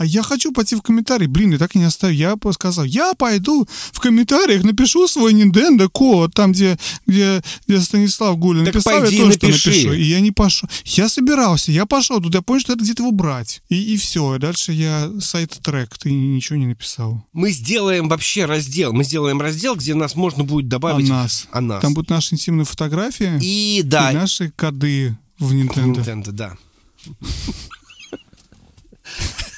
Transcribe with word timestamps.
а 0.00 0.04
я 0.06 0.22
хочу 0.22 0.50
пойти 0.50 0.76
в 0.76 0.80
комментарии. 0.80 1.26
Блин, 1.26 1.52
и 1.52 1.58
так 1.58 1.76
и 1.76 1.78
не 1.78 1.84
оставил. 1.84 2.16
Я 2.16 2.52
сказал, 2.54 2.86
я 2.86 3.12
пойду 3.12 3.68
в 3.92 4.00
комментариях, 4.00 4.64
напишу 4.64 5.06
свой 5.06 5.34
Nintendo 5.34 5.90
код, 5.90 6.32
там, 6.32 6.52
где, 6.52 6.78
где, 7.06 7.42
где 7.68 7.78
Станислав 7.82 8.38
Гулин 8.38 8.64
Так 8.64 8.76
написал, 8.76 9.02
пойди 9.02 9.16
я 9.16 9.22
тоже 9.24 9.38
напиши. 9.42 9.68
напишу. 9.68 9.92
И 9.92 10.02
я 10.04 10.20
не 10.20 10.30
пошел. 10.30 10.70
Я 10.86 11.10
собирался, 11.10 11.70
я 11.70 11.84
пошел 11.84 12.18
туда, 12.18 12.38
я 12.38 12.42
понял, 12.42 12.60
что 12.60 12.72
надо 12.72 12.84
где-то 12.84 13.02
его 13.02 13.12
брать. 13.12 13.60
И, 13.68 13.92
и 13.92 13.98
все. 13.98 14.38
Дальше 14.38 14.72
я 14.72 15.10
сайт-трек, 15.20 15.98
ты 15.98 16.10
ничего 16.10 16.58
не 16.58 16.68
написал. 16.68 17.22
Мы 17.34 17.50
сделаем 17.50 18.08
вообще 18.08 18.46
раздел. 18.46 18.94
Мы 18.94 19.04
сделаем 19.04 19.38
раздел, 19.38 19.76
где 19.76 19.94
нас 19.94 20.16
можно 20.16 20.44
будет 20.44 20.64
О 20.64 20.68
добавить 20.70 21.10
нас. 21.10 21.46
о 21.52 21.60
нас. 21.60 21.82
Там 21.82 21.92
будут 21.92 22.08
наши 22.08 22.36
интимные 22.36 22.64
фотографии 22.64 23.38
И 23.42 23.82
да, 23.84 24.12
и 24.12 24.14
наши 24.14 24.50
коды 24.56 25.18
в 25.38 25.52
Nintendo. 25.52 26.02
Nintendo, 26.02 26.32
да. 26.32 26.56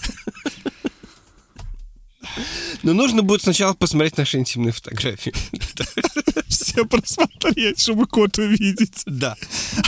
Но 2.82 2.92
нужно 2.92 3.22
будет 3.22 3.42
сначала 3.42 3.74
посмотреть 3.74 4.16
наши 4.16 4.38
интимные 4.38 4.72
фотографии. 4.72 5.32
Все 6.48 6.84
просмотреть, 6.84 7.80
чтобы 7.80 8.06
код 8.06 8.38
увидеть. 8.38 9.02
Да. 9.06 9.36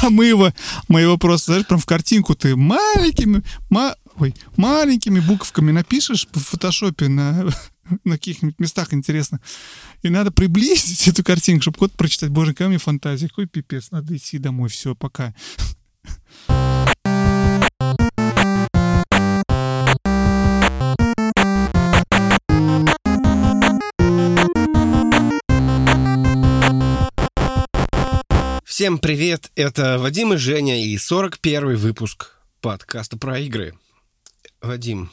А 0.02 0.10
мы 0.10 0.26
его, 0.26 0.52
мы 0.88 1.00
его 1.02 1.18
просто, 1.18 1.52
знаешь, 1.52 1.66
прям 1.66 1.80
в 1.80 1.86
картинку 1.86 2.34
ты 2.34 2.56
маленькими, 2.56 3.42
ма, 3.70 3.96
ой, 4.16 4.34
маленькими 4.56 5.20
буквами 5.20 5.72
напишешь 5.72 6.28
в 6.32 6.40
фотошопе 6.40 7.08
на, 7.08 7.46
на 8.04 8.12
каких-нибудь 8.12 8.58
местах 8.58 8.92
интересно. 8.92 9.40
И 10.02 10.08
надо 10.08 10.30
приблизить 10.30 11.08
эту 11.08 11.24
картинку, 11.24 11.62
чтобы 11.62 11.78
код 11.78 11.92
прочитать. 11.92 12.30
Боже, 12.30 12.52
какая 12.52 12.66
у 12.66 12.70
меня 12.70 12.78
фантазия, 12.78 13.28
какой 13.28 13.46
пипец. 13.46 13.90
Надо 13.90 14.16
идти 14.16 14.38
домой, 14.38 14.68
все, 14.68 14.94
пока. 14.94 15.34
Всем 28.74 28.98
привет, 28.98 29.52
это 29.54 30.00
Вадим 30.00 30.32
и 30.32 30.36
Женя 30.36 30.84
и 30.84 30.98
41 30.98 31.76
выпуск 31.76 32.32
подкаста 32.60 33.16
про 33.16 33.38
игры. 33.38 33.78
Вадим, 34.60 35.12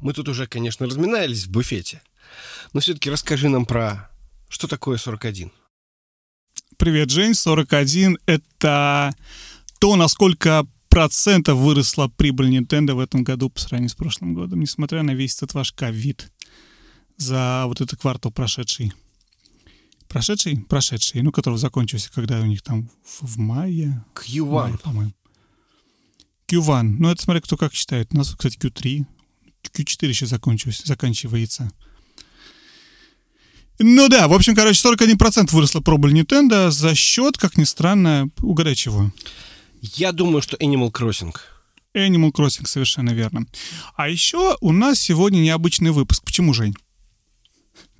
мы 0.00 0.14
тут 0.14 0.30
уже, 0.30 0.46
конечно, 0.46 0.86
разминались 0.86 1.44
в 1.44 1.50
буфете, 1.50 2.00
но 2.72 2.80
все-таки 2.80 3.10
расскажи 3.10 3.50
нам 3.50 3.66
про 3.66 4.10
что 4.48 4.68
такое 4.68 4.96
41. 4.96 5.52
Привет, 6.78 7.10
Жень, 7.10 7.34
41— 7.34 8.16
это 8.24 9.14
то, 9.78 9.96
насколько 9.96 10.66
процентов 10.88 11.58
выросла 11.58 12.08
прибыль 12.08 12.56
Nintendo 12.56 12.94
в 12.94 13.00
этом 13.00 13.22
году 13.22 13.50
по 13.50 13.60
сравнению 13.60 13.90
с 13.90 13.94
прошлым 13.94 14.32
годом, 14.32 14.60
несмотря 14.60 15.02
на 15.02 15.10
весь 15.10 15.36
этот 15.36 15.52
ваш 15.52 15.72
ковид 15.72 16.32
за 17.18 17.64
вот 17.66 17.82
этот 17.82 18.00
квартал 18.00 18.32
прошедший. 18.32 18.94
Прошедший? 20.08 20.58
Прошедший, 20.68 21.22
ну, 21.22 21.32
который 21.32 21.58
закончился, 21.58 22.10
когда 22.12 22.40
у 22.40 22.46
них 22.46 22.62
там 22.62 22.88
в, 23.04 23.38
мае, 23.38 24.04
Q1. 24.14 24.44
мае, 24.44 24.78
по-моему. 24.78 25.12
Q1. 26.48 26.82
Ну, 26.98 27.10
это 27.10 27.22
смотря 27.22 27.40
кто 27.40 27.56
как 27.56 27.74
считает. 27.74 28.08
У 28.12 28.16
нас, 28.16 28.34
кстати, 28.34 28.56
Q3. 28.58 29.04
Q4 29.64 30.08
еще 30.08 30.26
закончилось, 30.26 30.82
заканчивается. 30.84 31.70
Ну 33.78 34.08
да, 34.08 34.26
в 34.28 34.32
общем, 34.32 34.54
короче, 34.54 34.80
41% 34.88 35.50
выросла 35.50 35.80
прибыль 35.80 36.18
Nintendo 36.18 36.70
за 36.70 36.94
счет, 36.94 37.36
как 37.36 37.58
ни 37.58 37.64
странно, 37.64 38.30
угадай 38.40 38.74
чего. 38.74 39.12
Я 39.82 40.12
думаю, 40.12 40.40
что 40.40 40.56
Animal 40.56 40.90
Crossing. 40.90 41.34
Animal 41.94 42.32
Crossing, 42.32 42.66
совершенно 42.66 43.10
верно. 43.10 43.46
А 43.94 44.08
еще 44.08 44.56
у 44.60 44.72
нас 44.72 44.98
сегодня 44.98 45.40
необычный 45.40 45.90
выпуск. 45.90 46.22
Почему, 46.24 46.54
Жень? 46.54 46.74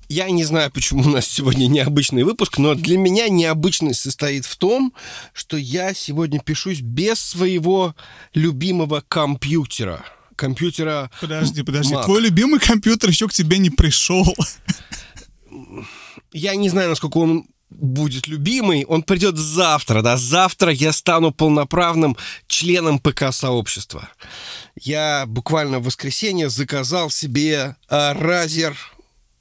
Я 0.09 0.29
не 0.29 0.43
знаю, 0.45 0.71
почему 0.71 1.03
у 1.03 1.09
нас 1.09 1.27
сегодня 1.27 1.67
необычный 1.67 2.23
выпуск, 2.23 2.57
но 2.57 2.75
для 2.75 2.97
меня 2.97 3.27
необычность 3.27 4.01
состоит 4.01 4.45
в 4.45 4.55
том, 4.55 4.93
что 5.33 5.57
я 5.57 5.93
сегодня 5.93 6.39
пишусь 6.39 6.81
без 6.81 7.19
своего 7.19 7.95
любимого 8.33 9.03
компьютера. 9.07 10.05
Компьютера 10.35 11.09
Подожди, 11.19 11.63
подожди. 11.63 11.93
Mac. 11.93 12.05
Твой 12.05 12.21
любимый 12.21 12.59
компьютер 12.59 13.09
еще 13.09 13.27
к 13.27 13.33
тебе 13.33 13.57
не 13.57 13.69
пришел. 13.69 14.25
Я 16.31 16.55
не 16.55 16.69
знаю, 16.69 16.89
насколько 16.89 17.17
он 17.17 17.47
будет 17.69 18.27
любимый. 18.27 18.85
Он 18.85 19.03
придет 19.03 19.37
завтра, 19.37 20.01
да. 20.01 20.17
Завтра 20.17 20.71
я 20.71 20.93
стану 20.93 21.31
полноправным 21.31 22.15
членом 22.47 22.99
ПК-сообщества. 22.99 24.09
Я 24.79 25.25
буквально 25.27 25.79
в 25.79 25.83
воскресенье 25.83 26.49
заказал 26.49 27.09
себе 27.09 27.75
а, 27.89 28.13
Razer, 28.13 28.75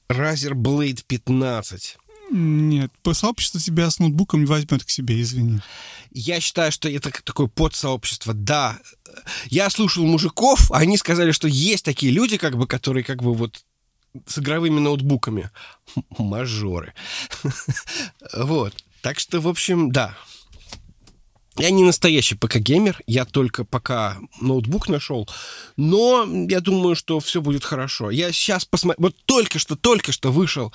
Razer 0.09 0.53
Blade 0.53 1.03
15. 1.07 1.99
Нет, 2.31 2.91
ПК-сообщество 3.03 3.61
тебя 3.61 3.89
с 3.91 3.99
ноутбуком 3.99 4.41
не 4.41 4.47
возьмет 4.47 4.85
к 4.85 4.91
себе, 4.91 5.21
извини. 5.21 5.61
Я 6.11 6.41
считаю, 6.41 6.73
что 6.73 6.89
это 6.89 7.11
такое 7.23 7.47
подсообщество. 7.47 8.35
Да, 8.35 8.79
я 9.47 9.71
слушал 9.71 10.05
мужиков, 10.05 10.71
а 10.73 10.79
они 10.79 10.97
сказали, 10.97 11.31
что 11.33 11.47
есть 11.47 11.85
такие 11.85 12.13
люди, 12.13 12.37
как 12.37 12.57
бы, 12.57 12.67
которые 12.67 13.05
как 13.05 13.23
бы 13.23 13.33
вот 13.33 13.65
с 14.27 14.39
игровыми 14.39 14.81
ноутбуками. 14.81 15.51
Мажоры. 16.19 16.95
Вот. 18.33 18.75
Так 19.03 19.21
что, 19.21 19.41
в 19.41 19.47
общем, 19.47 19.93
да. 19.93 20.17
Я 21.59 21.71
не 21.71 21.85
настоящий 21.85 22.35
ПК-геймер, 22.35 23.01
я 23.07 23.25
только 23.25 23.65
пока 23.65 24.19
ноутбук 24.41 24.89
нашел, 24.89 25.29
но 25.77 26.27
я 26.49 26.61
думаю, 26.61 26.97
что 26.97 27.19
все 27.21 27.41
будет 27.41 27.65
хорошо. 27.65 28.11
Я 28.11 28.31
сейчас 28.33 28.65
посмотрю, 28.65 29.05
вот 29.05 29.17
только 29.25 29.59
что, 29.59 29.75
только 29.77 30.13
что 30.13 30.33
вышел 30.33 30.73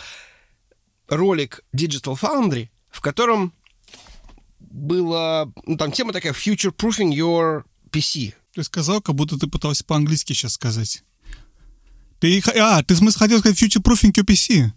ролик 1.07 1.63
Digital 1.73 2.19
Foundry, 2.19 2.69
в 2.89 3.01
котором 3.01 3.53
была, 4.59 5.51
ну, 5.65 5.77
там 5.77 5.91
тема 5.91 6.13
такая 6.13 6.33
future-proofing 6.33 7.13
your 7.13 7.63
PC. 7.91 8.33
Ты 8.53 8.63
сказал, 8.63 9.01
как 9.01 9.15
будто 9.15 9.37
ты 9.37 9.47
пытался 9.47 9.83
по-английски 9.83 10.33
сейчас 10.33 10.53
сказать. 10.53 11.03
Ты, 12.19 12.41
а, 12.55 12.83
ты 12.83 12.95
в 12.95 12.97
смысле 12.97 13.19
хотел 13.19 13.39
сказать 13.39 13.61
future-proofing 13.61 14.13
QPC? 14.13 14.71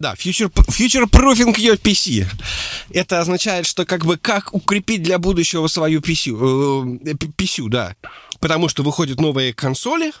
Да, 0.00 0.14
future, 0.14 0.50
future-proofing 0.50 1.54
your 1.56 1.78
PC. 1.78 2.26
Это 2.88 3.20
означает, 3.20 3.66
что 3.66 3.84
как 3.84 4.06
бы 4.06 4.16
как 4.16 4.54
укрепить 4.54 5.02
для 5.02 5.18
будущего 5.18 5.66
свою 5.66 6.00
PC, 6.00 6.30
э, 6.32 7.14
PC, 7.14 7.68
да. 7.68 7.94
Потому 8.40 8.70
что 8.70 8.82
выходят 8.82 9.20
новые 9.20 9.52
консоли, 9.52 10.12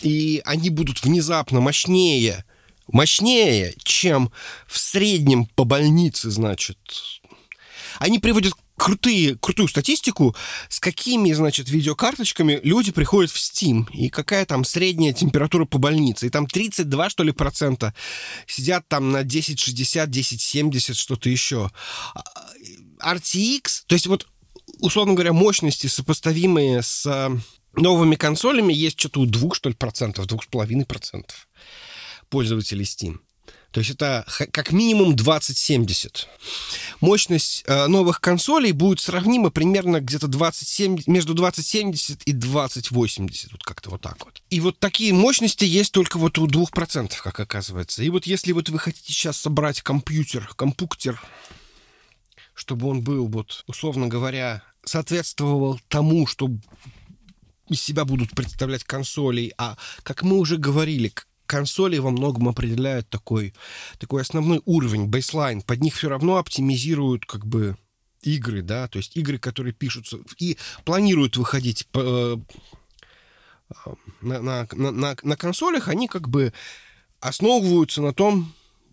и 0.00 0.40
они 0.46 0.70
будут 0.70 1.04
внезапно 1.04 1.60
мощнее, 1.60 2.46
мощнее, 2.90 3.74
чем 3.82 4.32
в 4.66 4.78
среднем 4.78 5.44
по 5.44 5.64
больнице, 5.64 6.30
значит. 6.30 6.78
Они 7.98 8.18
приводят 8.18 8.54
крутые, 8.78 9.36
крутую 9.36 9.68
статистику, 9.68 10.34
с 10.68 10.80
какими, 10.80 11.32
значит, 11.32 11.68
видеокарточками 11.68 12.60
люди 12.62 12.92
приходят 12.92 13.30
в 13.30 13.36
Steam, 13.36 13.90
и 13.92 14.08
какая 14.08 14.46
там 14.46 14.64
средняя 14.64 15.12
температура 15.12 15.64
по 15.66 15.78
больнице. 15.78 16.26
И 16.26 16.30
там 16.30 16.46
32, 16.46 17.10
что 17.10 17.24
ли, 17.24 17.32
процента 17.32 17.92
сидят 18.46 18.88
там 18.88 19.10
на 19.10 19.18
1060, 19.18 20.08
1070, 20.08 20.96
что-то 20.96 21.28
еще. 21.28 21.70
А, 22.14 23.14
RTX, 23.14 23.82
то 23.86 23.94
есть 23.94 24.06
вот, 24.06 24.26
условно 24.78 25.14
говоря, 25.14 25.32
мощности, 25.32 25.88
сопоставимые 25.88 26.82
с 26.82 27.04
э, 27.06 27.30
новыми 27.74 28.14
консолями, 28.14 28.72
есть 28.72 28.98
что-то 28.98 29.20
у 29.20 29.26
двух, 29.26 29.54
что 29.54 29.68
ли, 29.68 29.74
процентов, 29.74 30.26
двух 30.26 30.44
с 30.44 30.46
половиной 30.46 30.86
процентов 30.86 31.48
пользователей 32.30 32.84
Steam. 32.84 33.18
То 33.70 33.80
есть 33.80 33.90
это 33.90 34.26
как 34.50 34.72
минимум 34.72 35.14
2070. 35.14 36.26
Мощность 37.00 37.64
э, 37.66 37.86
новых 37.86 38.20
консолей 38.20 38.72
будет 38.72 39.00
сравнима 39.00 39.50
примерно 39.50 40.00
где-то 40.00 40.26
27, 40.26 41.02
между 41.06 41.34
2070 41.34 42.22
и 42.22 42.32
2080. 42.32 43.52
Вот 43.52 43.62
как-то 43.62 43.90
вот 43.90 44.00
так 44.00 44.24
вот. 44.24 44.42
И 44.48 44.60
вот 44.60 44.78
такие 44.78 45.12
мощности 45.12 45.64
есть 45.64 45.92
только 45.92 46.18
вот 46.18 46.38
у 46.38 46.46
2%, 46.46 47.12
как 47.22 47.40
оказывается. 47.40 48.02
И 48.02 48.08
вот 48.08 48.26
если 48.26 48.52
вот 48.52 48.70
вы 48.70 48.78
хотите 48.78 49.12
сейчас 49.12 49.36
собрать 49.36 49.82
компьютер, 49.82 50.48
компуктер, 50.56 51.20
чтобы 52.54 52.88
он 52.88 53.02
был, 53.02 53.28
вот, 53.28 53.64
условно 53.66 54.08
говоря, 54.08 54.62
соответствовал 54.82 55.78
тому, 55.88 56.26
что 56.26 56.50
из 57.68 57.82
себя 57.82 58.06
будут 58.06 58.30
представлять 58.30 58.84
консоли, 58.84 59.52
а, 59.58 59.76
как 60.02 60.22
мы 60.22 60.38
уже 60.38 60.56
говорили, 60.56 61.12
консоли 61.48 61.98
во 61.98 62.10
многом 62.10 62.48
определяют 62.48 63.08
такой, 63.08 63.54
такой 63.98 64.22
основной 64.22 64.60
уровень, 64.66 65.06
бейслайн. 65.06 65.62
Под 65.62 65.80
них 65.80 65.94
все 65.96 66.08
равно 66.08 66.36
оптимизируют 66.36 67.26
как 67.26 67.46
бы 67.46 67.76
игры, 68.22 68.62
да, 68.62 68.86
то 68.88 68.98
есть 68.98 69.16
игры, 69.16 69.38
которые 69.38 69.72
пишутся 69.72 70.18
и 70.38 70.58
планируют 70.84 71.36
выходить 71.36 71.86
по, 71.88 72.00
э, 72.00 72.36
на, 74.20 74.40
на, 74.40 74.68
на, 74.72 75.16
на- 75.22 75.36
консолях, 75.36 75.88
они 75.88 76.06
как 76.06 76.28
бы 76.28 76.52
основываются 77.20 78.02
на 78.02 78.12
том, 78.12 78.52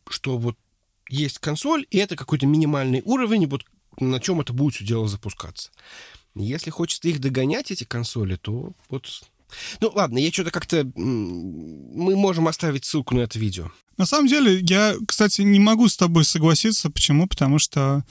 что 0.10 0.38
вот 0.38 0.58
есть 1.10 1.40
консоль, 1.40 1.86
и 1.90 1.98
это 1.98 2.16
какой-то 2.16 2.48
минимальный 2.48 3.02
уровень, 3.04 3.48
вот 3.48 3.66
на 4.00 4.20
чем 4.20 4.42
это 4.42 4.54
будет 4.54 4.76
все 4.76 4.86
дело 4.86 5.08
запускаться. 5.08 5.72
Если 6.36 6.70
хочется 6.70 7.08
их 7.08 7.20
догонять, 7.20 7.72
эти 7.72 7.84
консоли, 7.84 8.36
то 8.36 8.74
вот 8.90 9.24
Ну 9.80 9.92
ладно, 9.94 10.18
я 10.18 10.32
что-то 10.32 10.52
как-то... 10.52 10.90
Мы 10.96 12.16
можем 12.16 12.48
оставить 12.48 12.86
ссылку 12.86 13.16
на 13.16 13.22
это 13.22 13.40
видео. 13.40 13.72
На 13.98 14.06
самом 14.06 14.28
деле, 14.28 14.60
я, 14.62 14.96
кстати, 15.08 15.42
не 15.42 15.60
могу 15.60 15.88
с 15.88 15.98
тобой 15.98 16.26
согласиться. 16.26 16.90
Почему? 16.90 17.28
Потому 17.28 17.60
что 17.60 18.04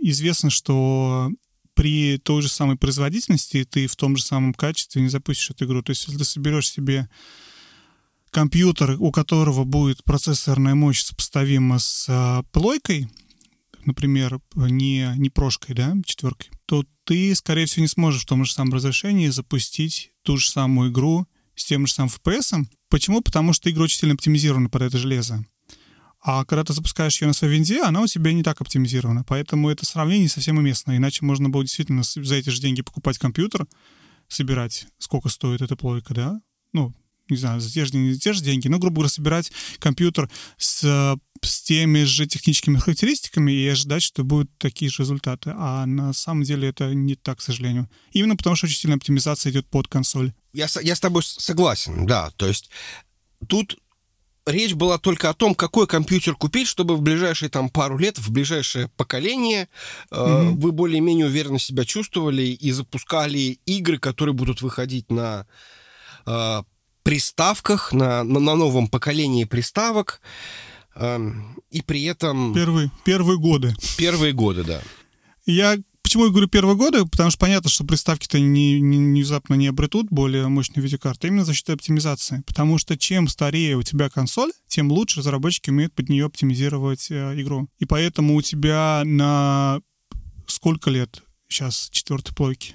известно, 0.00 0.50
что 0.50 1.30
при 1.74 2.18
той 2.18 2.42
же 2.42 2.48
самой 2.48 2.76
производительности 2.76 3.64
ты 3.64 3.86
в 3.86 3.96
том 3.96 4.16
же 4.16 4.22
самом 4.22 4.54
качестве 4.54 5.02
не 5.02 5.08
запустишь 5.08 5.50
эту 5.50 5.64
игру. 5.64 5.82
То 5.82 5.90
есть, 5.90 6.06
если 6.06 6.18
ты 6.18 6.24
соберешь 6.24 6.70
себе 6.70 7.08
компьютер, 8.30 8.96
у 8.98 9.10
которого 9.10 9.64
будет 9.64 10.04
процессорная 10.04 10.74
мощь 10.74 11.02
сопоставима 11.02 11.78
с 11.78 12.06
а, 12.08 12.42
плойкой, 12.52 13.08
например, 13.84 14.40
не, 14.54 15.12
не 15.16 15.30
прошкой, 15.30 15.74
да, 15.74 15.94
четверкой, 16.04 16.50
то 16.66 16.84
ты, 17.04 17.34
скорее 17.34 17.66
всего, 17.66 17.82
не 17.82 17.88
сможешь 17.88 18.22
в 18.22 18.26
том 18.26 18.44
же 18.44 18.52
самом 18.52 18.74
разрешении 18.74 19.28
запустить 19.28 20.12
ту 20.22 20.36
же 20.36 20.50
самую 20.50 20.90
игру 20.90 21.26
с 21.54 21.64
тем 21.64 21.86
же 21.86 21.92
самым 21.92 22.10
FPS. 22.10 22.64
Почему? 22.88 23.20
Потому 23.20 23.52
что 23.52 23.70
игра 23.70 23.84
очень 23.84 23.98
сильно 23.98 24.14
оптимизирована 24.14 24.68
под 24.68 24.82
это 24.82 24.98
железо. 24.98 25.44
А 26.22 26.44
когда 26.44 26.64
ты 26.64 26.72
запускаешь 26.74 27.20
ее 27.20 27.28
на 27.28 27.32
своей 27.32 27.54
винде, 27.54 27.82
она 27.82 28.02
у 28.02 28.06
тебя 28.06 28.32
не 28.32 28.42
так 28.42 28.60
оптимизирована. 28.60 29.24
Поэтому 29.24 29.70
это 29.70 29.86
сравнение 29.86 30.24
не 30.24 30.28
совсем 30.28 30.58
уместно. 30.58 30.96
Иначе 30.96 31.24
можно 31.24 31.48
было 31.48 31.62
действительно 31.62 32.02
за 32.02 32.34
эти 32.34 32.50
же 32.50 32.60
деньги 32.60 32.82
покупать 32.82 33.18
компьютер, 33.18 33.66
собирать, 34.28 34.86
сколько 34.98 35.30
стоит 35.30 35.62
эта 35.62 35.76
плойка, 35.76 36.12
да? 36.12 36.40
Ну, 36.72 36.94
не 37.30 37.36
знаю, 37.36 37.60
за 37.60 37.70
те 37.70 37.84
же, 37.84 37.96
не 37.96 38.18
те 38.18 38.32
же 38.32 38.42
деньги, 38.42 38.68
но, 38.68 38.78
грубо 38.78 38.96
говоря, 38.96 39.08
собирать 39.08 39.50
компьютер 39.78 40.28
с, 40.58 41.16
с 41.42 41.62
теми 41.62 42.04
же 42.04 42.26
техническими 42.26 42.78
характеристиками 42.78 43.52
и 43.52 43.68
ожидать, 43.68 44.02
что 44.02 44.24
будут 44.24 44.50
такие 44.58 44.90
же 44.90 45.02
результаты. 45.02 45.52
А 45.56 45.86
на 45.86 46.12
самом 46.12 46.42
деле 46.42 46.68
это 46.68 46.94
не 46.94 47.14
так, 47.14 47.38
к 47.38 47.42
сожалению. 47.42 47.88
Именно 48.12 48.36
потому, 48.36 48.56
что 48.56 48.66
очень 48.66 48.76
сильная 48.76 48.96
оптимизация 48.96 49.50
идет 49.50 49.66
под 49.66 49.88
консоль. 49.88 50.32
Я, 50.52 50.66
я 50.82 50.94
с 50.94 51.00
тобой 51.00 51.22
согласен, 51.22 52.06
да. 52.06 52.30
То 52.36 52.46
есть 52.46 52.70
тут 53.48 53.78
речь 54.46 54.74
была 54.74 54.98
только 54.98 55.30
о 55.30 55.34
том, 55.34 55.54
какой 55.54 55.86
компьютер 55.86 56.34
купить, 56.34 56.66
чтобы 56.66 56.96
в 56.96 57.02
ближайшие 57.02 57.48
там 57.48 57.70
пару 57.70 57.96
лет, 57.98 58.18
в 58.18 58.30
ближайшее 58.30 58.88
поколение 58.96 59.68
mm-hmm. 60.10 60.54
вы 60.56 60.72
более-менее 60.72 61.26
уверенно 61.26 61.58
себя 61.58 61.84
чувствовали 61.84 62.42
и 62.42 62.70
запускали 62.72 63.60
игры, 63.66 63.98
которые 63.98 64.34
будут 64.34 64.60
выходить 64.60 65.10
на 65.10 65.46
э, 66.26 66.62
приставках, 67.02 67.92
на, 67.92 68.24
на, 68.24 68.40
на 68.40 68.54
новом 68.56 68.88
поколении 68.88 69.44
приставок. 69.44 70.20
Э, 70.22 70.69
и 71.70 71.82
при 71.82 72.04
этом... 72.04 72.54
Первые, 72.54 72.90
первые 73.04 73.38
годы. 73.38 73.74
Первые 73.96 74.32
годы, 74.32 74.64
да. 74.64 74.82
Я 75.46 75.76
Почему 76.10 76.24
я 76.24 76.30
говорю 76.30 76.48
первые 76.48 76.76
годы? 76.76 77.06
Потому 77.06 77.30
что 77.30 77.38
понятно, 77.38 77.70
что 77.70 77.84
приставки-то 77.84 78.40
не, 78.40 78.80
не, 78.80 78.96
внезапно 78.96 79.54
не 79.54 79.68
обретут 79.68 80.08
более 80.10 80.48
мощную 80.48 80.82
видеокарту 80.82 81.28
именно 81.28 81.44
за 81.44 81.54
счет 81.54 81.70
оптимизации. 81.70 82.42
Потому 82.48 82.78
что 82.78 82.98
чем 82.98 83.28
старее 83.28 83.76
у 83.76 83.84
тебя 83.84 84.10
консоль, 84.10 84.50
тем 84.66 84.90
лучше 84.90 85.20
разработчики 85.20 85.70
умеют 85.70 85.94
под 85.94 86.08
нее 86.08 86.24
оптимизировать 86.24 87.12
э, 87.12 87.40
игру. 87.40 87.68
И 87.78 87.84
поэтому 87.84 88.34
у 88.34 88.42
тебя 88.42 89.02
на 89.04 89.80
сколько 90.48 90.90
лет 90.90 91.22
сейчас 91.48 91.88
четвертой 91.92 92.34
плойки? 92.34 92.74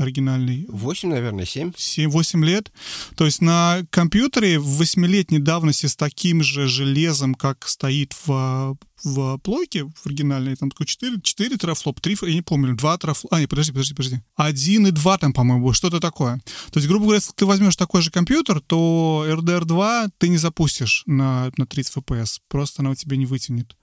Оригинальный. 0.00 0.66
8, 0.68 1.08
наверное, 1.08 1.44
7. 1.44 1.72
7 1.76 2.10
8 2.10 2.44
лет. 2.44 2.72
То 3.16 3.26
есть 3.26 3.42
на 3.42 3.82
компьютере 3.90 4.58
в 4.58 4.80
8-летней 4.80 5.38
давности 5.38 5.86
с 5.86 5.96
таким 5.96 6.42
же 6.42 6.66
железом, 6.68 7.34
как 7.34 7.68
стоит 7.68 8.14
в, 8.24 8.78
в 9.04 9.38
плойке 9.38 9.84
в 9.84 10.06
оригинальной, 10.06 10.56
там 10.56 10.70
4, 10.70 11.20
4 11.22 11.56
терафлоп, 11.58 12.00
3, 12.00 12.16
я 12.22 12.34
не 12.34 12.42
помню, 12.42 12.74
2 12.74 12.98
терафлоп, 12.98 13.32
а, 13.32 13.40
нет, 13.40 13.50
подожди, 13.50 13.72
подожди, 13.72 13.94
подожди. 13.94 14.20
1 14.36 14.86
и 14.86 14.90
2 14.90 15.18
там, 15.18 15.32
по-моему, 15.32 15.72
что-то 15.72 16.00
такое. 16.00 16.40
То 16.70 16.78
есть, 16.78 16.88
грубо 16.88 17.04
говоря, 17.04 17.16
если 17.18 17.32
ты 17.32 17.44
возьмешь 17.44 17.76
такой 17.76 18.00
же 18.02 18.10
компьютер, 18.10 18.60
то 18.60 19.24
RDR 19.28 19.64
2 19.64 20.08
ты 20.18 20.28
не 20.28 20.38
запустишь 20.38 21.02
на, 21.06 21.52
на 21.56 21.66
30 21.66 21.96
FPS, 21.96 22.38
просто 22.48 22.82
она 22.82 22.90
у 22.90 22.94
тебя 22.94 23.16
не 23.16 23.26
вытянет 23.26 23.76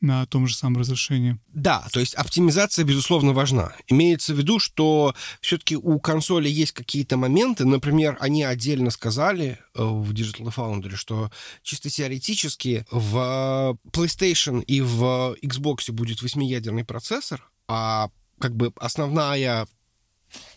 на 0.00 0.26
том 0.26 0.46
же 0.46 0.54
самом 0.54 0.78
разрешении. 0.78 1.38
Да, 1.48 1.86
то 1.92 2.00
есть 2.00 2.14
оптимизация, 2.14 2.84
безусловно, 2.84 3.32
важна. 3.32 3.74
Имеется 3.86 4.34
в 4.34 4.38
виду, 4.38 4.58
что 4.58 5.14
все-таки 5.40 5.76
у 5.76 5.98
консоли 5.98 6.48
есть 6.48 6.72
какие-то 6.72 7.16
моменты, 7.16 7.64
например, 7.64 8.16
они 8.20 8.44
отдельно 8.44 8.90
сказали 8.90 9.58
э, 9.74 9.82
в 9.82 10.12
Digital 10.12 10.54
Foundry, 10.54 10.96
что 10.96 11.30
чисто 11.62 11.88
теоретически 11.88 12.86
в 12.90 13.78
PlayStation 13.90 14.62
и 14.62 14.80
в 14.80 15.36
Xbox 15.42 15.90
будет 15.92 16.22
восьмиядерный 16.22 16.84
процессор, 16.84 17.48
а 17.68 18.10
как 18.38 18.54
бы 18.54 18.72
основная 18.76 19.66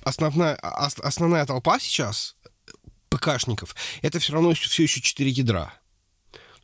основная, 0.04 0.56
основная 0.56 1.46
толпа 1.46 1.80
сейчас 1.80 2.36
ПКшников, 3.10 3.76
это 4.02 4.20
все 4.20 4.34
равно 4.34 4.54
все 4.54 4.84
еще 4.84 5.02
4 5.02 5.30
ядра. 5.32 5.74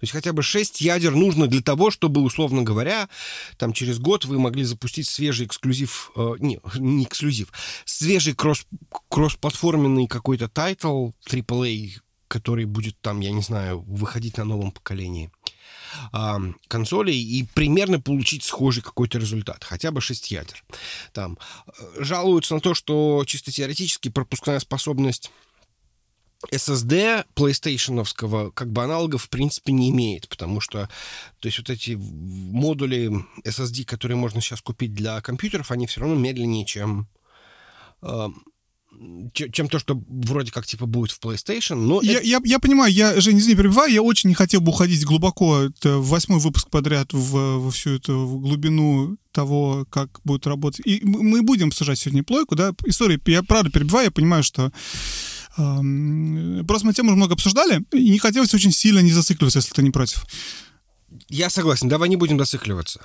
Есть 0.06 0.14
хотя 0.14 0.34
бы 0.34 0.44
6 0.44 0.82
ядер 0.82 1.16
нужно 1.16 1.48
для 1.48 1.62
того, 1.62 1.90
чтобы, 1.90 2.22
условно 2.22 2.62
говоря, 2.62 3.10
там 3.58 3.74
через 3.74 3.98
год 3.98 4.26
вы 4.26 4.38
могли 4.38 4.64
запустить 4.64 5.08
свежий 5.08 5.48
эксклюзив, 5.48 6.12
э, 6.16 6.36
не, 6.38 6.60
не 6.76 7.06
эксклюзив, 7.06 7.52
свежий 7.86 8.36
кросс, 8.36 8.68
кроссплатформенный 9.10 10.06
какой-то 10.06 10.48
title 10.48 11.10
AAA, 11.28 11.94
который 12.28 12.66
будет 12.66 13.02
там, 13.02 13.20
я 13.20 13.32
не 13.32 13.42
знаю, 13.42 13.82
выходить 13.82 14.38
на 14.38 14.46
новом 14.46 14.72
поколении 14.72 15.32
консолей 16.68 17.20
и 17.20 17.44
примерно 17.54 18.00
получить 18.00 18.44
схожий 18.44 18.84
какой-то 18.84 19.18
результат, 19.18 19.64
хотя 19.64 19.92
бы 19.92 20.02
6 20.02 20.30
ядер. 20.30 20.64
Там 21.14 21.38
э, 21.68 22.04
жалуются 22.04 22.54
на 22.54 22.60
то, 22.60 22.74
что 22.74 23.24
чисто 23.26 23.52
теоретически 23.52 24.10
пропускная 24.10 24.60
способность 24.60 25.32
SSD 26.52 27.26
PlayStation 27.36 28.52
как 28.54 28.72
бы 28.72 28.84
аналогов 28.84 29.24
в 29.24 29.30
принципе 29.30 29.72
не 29.72 29.90
имеет, 29.90 30.28
потому 30.28 30.60
что 30.62 30.90
то 31.40 31.48
есть 31.48 31.58
вот 31.58 31.70
эти 31.70 31.92
модули 31.92 33.12
SSD, 33.44 33.86
которые 33.86 34.18
можно 34.18 34.42
сейчас 34.42 34.62
купить 34.62 34.94
для 34.94 35.22
компьютеров, 35.22 35.72
они 35.72 35.88
все 35.88 36.02
равно 36.02 36.16
медленнее, 36.16 36.66
чем 36.66 37.08
э, 38.02 38.28
чем 39.34 39.68
то, 39.68 39.80
что 39.80 40.02
вроде 40.08 40.52
как 40.52 40.66
типа 40.66 40.86
будет 40.86 41.12
в 41.12 41.20
PlayStation. 41.20 41.76
Но 41.76 42.02
я, 42.02 42.14
это... 42.14 42.26
я, 42.26 42.40
я 42.44 42.60
понимаю, 42.60 42.92
я, 42.92 43.20
Жень, 43.20 43.40
извини, 43.40 43.56
перебиваю, 43.56 43.92
я 43.92 44.02
очень 44.02 44.30
не 44.30 44.36
хотел 44.36 44.62
бы 44.62 44.70
уходить 44.70 45.04
глубоко, 45.06 45.64
это 45.64 45.98
восьмой 45.98 46.40
выпуск 46.40 46.70
подряд 46.70 47.14
в, 47.14 47.60
во 47.60 47.72
всю 47.72 47.92
эту 47.92 48.26
в 48.26 48.40
глубину 48.40 49.18
того, 49.32 49.86
как 49.90 50.22
будет 50.24 50.48
работать. 50.48 50.86
И 50.86 51.02
мы 51.04 51.42
будем 51.42 51.68
обсуждать 51.68 52.00
сегодня 52.00 52.24
плойку, 52.24 52.56
да, 52.56 52.72
истории, 52.86 53.20
я 53.30 53.44
правда 53.44 53.70
перебиваю, 53.70 54.06
я 54.06 54.12
понимаю, 54.12 54.44
что 54.44 54.72
Просто 55.56 56.86
мы 56.86 56.94
тему 56.94 57.16
много 57.16 57.34
обсуждали, 57.34 57.84
и 57.94 58.10
не 58.10 58.20
хотелось 58.20 58.54
очень 58.54 58.72
сильно 58.72 59.00
не 59.00 59.12
зацикливаться, 59.12 59.60
если 59.60 59.74
ты 59.74 59.84
не 59.84 59.92
против. 59.92 60.26
Я 61.30 61.50
согласен, 61.50 61.88
давай 61.88 62.10
не 62.10 62.18
будем 62.18 62.38
зацикливаться. 62.38 63.02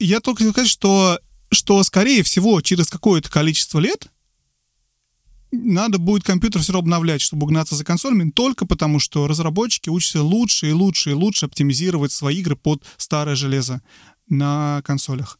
Я 0.00 0.20
только 0.20 0.38
хочу 0.38 0.52
сказать, 0.52 0.70
что, 0.70 1.20
что, 1.50 1.82
скорее 1.84 2.22
всего, 2.22 2.60
через 2.60 2.88
какое-то 2.88 3.30
количество 3.30 3.78
лет 3.78 4.08
надо 5.50 5.98
будет 5.98 6.24
компьютер 6.24 6.62
все 6.62 6.72
равно 6.72 6.84
обновлять, 6.84 7.22
чтобы 7.22 7.44
угнаться 7.44 7.74
за 7.74 7.84
консолями, 7.84 8.30
только 8.30 8.66
потому 8.66 8.98
что 8.98 9.26
разработчики 9.26 9.88
учатся 9.88 10.22
лучше 10.22 10.68
и 10.68 10.72
лучше 10.72 11.10
и 11.10 11.14
лучше 11.14 11.46
оптимизировать 11.46 12.12
свои 12.12 12.38
игры 12.38 12.56
под 12.56 12.84
старое 12.96 13.34
железо 13.34 13.82
на 14.28 14.82
консолях. 14.84 15.38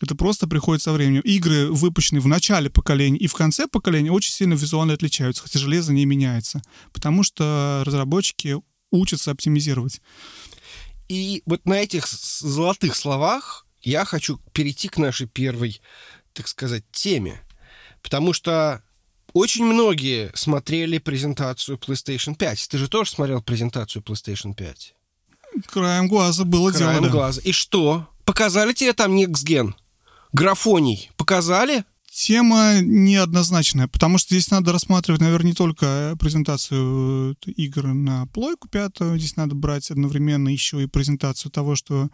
Это 0.00 0.14
просто 0.14 0.46
приходит 0.46 0.82
со 0.82 0.92
временем. 0.92 1.22
Игры, 1.22 1.70
выпущенные 1.70 2.20
в 2.20 2.26
начале 2.26 2.68
поколения 2.68 3.18
и 3.18 3.26
в 3.26 3.34
конце 3.34 3.66
поколения, 3.66 4.12
очень 4.12 4.32
сильно 4.32 4.54
визуально 4.54 4.94
отличаются, 4.94 5.42
хотя 5.42 5.58
железо 5.58 5.92
не 5.92 6.04
меняется, 6.04 6.62
потому 6.92 7.22
что 7.22 7.82
разработчики 7.86 8.56
учатся 8.90 9.30
оптимизировать. 9.30 10.00
И 11.08 11.42
вот 11.46 11.64
на 11.66 11.74
этих 11.74 12.06
золотых 12.08 12.96
словах 12.96 13.66
я 13.82 14.04
хочу 14.04 14.38
перейти 14.52 14.88
к 14.88 14.98
нашей 14.98 15.26
первой, 15.26 15.80
так 16.32 16.48
сказать, 16.48 16.84
теме. 16.90 17.40
Потому 18.02 18.32
что 18.32 18.82
очень 19.32 19.64
многие 19.64 20.30
смотрели 20.34 20.98
презентацию 20.98 21.78
PlayStation 21.78 22.34
5. 22.34 22.68
Ты 22.68 22.78
же 22.78 22.88
тоже 22.88 23.10
смотрел 23.10 23.42
презентацию 23.42 24.02
PlayStation 24.02 24.54
5? 24.54 24.94
Краем 25.68 26.08
глаза 26.08 26.44
было 26.44 26.72
Краем 26.72 26.92
дело, 26.92 27.06
да. 27.06 27.08
глаза. 27.08 27.40
И 27.42 27.52
что? 27.52 28.08
Показали 28.24 28.72
тебе 28.72 28.92
там 28.92 29.16
Next 29.16 29.44
Gen? 29.44 29.74
Графоний 30.36 31.10
показали? 31.16 31.84
Тема 32.12 32.80
неоднозначная, 32.80 33.88
потому 33.88 34.16
что 34.16 34.34
здесь 34.34 34.50
надо 34.50 34.72
рассматривать, 34.72 35.20
наверное, 35.20 35.48
не 35.48 35.54
только 35.54 36.16
презентацию 36.18 37.36
э, 37.46 37.50
игр 37.50 37.88
на 37.88 38.26
плойку 38.28 38.68
пятую, 38.68 39.18
здесь 39.18 39.36
надо 39.36 39.54
брать 39.54 39.90
одновременно 39.90 40.48
еще 40.48 40.82
и 40.82 40.86
презентацию 40.86 41.50
того, 41.52 41.76
что 41.76 42.08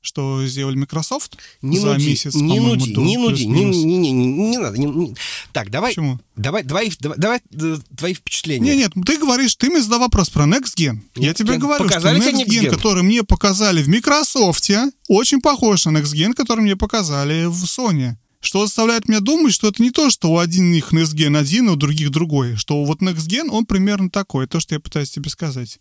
что 0.00 0.46
сделали 0.46 0.76
Microsoft 0.76 1.38
не 1.60 1.78
за 1.78 1.94
нуди, 1.94 2.10
месяц, 2.10 2.34
не 2.34 2.60
нуди, 2.60 2.94
не 2.96 3.16
нуди, 3.16 3.46
не, 3.46 3.64
не, 3.64 3.84
не, 3.84 4.12
не, 4.12 4.26
не 4.26 4.58
надо. 4.58 4.78
Не, 4.78 4.86
не. 4.86 5.16
Так, 5.52 5.70
давай, 5.70 5.92
Почему? 5.92 6.20
давай, 6.36 6.62
давай, 6.62 6.92
давай, 7.00 7.18
давай 7.18 7.40
э, 7.52 7.76
твои 7.96 8.14
впечатления. 8.14 8.76
Нет, 8.76 8.94
нет, 8.94 9.06
ты 9.06 9.18
говоришь, 9.18 9.54
ты 9.56 9.70
мне 9.70 9.80
задал 9.80 10.00
вопрос 10.00 10.30
про 10.30 10.44
Next 10.44 10.76
Gen. 10.76 11.00
Я 11.16 11.34
тебе 11.34 11.54
Gen. 11.54 11.58
говорю, 11.58 11.84
показали 11.84 12.20
что 12.20 12.30
Next, 12.30 12.46
Next 12.46 12.48
Gen, 12.48 12.70
который 12.70 13.02
мне 13.02 13.22
показали 13.22 13.82
в 13.82 13.88
Microsoft, 13.88 14.70
очень 15.08 15.40
похож 15.40 15.86
на 15.86 15.98
Next 15.98 16.14
Gen, 16.14 16.34
который 16.34 16.60
мне 16.60 16.76
показали 16.76 17.46
в 17.46 17.64
Sony. 17.64 18.14
Что 18.40 18.66
заставляет 18.66 19.08
меня 19.08 19.20
думать, 19.20 19.52
что 19.52 19.68
это 19.68 19.82
не 19.82 19.90
то, 19.90 20.10
что 20.10 20.30
у 20.30 20.38
одних 20.38 20.92
Next 20.92 21.14
Gen 21.14 21.36
один, 21.36 21.68
а 21.68 21.72
у 21.72 21.76
других 21.76 22.10
другой. 22.10 22.56
Что 22.56 22.84
вот 22.84 23.00
Next 23.00 23.26
Gen, 23.26 23.48
он 23.50 23.66
примерно 23.66 24.10
такой. 24.10 24.46
То, 24.46 24.60
что 24.60 24.74
я 24.74 24.80
пытаюсь 24.80 25.10
тебе 25.10 25.28
сказать. 25.28 25.80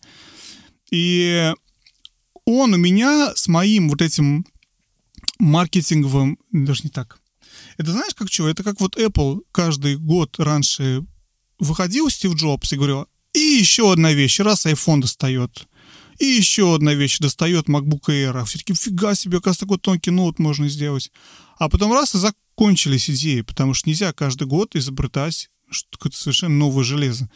И 0.91 1.51
он 2.45 2.73
у 2.73 2.77
меня 2.77 3.33
с 3.35 3.47
моим 3.47 3.89
вот 3.89 4.01
этим 4.01 4.45
маркетинговым... 5.37 6.39
Даже 6.51 6.81
не 6.83 6.89
так. 6.89 7.19
Это 7.77 7.91
знаешь, 7.91 8.15
как 8.15 8.31
что? 8.31 8.47
Это 8.49 8.63
как 8.63 8.79
вот 8.81 8.97
Apple 8.97 9.41
каждый 9.51 9.97
год 9.97 10.35
раньше 10.39 11.05
выходил 11.59 12.09
Стив 12.09 12.33
Джобс 12.35 12.73
и 12.73 12.75
говорил, 12.75 13.07
и 13.33 13.39
еще 13.39 13.91
одна 13.91 14.13
вещь, 14.13 14.39
раз 14.39 14.65
iPhone 14.65 15.01
достает. 15.01 15.67
И 16.19 16.25
еще 16.25 16.73
одна 16.73 16.95
вещь, 16.95 17.19
достает 17.19 17.67
MacBook 17.67 18.07
Air. 18.07 18.39
А 18.39 18.45
все 18.45 18.57
таки 18.57 18.73
фига 18.73 19.13
себе, 19.13 19.39
как 19.39 19.55
такой 19.55 19.77
тонкий 19.77 20.09
ноут 20.09 20.39
можно 20.39 20.67
сделать. 20.67 21.11
А 21.59 21.69
потом 21.69 21.93
раз 21.93 22.15
и 22.15 22.17
закончились 22.17 23.09
идеи, 23.09 23.41
потому 23.41 23.75
что 23.75 23.89
нельзя 23.89 24.11
каждый 24.13 24.47
год 24.47 24.75
изобретать 24.75 25.49
что-то 25.69 26.09
совершенно 26.17 26.55
новое 26.55 26.83
железо. 26.83 27.29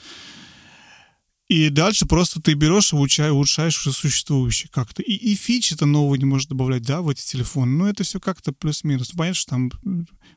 И 1.52 1.70
дальше 1.70 2.06
просто 2.06 2.42
ты 2.42 2.54
берешь 2.54 2.94
и 2.94 2.96
улучшаешь, 2.96 3.82
уже 3.82 3.92
существующие 3.92 4.70
как-то. 4.72 5.02
И, 5.02 5.12
и 5.12 5.36
фичи-то 5.36 5.86
новые 5.86 6.18
не 6.18 6.24
можешь 6.24 6.48
добавлять, 6.48 6.84
да, 6.84 7.02
в 7.02 7.10
эти 7.10 7.26
телефоны. 7.26 7.74
Но 7.78 7.90
это 7.90 8.06
все 8.06 8.22
как-то 8.22 8.54
плюс-минус. 8.54 9.12
Понятно, 9.12 9.36
что 9.36 9.50
там 9.50 9.72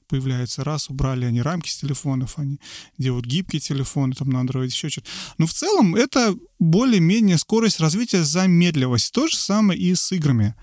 появляется 0.09 0.65
раз, 0.65 0.91
убрали 0.91 1.25
они 1.25 1.41
рамки 1.41 1.71
с 1.71 1.77
телефонов, 1.77 2.37
они 2.37 2.59
делают 2.99 3.27
гибкие 3.27 3.61
телефоны 3.61 4.15
там 4.15 4.29
на 4.31 4.39
Android, 4.39 4.67
еще 4.67 4.89
что-то. 4.89 5.09
Но 5.39 5.47
в 5.47 5.53
целом 5.53 5.95
это 5.95 6.35
более-менее 6.59 7.39
скорость 7.39 7.79
развития 7.79 8.25
замедлилась. 8.25 9.09
То 9.13 9.29
же 9.29 9.37
самое 9.37 9.79
и 9.79 9.95
с 9.95 10.11
играми 10.11 10.57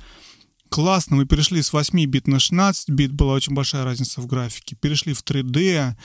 классно, 0.72 1.18
мы 1.18 1.26
перешли 1.26 1.62
с 1.62 1.74
8 1.74 2.06
бит 2.06 2.28
на 2.28 2.40
16 2.40 2.90
бит, 2.90 3.12
была 3.12 3.34
очень 3.34 3.54
большая 3.54 3.84
разница 3.84 4.22
в 4.22 4.26
графике. 4.26 4.78
Перешли 4.78 5.14
в 5.14 5.22
3D, 5.22 5.96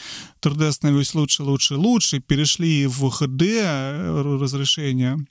3D 0.43 0.73
становилось 0.73 1.15
лучше, 1.15 1.45
лучше, 1.45 1.77
лучше. 1.77 2.19
Перешли 2.19 2.87
в 2.87 3.05
HD 3.05 3.61
э, 3.63 4.39
разрешение. 4.41 5.25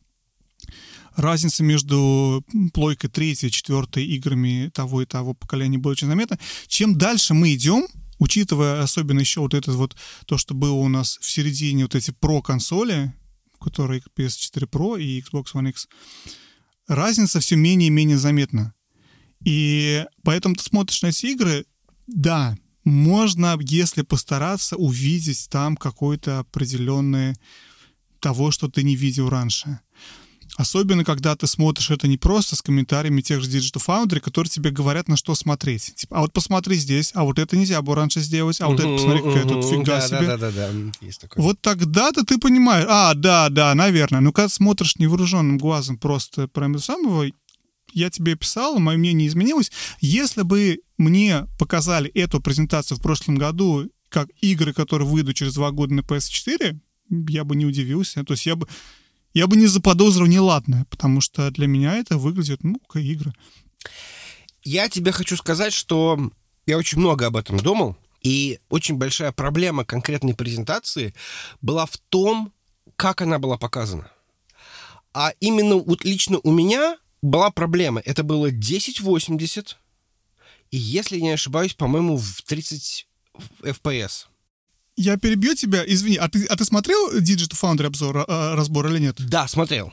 Разница 1.17 1.63
между 1.63 2.45
плойкой 2.73 3.09
3 3.09 3.31
и 3.31 3.51
4 3.51 4.05
играми 4.05 4.71
того 4.73 5.01
и 5.01 5.05
того 5.05 5.33
поколения 5.33 5.77
была 5.77 5.91
очень 5.91 6.07
заметна. 6.07 6.39
Чем 6.67 6.97
дальше 6.97 7.33
мы 7.33 7.53
идем, 7.53 7.87
учитывая 8.19 8.81
особенно 8.81 9.19
еще 9.19 9.41
вот 9.41 9.53
это 9.53 9.73
вот, 9.73 9.97
то, 10.25 10.37
что 10.37 10.53
было 10.53 10.75
у 10.75 10.87
нас 10.87 11.17
в 11.21 11.29
середине 11.29 11.83
вот 11.83 11.95
эти 11.95 12.11
Pro 12.11 12.41
консоли, 12.41 13.13
которые 13.59 14.01
PS4 14.17 14.69
Pro 14.69 15.01
и 15.01 15.21
Xbox 15.21 15.47
One 15.53 15.69
X, 15.69 15.89
разница 16.87 17.41
все 17.41 17.57
менее 17.57 17.87
и 17.87 17.91
менее 17.91 18.17
заметна. 18.17 18.73
И 19.45 20.05
поэтому 20.23 20.55
ты 20.55 20.63
смотришь 20.63 21.01
на 21.03 21.07
эти 21.07 21.27
игры, 21.27 21.65
да, 22.07 22.57
можно, 22.83 23.57
если 23.61 24.01
постараться, 24.01 24.75
увидеть 24.75 25.47
там 25.49 25.77
какое-то 25.77 26.39
определенное 26.39 27.35
того, 28.19 28.51
что 28.51 28.67
ты 28.67 28.83
не 28.83 28.95
видел 28.95 29.29
раньше. 29.29 29.79
Особенно, 30.57 31.03
когда 31.03 31.35
ты 31.35 31.47
смотришь 31.47 31.91
это 31.91 32.07
не 32.07 32.17
просто 32.17 32.55
с 32.55 32.61
комментариями 32.61 33.21
тех 33.21 33.41
же 33.41 33.49
Digital 33.49 33.83
Foundry, 33.85 34.21
которые 34.21 34.49
тебе 34.49 34.71
говорят, 34.71 35.09
на 35.09 35.17
что 35.17 35.35
смотреть. 35.35 35.93
Типа, 35.95 36.17
а 36.17 36.21
вот 36.21 36.31
посмотри 36.31 36.77
здесь, 36.77 37.11
а 37.13 37.23
вот 37.23 37.39
это 37.39 37.57
нельзя 37.57 37.81
было 37.81 37.97
раньше 37.97 38.21
сделать, 38.21 38.61
а 38.61 38.67
вот 38.67 38.79
это, 38.79 38.87
посмотри, 38.87 39.21
какая 39.21 39.43
тут 39.43 39.65
фига 39.65 39.83
да, 39.83 40.01
себе. 40.01 40.27
Да, 40.27 40.37
да, 40.37 40.51
да, 40.51 40.71
да, 40.71 40.91
есть 41.01 41.19
такое. 41.19 41.43
Вот 41.43 41.59
тогда-то 41.59 42.23
ты 42.23 42.37
понимаешь, 42.37 42.85
а, 42.87 43.13
да, 43.15 43.49
да, 43.49 43.75
наверное. 43.75 44.21
Но 44.21 44.31
когда 44.31 44.47
смотришь 44.47 44.95
невооруженным 44.97 45.57
глазом 45.57 45.97
просто 45.97 46.47
прямо 46.47 46.79
самого, 46.79 47.25
я 47.95 48.09
тебе 48.09 48.35
писал, 48.35 48.77
мое 48.77 48.97
мнение 48.97 49.27
изменилось. 49.27 49.71
Если 50.01 50.41
бы 50.41 50.79
мне 50.97 51.47
показали 51.57 52.11
эту 52.11 52.41
презентацию 52.41 52.97
в 52.97 53.01
прошлом 53.01 53.37
году 53.37 53.89
как 54.09 54.27
игры, 54.41 54.73
которые 54.73 55.07
выйдут 55.07 55.37
через 55.37 55.53
два 55.53 55.71
года 55.71 55.93
на 55.93 56.01
PS4, 56.01 56.77
я 57.29 57.43
бы 57.45 57.55
не 57.55 57.65
удивился. 57.65 58.23
То 58.25 58.33
есть 58.33 58.45
я 58.45 58.57
бы, 58.57 58.67
я 59.33 59.47
бы 59.47 59.55
не 59.55 59.67
заподозрил 59.67 60.25
неладное, 60.25 60.85
потому 60.89 61.21
что 61.21 61.49
для 61.51 61.67
меня 61.67 61.95
это 61.95 62.17
выглядит, 62.17 62.63
ну, 62.63 62.79
как 62.89 63.01
игры. 63.01 63.33
Я 64.61 64.89
тебе 64.89 65.13
хочу 65.13 65.37
сказать, 65.37 65.73
что 65.73 66.31
я 66.65 66.77
очень 66.77 66.99
много 66.99 67.27
об 67.27 67.37
этом 67.37 67.57
думал, 67.57 67.95
и 68.21 68.59
очень 68.67 68.95
большая 68.95 69.31
проблема 69.31 69.85
конкретной 69.85 70.33
презентации 70.33 71.13
была 71.61 71.85
в 71.85 71.97
том, 72.09 72.51
как 72.97 73.21
она 73.21 73.39
была 73.39 73.57
показана. 73.57 74.11
А 75.13 75.31
именно 75.39 75.77
вот 75.77 76.03
лично 76.03 76.39
у 76.43 76.51
меня 76.51 76.97
была 77.25 77.51
проблема. 77.51 78.01
Это 78.05 78.23
было 78.23 78.47
1080, 78.47 79.77
и 80.71 80.77
если 80.77 81.17
я 81.17 81.21
не 81.21 81.31
ошибаюсь, 81.31 81.73
по-моему, 81.73 82.17
в 82.17 82.41
30 82.43 83.07
FPS. 83.63 84.25
Я 84.97 85.17
перебью 85.17 85.55
тебя, 85.55 85.83
извини, 85.85 86.17
а 86.17 86.29
ты, 86.29 86.45
а 86.45 86.55
ты 86.55 86.63
смотрел 86.63 87.17
Digital 87.17 87.53
Foundry 87.61 87.87
обзор, 87.87 88.25
а, 88.27 88.55
разбор 88.55 88.87
или 88.87 88.99
нет? 88.99 89.15
Да, 89.19 89.47
смотрел. 89.47 89.91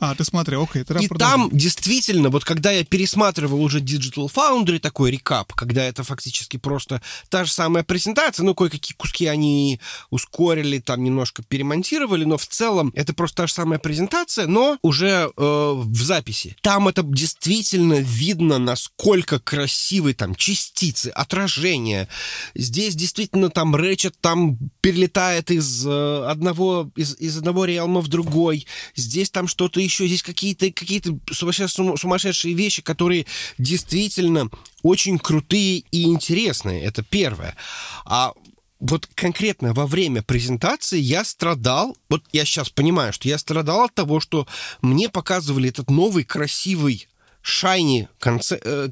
А, 0.00 0.14
ты 0.14 0.24
смотрел, 0.24 0.62
окей. 0.62 0.84
Тогда 0.84 1.02
и 1.02 1.08
продолжим. 1.08 1.50
там 1.50 1.58
действительно, 1.58 2.30
вот 2.30 2.44
когда 2.44 2.70
я 2.70 2.84
пересматривал 2.84 3.60
уже 3.62 3.80
Digital 3.80 4.30
Foundry, 4.32 4.78
такой 4.78 5.10
рекап, 5.10 5.52
когда 5.54 5.84
это 5.84 6.04
фактически 6.04 6.56
просто 6.56 7.02
та 7.28 7.44
же 7.44 7.52
самая 7.52 7.82
презентация, 7.82 8.44
ну, 8.44 8.54
кое-какие 8.54 8.94
куски 8.96 9.26
они 9.26 9.80
ускорили, 10.10 10.78
там 10.78 11.02
немножко 11.02 11.42
перемонтировали, 11.42 12.24
но 12.24 12.38
в 12.38 12.46
целом 12.46 12.92
это 12.94 13.12
просто 13.12 13.42
та 13.42 13.46
же 13.48 13.54
самая 13.54 13.78
презентация, 13.80 14.46
но 14.46 14.78
уже 14.82 15.30
э, 15.36 15.72
в 15.74 16.02
записи. 16.02 16.56
Там 16.62 16.86
это 16.86 17.02
действительно 17.02 17.94
видно, 17.94 18.58
насколько 18.58 19.40
красивые 19.40 20.14
там 20.14 20.34
частицы, 20.36 21.08
отражения. 21.08 22.08
Здесь 22.54 22.94
действительно 22.94 23.50
там 23.50 23.74
Рэчет 23.74 24.14
там 24.20 24.58
перелетает 24.80 25.50
из 25.50 25.84
э, 25.86 26.24
одного 26.26 26.90
из, 26.94 27.16
из 27.18 27.36
одного 27.38 27.64
реалма 27.64 28.00
в 28.00 28.08
другой. 28.08 28.66
Здесь 28.94 29.30
там 29.30 29.48
что-то 29.48 29.87
еще 29.88 30.06
здесь 30.06 30.22
какие-то 30.22 30.70
какие-то 30.70 31.18
сумасшедшие 31.32 32.54
вещи, 32.54 32.82
которые 32.82 33.26
действительно 33.58 34.50
очень 34.82 35.18
крутые 35.18 35.84
и 35.90 36.04
интересные. 36.04 36.82
Это 36.84 37.02
первое. 37.02 37.56
А 38.04 38.32
вот 38.80 39.08
конкретно 39.14 39.74
во 39.74 39.86
время 39.86 40.22
презентации 40.22 41.00
я 41.00 41.24
страдал, 41.24 41.96
вот 42.08 42.24
я 42.32 42.44
сейчас 42.44 42.70
понимаю, 42.70 43.12
что 43.12 43.28
я 43.28 43.38
страдал 43.38 43.84
от 43.84 43.94
того, 43.94 44.20
что 44.20 44.46
мне 44.82 45.08
показывали 45.08 45.68
этот 45.68 45.90
новый 45.90 46.24
красивый 46.24 47.08
шайни 47.42 48.08
э, 48.24 48.88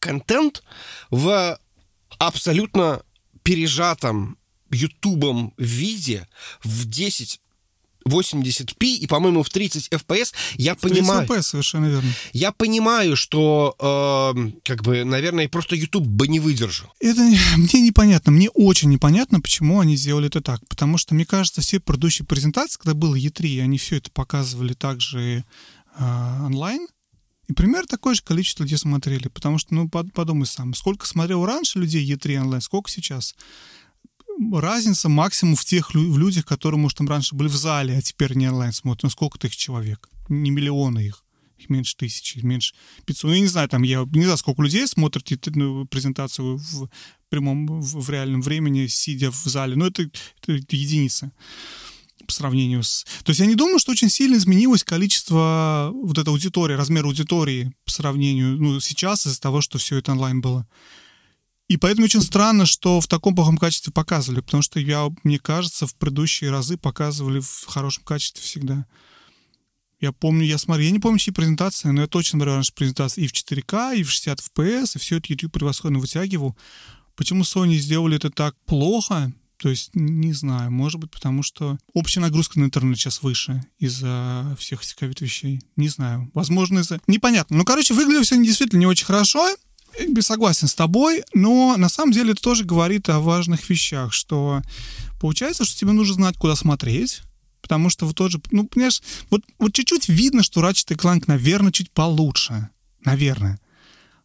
контент 0.00 0.62
в 1.10 1.58
абсолютно 2.18 3.02
пережатом 3.42 4.38
ютубом 4.70 5.54
виде 5.56 6.28
в 6.62 6.86
10 6.86 7.40
80p 8.08 8.86
и, 8.86 9.06
по-моему, 9.06 9.42
в 9.42 9.50
30 9.50 9.88
FPS, 9.88 10.32
я 10.56 10.74
в 10.74 10.78
понимаю... 10.78 11.26
30 11.26 11.38
FPS, 11.38 11.42
совершенно 11.42 11.86
верно. 11.86 12.12
Я 12.32 12.52
понимаю, 12.52 13.16
что, 13.16 13.74
э, 13.78 14.50
как 14.64 14.82
бы, 14.82 15.04
наверное, 15.04 15.48
просто 15.48 15.76
YouTube 15.76 16.06
бы 16.06 16.28
не 16.28 16.40
выдержал. 16.40 16.92
Это 17.00 17.20
мне 17.56 17.80
непонятно. 17.80 18.32
Мне 18.32 18.50
очень 18.50 18.90
непонятно, 18.90 19.40
почему 19.40 19.80
они 19.80 19.96
сделали 19.96 20.28
это 20.28 20.40
так. 20.40 20.60
Потому 20.68 20.98
что, 20.98 21.14
мне 21.14 21.24
кажется, 21.24 21.60
все 21.60 21.80
предыдущие 21.80 22.26
презентации, 22.26 22.78
когда 22.78 22.94
было 22.94 23.14
E3, 23.14 23.62
они 23.62 23.78
все 23.78 23.96
это 23.96 24.10
показывали 24.10 24.74
также 24.74 25.44
э, 25.98 26.44
онлайн, 26.44 26.86
и 27.48 27.54
примерно 27.54 27.86
такое 27.86 28.14
же 28.14 28.22
количество 28.22 28.62
людей 28.62 28.78
смотрели. 28.78 29.28
Потому 29.28 29.58
что, 29.58 29.74
ну, 29.74 29.88
подумай 29.88 30.46
сам, 30.46 30.74
сколько 30.74 31.06
смотрел 31.06 31.44
раньше 31.44 31.78
людей 31.78 32.08
E3 32.12 32.40
онлайн, 32.40 32.60
сколько 32.60 32.90
сейчас 32.90 33.34
разница 34.52 35.08
максимум 35.08 35.56
в 35.56 35.64
тех 35.64 35.94
в 35.94 36.18
людях, 36.18 36.44
которые, 36.44 36.78
может, 36.78 36.98
там 36.98 37.08
раньше 37.08 37.34
были 37.34 37.48
в 37.48 37.56
зале, 37.56 37.96
а 37.96 38.02
теперь 38.02 38.34
не 38.34 38.48
онлайн 38.48 38.72
смотрят. 38.72 39.04
Ну, 39.04 39.10
сколько-то 39.10 39.46
их 39.46 39.56
человек? 39.56 40.08
Не 40.28 40.50
миллионы 40.50 41.06
их. 41.06 41.24
Их 41.58 41.70
меньше 41.70 41.96
тысячи, 41.96 42.38
меньше 42.38 42.74
500. 43.04 43.24
Ну, 43.24 43.34
я 43.34 43.40
не 43.40 43.46
знаю, 43.46 43.68
там, 43.68 43.82
я 43.82 44.04
не 44.12 44.22
знаю, 44.22 44.38
сколько 44.38 44.62
людей 44.62 44.86
смотрят 44.86 45.28
ну, 45.54 45.86
презентацию 45.86 46.56
в 46.56 46.88
прямом, 47.28 47.80
в, 47.80 48.10
реальном 48.10 48.42
времени, 48.42 48.86
сидя 48.86 49.30
в 49.30 49.44
зале. 49.44 49.74
Но 49.74 49.86
это, 49.86 50.02
это, 50.02 50.52
это 50.52 50.76
единица 50.76 51.32
по 52.26 52.32
сравнению 52.32 52.82
с... 52.82 53.04
То 53.24 53.30
есть 53.30 53.40
я 53.40 53.46
не 53.46 53.54
думаю, 53.54 53.78
что 53.78 53.90
очень 53.90 54.10
сильно 54.10 54.36
изменилось 54.36 54.84
количество 54.84 55.90
вот 55.92 56.18
этой 56.18 56.28
аудитории, 56.28 56.74
размер 56.74 57.06
аудитории 57.06 57.72
по 57.84 57.90
сравнению, 57.90 58.58
ну, 58.58 58.80
сейчас 58.80 59.26
из-за 59.26 59.40
того, 59.40 59.62
что 59.62 59.78
все 59.78 59.96
это 59.96 60.12
онлайн 60.12 60.40
было. 60.40 60.68
И 61.68 61.76
поэтому 61.76 62.06
очень 62.06 62.22
странно, 62.22 62.64
что 62.64 63.00
в 63.00 63.06
таком 63.06 63.34
плохом 63.34 63.58
качестве 63.58 63.92
показывали, 63.92 64.40
потому 64.40 64.62
что 64.62 64.80
я, 64.80 65.08
мне 65.22 65.38
кажется, 65.38 65.86
в 65.86 65.94
предыдущие 65.94 66.50
разы 66.50 66.78
показывали 66.78 67.40
в 67.40 67.66
хорошем 67.66 68.04
качестве 68.04 68.42
всегда. 68.42 68.86
Я 70.00 70.12
помню, 70.12 70.44
я 70.44 70.56
смотрю, 70.56 70.84
я 70.84 70.90
не 70.92 70.98
помню, 70.98 71.18
чьи 71.18 71.32
презентации, 71.32 71.88
но 71.88 72.02
я 72.02 72.06
точно 72.06 72.38
смотрел 72.38 72.54
раньше 72.54 72.72
презентации 72.72 73.24
и 73.24 73.26
в 73.26 73.32
4К, 73.32 73.96
и 73.96 74.02
в 74.02 74.10
60 74.10 74.40
FPS, 74.40 74.92
и 74.94 74.98
все 74.98 75.18
это 75.18 75.26
YouTube 75.28 75.52
превосходно 75.52 75.98
вытягивал. 75.98 76.56
Почему 77.16 77.42
Sony 77.42 77.74
сделали 77.74 78.16
это 78.16 78.30
так 78.30 78.54
плохо? 78.64 79.32
То 79.58 79.68
есть, 79.68 79.90
не 79.94 80.32
знаю, 80.32 80.70
может 80.70 81.00
быть, 81.00 81.10
потому 81.10 81.42
что 81.42 81.78
общая 81.92 82.20
нагрузка 82.20 82.60
на 82.60 82.64
интернет 82.64 82.96
сейчас 82.96 83.22
выше 83.22 83.60
из-за 83.80 84.56
всех 84.58 84.82
этих 84.82 85.20
вещей. 85.20 85.60
Не 85.74 85.88
знаю. 85.88 86.30
Возможно, 86.32 86.78
из-за... 86.78 87.00
Непонятно. 87.08 87.56
Ну, 87.56 87.64
короче, 87.64 87.92
выглядело 87.92 88.22
все 88.22 88.42
действительно 88.42 88.78
не 88.78 88.86
очень 88.86 89.04
хорошо. 89.04 89.52
Согласен 90.20 90.68
с 90.68 90.74
тобой, 90.74 91.22
но 91.34 91.76
на 91.76 91.88
самом 91.88 92.12
деле 92.12 92.32
это 92.32 92.42
тоже 92.42 92.64
говорит 92.64 93.08
о 93.08 93.20
важных 93.20 93.68
вещах, 93.70 94.12
что 94.12 94.62
получается, 95.20 95.64
что 95.64 95.78
тебе 95.78 95.92
нужно 95.92 96.14
знать, 96.14 96.36
куда 96.36 96.56
смотреть, 96.56 97.22
потому 97.60 97.90
что 97.90 98.06
вот 98.06 98.16
тоже, 98.16 98.40
ну, 98.50 98.66
понимаешь, 98.66 99.02
вот, 99.30 99.42
вот 99.58 99.72
чуть-чуть 99.72 100.08
видно, 100.08 100.42
что 100.42 100.60
Ratchet 100.60 100.96
Clank, 100.96 101.24
наверное, 101.26 101.72
чуть 101.72 101.90
получше, 101.90 102.68
наверное. 103.04 103.60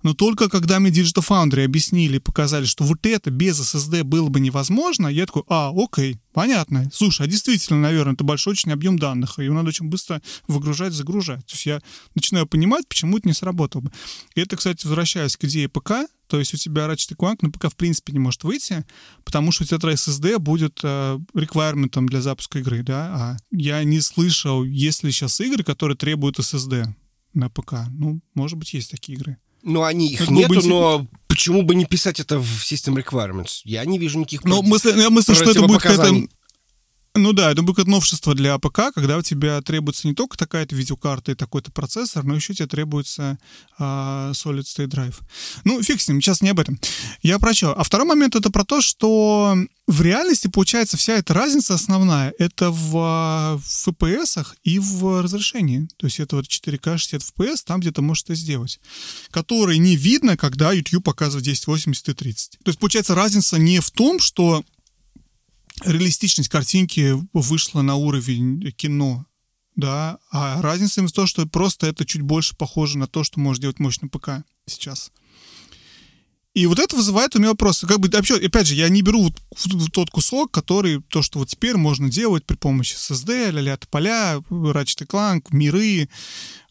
Но 0.03 0.13
только 0.13 0.49
когда 0.49 0.79
мне 0.79 0.91
Digital 0.91 1.25
Foundry 1.27 1.65
объяснили 1.65 2.17
показали, 2.19 2.65
что 2.65 2.83
вот 2.83 3.05
это 3.05 3.31
без 3.31 3.59
SSD 3.59 4.03
было 4.03 4.29
бы 4.29 4.39
невозможно, 4.39 5.07
я 5.07 5.25
такой, 5.25 5.43
а, 5.47 5.71
окей, 5.75 6.17
понятно. 6.33 6.89
Слушай, 6.93 7.25
а 7.25 7.29
действительно, 7.29 7.79
наверное, 7.79 8.13
это 8.13 8.23
большой 8.23 8.51
очень 8.51 8.71
объем 8.71 8.99
данных, 8.99 9.39
и 9.39 9.45
его 9.45 9.55
надо 9.55 9.69
очень 9.69 9.87
быстро 9.87 10.21
выгружать, 10.47 10.93
загружать. 10.93 11.45
То 11.45 11.53
есть 11.53 11.65
я 11.65 11.81
начинаю 12.15 12.45
понимать, 12.45 12.87
почему 12.87 13.17
это 13.17 13.27
не 13.27 13.33
сработало 13.33 13.81
бы. 13.81 13.91
И 14.35 14.41
это, 14.41 14.57
кстати, 14.57 14.85
возвращаясь 14.85 15.37
к 15.37 15.45
идее 15.45 15.69
ПК, 15.69 15.91
то 16.27 16.39
есть 16.39 16.53
у 16.53 16.57
тебя 16.57 16.87
Ratchet 16.87 17.15
Clank 17.15 17.37
на 17.41 17.51
ПК 17.51 17.69
в 17.69 17.75
принципе 17.75 18.11
не 18.11 18.19
может 18.19 18.43
выйти, 18.43 18.85
потому 19.23 19.51
что 19.51 19.63
у 19.63 19.67
тебя 19.67 19.77
SSD 19.77 20.39
будет 20.39 20.79
э, 20.83 21.19
requirement 21.33 21.98
ом 21.98 22.09
для 22.09 22.21
запуска 22.21 22.59
игры, 22.59 22.83
да, 22.83 23.13
а 23.15 23.37
я 23.51 23.83
не 23.83 24.01
слышал, 24.01 24.63
есть 24.63 25.03
ли 25.03 25.11
сейчас 25.11 25.39
игры, 25.39 25.63
которые 25.63 25.95
требуют 25.95 26.39
SSD 26.39 26.87
на 27.33 27.49
ПК. 27.49 27.73
Ну, 27.91 28.21
может 28.33 28.57
быть, 28.57 28.73
есть 28.73 28.91
такие 28.91 29.17
игры. 29.17 29.37
Ну, 29.63 29.83
они 29.83 30.07
их 30.09 30.29
нету, 30.29 30.55
быть... 30.55 30.65
но 30.65 31.07
почему 31.27 31.63
бы 31.63 31.73
не 31.73 31.85
писать 31.85 32.19
это 32.19 32.37
в 32.37 32.63
System 32.63 33.01
Requirements? 33.01 33.61
Я 33.63 33.83
не 33.85 33.97
вижу 33.97 34.19
никаких 34.19 34.43
Ну, 34.43 34.61
мысль, 34.61 34.97
я 34.99 35.09
мысль, 35.09 35.33
что 35.33 35.51
это 35.51 35.61
будет 35.61 35.81
какая-то 35.81 36.27
ну 37.15 37.31
да, 37.33 37.51
это 37.51 37.61
будет 37.61 37.87
новшество 37.87 38.33
для 38.33 38.55
ПК, 38.55 38.93
когда 38.93 39.17
у 39.17 39.21
тебя 39.21 39.61
требуется 39.61 40.07
не 40.07 40.15
только 40.15 40.37
такая-то 40.37 40.75
видеокарта 40.75 41.31
и 41.31 41.35
такой-то 41.35 41.71
процессор, 41.71 42.23
но 42.23 42.35
еще 42.35 42.53
тебе 42.53 42.67
требуется 42.67 43.37
а, 43.77 44.31
Solid 44.31 44.63
State 44.63 44.87
Drive. 44.87 45.15
Ну, 45.63 45.81
фиг 45.83 46.01
с 46.01 46.07
ним, 46.07 46.21
сейчас 46.21 46.41
не 46.41 46.49
об 46.49 46.59
этом. 46.59 46.79
Я 47.21 47.37
про 47.37 47.53
что? 47.53 47.73
А 47.73 47.83
второй 47.83 48.07
момент 48.07 48.35
это 48.35 48.49
про 48.49 48.65
то, 48.65 48.81
что 48.81 49.55
в 49.85 50.01
реальности, 50.01 50.47
получается, 50.47 50.97
вся 50.97 51.13
эта 51.13 51.33
разница 51.33 51.75
основная, 51.75 52.33
это 52.39 52.71
в, 52.71 52.97
а, 52.97 53.57
в 53.57 53.87
FPS 53.89 54.47
и 54.63 54.79
в 54.79 55.21
разрешении. 55.21 55.87
То 55.97 56.07
есть 56.07 56.19
это 56.19 56.37
вот 56.37 56.45
4К 56.45 56.97
60 56.97 57.21
FPS, 57.21 57.57
там 57.65 57.79
где-то 57.79 58.01
можешь 58.01 58.23
это 58.23 58.35
сделать. 58.35 58.79
Который 59.29 59.77
не 59.77 59.95
видно, 59.95 60.35
когда 60.35 60.71
YouTube 60.71 61.03
показывает 61.03 61.43
1080 61.43 62.09
и 62.09 62.13
30. 62.13 62.51
То 62.63 62.69
есть, 62.69 62.79
получается, 62.79 63.13
разница 63.13 63.59
не 63.59 63.79
в 63.81 63.91
том, 63.91 64.19
что 64.19 64.63
реалистичность 65.83 66.49
картинки 66.49 67.15
вышла 67.33 67.81
на 67.81 67.95
уровень 67.95 68.71
кино, 68.71 69.25
да, 69.75 70.19
а 70.31 70.61
разница 70.61 71.01
в 71.01 71.11
том, 71.11 71.27
что 71.27 71.45
просто 71.47 71.87
это 71.87 72.05
чуть 72.05 72.21
больше 72.21 72.55
похоже 72.55 72.97
на 72.97 73.07
то, 73.07 73.23
что 73.23 73.39
может 73.39 73.61
делать 73.61 73.79
мощный 73.79 74.09
ПК 74.09 74.43
сейчас. 74.65 75.11
И 76.53 76.67
вот 76.67 76.77
это 76.77 76.95
вызывает 76.95 77.35
у 77.35 77.39
меня 77.39 77.49
вопросы. 77.49 77.87
Как 77.87 77.99
бы, 77.99 78.09
вообще, 78.09 78.35
опять 78.35 78.67
же, 78.67 78.75
я 78.75 78.87
не 78.89 79.01
беру 79.01 79.23
вот, 79.23 79.41
вот 79.65 79.91
тот 79.91 80.11
кусок, 80.11 80.51
который, 80.51 81.01
то, 81.01 81.23
что 81.23 81.39
вот 81.39 81.49
теперь 81.49 81.77
можно 81.77 82.09
делать 82.09 82.45
при 82.45 82.55
помощи 82.55 82.93
SSD, 82.93 83.49
ля-ля 83.49 83.79
поля, 83.89 84.37
Ratchet 84.51 85.07
Clank, 85.07 85.47
миры, 85.49 86.09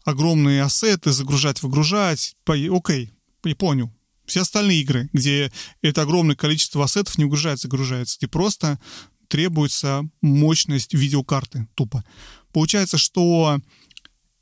огромные 0.05 0.63
ассеты, 0.63 1.11
загружать, 1.11 1.61
выгружать. 1.61 2.35
По, 2.45 2.53
окей, 2.53 3.11
я 3.43 3.55
понял. 3.55 3.91
Все 4.33 4.41
остальные 4.41 4.81
игры, 4.81 5.09
где 5.13 5.51
это 5.83 6.01
огромное 6.01 6.35
количество 6.35 6.83
ассетов 6.83 7.19
не 7.19 7.25
угружается, 7.25 7.67
загружается, 7.67 8.17
где 8.17 8.27
просто 8.27 8.79
требуется 9.27 10.09
мощность 10.21 10.95
видеокарты 10.95 11.67
тупо. 11.75 12.03
Получается, 12.51 12.97
что 12.97 13.59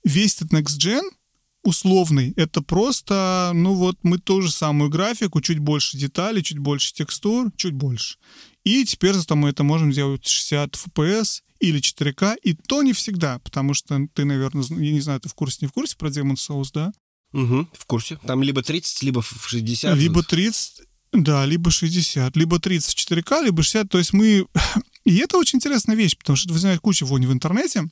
весь 0.05 0.37
этот 0.37 0.53
Next 0.53 0.77
Gen 0.79 1.01
условный, 1.63 2.31
это 2.37 2.61
просто, 2.61 3.51
ну 3.53 3.73
вот 3.73 3.97
мы 4.03 4.17
ту 4.17 4.41
же 4.41 4.49
самую 4.49 4.89
графику, 4.89 5.41
чуть 5.41 5.59
больше 5.59 5.97
деталей, 5.97 6.41
чуть 6.41 6.59
больше 6.59 6.93
текстур, 6.93 7.51
чуть 7.57 7.73
больше. 7.73 8.17
И 8.63 8.85
теперь 8.85 9.15
зато 9.15 9.35
мы 9.35 9.49
это 9.49 9.65
можем 9.65 9.91
сделать 9.91 10.25
60 10.25 10.73
FPS 10.73 11.41
или 11.59 11.81
4К, 11.81 12.37
и 12.41 12.53
то 12.53 12.81
не 12.81 12.93
всегда, 12.93 13.39
потому 13.39 13.73
что 13.73 13.99
ты, 14.13 14.23
наверное, 14.23 14.63
я 14.69 14.93
не 14.93 15.01
знаю, 15.01 15.19
ты 15.19 15.27
в 15.27 15.33
курсе, 15.33 15.57
не 15.63 15.67
в 15.67 15.73
курсе 15.73 15.97
про 15.97 16.07
Demon 16.07 16.35
Souls, 16.35 16.69
да? 16.73 16.93
Угу, 17.33 17.67
в 17.73 17.85
курсе. 17.85 18.19
Там 18.25 18.43
либо 18.43 18.61
30, 18.61 19.03
либо 19.03 19.21
в 19.21 19.47
60. 19.47 19.97
Либо 19.97 20.23
30, 20.23 20.81
да, 21.13 21.45
либо 21.45 21.71
60. 21.71 22.35
Либо 22.35 22.59
30 22.59 22.93
в 22.93 23.11
4К, 23.11 23.43
либо 23.43 23.63
60. 23.63 23.89
То 23.89 23.97
есть 23.97 24.13
мы... 24.13 24.45
И 25.05 25.17
это 25.17 25.37
очень 25.37 25.57
интересная 25.57 25.95
вещь, 25.95 26.17
потому 26.17 26.37
что 26.37 26.53
возникает 26.53 26.79
куча 26.79 27.05
вони 27.05 27.25
в 27.25 27.31
интернете. 27.31 27.89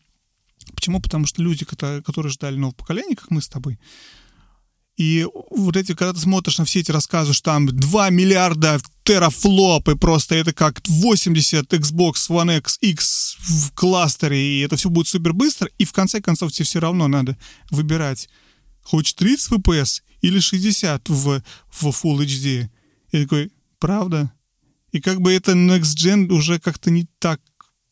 Почему? 0.75 1.01
Потому 1.01 1.25
что 1.25 1.41
люди, 1.41 1.65
которые 1.65 2.31
ждали 2.31 2.55
нового 2.55 2.75
поколения, 2.75 3.15
как 3.15 3.31
мы 3.31 3.41
с 3.41 3.47
тобой, 3.47 3.79
и 4.99 5.25
вот 5.51 5.77
эти, 5.77 5.93
когда 5.95 6.11
ты 6.11 6.19
смотришь 6.19 6.57
на 6.57 6.65
все 6.65 6.81
эти 6.81 6.91
рассказы, 6.91 7.33
что 7.33 7.51
там 7.51 7.67
2 7.67 8.09
миллиарда 8.09 8.81
терафлоп, 9.05 9.87
и 9.87 9.95
просто 9.95 10.35
это 10.35 10.51
как 10.51 10.81
80 10.85 11.73
Xbox 11.73 12.29
One 12.29 12.57
X, 12.57 12.77
X 12.81 13.37
в 13.39 13.71
кластере, 13.71 14.37
и 14.37 14.59
это 14.59 14.75
все 14.75 14.89
будет 14.89 15.07
супер 15.07 15.31
быстро, 15.31 15.69
и 15.77 15.85
в 15.85 15.93
конце 15.93 16.19
концов 16.19 16.51
тебе 16.51 16.65
все 16.65 16.79
равно 16.79 17.07
надо 17.07 17.37
выбирать 17.71 18.27
хочешь 18.83 19.13
30 19.13 19.53
FPS 19.53 20.01
или 20.21 20.39
60 20.39 21.09
в, 21.09 21.41
в 21.69 21.87
Full 21.87 22.19
HD. 22.25 22.69
Я 23.11 23.23
такой, 23.23 23.51
правда? 23.79 24.31
И 24.91 25.01
как 25.01 25.21
бы 25.21 25.33
это 25.33 25.53
Next 25.53 25.95
Gen 25.95 26.31
уже 26.31 26.59
как-то 26.59 26.89
не 26.91 27.07
так 27.19 27.39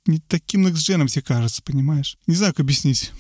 не 0.08 0.20
таким 0.20 0.68
Gen 0.68 1.08
тебе 1.08 1.22
кажется, 1.22 1.62
понимаешь? 1.62 2.18
Не 2.28 2.36
знаю, 2.36 2.54
как 2.54 2.62
объяснить. 2.62 3.12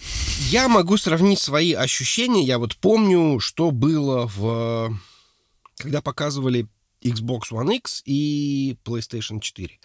Я 0.50 0.68
могу 0.68 0.98
сравнить 0.98 1.40
свои 1.40 1.74
ощущения. 1.74 2.44
Я 2.44 2.60
вот 2.60 2.78
помню, 2.78 3.40
что 3.40 3.72
было 3.72 4.26
в... 4.28 4.98
Когда 5.78 6.02
показывали 6.02 6.68
Xbox 7.04 7.52
One 7.52 7.76
X 7.76 8.02
и 8.06 8.78
PlayStation 8.84 9.40
4. 9.40 9.80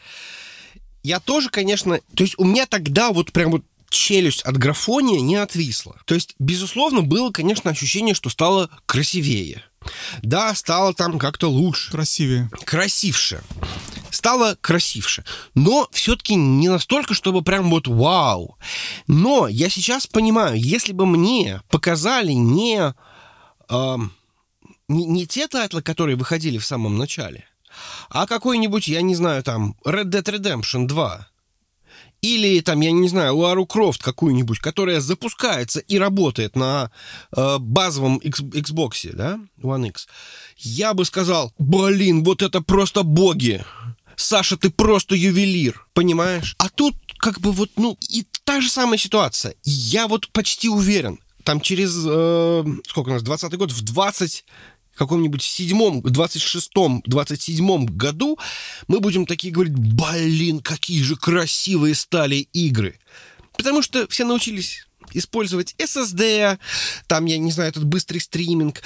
Я 1.02 1.20
тоже, 1.20 1.50
конечно... 1.50 2.00
То 2.14 2.22
есть 2.22 2.38
у 2.38 2.44
меня 2.44 2.66
тогда 2.66 3.12
вот 3.12 3.32
прям 3.32 3.50
вот 3.50 3.64
челюсть 3.92 4.42
от 4.42 4.56
графония 4.56 5.20
не 5.20 5.36
отвисла. 5.36 5.96
То 6.06 6.14
есть, 6.14 6.34
безусловно, 6.38 7.02
было, 7.02 7.30
конечно, 7.30 7.70
ощущение, 7.70 8.14
что 8.14 8.30
стало 8.30 8.70
красивее. 8.86 9.62
Да, 10.22 10.54
стало 10.54 10.94
там 10.94 11.18
как-то 11.18 11.48
лучше. 11.48 11.90
Красивее. 11.90 12.50
Красивше. 12.64 13.42
Стало 14.10 14.56
красивше. 14.60 15.24
Но 15.54 15.88
все-таки 15.92 16.34
не 16.34 16.68
настолько, 16.68 17.14
чтобы 17.14 17.42
прям 17.42 17.70
вот 17.70 17.88
вау. 17.88 18.58
Но 19.06 19.48
я 19.48 19.68
сейчас 19.68 20.06
понимаю, 20.06 20.58
если 20.60 20.92
бы 20.92 21.06
мне 21.06 21.62
показали 21.68 22.32
не, 22.32 22.94
э, 23.68 23.96
не, 24.88 25.04
не 25.06 25.26
те 25.26 25.48
title 25.48 25.73
ы, 25.73 25.82
которые 25.82 26.16
выходили 26.16 26.58
в 26.58 26.66
самом 26.66 26.98
начале, 26.98 27.46
а 28.10 28.26
какой-нибудь, 28.26 28.86
я 28.86 29.02
не 29.02 29.14
знаю, 29.14 29.42
там, 29.42 29.76
Red 29.84 30.04
Dead 30.04 30.24
Redemption 30.24 30.86
2, 30.86 31.28
или 32.22 32.60
там, 32.60 32.80
я 32.80 32.92
не 32.92 33.08
знаю, 33.08 33.36
Лару 33.36 33.66
Крофт 33.66 34.02
какую-нибудь, 34.02 34.60
которая 34.60 35.00
запускается 35.00 35.80
и 35.80 35.98
работает 35.98 36.56
на 36.56 36.90
э, 37.36 37.58
базовом 37.58 38.18
X, 38.18 38.40
Xbox, 38.40 39.14
да, 39.14 39.40
One 39.60 39.88
X, 39.88 40.06
я 40.56 40.94
бы 40.94 41.04
сказал, 41.04 41.52
блин, 41.58 42.22
вот 42.22 42.42
это 42.42 42.60
просто 42.62 43.02
боги. 43.02 43.64
Саша, 44.16 44.56
ты 44.56 44.70
просто 44.70 45.16
ювелир, 45.16 45.86
понимаешь? 45.94 46.54
А 46.58 46.68
тут 46.68 46.94
как 47.18 47.40
бы 47.40 47.50
вот, 47.50 47.70
ну, 47.76 47.98
и 48.08 48.24
та 48.44 48.60
же 48.60 48.70
самая 48.70 48.98
ситуация. 48.98 49.54
Я 49.64 50.06
вот 50.06 50.28
почти 50.28 50.68
уверен, 50.68 51.18
там 51.42 51.60
через, 51.60 51.96
э, 52.06 52.64
сколько 52.86 53.08
у 53.08 53.12
нас, 53.12 53.22
20 53.22 53.56
год, 53.56 53.72
в 53.72 53.82
20 53.82 54.44
каком-нибудь 54.96 55.42
седьмом, 55.42 56.00
26-м, 56.00 57.02
27-м 57.08 57.86
году 57.86 58.38
мы 58.88 59.00
будем 59.00 59.26
такие 59.26 59.52
говорить, 59.52 59.74
блин, 59.74 60.60
какие 60.60 61.02
же 61.02 61.16
красивые 61.16 61.94
стали 61.94 62.48
игры. 62.52 62.98
Потому 63.56 63.82
что 63.82 64.06
все 64.08 64.24
научились 64.24 64.86
использовать 65.14 65.74
SSD, 65.78 66.58
там, 67.06 67.26
я 67.26 67.38
не 67.38 67.52
знаю, 67.52 67.70
этот 67.70 67.84
быстрый 67.84 68.18
стриминг, 68.18 68.82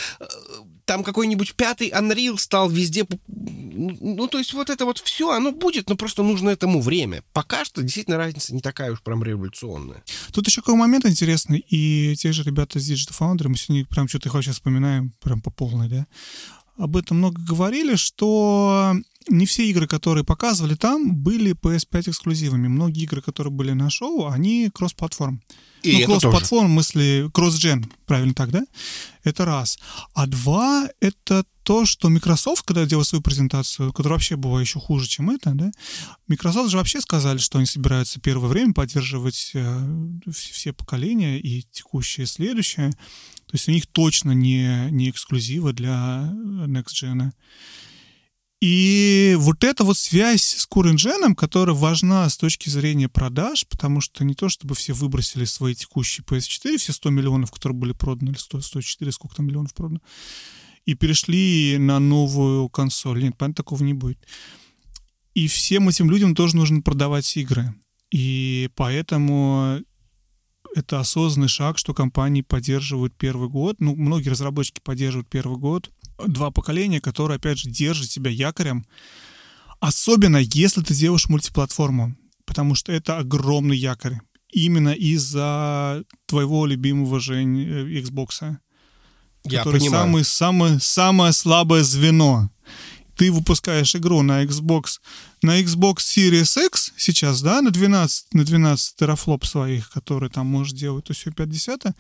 там 0.87 1.05
какой-нибудь 1.05 1.55
пятый 1.55 1.91
Unreal 1.91 2.39
стал 2.39 2.71
везде... 2.71 3.07
Ну, 3.29 4.29
то 4.29 4.39
есть 4.39 4.55
вот 4.55 4.71
это 4.71 4.87
вот 4.87 4.99
все, 4.99 5.33
оно 5.33 5.53
будет, 5.53 5.91
но 5.91 5.97
просто 5.97 6.23
нужно 6.23 6.49
этому 6.49 6.81
время. 6.81 7.23
Пока 7.35 7.65
что 7.65 7.83
действительно 7.83 8.17
разница 8.17 8.55
не 8.55 8.63
такая 8.63 8.93
уж 8.93 9.03
прям 9.03 9.23
революционная. 9.23 10.03
Тут 10.33 10.47
еще 10.47 10.63
какой 10.63 10.77
момент 10.77 11.05
интересный, 11.05 11.59
и 11.69 12.15
те 12.17 12.33
же 12.33 12.43
ребята 12.45 12.81
с 12.81 12.91
Digital 12.91 13.19
Foundry, 13.19 13.49
мы 13.49 13.57
сегодня 13.57 13.85
прям 13.85 14.09
что-то 14.09 14.29
их 14.29 14.35
вообще 14.35 14.53
вспоминаем 14.53 15.13
прям 15.21 15.43
по 15.43 15.51
полной, 15.51 15.89
да, 15.89 16.07
об 16.79 16.97
этом 16.97 17.19
много 17.19 17.41
говорили, 17.43 17.97
что 17.97 18.95
не 19.29 19.47
все 19.47 19.69
игры, 19.69 19.87
которые 19.87 20.25
показывали 20.25 20.75
там, 20.75 21.15
были 21.15 21.55
PS5 21.55 22.11
эксклюзивами. 22.11 22.69
Многие 22.69 23.05
игры, 23.05 23.23
которые 23.23 23.53
были 23.53 23.73
на 23.73 23.91
шоу, 23.91 24.29
они 24.29 24.71
кросс-платформ. 24.73 25.43
И 25.83 25.99
ну, 26.01 26.07
кросс-платформ, 26.07 26.69
в 26.69 26.73
смысле, 26.73 27.31
кросс-джен, 27.33 27.87
правильно 28.07 28.35
так, 28.35 28.51
да? 28.51 28.65
Это 29.25 29.45
раз. 29.45 29.79
А 30.15 30.27
два, 30.27 30.89
это 31.01 31.45
то, 31.63 31.85
что 31.85 32.09
Microsoft, 32.09 32.63
когда 32.65 32.87
делал 32.87 33.05
свою 33.05 33.23
презентацию, 33.23 33.93
которая 33.93 34.19
вообще 34.19 34.37
была 34.37 34.61
еще 34.61 34.79
хуже, 34.79 35.09
чем 35.09 35.31
это, 35.31 35.51
да, 35.53 35.73
Microsoft 36.29 36.71
же 36.71 36.77
вообще 36.77 37.01
сказали, 37.01 37.39
что 37.39 37.59
они 37.59 37.67
собираются 37.67 38.21
первое 38.21 38.49
время 38.49 38.73
поддерживать 38.73 39.51
э, 39.55 39.81
все 40.33 40.73
поколения 40.73 41.41
и 41.41 41.65
текущее, 41.73 42.25
и 42.25 42.29
следующее. 42.29 42.91
То 43.47 43.55
есть 43.55 43.69
у 43.69 43.73
них 43.73 43.87
точно 43.87 44.33
не, 44.33 44.89
не 44.91 45.11
эксклюзивы 45.11 45.73
для 45.73 46.31
Next 46.67 46.95
Gen. 47.03 47.31
И 48.63 49.37
вот 49.39 49.65
эта 49.65 49.85
вот 49.85 49.99
связь 49.99 50.43
с 50.43 50.67
CoreEngine, 50.67 51.35
которая 51.35 51.77
важна 51.77 52.29
с 52.29 52.39
точки 52.39 52.71
зрения 52.71 53.09
продаж, 53.09 53.67
потому 53.69 54.01
что 54.01 54.25
не 54.25 54.35
то, 54.35 54.49
чтобы 54.49 54.75
все 54.75 54.95
выбросили 54.95 55.45
свои 55.45 55.75
текущие 55.75 56.25
PS4, 56.25 56.79
все 56.79 56.93
100 56.93 57.11
миллионов, 57.11 57.51
которые 57.51 57.77
были 57.77 57.93
проданы, 57.93 58.31
или 58.31 58.39
100, 58.39 58.63
104, 58.63 59.13
сколько 59.13 59.37
там 59.37 59.47
миллионов 59.47 59.75
продано, 59.75 60.01
и 60.87 60.95
перешли 60.95 61.77
на 61.79 61.99
новую 61.99 62.71
консоль. 62.71 63.23
Нет, 63.23 63.37
понятно, 63.37 63.63
такого 63.63 63.83
не 63.83 63.93
будет. 63.93 64.19
И 65.35 65.49
всем 65.49 65.91
этим 65.91 66.11
людям 66.11 66.35
тоже 66.35 66.57
нужно 66.57 66.81
продавать 66.81 67.37
игры. 67.37 67.75
И 68.11 68.71
поэтому 68.75 69.81
это 70.75 71.01
осознанный 71.01 71.49
шаг, 71.49 71.77
что 71.77 71.93
компании 71.93 72.41
поддерживают 72.41 73.15
первый 73.19 73.51
год. 73.51 73.77
Ну, 73.81 73.95
многие 73.95 74.31
разработчики 74.31 74.81
поддерживают 74.83 75.29
первый 75.29 75.59
год— 75.59 75.91
два 76.25 76.51
поколения, 76.51 77.01
которые, 77.01 77.37
опять 77.37 77.59
же, 77.59 77.71
держат 77.71 78.11
себя 78.11 78.31
якорем. 78.31 78.87
Особенно, 79.81 80.39
если 80.39 80.83
ты 80.83 80.95
делаешь 80.95 81.29
мультиплатформу, 81.29 82.17
потому 82.45 82.75
что 82.75 82.93
это 82.93 83.19
огромный 83.19 83.77
якорь. 83.77 84.19
Именно 84.53 84.91
из-за 84.91 86.05
твоего 86.27 86.67
любимого, 86.67 87.21
Жень, 87.21 87.61
э, 87.61 88.01
Xbox. 88.01 88.57
Я 89.45 89.59
который 89.59 89.81
понимаю. 89.81 90.05
самый, 90.05 90.25
самый, 90.25 90.81
самое 90.81 91.33
слабое 91.33 91.83
звено. 91.83 92.51
Ты 93.17 93.33
выпускаешь 93.33 93.97
игру 93.97 94.23
на 94.23 94.45
Xbox, 94.45 95.01
на 95.43 95.61
Xbox 95.61 95.97
Series 95.97 96.67
X 96.67 96.93
сейчас, 96.97 97.43
да, 97.43 97.63
на 97.63 97.71
12, 97.71 98.35
на 98.35 98.45
12 98.45 98.97
терафлоп 98.97 99.45
своих, 99.45 99.91
которые 99.91 100.31
там 100.31 100.47
можешь 100.47 100.75
делать, 100.75 101.07
то 101.07 101.15
все 101.15 101.31
50 101.31 101.95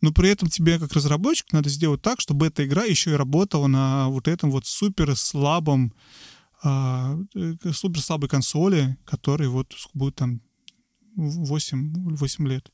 но 0.00 0.12
при 0.12 0.30
этом 0.30 0.48
тебе 0.48 0.78
как 0.78 0.92
разработчик 0.92 1.52
надо 1.52 1.68
сделать 1.68 2.02
так, 2.02 2.20
чтобы 2.20 2.46
эта 2.46 2.64
игра 2.64 2.84
еще 2.84 3.10
и 3.10 3.14
работала 3.14 3.66
на 3.66 4.08
вот 4.08 4.28
этом 4.28 4.50
вот 4.50 4.66
супер 4.66 5.16
слабом, 5.16 5.92
а, 6.62 7.16
э, 7.34 7.54
супер 7.72 8.00
слабой 8.00 8.28
консоли, 8.28 8.96
который 9.04 9.48
вот 9.48 9.74
будет 9.94 10.16
там 10.16 10.40
8, 11.16 12.16
8 12.16 12.48
лет 12.48 12.70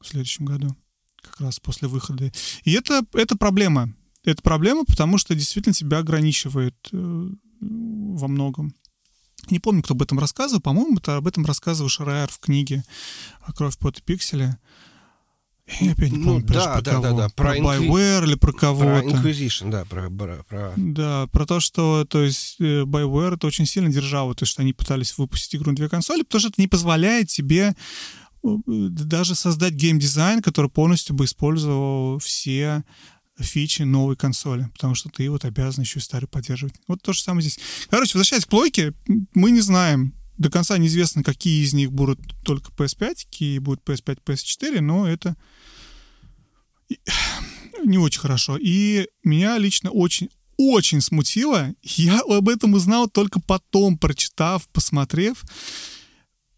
в 0.00 0.06
следующем 0.06 0.44
году, 0.44 0.76
как 1.20 1.40
раз 1.40 1.58
после 1.58 1.88
выхода. 1.88 2.30
И 2.64 2.72
это, 2.72 3.04
это 3.14 3.36
проблема. 3.36 3.92
Это 4.24 4.42
проблема, 4.42 4.84
потому 4.84 5.18
что 5.18 5.34
действительно 5.34 5.74
тебя 5.74 5.98
ограничивает 5.98 6.74
э, 6.92 7.28
во 7.60 8.28
многом. 8.28 8.74
Не 9.50 9.58
помню, 9.58 9.82
кто 9.82 9.92
об 9.94 10.02
этом 10.02 10.18
рассказывал. 10.18 10.62
По-моему, 10.62 10.96
это 10.96 11.16
об 11.16 11.26
этом 11.26 11.44
рассказывал 11.44 11.90
Шарайер 11.90 12.28
в 12.30 12.38
книге 12.38 12.82
«Кровь, 13.54 13.76
пот 13.76 13.98
и 13.98 14.02
пиксели». 14.02 14.56
Я 15.80 15.92
опять 15.92 16.12
не 16.12 16.22
помню, 16.22 16.40
Ну, 16.40 16.46
про, 16.46 16.54
да, 16.54 16.72
про 16.74 16.82
да, 16.82 16.90
кого. 16.92 17.02
да, 17.02 17.10
да, 17.12 17.28
Про, 17.30 17.44
про 17.52 17.56
Inquis- 17.56 17.88
BioWare 17.88 18.24
или 18.24 18.34
про 18.34 18.52
Про 18.52 18.58
кого-то. 18.60 19.08
Inquisition, 19.08 19.70
да, 19.70 19.84
про... 19.86 20.10
про, 20.10 20.44
про- 20.46 20.72
Да, 20.76 21.26
про 21.28 21.46
то, 21.46 21.58
что, 21.60 22.04
то 22.04 22.22
есть, 22.22 22.56
э, 22.60 22.82
BioWare 22.82 23.36
это 23.36 23.46
очень 23.46 23.64
сильно 23.66 23.88
держало, 23.90 24.34
то, 24.34 24.44
что 24.44 24.60
они 24.62 24.72
пытались 24.74 25.16
выпустить 25.16 25.54
игру 25.56 25.70
на 25.70 25.76
две 25.76 25.88
консоли, 25.88 26.22
потому 26.22 26.40
что 26.40 26.48
это 26.50 26.60
не 26.60 26.68
позволяет 26.68 27.28
тебе 27.28 27.74
э, 28.44 28.48
даже 28.66 29.34
создать 29.34 29.72
геймдизайн, 29.72 30.42
который 30.42 30.70
полностью 30.70 31.14
бы 31.16 31.24
использовал 31.24 32.18
все 32.18 32.84
фичи 33.38 33.82
новой 33.82 34.16
консоли, 34.16 34.68
потому 34.72 34.94
что 34.94 35.08
ты 35.08 35.28
вот 35.28 35.44
обязан 35.44 35.82
еще 35.82 35.98
и 35.98 36.02
старый 36.02 36.28
поддерживать. 36.28 36.74
Вот 36.86 37.02
то 37.02 37.12
же 37.12 37.22
самое 37.22 37.42
здесь. 37.42 37.58
Короче, 37.90 38.12
возвращаясь 38.14 38.44
к 38.44 38.48
плойке, 38.48 38.92
мы 39.34 39.50
не 39.50 39.60
знаем, 39.60 40.14
до 40.38 40.50
конца 40.50 40.78
неизвестно, 40.78 41.22
какие 41.22 41.64
из 41.64 41.74
них 41.74 41.92
будут 41.92 42.18
только 42.44 42.70
PS5, 42.72 43.14
какие 43.30 43.58
будут 43.58 43.82
PS5, 43.84 44.18
PS4, 44.24 44.80
но 44.80 45.08
это 45.08 45.36
не 47.84 47.98
очень 47.98 48.20
хорошо. 48.20 48.56
И 48.60 49.08
меня 49.22 49.58
лично 49.58 49.90
очень 49.90 50.28
очень 50.56 51.00
смутило. 51.00 51.74
Я 51.82 52.20
об 52.20 52.48
этом 52.48 52.74
узнал 52.74 53.08
только 53.08 53.40
потом, 53.40 53.98
прочитав, 53.98 54.68
посмотрев. 54.68 55.42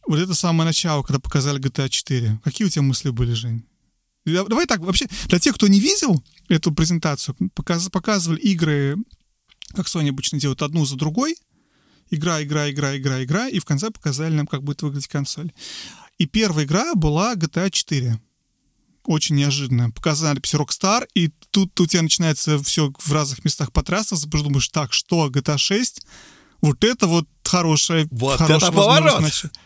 Вот 0.07 0.19
это 0.19 0.35
самое 0.35 0.67
начало, 0.67 1.03
когда 1.03 1.19
показали 1.19 1.61
GTA 1.61 1.89
4. 1.89 2.41
Какие 2.45 2.67
у 2.67 2.71
тебя 2.71 2.83
мысли 2.83 3.11
были, 3.11 3.33
Жень? 3.33 3.65
Да- 4.27 4.45
Давай 4.45 4.67
так, 4.67 4.81
вообще, 4.81 5.07
для 5.27 5.39
тех, 5.39 5.55
кто 5.55 5.69
не 5.69 5.81
видел 5.81 6.23
эту 6.49 6.73
презентацию, 6.73 7.37
показ- 7.55 7.91
показывали 7.91 8.41
игры, 8.41 8.97
как 9.75 9.87
Sony 9.87 10.09
обычно 10.11 10.39
делают, 10.39 10.63
одну 10.63 10.85
за 10.85 10.97
другой. 10.97 11.37
Игра, 12.11 12.43
игра, 12.43 12.71
игра, 12.71 12.97
игра, 12.97 13.23
игра. 13.25 13.49
И 13.49 13.59
в 13.59 13.65
конце 13.65 13.91
показали 13.91 14.35
нам, 14.35 14.47
как 14.47 14.63
будет 14.63 14.83
выглядеть 14.83 15.09
консоль. 15.09 15.53
И 16.19 16.27
первая 16.27 16.65
игра 16.65 16.95
была 16.95 17.35
GTA 17.35 17.71
4 17.71 18.21
очень 19.05 19.37
неожиданно. 19.37 19.91
Показали 19.91 20.35
надпись 20.35 20.55
Rockstar, 20.55 21.07
и 21.15 21.31
тут 21.51 21.79
у 21.81 21.87
тебя 21.87 22.03
начинается 22.03 22.63
все 22.63 22.93
в 22.99 23.13
разных 23.13 23.45
местах 23.45 23.73
потрясаться, 23.73 24.27
потому 24.27 24.39
что 24.41 24.49
думаешь, 24.49 24.69
так, 24.69 24.93
что, 24.93 25.29
GTA 25.29 25.59
6? 25.59 26.03
Вот 26.61 26.83
это 26.85 27.07
вот 27.07 27.29
хорошая, 27.45 28.09
Вот 28.11 28.39
хорошая 28.39 28.71
это 28.71 28.73
возможность 28.73 29.43
поворот! 29.43 29.59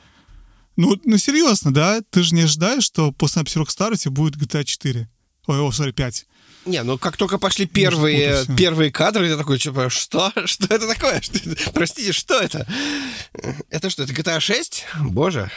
Ну, 0.81 0.99
ну, 1.05 1.19
серьезно, 1.19 1.75
да? 1.75 2.01
Ты 2.09 2.23
же 2.23 2.35
не 2.35 2.41
ожидаешь, 2.43 2.85
что 2.85 3.13
после 3.13 3.41
надписи 3.41 3.59
Rockstar 3.59 3.93
у 3.93 3.97
тебя 3.97 4.13
будет 4.13 4.37
GTA 4.37 4.65
4. 4.65 5.11
Ой, 5.47 5.61
о, 5.61 5.71
сори, 5.73 5.93
5. 5.93 6.27
Не, 6.65 6.83
ну 6.83 6.97
как 6.97 7.19
только 7.19 7.37
пошли 7.37 7.67
первые, 7.67 8.47
первые 8.57 8.91
кадры, 8.91 9.29
я 9.29 9.37
такой, 9.37 9.59
типа, 9.59 9.91
что? 9.91 10.33
Что 10.47 10.75
это 10.75 10.89
такое? 10.89 11.21
Что 11.23 11.39
это? 11.39 11.71
Простите, 11.73 12.13
что 12.13 12.41
это? 12.41 12.67
Это 13.69 13.91
что, 13.91 14.05
это 14.05 14.13
GTA 14.15 14.41
6? 14.41 14.87
Боже. 15.11 15.51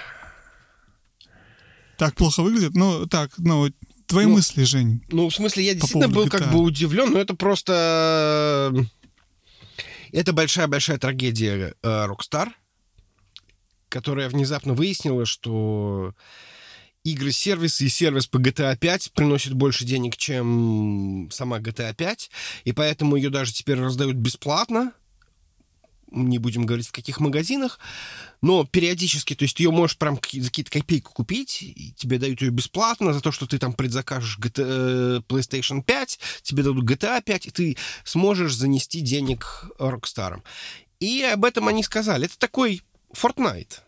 Так 1.97 2.15
плохо 2.15 2.43
выглядит? 2.43 2.73
Ну, 2.75 3.05
так, 3.05 3.31
ну, 3.37 3.69
твои 4.07 4.25
Ну, 4.25 4.33
мысли, 4.33 4.63
Жень. 4.63 5.05
Ну, 5.09 5.29
в 5.29 5.33
смысле, 5.33 5.63
я 5.63 5.71
По 5.71 5.75
действительно 5.79 6.07
был 6.09 6.25
поводу 6.27 6.31
как 6.31 6.41
GTA. 6.41 6.51
бы 6.51 6.59
удивлен, 6.59 7.11
но 7.11 7.19
это 7.19 7.33
просто... 7.33 8.73
Это 10.11 10.33
большая-большая 10.33 10.97
трагедия 10.97 11.75
э, 11.81 11.87
Rockstar, 12.07 12.49
которая 13.93 14.27
внезапно 14.27 14.73
выяснила, 14.73 15.23
что 15.23 16.15
игры-сервисы 17.03 17.85
и 17.85 17.89
сервис 17.89 18.25
по 18.25 18.37
GTA 18.37 18.75
5 18.75 19.11
приносят 19.13 19.53
больше 19.53 19.85
денег, 19.85 20.17
чем 20.17 21.29
сама 21.31 21.59
GTA 21.59 21.93
5, 21.93 22.31
и 22.63 22.71
поэтому 22.71 23.17
ее 23.17 23.29
даже 23.29 23.53
теперь 23.53 23.79
раздают 23.79 24.15
бесплатно, 24.15 24.93
не 26.09 26.39
будем 26.39 26.65
говорить 26.65 26.87
в 26.87 26.91
каких 26.91 27.19
магазинах, 27.19 27.77
но 28.41 28.65
периодически, 28.65 29.35
то 29.35 29.43
есть 29.43 29.59
ее 29.59 29.69
можешь 29.69 29.97
прям 29.97 30.15
за 30.15 30.47
какие-то 30.49 30.71
копейки 30.71 31.03
купить, 31.03 31.61
и 31.61 31.93
тебе 31.95 32.17
дают 32.17 32.41
ее 32.41 32.49
бесплатно 32.49 33.13
за 33.13 33.21
то, 33.21 33.31
что 33.31 33.45
ты 33.45 33.59
там 33.59 33.73
предзакажешь 33.73 34.39
GTA, 34.39 34.63
э, 34.65 35.21
PlayStation 35.27 35.83
5, 35.83 36.19
тебе 36.41 36.63
дадут 36.63 36.89
GTA 36.89 37.21
5, 37.21 37.45
и 37.45 37.51
ты 37.51 37.77
сможешь 38.05 38.55
занести 38.55 39.01
денег 39.01 39.65
Rockstar. 39.77 40.41
И 40.99 41.21
об 41.21 41.45
этом 41.45 41.67
они 41.67 41.83
сказали. 41.83 42.25
Это 42.25 42.39
такой 42.39 42.81
Fortnite. 43.13 43.79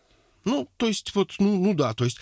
Ну, 0.44 0.68
то 0.76 0.86
есть 0.86 1.14
вот, 1.14 1.34
ну, 1.38 1.56
ну 1.56 1.74
да, 1.74 1.94
то 1.94 2.04
есть 2.04 2.18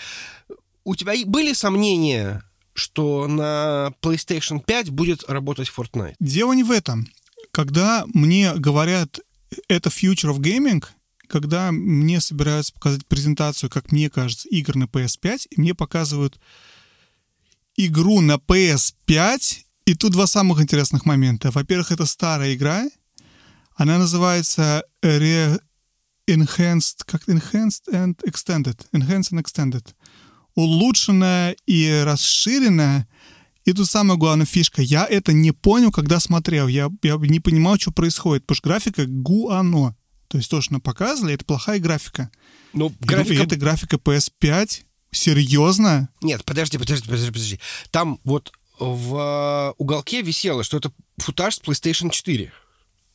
у 0.84 0.94
тебя 0.94 1.14
были 1.26 1.52
сомнения, 1.52 2.42
что 2.72 3.28
на 3.28 3.92
PlayStation 4.02 4.62
5 4.64 4.90
будет 4.90 5.28
работать 5.28 5.70
Fortnite? 5.74 6.16
Дело 6.20 6.52
не 6.52 6.64
в 6.64 6.70
этом. 6.70 7.06
Когда 7.50 8.04
мне 8.12 8.52
говорят, 8.54 9.20
это 9.68 9.88
future 9.88 10.34
of 10.34 10.38
gaming, 10.38 10.84
когда 11.28 11.70
мне 11.72 12.20
собираются 12.20 12.72
показать 12.72 13.06
презентацию, 13.06 13.70
как 13.70 13.92
мне 13.92 14.10
кажется, 14.10 14.48
игр 14.48 14.76
на 14.76 14.84
PS5, 14.84 15.48
и 15.50 15.60
мне 15.60 15.74
показывают 15.74 16.38
игру 17.76 18.20
на 18.20 18.34
PS5, 18.34 19.58
и 19.86 19.94
тут 19.94 20.12
два 20.12 20.26
самых 20.26 20.60
интересных 20.60 21.04
момента. 21.04 21.50
Во-первых, 21.50 21.92
это 21.92 22.06
старая 22.06 22.54
игра, 22.54 22.88
она 23.74 23.98
называется 23.98 24.84
Enhanced, 26.26 27.04
как 27.06 27.28
Enhanced 27.28 27.88
and 27.92 28.16
Extended. 28.26 28.78
Enhanced 28.92 29.32
and 29.32 29.42
Extended. 29.42 29.86
Улучшенная 30.54 31.56
и 31.66 32.02
расширенная. 32.04 33.08
И 33.64 33.72
тут 33.72 33.88
самая 33.88 34.18
главная 34.18 34.46
фишка. 34.46 34.82
Я 34.82 35.06
это 35.06 35.32
не 35.32 35.52
понял, 35.52 35.90
когда 35.90 36.20
смотрел. 36.20 36.68
Я, 36.68 36.90
я 37.02 37.16
не 37.16 37.40
понимал, 37.40 37.78
что 37.78 37.90
происходит. 37.90 38.44
Потому 38.46 38.56
что 38.56 38.68
графика 38.68 39.04
гуано. 39.06 39.96
То 40.28 40.38
есть 40.38 40.50
то, 40.50 40.60
что 40.60 40.74
нам 40.74 40.80
показывали, 40.80 41.34
это 41.34 41.44
плохая 41.44 41.78
графика. 41.78 42.30
Ну, 42.72 42.88
И 42.88 43.04
графика... 43.04 43.42
это 43.42 43.56
графика 43.56 43.96
PS5. 43.96 44.82
Серьезно? 45.12 46.08
Нет, 46.22 46.44
подожди, 46.44 46.76
подожди, 46.76 47.06
подожди, 47.06 47.30
подожди. 47.30 47.60
Там 47.90 48.18
вот 48.24 48.52
в 48.78 49.16
э, 49.16 49.74
уголке 49.78 50.22
висело, 50.22 50.64
что 50.64 50.78
это 50.78 50.92
футаж 51.18 51.56
с 51.56 51.60
PlayStation 51.60 52.10
4. 52.10 52.52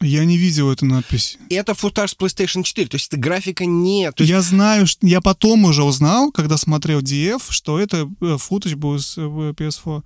Я 0.02 0.24
не 0.24 0.38
видел 0.38 0.72
эту 0.72 0.86
надпись. 0.86 1.38
Это 1.50 1.74
футаж 1.74 2.12
с 2.12 2.16
PlayStation 2.16 2.64
4, 2.64 2.88
то 2.88 2.96
есть 2.96 3.08
это 3.08 3.18
графика 3.18 3.66
не... 3.66 4.10
То 4.12 4.22
есть, 4.24 4.32
Я 4.32 4.42
знаю, 4.42 4.88
что 4.88 5.06
я 5.06 5.20
потом 5.20 5.66
уже 5.66 5.84
узнал, 5.84 6.32
когда 6.32 6.56
смотрел 6.56 7.02
DF, 7.02 7.44
что 7.50 7.80
это 7.80 8.10
э, 8.22 8.38
футаж 8.38 8.76
был 8.76 8.98
с 8.98 9.18
э, 9.18 9.22
PS4. 9.22 10.04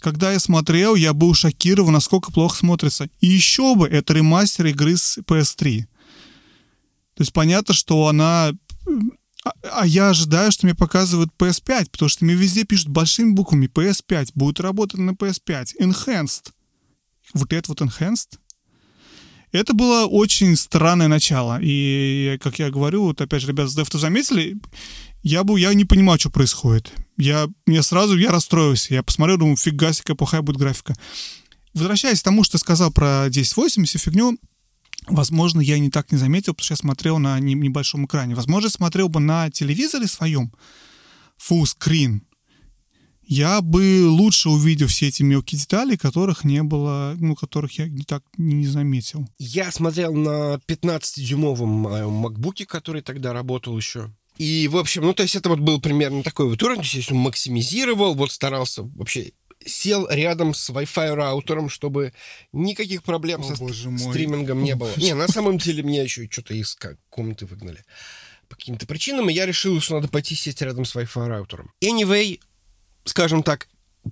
когда 0.00 0.32
я 0.32 0.38
смотрел, 0.38 0.94
я 0.96 1.14
был 1.14 1.32
шокирован, 1.32 1.94
насколько 1.94 2.30
плохо 2.30 2.58
смотрится. 2.58 3.08
И 3.20 3.26
еще 3.26 3.74
бы, 3.74 3.88
это 3.88 4.12
ремастер 4.12 4.66
игры 4.66 4.98
с 4.98 5.16
PS3. 5.18 5.84
То 7.14 7.22
есть 7.22 7.32
понятно, 7.32 7.72
что 7.72 8.08
она... 8.08 8.52
А, 9.44 9.52
а 9.80 9.86
я 9.86 10.10
ожидаю, 10.10 10.52
что 10.52 10.66
мне 10.66 10.74
показывают 10.74 11.30
PS5, 11.38 11.90
потому 11.90 12.10
что 12.10 12.24
мне 12.26 12.34
везде 12.34 12.64
пишут 12.64 12.88
большими 12.88 13.30
буквами 13.30 13.66
PS5, 13.66 14.32
будет 14.34 14.60
работать 14.60 15.00
на 15.00 15.12
PS5, 15.12 15.68
Enhanced. 15.80 16.50
Вот 17.32 17.52
это 17.54 17.70
вот 17.70 17.80
Enhanced. 17.80 18.38
Это 19.56 19.72
было 19.74 20.06
очень 20.06 20.56
странное 20.56 21.08
начало. 21.08 21.58
И, 21.62 22.38
как 22.42 22.58
я 22.58 22.70
говорю, 22.70 23.04
вот 23.04 23.20
опять 23.20 23.42
же, 23.42 23.48
ребята 23.48 23.68
с 23.68 23.74
Дефта 23.74 23.98
заметили, 23.98 24.56
я 25.22 25.44
бы, 25.44 25.58
я 25.58 25.72
не 25.74 25.84
понимал, 25.84 26.18
что 26.18 26.30
происходит. 26.30 26.92
Я, 27.16 27.48
мне 27.66 27.82
сразу, 27.82 28.16
я 28.16 28.30
расстроился. 28.30 28.94
Я 28.94 29.02
посмотрел, 29.02 29.38
думаю, 29.38 29.56
фига 29.56 29.92
себе, 29.92 30.14
плохая 30.14 30.42
будет 30.42 30.58
графика. 30.58 30.94
Возвращаясь 31.74 32.20
к 32.20 32.24
тому, 32.24 32.44
что 32.44 32.58
ты 32.58 32.58
сказал 32.58 32.90
про 32.90 33.24
1080 33.24 34.00
фигню, 34.00 34.38
возможно, 35.08 35.60
я 35.60 35.78
не 35.78 35.90
так 35.90 36.12
не 36.12 36.18
заметил, 36.18 36.54
потому 36.54 36.64
что 36.64 36.72
я 36.72 36.76
смотрел 36.76 37.18
на 37.18 37.38
небольшом 37.40 38.06
экране. 38.06 38.34
Возможно, 38.34 38.70
смотрел 38.70 39.08
бы 39.08 39.20
на 39.20 39.50
телевизоре 39.50 40.06
своем, 40.06 40.52
full 41.38 41.64
screen, 41.64 42.20
я 43.26 43.60
бы 43.60 44.06
лучше 44.08 44.48
увидел 44.48 44.86
все 44.86 45.08
эти 45.08 45.22
мелкие 45.22 45.60
детали, 45.60 45.96
которых 45.96 46.44
не 46.44 46.62
было, 46.62 47.14
ну, 47.18 47.34
которых 47.34 47.78
я 47.78 47.88
не 47.88 48.04
так 48.04 48.22
не 48.36 48.66
заметил. 48.66 49.28
Я 49.38 49.70
смотрел 49.72 50.14
на 50.14 50.60
15-дюймовом 50.66 51.66
моем 51.66 52.12
макбуке, 52.12 52.66
который 52.66 53.02
тогда 53.02 53.32
работал 53.32 53.76
еще. 53.76 54.10
И, 54.38 54.68
в 54.68 54.76
общем, 54.76 55.02
ну, 55.02 55.14
то 55.14 55.22
есть 55.22 55.34
это 55.34 55.48
вот 55.48 55.60
был 55.60 55.80
примерно 55.80 56.22
такой 56.22 56.48
вот 56.48 56.62
уровень, 56.62 56.82
то 56.82 56.96
есть 56.96 57.10
он 57.10 57.18
максимизировал, 57.18 58.14
вот 58.14 58.30
старался 58.30 58.82
вообще 58.82 59.32
сел 59.64 60.06
рядом 60.08 60.54
с 60.54 60.70
Wi-Fi 60.70 61.14
раутером, 61.14 61.68
чтобы 61.68 62.12
никаких 62.52 63.02
проблем 63.02 63.40
О, 63.40 63.44
со 63.44 63.56
стримингом 63.56 64.62
не 64.62 64.76
было. 64.76 64.90
Не, 64.96 65.14
на 65.14 65.28
самом 65.28 65.58
деле 65.58 65.82
меня 65.82 66.02
еще 66.02 66.28
что-то 66.30 66.54
из 66.54 66.76
комнаты 67.08 67.46
выгнали 67.46 67.84
по 68.48 68.56
каким-то 68.56 68.86
причинам, 68.86 69.28
и 69.28 69.32
я 69.32 69.46
решил, 69.46 69.80
что 69.80 69.96
надо 69.96 70.08
пойти 70.08 70.34
сесть 70.34 70.62
рядом 70.62 70.84
с 70.84 70.94
Wi-Fi 70.94 71.26
раутером. 71.26 71.72
Anyway, 71.82 72.40
скажем 73.06 73.42
так, 73.42 73.68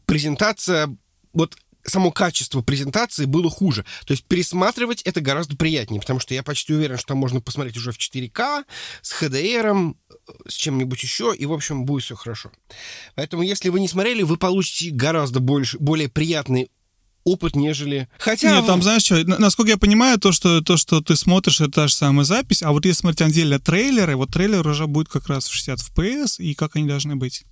презентация, 0.06 0.96
вот 1.32 1.56
само 1.84 2.10
качество 2.10 2.62
презентации 2.62 3.26
было 3.26 3.50
хуже. 3.50 3.84
То 4.06 4.12
есть 4.12 4.24
пересматривать 4.24 5.02
это 5.02 5.20
гораздо 5.20 5.56
приятнее, 5.56 6.00
потому 6.00 6.18
что 6.20 6.34
я 6.34 6.42
почти 6.42 6.72
уверен, 6.72 6.96
что 6.96 7.08
там 7.08 7.18
можно 7.18 7.40
посмотреть 7.40 7.76
уже 7.76 7.92
в 7.92 7.98
4К, 7.98 8.64
с 9.02 9.22
HDR, 9.22 9.94
с 10.48 10.54
чем-нибудь 10.54 11.02
еще, 11.02 11.34
и, 11.36 11.46
в 11.46 11.52
общем, 11.52 11.84
будет 11.84 12.04
все 12.04 12.16
хорошо. 12.16 12.50
Поэтому, 13.14 13.42
если 13.42 13.68
вы 13.68 13.80
не 13.80 13.88
смотрели, 13.88 14.22
вы 14.22 14.36
получите 14.36 14.90
гораздо 14.90 15.40
больше, 15.40 15.78
более 15.78 16.08
приятный 16.08 16.70
опыт, 17.24 17.56
нежели... 17.56 18.08
Хотя... 18.18 18.56
Нет, 18.56 18.66
там, 18.66 18.82
знаешь 18.82 19.02
что, 19.02 19.24
насколько 19.24 19.70
я 19.70 19.78
понимаю, 19.78 20.18
то 20.18 20.30
что, 20.32 20.60
то, 20.60 20.76
что 20.76 21.00
ты 21.00 21.16
смотришь, 21.16 21.60
это 21.60 21.70
та 21.70 21.88
же 21.88 21.94
самая 21.94 22.24
запись, 22.24 22.62
а 22.62 22.70
вот 22.72 22.84
если 22.84 23.00
смотреть 23.00 23.28
отдельно 23.28 23.58
трейлеры, 23.58 24.16
вот 24.16 24.30
трейлер 24.30 24.66
уже 24.66 24.86
будет 24.86 25.08
как 25.08 25.28
раз 25.28 25.48
в 25.48 25.54
60 25.54 25.80
FPS, 25.80 26.36
и 26.38 26.54
как 26.54 26.76
они 26.76 26.86
должны 26.86 27.16
быть. 27.16 27.44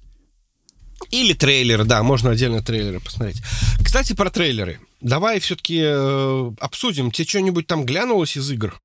Или 1.10 1.32
трейлеры, 1.34 1.84
да, 1.84 2.02
можно 2.02 2.30
отдельно 2.30 2.62
трейлеры 2.62 3.00
посмотреть. 3.00 3.42
Кстати, 3.82 4.14
про 4.14 4.30
трейлеры. 4.30 4.80
Давай 5.00 5.40
все-таки 5.40 5.80
э, 5.82 6.52
обсудим. 6.60 7.10
Тебе 7.10 7.28
что-нибудь 7.28 7.66
там 7.66 7.84
глянулось 7.84 8.36
из 8.36 8.50
игр? 8.50 8.80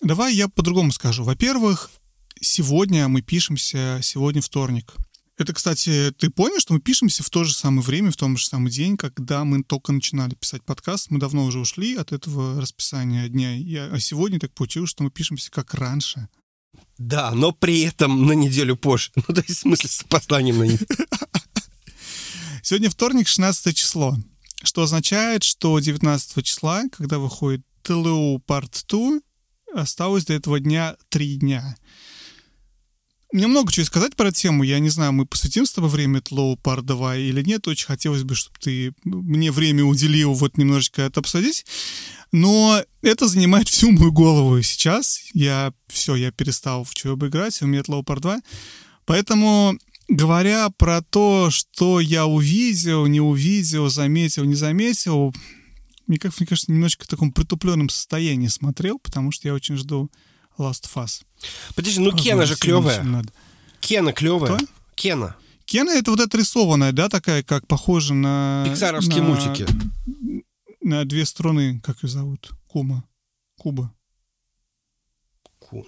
Давай 0.00 0.34
я 0.34 0.48
по-другому 0.48 0.92
скажу. 0.92 1.24
Во-первых, 1.24 1.90
сегодня 2.40 3.08
мы 3.08 3.22
пишемся, 3.22 4.00
сегодня 4.02 4.42
вторник. 4.42 4.94
Это, 5.36 5.52
кстати, 5.52 6.12
ты 6.16 6.30
понял, 6.30 6.60
что 6.60 6.74
мы 6.74 6.80
пишемся 6.80 7.24
в 7.24 7.30
то 7.30 7.42
же 7.42 7.54
самое 7.54 7.82
время, 7.82 8.12
в 8.12 8.16
том 8.16 8.36
же 8.36 8.46
самый 8.46 8.70
день, 8.70 8.96
когда 8.96 9.44
мы 9.44 9.64
только 9.64 9.92
начинали 9.92 10.34
писать 10.34 10.62
подкаст. 10.62 11.10
Мы 11.10 11.18
давно 11.18 11.44
уже 11.44 11.58
ушли 11.58 11.96
от 11.96 12.12
этого 12.12 12.60
расписания 12.60 13.28
дня. 13.28 13.88
А 13.92 13.98
сегодня 13.98 14.38
так 14.38 14.54
получилось, 14.54 14.90
что 14.90 15.02
мы 15.02 15.10
пишемся 15.10 15.50
как 15.50 15.74
раньше. 15.74 16.28
Да, 16.98 17.32
но 17.32 17.52
при 17.52 17.82
этом 17.82 18.26
на 18.26 18.32
неделю 18.32 18.76
позже. 18.76 19.10
Ну, 19.16 19.34
то 19.34 19.40
есть, 19.46 19.58
в 19.58 19.62
смысле, 19.62 19.88
с 19.88 20.02
опозданием 20.02 20.58
на 20.58 20.64
неделю. 20.64 20.86
Сегодня 22.62 22.88
вторник, 22.88 23.28
16 23.28 23.76
число, 23.76 24.16
что 24.62 24.82
означает, 24.82 25.42
что 25.42 25.78
19 25.78 26.44
числа, 26.44 26.84
когда 26.92 27.18
выходит 27.18 27.62
ТЛУ 27.82 28.42
Part 28.46 28.84
2, 28.88 29.20
осталось 29.74 30.24
до 30.24 30.32
этого 30.32 30.60
дня 30.60 30.96
три 31.10 31.36
дня. 31.36 31.76
Мне 33.34 33.48
много 33.48 33.72
чего 33.72 33.84
сказать 33.84 34.14
про 34.14 34.30
тему. 34.30 34.62
Я 34.62 34.78
не 34.78 34.90
знаю, 34.90 35.12
мы 35.12 35.26
посвятим 35.26 35.66
с 35.66 35.72
тобой 35.72 35.90
время 35.90 36.20
ТЛОУ 36.20 36.54
Part 36.54 36.82
2 36.82 37.16
или 37.16 37.42
нет. 37.42 37.66
Очень 37.66 37.86
хотелось 37.86 38.22
бы, 38.22 38.36
чтобы 38.36 38.56
ты 38.60 38.94
мне 39.02 39.50
время 39.50 39.82
уделил 39.82 40.34
вот 40.34 40.56
немножечко 40.56 41.02
это 41.02 41.18
обсудить. 41.18 41.66
Но 42.30 42.80
это 43.02 43.26
занимает 43.26 43.68
всю 43.68 43.90
мою 43.90 44.12
голову 44.12 44.62
сейчас. 44.62 45.20
Я 45.32 45.72
все, 45.88 46.14
я 46.14 46.30
перестал 46.30 46.84
в 46.84 46.94
чего 46.94 47.14
играть, 47.26 47.60
у 47.60 47.66
меня 47.66 47.80
Low 47.80 48.04
Part 48.04 48.20
2. 48.20 48.40
Поэтому, 49.04 49.76
говоря 50.06 50.70
про 50.70 51.02
то, 51.02 51.50
что 51.50 51.98
я 51.98 52.26
увидел, 52.26 53.06
не 53.06 53.20
увидел, 53.20 53.90
заметил, 53.90 54.44
не 54.44 54.54
заметил, 54.54 55.34
мне, 56.06 56.18
как, 56.18 56.38
мне 56.38 56.46
кажется, 56.46 56.70
немножечко 56.70 57.02
в 57.02 57.08
таком 57.08 57.32
притупленном 57.32 57.88
состоянии 57.88 58.46
смотрел, 58.46 59.00
потому 59.00 59.32
что 59.32 59.48
я 59.48 59.54
очень 59.54 59.76
жду 59.76 60.08
Last 60.58 60.84
Us. 60.94 61.22
Подожди, 61.74 62.00
ну 62.00 62.12
Кена 62.12 62.46
же 62.46 62.56
клевая. 62.56 63.24
Кена 63.80 64.12
клевая. 64.12 64.56
Кто? 64.56 64.66
Кена. 64.94 65.36
Кена 65.64 65.90
это 65.90 66.10
вот 66.10 66.20
эта 66.20 66.36
рисованная, 66.36 66.92
да, 66.92 67.08
такая, 67.08 67.42
как 67.42 67.66
похожа 67.66 68.12
на... 68.12 68.64
Пиксаровские 68.68 69.22
на... 69.22 69.28
мультики 69.28 69.66
на 70.84 71.04
две 71.04 71.24
струны, 71.24 71.80
как 71.82 72.02
ее 72.02 72.08
зовут? 72.08 72.52
Кума. 72.68 73.04
Куба. 73.58 73.92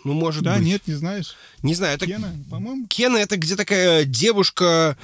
Ну, 0.04 0.14
может 0.14 0.42
да, 0.42 0.54
быть. 0.54 0.62
Да, 0.62 0.68
нет, 0.68 0.86
не 0.88 0.94
знаешь? 0.94 1.36
Не 1.62 1.74
знаю, 1.74 1.94
это... 1.94 2.06
Кена, 2.06 2.34
по-моему? 2.50 2.86
Кена— 2.88 3.16
это 3.18 3.36
где 3.36 3.54
такая 3.54 4.04
девушка 4.04 4.96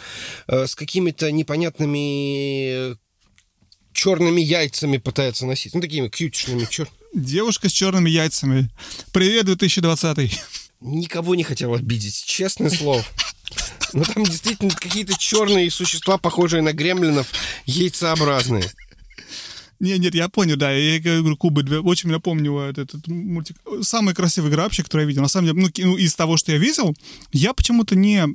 э, 0.48 0.66
с 0.66 0.74
какими-то 0.74 1.30
непонятными 1.30 2.96
черными 3.92 4.40
яйцами 4.40 4.96
пытается 4.96 5.46
носить. 5.46 5.74
Ну, 5.74 5.80
такими 5.80 6.08
кьютишными. 6.08 6.64
Чер... 6.64 6.88
Девушка 7.14 7.68
с 7.68 7.72
черными 7.72 8.08
яйцами. 8.08 8.70
Привет, 9.12 9.44
2020 9.44 10.42
Никого 10.80 11.34
не 11.34 11.44
хотел 11.44 11.74
обидеть, 11.74 12.24
честное 12.24 12.70
слово. 12.70 13.04
Но 13.92 14.04
там 14.04 14.24
действительно 14.24 14.70
какие-то 14.70 15.18
черные 15.18 15.70
существа, 15.70 16.16
похожие 16.16 16.62
на 16.62 16.72
гремлинов, 16.72 17.28
яйцеобразные. 17.66 18.64
Нет, 19.78 19.98
нет, 19.98 20.14
я 20.14 20.28
понял, 20.30 20.56
да. 20.56 20.72
Я 20.72 21.00
говорю, 21.00 21.36
Кубы, 21.36 21.62
очень 21.80 22.08
напомню 22.08 22.56
этот, 22.58 22.94
этот 22.94 23.08
мультик. 23.08 23.56
Самый 23.82 24.14
красивый 24.14 24.50
игра 24.50 24.62
вообще, 24.62 24.82
который 24.82 25.02
я 25.02 25.08
видел. 25.08 25.22
На 25.22 25.28
самом 25.28 25.48
деле, 25.48 25.60
ну, 25.60 25.90
ну, 25.90 25.96
из 25.98 26.14
того, 26.14 26.38
что 26.38 26.52
я 26.52 26.58
видел, 26.58 26.94
я 27.32 27.52
почему-то 27.52 27.94
не, 27.94 28.26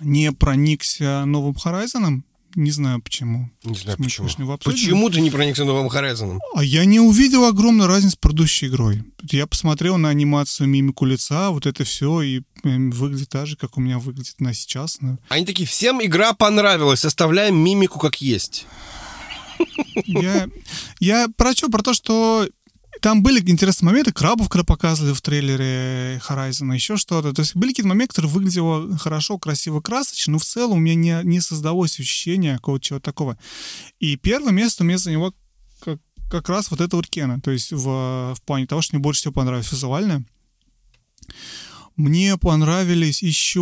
не 0.00 0.32
проникся 0.32 1.24
новым 1.26 1.54
Horizon. 1.62 2.22
Не 2.54 2.70
знаю 2.70 3.00
почему. 3.00 3.50
Не 3.64 3.74
знаю 3.74 3.96
Мы, 3.98 4.06
почему. 4.06 4.28
Почему 4.58 5.10
ты 5.10 5.20
не 5.20 5.30
проникся 5.30 5.64
новым 5.64 5.88
Horizon? 5.88 6.38
А 6.54 6.62
я 6.62 6.84
не 6.84 7.00
увидел 7.00 7.44
огромную 7.44 7.88
разницу 7.88 8.12
с 8.12 8.18
предыдущей 8.18 8.66
игрой. 8.66 9.04
Я 9.30 9.46
посмотрел 9.46 9.96
на 9.98 10.10
анимацию, 10.10 10.68
мимику 10.68 11.04
лица, 11.04 11.50
вот 11.50 11.66
это 11.66 11.84
все, 11.84 12.20
и 12.22 12.42
эм, 12.64 12.90
выглядит 12.90 13.30
так 13.30 13.46
же, 13.46 13.56
как 13.56 13.78
у 13.78 13.80
меня 13.80 13.98
выглядит 13.98 14.40
на 14.40 14.52
сейчас. 14.52 15.00
Но... 15.00 15.18
Они 15.28 15.46
такие, 15.46 15.66
всем 15.66 16.04
игра 16.04 16.32
понравилась, 16.34 17.04
оставляем 17.04 17.56
мимику 17.56 17.98
как 17.98 18.20
есть. 18.20 18.66
Я, 20.06 20.48
я 21.00 21.28
про 21.36 21.52
что? 21.52 21.68
Про 21.68 21.82
то, 21.82 21.94
что 21.94 22.48
там 23.02 23.24
были 23.24 23.40
интересные 23.50 23.90
моменты, 23.90 24.12
крабов, 24.12 24.48
когда 24.48 24.64
показывали 24.64 25.12
в 25.12 25.20
трейлере 25.20 26.22
Horizon, 26.26 26.72
еще 26.72 26.96
что-то. 26.96 27.32
То 27.32 27.42
есть 27.42 27.56
были 27.56 27.70
какие-то 27.70 27.88
моменты, 27.88 28.14
которые 28.14 28.30
выглядели 28.30 28.96
хорошо, 28.96 29.38
красиво, 29.38 29.80
красочно, 29.80 30.34
но 30.34 30.38
в 30.38 30.44
целом 30.44 30.78
у 30.78 30.80
меня 30.80 30.94
не, 30.94 31.28
не 31.28 31.40
создалось 31.40 31.98
ощущения 31.98 32.54
какого-то 32.54 32.84
чего 32.84 33.00
такого. 33.00 33.36
И 33.98 34.16
первое 34.16 34.52
место 34.52 34.84
у 34.84 34.86
меня 34.86 34.98
за 34.98 35.10
него 35.10 35.34
как, 35.80 35.98
как 36.30 36.48
раз 36.48 36.70
вот 36.70 36.80
это 36.80 36.94
вот 36.94 37.08
Кена. 37.08 37.40
То 37.40 37.50
есть 37.50 37.72
в, 37.72 38.34
в 38.36 38.42
плане 38.46 38.68
того, 38.68 38.82
что 38.82 38.94
мне 38.94 39.02
больше 39.02 39.22
всего 39.22 39.32
понравилось 39.32 39.72
визуально. 39.72 40.24
Мне 41.96 42.38
понравились 42.38 43.20
еще 43.20 43.60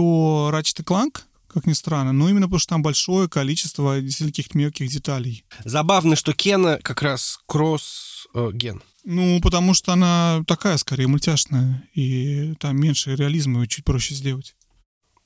Ratchet 0.52 0.84
Clank, 0.84 1.22
как 1.48 1.66
ни 1.66 1.72
странно, 1.72 2.12
но 2.12 2.28
именно 2.28 2.46
потому 2.46 2.58
что 2.60 2.68
там 2.68 2.82
большое 2.82 3.26
количество 3.26 4.00
действительно 4.02 4.32
каких-то 4.32 4.58
мелких 4.58 4.88
деталей. 4.90 5.44
Забавно, 5.64 6.14
что 6.14 6.34
Кена 6.34 6.78
как 6.82 7.00
раз 7.00 7.40
кросс-ген. 7.46 8.82
Ну, 9.04 9.40
потому 9.40 9.74
что 9.74 9.92
она 9.92 10.42
такая, 10.46 10.76
скорее, 10.76 11.06
мультяшная, 11.06 11.88
и 11.94 12.54
там 12.60 12.78
меньше 12.78 13.16
реализма, 13.16 13.64
и 13.64 13.68
чуть 13.68 13.84
проще 13.84 14.14
сделать. 14.14 14.54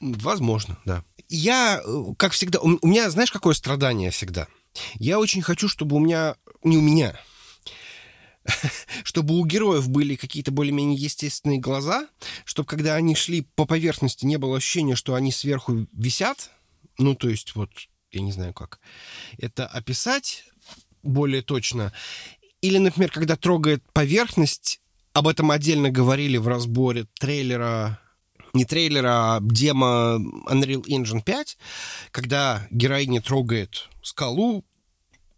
Возможно, 0.01 0.79
да. 0.85 1.05
Я, 1.29 1.81
э, 1.85 2.05
как 2.17 2.33
всегда, 2.33 2.61
у 2.61 2.87
меня, 2.87 3.11
знаешь, 3.11 3.33
какое 3.33 3.55
страдание 3.55 4.11
всегда? 4.11 4.47
Я 4.95 5.19
очень 5.19 5.43
хочу, 5.43 5.69
чтобы 5.69 5.97
у 5.97 5.99
меня, 5.99 6.37
не 6.63 6.77
у 6.77 6.81
меня, 6.81 7.19
чтобы 9.05 9.39
у 9.39 9.45
героев 9.45 9.89
были 9.89 10.17
какие-то 10.17 10.51
более-менее 10.51 10.99
естественные 10.99 11.59
глаза, 11.59 12.09
чтобы 12.45 12.67
когда 12.67 12.95
они 12.95 13.15
шли 13.15 13.43
по 13.55 13.65
поверхности, 13.67 14.25
не 14.27 14.37
было 14.37 14.57
ощущения, 14.57 14.97
что 14.97 15.15
они 15.15 15.33
сверху 15.33 15.87
висят, 15.93 16.51
ну, 16.99 17.15
то 17.15 17.29
есть 17.29 17.55
вот 17.55 17.71
я 18.13 18.21
не 18.21 18.33
знаю 18.33 18.53
как 18.55 18.81
это 19.39 19.67
описать 19.67 20.45
более 21.03 21.43
точно. 21.43 21.93
Или, 22.65 22.79
например, 22.79 23.11
когда 23.11 23.37
трогает 23.37 23.85
поверхность, 23.93 24.81
об 25.13 25.29
этом 25.29 25.51
отдельно 25.51 25.91
говорили 25.91 26.39
в 26.39 26.49
разборе 26.49 27.05
трейлера 27.21 28.01
не 28.55 28.65
трейлера, 28.65 29.37
а 29.37 29.41
демо 29.43 30.17
Unreal 30.49 30.83
Engine 30.85 31.23
5, 31.23 31.59
когда 32.11 32.67
героиня 32.71 33.21
трогает 33.21 33.91
скалу, 34.03 34.65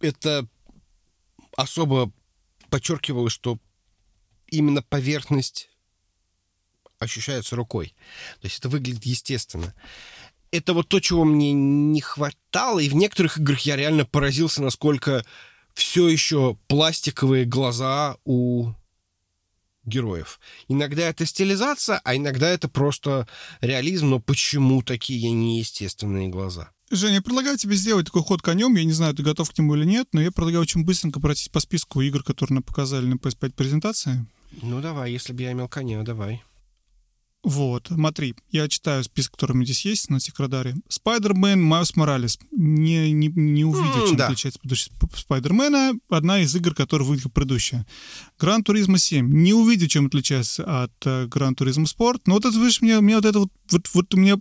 это 0.01 0.47
особо 1.57 2.13
подчеркивало, 2.71 3.29
что 3.29 3.59
именно 4.47 4.83
поверхность 4.83 5.69
ощущается 7.01 7.57
рукой. 7.57 7.97
То 8.41 8.45
есть 8.47 8.61
это 8.61 8.69
выглядит 8.69 9.05
естественно. 9.05 9.75
Это 10.53 10.75
вот 10.75 10.89
то, 10.89 11.01
чего 11.01 11.25
мне 11.25 11.53
не 11.53 12.01
хватало, 12.01 12.79
и 12.79 12.89
в 12.89 12.95
некоторых 12.95 13.39
играх 13.39 13.63
я 13.63 13.75
реально 13.75 14.05
поразился, 14.05 14.63
насколько 14.63 15.25
все 15.77 16.09
еще 16.09 16.57
пластиковые 16.69 17.45
глаза 17.45 18.17
у 18.25 18.73
героев. 19.85 20.41
Иногда 20.69 21.03
это 21.03 21.27
стилизация, 21.27 22.01
а 22.03 22.17
иногда 22.17 22.49
это 22.49 22.69
просто 22.69 23.29
реализм, 23.61 24.09
но 24.09 24.19
почему 24.19 24.83
такие 24.83 25.31
неестественные 25.31 26.29
глаза? 26.29 26.71
Женя, 26.91 27.17
я 27.17 27.23
предлагаю 27.23 27.59
тебе 27.59 27.77
сделать 27.77 28.07
такой 28.07 28.23
ход 28.23 28.43
конем. 28.43 28.75
Я 28.75 28.85
не 28.85 28.93
знаю, 28.93 29.15
ты 29.15 29.23
готов 29.23 29.51
к 29.51 29.59
нему 29.59 29.75
или 29.75 29.85
нет, 29.85 30.09
но 30.13 30.23
я 30.23 30.33
предлагаю 30.33 30.63
очень 30.63 30.85
быстренько 30.85 31.21
пройтись 31.21 31.51
по 31.51 31.61
списку 31.61 32.01
игр, 32.01 32.23
которые 32.23 32.55
нам 32.55 32.63
показали 32.63 33.07
на 33.07 33.15
PS5 33.15 33.53
презентации. 33.53 34.27
Ну 34.63 34.81
давай, 34.81 35.13
если 35.13 35.33
бы 35.33 35.43
я 35.43 35.53
имел 35.53 35.69
коня, 35.69 36.03
давай. 36.03 36.43
Вот, 37.49 37.87
смотри, 37.95 38.35
я 38.51 38.67
читаю 38.69 39.05
список, 39.05 39.35
который 39.35 39.53
у 39.53 39.55
меня 39.55 39.67
здесь 39.67 39.85
есть 39.85 40.11
на 40.11 40.19
TechRadar 40.19 40.64
е. 40.64 40.75
Spider-Man, 40.89 41.63
Miles 41.63 41.95
Morales. 41.95 42.41
Не, 42.51 43.13
не, 43.13 43.29
не 43.29 43.65
увидел, 43.65 44.03
Mm, 44.05 44.09
чем 44.09 44.17
да. 44.17 44.25
отличается 44.27 44.59
предыдущий 44.59 44.91
Sp- 44.91 45.17
Spider-Man 45.17 45.80
а. 45.80 45.93
Одна 46.09 46.41
из 46.41 46.53
игр, 46.57 46.75
которая 46.75 47.07
выйдет 47.07 47.33
предыдущая. 47.33 47.87
Gran 48.41 48.65
Turismo 48.65 48.99
7. 48.99 49.33
Не 49.33 49.53
увидел, 49.53 49.87
чем 49.87 50.07
отличается 50.07 50.83
от 50.83 50.93
э, 51.05 51.27
Gran 51.29 51.55
Turismo 51.55 51.87
Sport. 51.87 52.27
Но 52.27 52.35
вот 52.35 52.45
это, 52.47 52.59
видишь, 52.59 52.81
мне, 52.83 52.99
мне 53.01 53.15
вот 53.15 53.25
это 53.25 53.39
вот, 53.39 53.53
вот, 53.71 53.89
вот 53.95 54.13
у 54.15 54.17
меня 54.19 54.39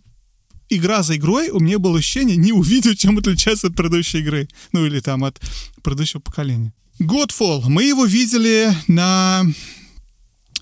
игра 0.69 1.03
за 1.03 1.15
игрой, 1.15 1.49
у 1.51 1.59
меня 1.59 1.77
было 1.77 1.99
ощущение, 1.99 2.37
не 2.37 2.53
увидел, 2.53 2.95
чем 2.95 3.19
отличается 3.19 3.67
от 3.67 3.75
предыдущей 3.75 4.17
игры. 4.21 4.47
Ну, 4.71 4.83
или 4.83 4.99
там 4.99 5.23
от 5.25 5.39
предыдущего 5.83 6.21
поколения. 6.21 6.73
Godfall. 6.99 7.65
Мы 7.67 7.83
его 7.83 8.05
видели 8.05 8.73
на 8.87 9.43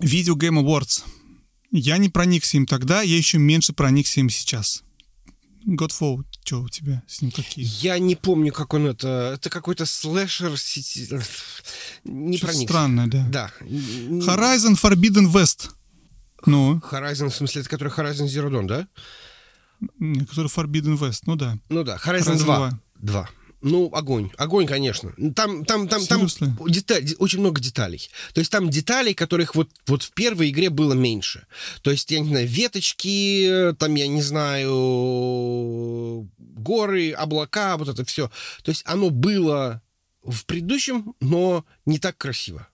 Video 0.02 0.34
Game 0.36 0.62
Awards. 0.62 1.04
Я 1.76 1.98
не 1.98 2.08
проникся 2.08 2.58
им 2.58 2.68
тогда, 2.68 3.02
я 3.02 3.18
еще 3.18 3.40
меньше 3.40 3.74
проникся 3.74 4.20
им 4.20 4.30
сейчас. 4.30 4.84
Godfall, 5.66 6.24
что 6.46 6.62
у 6.62 6.70
тебя 6.70 7.02
с 7.08 7.22
ним 7.22 7.32
какие? 7.32 7.66
Я 7.82 7.98
не 7.98 8.16
помню, 8.16 8.54
как 8.54 8.74
он 8.76 8.86
это... 8.86 9.32
Это 9.36 9.50
какой-то 9.50 9.86
слэшер... 9.88 10.52
сети- 10.58 11.08
Не 12.04 12.38
Что-то 12.38 12.52
проникся. 12.54 12.74
странное, 12.74 13.08
да. 13.08 13.26
Да. 13.28 13.52
Horizon 13.62 14.76
Forbidden 14.80 15.32
West. 15.32 15.72
Ну, 16.46 16.80
Horizon, 16.92 17.30
в 17.30 17.36
смысле, 17.36 17.62
это 17.62 17.70
который 17.72 17.92
Horizon 17.92 18.28
Zero 18.28 18.50
Dawn, 18.52 18.68
да? 18.68 18.88
который 20.30 20.48
Forbidden 20.50 20.98
West, 21.00 21.22
ну 21.26 21.36
да. 21.36 21.58
Ну 21.70 21.84
да, 21.84 21.96
Horizon, 21.96 22.36
Horizon 22.36 22.44
2. 22.44 22.70
2. 22.70 22.80
2. 23.00 23.30
Ну, 23.64 23.90
огонь. 23.94 24.30
Огонь, 24.38 24.68
конечно. 24.68 25.14
Там, 25.36 25.64
там, 25.64 25.88
там, 25.88 26.06
там 26.06 26.28
деталь- 26.68 27.02
де- 27.02 27.16
очень 27.16 27.40
много 27.40 27.62
деталей. 27.62 28.10
То 28.34 28.40
есть 28.40 28.52
там 28.52 28.70
деталей, 28.70 29.14
которых 29.14 29.56
вот, 29.56 29.70
вот 29.88 30.04
в 30.04 30.12
первой 30.12 30.50
игре 30.50 30.70
было 30.70 30.94
меньше. 30.94 31.48
То 31.82 31.90
есть, 31.90 32.12
я 32.12 32.20
не 32.20 32.28
знаю, 32.28 32.46
веточки, 32.46 33.74
там, 33.80 33.96
я 33.96 34.08
не 34.08 34.22
знаю, 34.22 36.30
горы, 36.38 37.12
облака, 37.12 37.78
вот 37.78 37.88
это 37.88 38.04
все. 38.04 38.30
То 38.64 38.72
есть 38.72 38.84
оно 38.86 39.10
было 39.10 39.82
в 40.26 40.46
предыдущем, 40.46 41.16
но 41.22 41.66
не 41.86 42.00
так 42.00 42.18
красиво. 42.18 42.68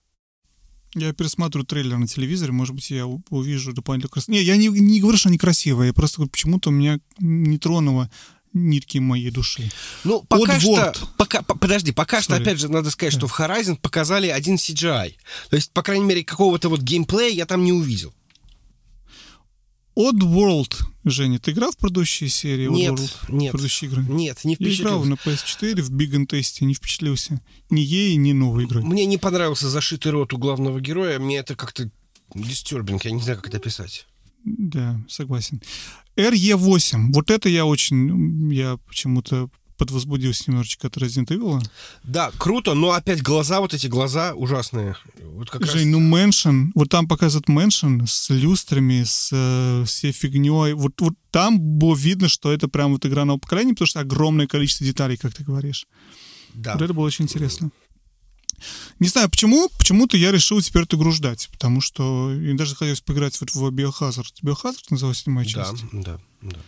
Я 0.96 1.12
пересматриваю 1.12 1.66
трейлер 1.66 1.98
на 1.98 2.08
телевизоре, 2.08 2.50
может 2.50 2.74
быть, 2.74 2.90
я 2.90 3.06
увижу 3.06 3.72
дополнительную 3.72 4.10
красоту. 4.10 4.32
Не, 4.32 4.42
я 4.42 4.56
не, 4.56 4.66
не 4.66 5.00
говорю, 5.00 5.18
что 5.18 5.28
они 5.28 5.38
красивые, 5.38 5.88
я 5.88 5.94
просто 5.94 6.26
почему-то 6.26 6.70
у 6.70 6.72
меня 6.72 6.98
не 7.20 7.58
тронуло 7.58 8.10
нитки 8.52 8.98
моей 8.98 9.30
души. 9.30 9.70
Ну, 10.04 10.22
пока 10.28 10.58
Oddworld. 10.58 10.94
что... 10.96 11.08
Пока, 11.16 11.42
по- 11.42 11.54
подожди, 11.56 11.92
пока 11.92 12.20
что, 12.22 12.34
Sorry. 12.34 12.42
опять 12.42 12.58
же, 12.58 12.68
надо 12.68 12.90
сказать, 12.90 13.12
что 13.14 13.26
в 13.26 13.38
Horizon 13.38 13.76
показали 13.76 14.26
один 14.28 14.56
CGI. 14.56 15.14
То 15.50 15.56
есть, 15.56 15.72
по 15.72 15.82
крайней 15.82 16.04
мере, 16.04 16.24
какого-то 16.24 16.68
вот 16.68 16.80
геймплея 16.80 17.30
я 17.32 17.46
там 17.46 17.62
не 17.64 17.72
увидел. 17.72 18.12
Oddworld, 19.96 20.74
Женя, 21.04 21.38
ты 21.38 21.50
играл 21.50 21.72
в 21.72 21.76
предыдущие 21.76 22.30
серии 22.30 22.68
Нет, 22.68 22.92
Oddworld? 22.92 23.10
нет. 23.28 23.52
Предыдущие 23.52 23.90
игры? 23.90 24.04
Нет, 24.08 24.44
не 24.44 24.56
Я 24.58 24.72
играл 24.74 25.02
впечатлился. 25.02 25.08
на 25.10 25.14
PS4 25.14 25.82
в 25.82 25.90
Big 25.90 26.10
and 26.12 26.26
Tasty, 26.26 26.64
не 26.64 26.74
впечатлился. 26.74 27.40
Ни 27.70 27.80
ей, 27.80 28.16
ни 28.16 28.32
новой 28.32 28.64
игрой. 28.64 28.82
Мне 28.82 29.04
не 29.06 29.18
понравился 29.18 29.68
зашитый 29.68 30.12
рот 30.12 30.32
у 30.32 30.38
главного 30.38 30.80
героя. 30.80 31.18
Мне 31.18 31.38
это 31.38 31.54
как-то 31.56 31.90
disturbing, 32.34 33.04
я 33.04 33.10
не 33.10 33.20
знаю, 33.20 33.38
как 33.38 33.48
это 33.48 33.58
описать. 33.58 34.06
Да, 34.44 34.98
согласен. 35.08 35.60
RE8. 36.20 37.12
Вот 37.12 37.30
это 37.30 37.48
я 37.48 37.64
очень... 37.64 38.52
Я 38.52 38.78
почему-то 38.86 39.48
подвозбудился 39.80 40.44
немножечко 40.48 40.88
от 40.88 40.98
Resident 40.98 41.28
Evil. 41.28 41.62
Да, 42.04 42.30
круто, 42.36 42.74
но 42.74 42.92
опять 42.92 43.22
глаза, 43.22 43.60
вот 43.60 43.72
эти 43.72 43.86
глаза 43.86 44.34
ужасные. 44.34 44.94
Вот 45.22 45.48
как 45.48 45.62
раз... 45.62 45.72
Жень, 45.72 45.88
ну 45.88 46.00
Mansion, 46.00 46.72
вот 46.74 46.90
там 46.90 47.08
показывают 47.08 47.48
mansion 47.48 48.04
с 48.06 48.28
люстрами, 48.28 49.04
с 49.04 49.30
э, 49.32 49.84
всей 49.86 50.12
фигней. 50.12 50.74
Вот, 50.74 51.00
вот 51.00 51.14
там 51.30 51.58
было 51.58 51.96
видно, 51.96 52.28
что 52.28 52.52
это 52.52 52.68
прям 52.68 52.92
вот 52.92 53.06
игра 53.06 53.24
нового 53.24 53.40
поколения, 53.40 53.72
потому 53.72 53.86
что 53.86 54.00
огромное 54.00 54.46
количество 54.46 54.84
деталей, 54.84 55.16
как 55.16 55.32
ты 55.32 55.44
говоришь. 55.44 55.86
Да. 56.52 56.74
Вот 56.74 56.82
это 56.82 56.92
было 56.92 57.06
очень 57.06 57.24
интересно. 57.24 57.70
Не 58.98 59.08
знаю, 59.08 59.28
почему, 59.30 59.68
почему-то 59.78 60.16
я 60.16 60.32
решил 60.32 60.60
теперь 60.60 60.82
эту 60.82 60.96
игру 60.96 61.12
ждать, 61.12 61.48
потому 61.52 61.80
что 61.80 62.28
мне 62.28 62.54
даже 62.54 62.74
хотелось 62.76 63.00
поиграть 63.00 63.40
вот 63.40 63.50
в 63.54 63.68
Biohazard. 63.70 64.32
Biohazard 64.42 64.84
называлась 64.90 65.18
седьмая 65.18 65.44
Да, 65.46 65.50
часть? 65.50 65.84
да, 65.92 66.20
да. 66.42 66.58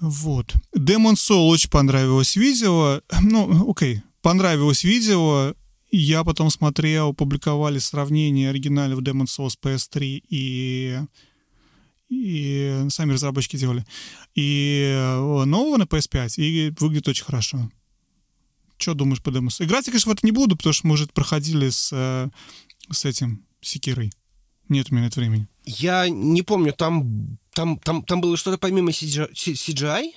Вот. 0.00 0.52
Demon 0.76 1.14
Soul 1.14 1.48
очень 1.48 1.70
понравилось 1.70 2.36
видео. 2.36 3.00
Ну, 3.22 3.70
окей, 3.70 4.02
понравилось 4.22 4.84
видео. 4.84 5.54
Я 5.90 6.24
потом 6.24 6.50
смотрел, 6.50 7.14
публиковали 7.14 7.78
сравнение 7.78 8.50
оригинального 8.50 9.00
Demon 9.00 9.24
Soul 9.26 9.48
с 9.50 9.56
PS3 9.58 10.22
и 10.28 10.98
и 12.08 12.84
сами 12.90 13.12
разработчики 13.12 13.56
делали. 13.56 13.84
И 14.34 14.92
э, 14.94 15.44
нового 15.44 15.76
на 15.76 15.84
PS5, 15.84 16.34
и 16.36 16.72
выглядит 16.78 17.08
очень 17.08 17.24
хорошо. 17.24 17.68
Что 18.78 18.94
думаешь 18.94 19.22
по 19.22 19.30
Soul? 19.48 19.64
Играть 19.64 19.86
я, 19.86 19.92
конечно, 19.92 20.10
в 20.10 20.14
это 20.14 20.26
не 20.26 20.32
буду, 20.32 20.56
потому 20.56 20.72
что 20.72 20.86
мы 20.86 20.94
уже 20.94 21.06
проходили 21.06 21.68
с, 21.70 21.90
э, 21.92 22.28
с 22.90 23.04
этим, 23.04 23.44
Секирой. 23.60 24.12
Нет 24.68 24.88
у 24.90 24.94
меня 24.94 25.04
нет 25.04 25.16
времени. 25.16 25.48
Я 25.64 26.08
не 26.08 26.42
помню, 26.42 26.72
там, 26.72 27.38
там, 27.52 27.78
там, 27.78 28.02
там 28.04 28.20
было 28.20 28.36
что-то 28.36 28.58
помимо 28.58 28.90
CGI? 28.90 30.12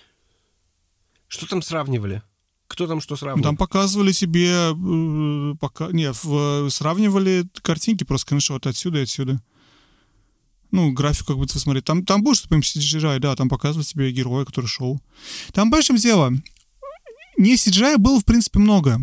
Что 1.28 1.48
там 1.48 1.62
сравнивали? 1.62 2.22
Кто 2.68 2.86
там 2.88 3.02
что 3.02 3.16
сравнивал? 3.16 3.44
Там 3.44 3.58
показывали 3.58 4.12
тебе, 4.12 4.52
э, 4.52 5.56
пока, 5.60 5.88
нет, 5.92 6.16
в- 6.24 6.70
сравнивали 6.70 7.48
картинки 7.62 8.04
просто, 8.04 8.28
конечно, 8.30 8.54
вот 8.54 8.68
отсюда 8.68 9.00
и 9.00 9.04
отсюда. 9.04 9.42
Ну, 10.72 10.92
графику 10.92 11.28
как 11.30 11.38
будто 11.38 11.56
вы 11.56 11.60
смотрели. 11.60 11.84
Там, 11.84 12.06
там 12.06 12.22
будет 12.22 12.36
что-то 12.38 12.50
помимо 12.50 12.64
CGI, 12.64 13.20
да, 13.20 13.36
там 13.36 13.50
показывают 13.50 13.88
тебе 13.88 14.12
героя, 14.12 14.46
который 14.46 14.68
шел. 14.68 15.02
Там, 15.54 15.72
чем 15.84 15.96
дело? 15.96 16.32
Не 17.40 17.56
CGI 17.56 17.98
было, 17.98 18.20
в 18.20 18.26
принципе, 18.26 18.60
много. 18.60 19.00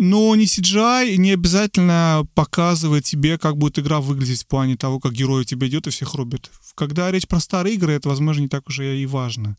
Но 0.00 0.34
не 0.34 0.46
CGI 0.46 1.14
не 1.18 1.30
обязательно 1.30 2.26
показывает 2.34 3.04
тебе, 3.04 3.38
как 3.38 3.56
будет 3.56 3.78
игра 3.78 4.00
выглядеть 4.00 4.42
в 4.42 4.48
плане 4.48 4.76
того, 4.76 4.98
как 4.98 5.12
герой 5.12 5.42
у 5.42 5.44
тебя 5.44 5.68
идет 5.68 5.86
и 5.86 5.90
всех 5.90 6.14
рубит. 6.14 6.50
Когда 6.74 7.08
речь 7.12 7.28
про 7.28 7.38
старые 7.38 7.76
игры, 7.76 7.92
это, 7.92 8.08
возможно, 8.08 8.40
не 8.40 8.48
так 8.48 8.68
уже 8.68 8.98
и 8.98 9.06
важно. 9.06 9.56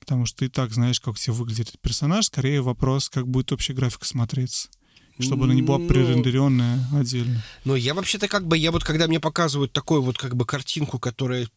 Потому 0.00 0.24
что 0.24 0.38
ты 0.38 0.46
и 0.46 0.48
так 0.48 0.72
знаешь, 0.72 0.98
как 0.98 1.18
тебе 1.18 1.34
выглядит 1.34 1.68
этот 1.68 1.82
персонаж. 1.82 2.24
Скорее 2.24 2.62
вопрос, 2.62 3.10
как 3.10 3.28
будет 3.28 3.52
общая 3.52 3.74
графика 3.74 4.06
смотреться. 4.06 4.70
Чтобы 5.20 5.44
она 5.44 5.52
не 5.52 5.60
была 5.60 5.76
Ну, 5.78 5.88
пререндеренная 5.88 6.88
отдельно. 6.94 7.44
Но 7.66 7.76
я 7.76 7.92
вообще-то 7.92 8.28
как 8.28 8.46
бы, 8.46 8.56
я 8.56 8.72
вот 8.72 8.82
когда 8.82 9.08
мне 9.08 9.20
показывают 9.20 9.74
такую 9.74 10.00
вот 10.00 10.16
как 10.16 10.36
бы 10.36 10.46
картинку, 10.46 10.98
которая 10.98 11.48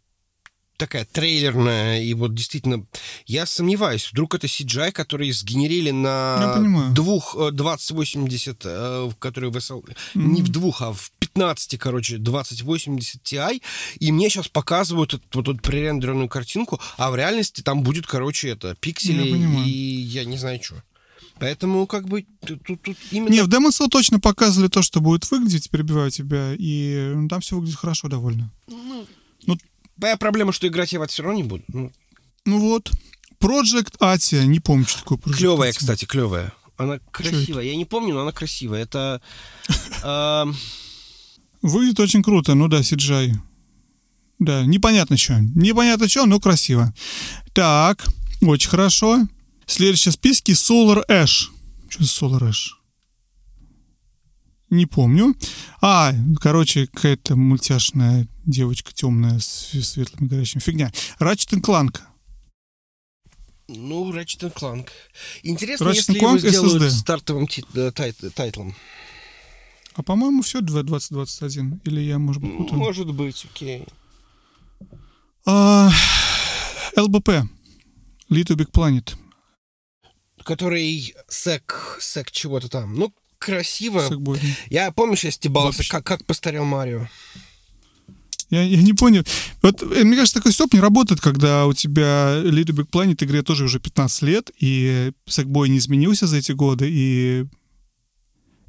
такая 0.77 1.05
трейлерная, 1.05 2.01
и 2.01 2.13
вот 2.13 2.33
действительно, 2.33 2.85
я 3.25 3.45
сомневаюсь, 3.45 4.09
вдруг 4.11 4.35
это 4.35 4.47
CGI, 4.47 4.91
который 4.91 5.31
сгенерили 5.31 5.91
на 5.91 6.91
двух 6.93 7.35
э, 7.37 7.51
2080, 7.51 8.61
э, 8.63 9.09
которые 9.19 9.51
в 9.51 9.57
SL... 9.57 9.83
не 10.13 10.41
в 10.41 10.49
двух, 10.49 10.81
а 10.81 10.93
в 10.93 11.11
15, 11.19 11.77
короче, 11.79 12.17
2080 12.17 13.21
Ti, 13.23 13.61
и 13.99 14.11
мне 14.11 14.29
сейчас 14.29 14.47
показывают 14.47 15.15
эту, 15.15 15.23
вот 15.33 15.47
эту 15.49 15.57
пререндеренную 15.57 16.29
картинку, 16.29 16.79
а 16.97 17.11
в 17.11 17.15
реальности 17.15 17.61
там 17.61 17.83
будет, 17.83 18.07
короче, 18.07 18.49
это, 18.49 18.75
пиксели, 18.75 19.23
Я 19.23 19.33
понимаю. 19.33 19.65
и 19.67 19.69
я 19.69 20.25
не 20.25 20.37
знаю 20.37 20.59
что. 20.63 20.75
Поэтому, 21.39 21.85
как 21.85 22.07
бы, 22.07 22.25
тут, 22.45 22.63
тут- 22.63 22.97
именно... 23.11 23.31
Не, 23.31 23.41
в 23.41 23.47
Demon 23.47 23.69
Soul 23.69 23.89
точно 23.89 24.19
показывали 24.19 24.69
то, 24.69 24.81
что 24.81 25.01
будет 25.01 25.29
выглядеть, 25.29 25.69
перебиваю 25.69 26.09
тебя, 26.09 26.53
и 26.57 27.11
ну, 27.13 27.27
там 27.27 27.41
все 27.41 27.55
выглядит 27.55 27.77
хорошо 27.77 28.07
довольно. 28.07 28.51
Моя 29.97 30.17
проблема, 30.17 30.51
что 30.51 30.67
играть 30.67 30.91
я 30.93 30.99
в 30.99 31.03
это 31.03 31.11
все 31.11 31.23
равно 31.23 31.37
не 31.37 31.43
буду. 31.43 31.63
Ну, 31.67 31.91
Ну 32.45 32.59
вот. 32.59 32.91
Project 33.39 33.97
Atia, 33.99 34.45
не 34.45 34.59
помню, 34.59 34.85
что 34.87 34.99
такое 34.99 35.17
Project 35.17 35.37
Клевая, 35.37 35.71
Atia. 35.71 35.77
кстати, 35.77 36.05
клевая. 36.05 36.53
Она 36.77 36.99
красивая. 37.11 37.63
Я 37.63 37.75
не 37.75 37.85
помню, 37.85 38.13
но 38.13 38.21
она 38.21 38.31
красивая. 38.31 38.83
Это... 38.83 39.21
эм, 40.03 40.55
Выглядит 41.61 41.99
очень 41.99 42.23
круто, 42.23 42.53
ну 42.55 42.67
да, 42.67 42.79
CGI. 42.81 43.33
Да, 44.39 44.63
непонятно 44.65 45.17
что. 45.17 45.39
Непонятно 45.55 46.07
что, 46.07 46.25
но 46.25 46.39
красиво. 46.39 46.93
Так, 47.53 48.05
очень 48.41 48.69
хорошо. 48.69 49.27
Следующий 49.65 50.11
в 50.11 50.13
списке 50.13 50.53
Solar 50.53 51.03
Ash. 51.09 51.49
Что 51.89 52.03
за 52.03 52.09
Solar 52.09 52.41
Ash? 52.49 52.76
Не 54.69 54.85
помню. 54.85 55.35
А, 55.81 56.13
короче, 56.41 56.87
какая-то 56.87 57.35
мультяшная 57.35 58.27
девочка 58.45 58.93
темная 58.93 59.39
с 59.39 59.69
светлыми 59.81 60.27
горящими. 60.27 60.61
Фигня. 60.61 60.91
Ratchet 61.19 61.61
Clank. 61.61 62.01
Ну, 63.69 64.11
Ratchet 64.13 64.53
Clank. 64.53 64.89
Интересно, 65.43 65.85
Ratchet 65.85 65.93
если 65.95 66.17
его 66.17 66.35
Clank 66.35 66.39
сделают 66.39 66.83
SSD. 66.83 66.89
стартовым 66.99 67.47
ти- 67.47 67.65
э, 67.75 67.91
тай- 67.91 68.11
тайтлом. 68.13 68.75
А 69.95 70.03
по-моему, 70.03 70.41
все 70.41 70.61
2021. 70.61 71.81
Или 71.85 72.01
я, 72.01 72.19
может 72.19 72.41
быть, 72.41 72.55
путаю. 72.57 72.77
Может 72.77 73.13
быть, 73.13 73.45
окей. 73.51 73.85
А, 75.45 75.89
ЛБП. 76.97 77.29
Little 78.29 78.55
Big 78.57 78.71
Planet. 78.71 79.15
Который 80.43 81.13
сек, 81.29 81.97
сек 82.01 82.31
чего-то 82.31 82.69
там. 82.69 82.93
Ну, 82.95 83.13
красиво. 83.39 84.07
Сэкбой. 84.07 84.39
Я, 84.69 84.91
помнишь, 84.91 85.23
я 85.23 85.31
стебался, 85.31 85.79
Вообще. 85.79 85.91
как, 85.91 86.05
как 86.05 86.25
постарел 86.25 86.65
Марио. 86.65 87.07
Я, 88.49 88.61
я 88.63 88.81
не 88.81 88.93
понял. 88.93 89.23
Вот, 89.61 89.81
э, 89.81 90.03
мне 90.03 90.15
кажется, 90.15 90.35
такой 90.35 90.53
стоп 90.53 90.73
не 90.73 90.79
работает, 90.79 91.19
когда 91.19 91.65
у 91.65 91.73
тебя 91.73 92.41
Little 92.43 92.75
Big 92.75 92.89
Planet 92.89 93.23
игре 93.23 93.41
тоже 93.41 93.65
уже 93.65 93.79
15 93.79 94.21
лет, 94.23 94.51
и 94.59 95.11
Sackboy 95.27 95.67
не 95.67 95.79
изменился 95.79 96.27
за 96.27 96.37
эти 96.37 96.53
годы, 96.53 96.87
и 96.89 97.45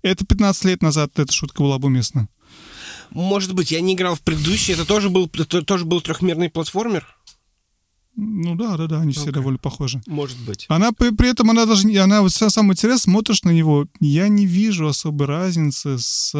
это 0.03 0.25
15 0.25 0.64
лет 0.64 0.83
назад 0.83 1.19
эта 1.19 1.33
шутка 1.33 1.62
была 1.62 1.79
бы 1.79 1.87
уместна. 1.87 2.29
Может 3.11 3.55
быть, 3.55 3.71
я 3.71 3.81
не 3.81 3.95
играл 3.95 4.14
в 4.14 4.21
предыдущий. 4.21 4.75
Это 4.75 4.85
тоже 4.85 5.09
был, 5.09 5.31
это 5.33 5.62
тоже 5.62 5.85
был 5.85 6.01
трехмерный 6.01 6.51
платформер? 6.51 7.07
Ну 8.21 8.57
да, 8.57 8.77
да, 8.77 8.89
да, 8.89 9.01
они 9.01 9.12
все 9.12 9.23
Окей. 9.23 9.35
довольно 9.35 9.61
похожи. 9.61 10.03
Может 10.07 10.39
быть. 10.41 10.66
Она 10.69 10.91
при, 10.91 11.11
при 11.11 11.31
этом, 11.31 11.51
она 11.51 11.66
даже, 11.66 11.89
она 12.03 12.21
вот 12.21 12.33
са- 12.33 12.51
самый 12.51 12.73
интерес, 12.73 13.03
смотришь 13.03 13.45
на 13.45 13.51
него, 13.51 13.87
я 14.01 14.27
не 14.27 14.45
вижу 14.45 14.89
особой 14.89 15.29
разницы 15.29 15.99
с, 15.99 16.35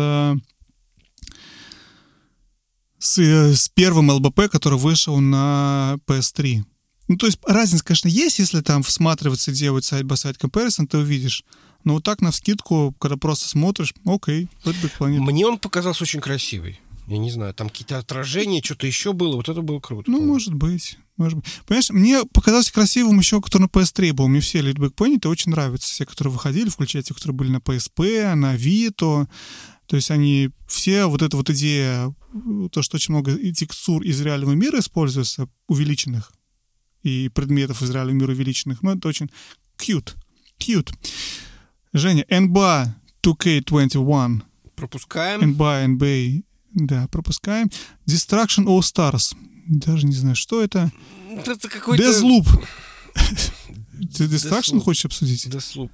с, 2.99 3.18
э, 3.18 3.55
с 3.55 3.68
первым 3.68 4.11
ЛБП, 4.11 4.49
который 4.51 4.76
вышел 4.76 5.20
на 5.20 5.99
PS3. 6.09 6.64
Ну, 7.07 7.16
то 7.16 7.26
есть 7.26 7.39
разница, 7.47 7.85
конечно, 7.85 8.09
есть, 8.09 8.41
если 8.41 8.61
там 8.61 8.83
всматриваться, 8.83 9.53
делать 9.53 9.85
сайт-by-сайт 9.85 10.37
comparison, 10.37 10.89
ты 10.89 10.99
увидишь. 10.99 11.45
Но 11.85 11.95
вот 11.95 12.03
так, 12.03 12.20
на 12.20 12.33
вскидку, 12.33 12.93
когда 12.99 13.16
просто 13.16 13.49
смотришь, 13.49 13.95
окей, 14.05 14.49
Big 14.64 14.91
Planet. 14.99 15.20
Мне 15.20 15.47
он 15.47 15.59
показался 15.59 16.03
очень 16.03 16.20
красивый. 16.20 16.81
Я 17.09 17.18
не 17.18 17.30
знаю, 17.30 17.54
там 17.54 17.70
какие-то 17.70 17.98
отражения, 17.98 18.62
что-то 18.62 18.86
еще 18.86 19.14
было. 19.14 19.36
Вот 19.36 19.48
это 19.48 19.62
было 19.62 19.80
круто. 19.80 20.11
Ну, 20.11 20.18
по-моему. 20.18 20.34
может 20.34 20.54
быть. 20.54 20.98
Может 21.16 21.38
быть. 21.38 21.46
Понимаешь, 21.66 21.90
мне 21.90 22.24
показался 22.24 22.72
красивым 22.72 23.18
еще, 23.18 23.40
который 23.40 23.62
на 23.62 23.66
PS3 23.66 24.12
был. 24.12 24.28
Мне 24.28 24.40
все 24.40 24.61
Big 24.61 24.94
Planet 24.94 25.26
очень 25.26 25.50
нравятся. 25.50 25.88
Все, 25.88 26.04
которые 26.04 26.32
выходили, 26.32 26.68
включая 26.68 27.02
те, 27.02 27.14
которые 27.14 27.34
были 27.34 27.50
на 27.50 27.56
PSP, 27.56 28.34
на 28.34 28.56
Vita. 28.56 29.26
То 29.86 29.96
есть 29.96 30.11
они 30.11 30.50
все, 30.66 31.06
вот 31.06 31.22
эта 31.22 31.34
вот 31.34 31.48
идея, 31.48 32.14
то, 32.72 32.82
что 32.82 32.96
очень 32.96 33.14
много 33.14 33.38
текстур 33.52 34.02
из 34.02 34.20
реального 34.20 34.52
мира 34.52 34.80
используется, 34.80 35.48
увеличенных, 35.66 36.30
и 37.02 37.30
предметов 37.30 37.82
из 37.82 37.90
реального 37.90 38.16
мира 38.16 38.32
увеличенных, 38.32 38.82
ну, 38.82 38.94
это 38.94 39.09
очень 39.09 39.30
cute. 39.78 40.14
Cute. 40.59 40.92
Женя, 41.94 42.26
NBA 42.28 42.88
2K21. 43.22 44.42
Пропускаем. 44.76 45.40
NBA, 45.40 45.96
NBA, 45.96 46.42
да, 46.74 47.08
пропускаем. 47.08 47.70
Destruction 48.06 48.64
All 48.66 48.80
Stars. 48.80 49.34
Даже 49.66 50.06
не 50.06 50.14
знаю, 50.14 50.36
что 50.36 50.62
это. 50.62 50.90
Это 51.30 51.68
какой-то... 51.68 52.02
Deathloop. 52.02 52.46
Ты 54.16 54.24
Destruction 54.24 54.74
Deathloop. 54.74 54.80
хочешь 54.80 55.04
обсудить? 55.04 55.46
Deathloop. 55.46 55.90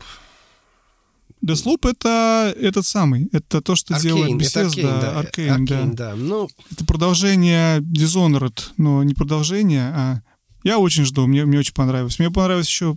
Deathloop— 1.45 1.91
это 1.91 2.55
этот 2.59 2.87
самый. 2.87 3.29
Это 3.33 3.61
то, 3.61 3.77
что 3.77 3.99
делает 4.01 4.33
Arcane, 4.33 4.47
это 4.47 4.61
Bethesda. 4.61 5.01
Да. 5.01 5.23
Arcane, 5.23 5.67
да. 5.67 5.85
Да. 5.87 6.17
Ну, 6.17 6.49
Это 6.71 6.85
продолжение 6.87 7.81
Dishonored, 7.81 8.71
но 8.77 9.03
не 9.03 9.15
продолжение, 9.15 9.93
а... 9.95 10.23
Я 10.63 10.79
очень 10.79 11.05
жду, 11.05 11.27
мне, 11.27 11.45
мне 11.45 11.59
очень 11.59 11.75
понравилось. 11.75 12.19
Мне 12.19 12.31
понравилось 12.31 12.69
еще... 12.69 12.97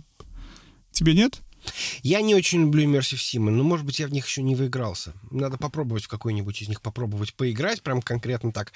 Тебе 0.90 1.12
нет? 1.12 1.42
Я 2.02 2.20
не 2.20 2.34
очень 2.34 2.60
люблю 2.62 2.84
Immersive 2.84 3.16
Sim, 3.16 3.50
но, 3.50 3.62
может 3.62 3.86
быть, 3.86 3.98
я 3.98 4.06
в 4.06 4.12
них 4.12 4.26
еще 4.26 4.42
не 4.42 4.54
выигрался. 4.54 5.14
Надо 5.30 5.58
попробовать 5.58 6.04
в 6.04 6.08
какой-нибудь 6.08 6.62
из 6.62 6.68
них 6.68 6.80
попробовать 6.82 7.34
поиграть, 7.34 7.82
прям 7.82 8.02
конкретно 8.02 8.52
так 8.52 8.72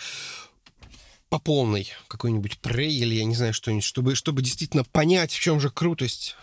по 1.29 1.39
полной 1.39 1.89
какой-нибудь 2.09 2.59
Prey 2.63 2.91
или 2.91 3.15
я 3.15 3.25
не 3.25 3.35
знаю 3.35 3.55
что-нибудь, 3.55 3.85
чтобы, 3.85 4.15
чтобы 4.15 4.43
действительно 4.43 4.85
понять, 4.85 5.33
в 5.33 5.41
чем 5.41 5.61
же 5.61 5.71
крутость 5.71 6.37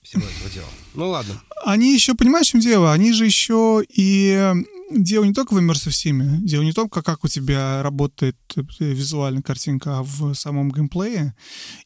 всего 0.00 0.22
этого 0.22 0.50
дела. 0.50 0.68
Ну 0.94 1.08
ладно. 1.08 1.42
Они 1.64 1.92
еще, 1.92 2.14
понимаешь, 2.14 2.46
в 2.46 2.50
чем 2.50 2.60
дело? 2.60 2.92
Они 2.92 3.12
же 3.12 3.26
еще 3.26 3.84
и 3.88 4.32
э, 4.36 4.54
дело 4.90 5.24
не 5.24 5.34
только 5.34 5.54
в 5.54 5.58
Immersive 5.58 5.90
Sim, 5.90 6.38
дело 6.38 6.62
не 6.62 6.72
только, 6.72 7.02
как 7.02 7.24
у 7.24 7.28
тебя 7.28 7.82
работает 7.82 8.36
э, 8.56 8.62
визуальная 8.78 9.42
картинка, 9.42 9.98
а 9.98 10.02
в 10.02 10.34
самом 10.34 10.70
геймплее. 10.70 11.34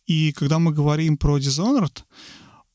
И 0.07 0.33
когда 0.33 0.59
мы 0.59 0.73
говорим 0.73 1.17
про 1.17 1.39
Dishonored, 1.39 2.03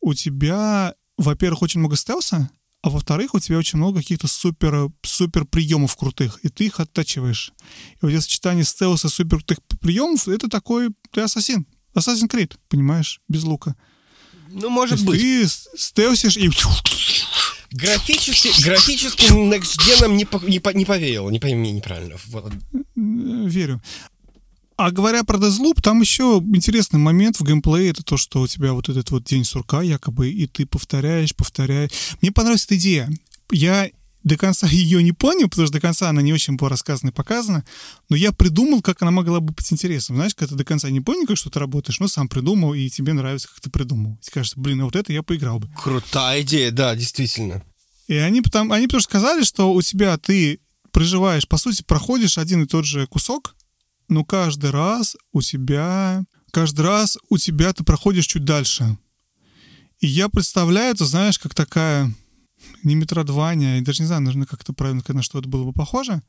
у 0.01 0.13
тебя, 0.13 0.95
во-первых, 1.17 1.61
очень 1.61 1.79
много 1.79 1.95
стелса, 1.95 2.49
а 2.81 2.89
во-вторых, 2.89 3.33
у 3.35 3.39
тебя 3.39 3.57
очень 3.57 3.77
много 3.77 3.99
каких-то 3.99 4.27
супер, 4.27 4.89
супер 5.03 5.45
приемов 5.45 5.95
крутых, 5.97 6.39
и 6.43 6.49
ты 6.49 6.65
их 6.67 6.79
оттачиваешь. 6.79 7.51
И 7.95 7.97
вот 8.01 8.09
это 8.11 8.21
сочетание 8.21 8.63
стелса 8.63 9.07
и 9.07 9.11
супер 9.11 9.37
крутых 9.37 9.59
приемов, 9.81 10.27
это 10.27 10.47
такой, 10.47 10.89
ты 11.11 11.21
ассасин. 11.21 11.65
Assassin's 11.95 12.29
Creed, 12.29 12.55
понимаешь, 12.69 13.19
без 13.27 13.43
лука. 13.43 13.75
Ну, 14.47 14.69
может 14.69 15.03
быть. 15.05 15.19
ты 15.19 15.47
стелсишь 15.47 16.37
и 16.37 16.49
Графически, 17.71 18.63
графически 18.63 19.25
Next 19.25 19.77
Gen 19.77 20.15
не, 20.15 20.25
по- 20.25 20.43
не, 20.43 20.59
по- 20.59 20.73
не 20.73 20.85
поверил, 20.85 21.29
не 21.29 21.39
пойми 21.39 21.59
меня 21.59 21.73
неправильно. 21.73 22.15
Вот. 22.27 22.51
Э, 22.51 22.79
верю. 22.95 23.79
А 24.79 24.91
говоря 24.91 25.25
про 25.25 25.37
Deathloop, 25.37 25.81
там 25.81 25.99
еще 25.99 26.41
интересный 26.53 26.99
момент 27.01 27.37
в 27.37 27.43
геймплее, 27.43 27.89
это 27.89 28.01
то, 28.01 28.15
что 28.15 28.39
у 28.39 28.47
тебя 28.47 28.71
вот 28.71 28.87
этот 28.87 29.11
вот 29.11 29.25
день 29.25 29.43
сурка 29.43 29.81
якобы, 29.81 30.29
и 30.29 30.47
ты 30.47 30.65
повторяешь, 30.65 31.35
повторяешь. 31.35 31.89
Мне 32.21 32.31
понравилась 32.31 32.63
эта 32.63 32.77
идея. 32.77 33.09
Я 33.51 33.89
до 34.23 34.37
конца 34.37 34.67
ее 34.71 35.03
не 35.03 35.11
понял, 35.11 35.49
потому 35.49 35.67
что 35.67 35.73
до 35.73 35.81
конца 35.81 36.07
она 36.07 36.21
не 36.21 36.31
очень 36.31 36.55
была 36.55 36.69
рассказана 36.69 37.09
и 37.09 37.13
показана, 37.13 37.65
но 38.07 38.15
я 38.15 38.31
придумал, 38.31 38.81
как 38.81 39.01
она 39.01 39.11
могла 39.11 39.41
бы 39.41 39.51
быть 39.51 39.69
интересна. 39.69 40.15
Знаешь, 40.15 40.33
когда 40.33 40.53
ты 40.53 40.59
до 40.59 40.63
конца 40.63 40.89
не 40.89 41.01
понял, 41.01 41.27
как 41.27 41.35
что 41.35 41.49
ты 41.49 41.59
работаешь, 41.59 41.99
но 41.99 42.07
сам 42.07 42.29
придумал, 42.29 42.73
и 42.73 42.87
тебе 42.87 43.11
нравится, 43.11 43.49
как 43.49 43.59
ты 43.59 43.69
придумал. 43.69 44.17
И 44.25 44.31
кажется, 44.31 44.57
блин, 44.57 44.79
а 44.79 44.85
вот 44.85 44.95
это 44.95 45.11
я 45.11 45.23
поиграл 45.23 45.59
бы. 45.59 45.67
Крутая 45.75 46.41
идея, 46.43 46.71
да, 46.71 46.95
действительно. 46.95 47.65
И 48.07 48.15
они 48.15 48.41
потом, 48.41 48.71
они 48.71 48.87
потому 48.87 49.01
что 49.01 49.09
сказали, 49.09 49.43
что 49.43 49.73
у 49.73 49.81
тебя 49.81 50.17
ты 50.17 50.61
проживаешь, 50.93 51.49
по 51.49 51.57
сути, 51.57 51.83
проходишь 51.83 52.37
один 52.37 52.63
и 52.63 52.65
тот 52.65 52.85
же 52.85 53.07
кусок, 53.07 53.55
но 54.09 54.25
каждый 54.25 54.71
раз 54.71 55.15
у 55.31 55.41
тебя, 55.41 56.23
каждый 56.51 56.81
раз 56.81 57.17
у 57.29 57.37
тебя 57.37 57.73
ты 57.73 57.83
проходишь 57.83 58.27
чуть 58.27 58.43
дальше. 58.43 58.97
И 59.99 60.07
я 60.07 60.29
представляю, 60.29 60.95
ты 60.95 61.05
знаешь, 61.05 61.39
как 61.39 61.53
такая 61.53 62.11
не 62.83 62.95
метродвания, 62.95 63.77
я 63.77 63.81
даже 63.81 64.01
не 64.01 64.07
знаю, 64.07 64.21
нужно 64.21 64.45
как-то 64.45 64.73
правильно, 64.73 65.03
на 65.07 65.21
что 65.21 65.39
это 65.39 65.47
было 65.47 65.65
бы 65.65 65.73
похоже. 65.73 66.21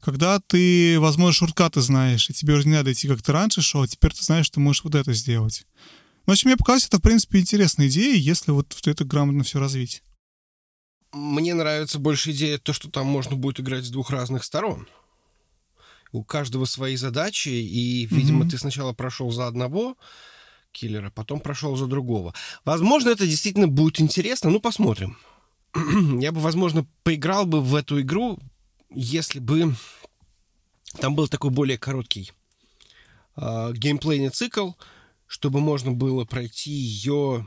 Когда 0.00 0.40
ты, 0.40 1.00
возможно, 1.00 1.32
шорткаты 1.32 1.80
знаешь, 1.80 2.28
и 2.28 2.34
тебе 2.34 2.54
уже 2.54 2.68
не 2.68 2.74
надо 2.74 2.92
идти, 2.92 3.08
как 3.08 3.22
ты 3.22 3.32
раньше 3.32 3.62
шел, 3.62 3.82
а 3.82 3.88
теперь 3.88 4.12
ты 4.12 4.22
знаешь, 4.22 4.46
что 4.46 4.60
можешь 4.60 4.84
вот 4.84 4.94
это 4.94 5.12
сделать. 5.14 5.66
Ну, 6.26 6.32
в 6.32 6.34
общем, 6.34 6.48
мне 6.48 6.56
показалось, 6.56 6.86
это, 6.86 6.98
в 6.98 7.02
принципе, 7.02 7.38
интересная 7.38 7.88
идея, 7.88 8.14
если 8.16 8.50
вот 8.50 8.76
это 8.84 9.04
грамотно 9.04 9.42
все 9.42 9.58
развить. 9.58 10.02
Мне 11.12 11.54
нравится 11.54 11.98
больше 11.98 12.32
идея 12.32 12.58
то, 12.58 12.72
что 12.72 12.90
там 12.90 13.06
можно 13.06 13.36
будет 13.36 13.60
играть 13.60 13.84
с 13.84 13.90
двух 13.90 14.10
разных 14.10 14.44
сторон. 14.44 14.86
У 16.16 16.24
каждого 16.24 16.64
свои 16.64 16.96
задачи, 16.96 17.50
и, 17.50 18.06
видимо, 18.06 18.40
Мгм. 18.40 18.48
ты 18.48 18.58
сначала 18.58 18.94
прошел 18.94 19.30
за 19.30 19.46
одного 19.46 19.96
киллера, 20.72 21.10
потом 21.10 21.40
прошел 21.40 21.76
за 21.76 21.86
другого. 21.86 22.32
Возможно, 22.64 23.10
это 23.10 23.26
действительно 23.26 23.68
будет 23.68 24.00
интересно, 24.00 24.50
ну, 24.50 24.60
посмотрим. 24.60 25.18
Я 26.20 26.32
бы, 26.32 26.40
возможно, 26.40 26.86
поиграл 27.02 27.44
бы 27.44 27.60
в 27.60 27.74
эту 27.74 28.00
игру, 28.00 28.38
если 28.90 29.40
бы 29.40 29.74
там 31.00 31.14
был 31.14 31.28
такой 31.28 31.50
более 31.50 31.76
короткий 31.76 32.32
э, 33.36 33.72
геймплейный 33.74 34.30
цикл, 34.30 34.70
чтобы 35.26 35.60
можно 35.60 35.92
было 35.92 36.24
пройти 36.24 36.70
ее, 36.70 37.46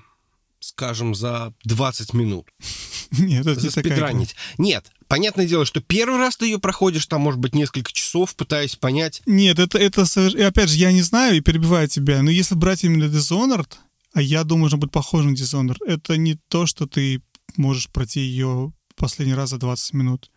скажем, 0.59 1.15
за 1.15 1.53
20 1.63 2.13
минут. 2.13 2.47
Нет, 3.11 3.45
это 3.45 3.61
не 3.61 3.69
заспидранить. 3.69 4.35
Нет, 4.57 4.91
понятное 5.07 5.47
дело, 5.47 5.65
что 5.65 5.81
первый 5.81 6.19
раз 6.19 6.37
ты 6.37 6.45
ее 6.45 6.59
проходишь, 6.59 7.05
там, 7.07 7.21
может 7.21 7.39
быть, 7.39 7.55
несколько 7.55 7.91
часов, 7.91 8.35
пытаясь 8.35 8.75
понять. 8.75 9.21
Нет, 9.25 9.59
это, 9.59 9.77
это 9.77 10.05
и 10.35 10.41
опять 10.41 10.69
же, 10.69 10.77
я 10.77 10.91
не 10.91 11.01
знаю 11.01 11.37
и 11.37 11.41
перебиваю 11.41 11.87
тебя, 11.87 12.21
но 12.21 12.29
если 12.29 12.55
брать 12.55 12.83
именно 12.83 13.05
Dishonored, 13.05 13.71
а 14.13 14.21
я 14.21 14.43
думаю, 14.43 14.69
что 14.69 14.77
будет 14.77 14.91
похоже 14.91 15.29
на 15.29 15.33
Dishonored, 15.33 15.77
это 15.85 16.17
не 16.17 16.35
то, 16.49 16.65
что 16.65 16.87
ты 16.87 17.21
можешь 17.57 17.89
пройти 17.89 18.21
ее 18.21 18.73
последний 18.95 19.33
раз 19.33 19.49
за 19.51 19.57
20 19.57 19.93
минут. 19.93 20.29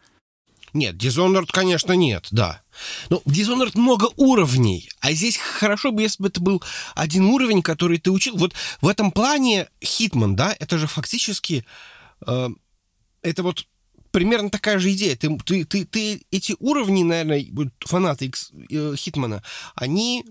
Нет, 0.73 0.95
Dishonored, 0.95 1.49
конечно, 1.53 1.93
нет, 1.93 2.29
да. 2.31 2.62
Но 3.11 3.23
в 3.25 3.31
Dishonored 3.31 3.79
много 3.79 4.09
уровней, 4.17 4.89
а 5.01 5.13
здесь 5.13 5.37
хорошо 5.37 5.93
бы, 5.93 6.03
если 6.03 6.23
бы 6.23 6.29
это 6.29 6.41
был 6.41 6.63
один 6.95 7.27
уровень, 7.27 7.63
который 7.63 7.99
ты 7.99 8.11
учил. 8.11 8.37
Вот 8.37 8.55
в 8.81 8.89
этом 8.89 9.11
плане 9.13 9.69
Hitman, 9.81 10.35
да, 10.35 10.55
это 10.59 10.79
же 10.79 10.87
фактически... 10.87 11.65
э, 12.27 12.49
это 13.23 13.43
вот 13.43 13.67
примерно 14.11 14.51
такая 14.51 14.79
же 14.79 14.93
идея. 14.93 15.17
Ты, 15.17 15.37
ты, 15.39 15.65
ты, 15.65 15.85
ты 15.85 16.23
эти 16.31 16.55
уровни, 16.59 17.03
наверное, 17.03 17.47
фанаты 17.81 18.27
Икс- 18.27 18.53
э, 18.71 18.95
Хитмана, 18.97 19.43
они 19.75 20.25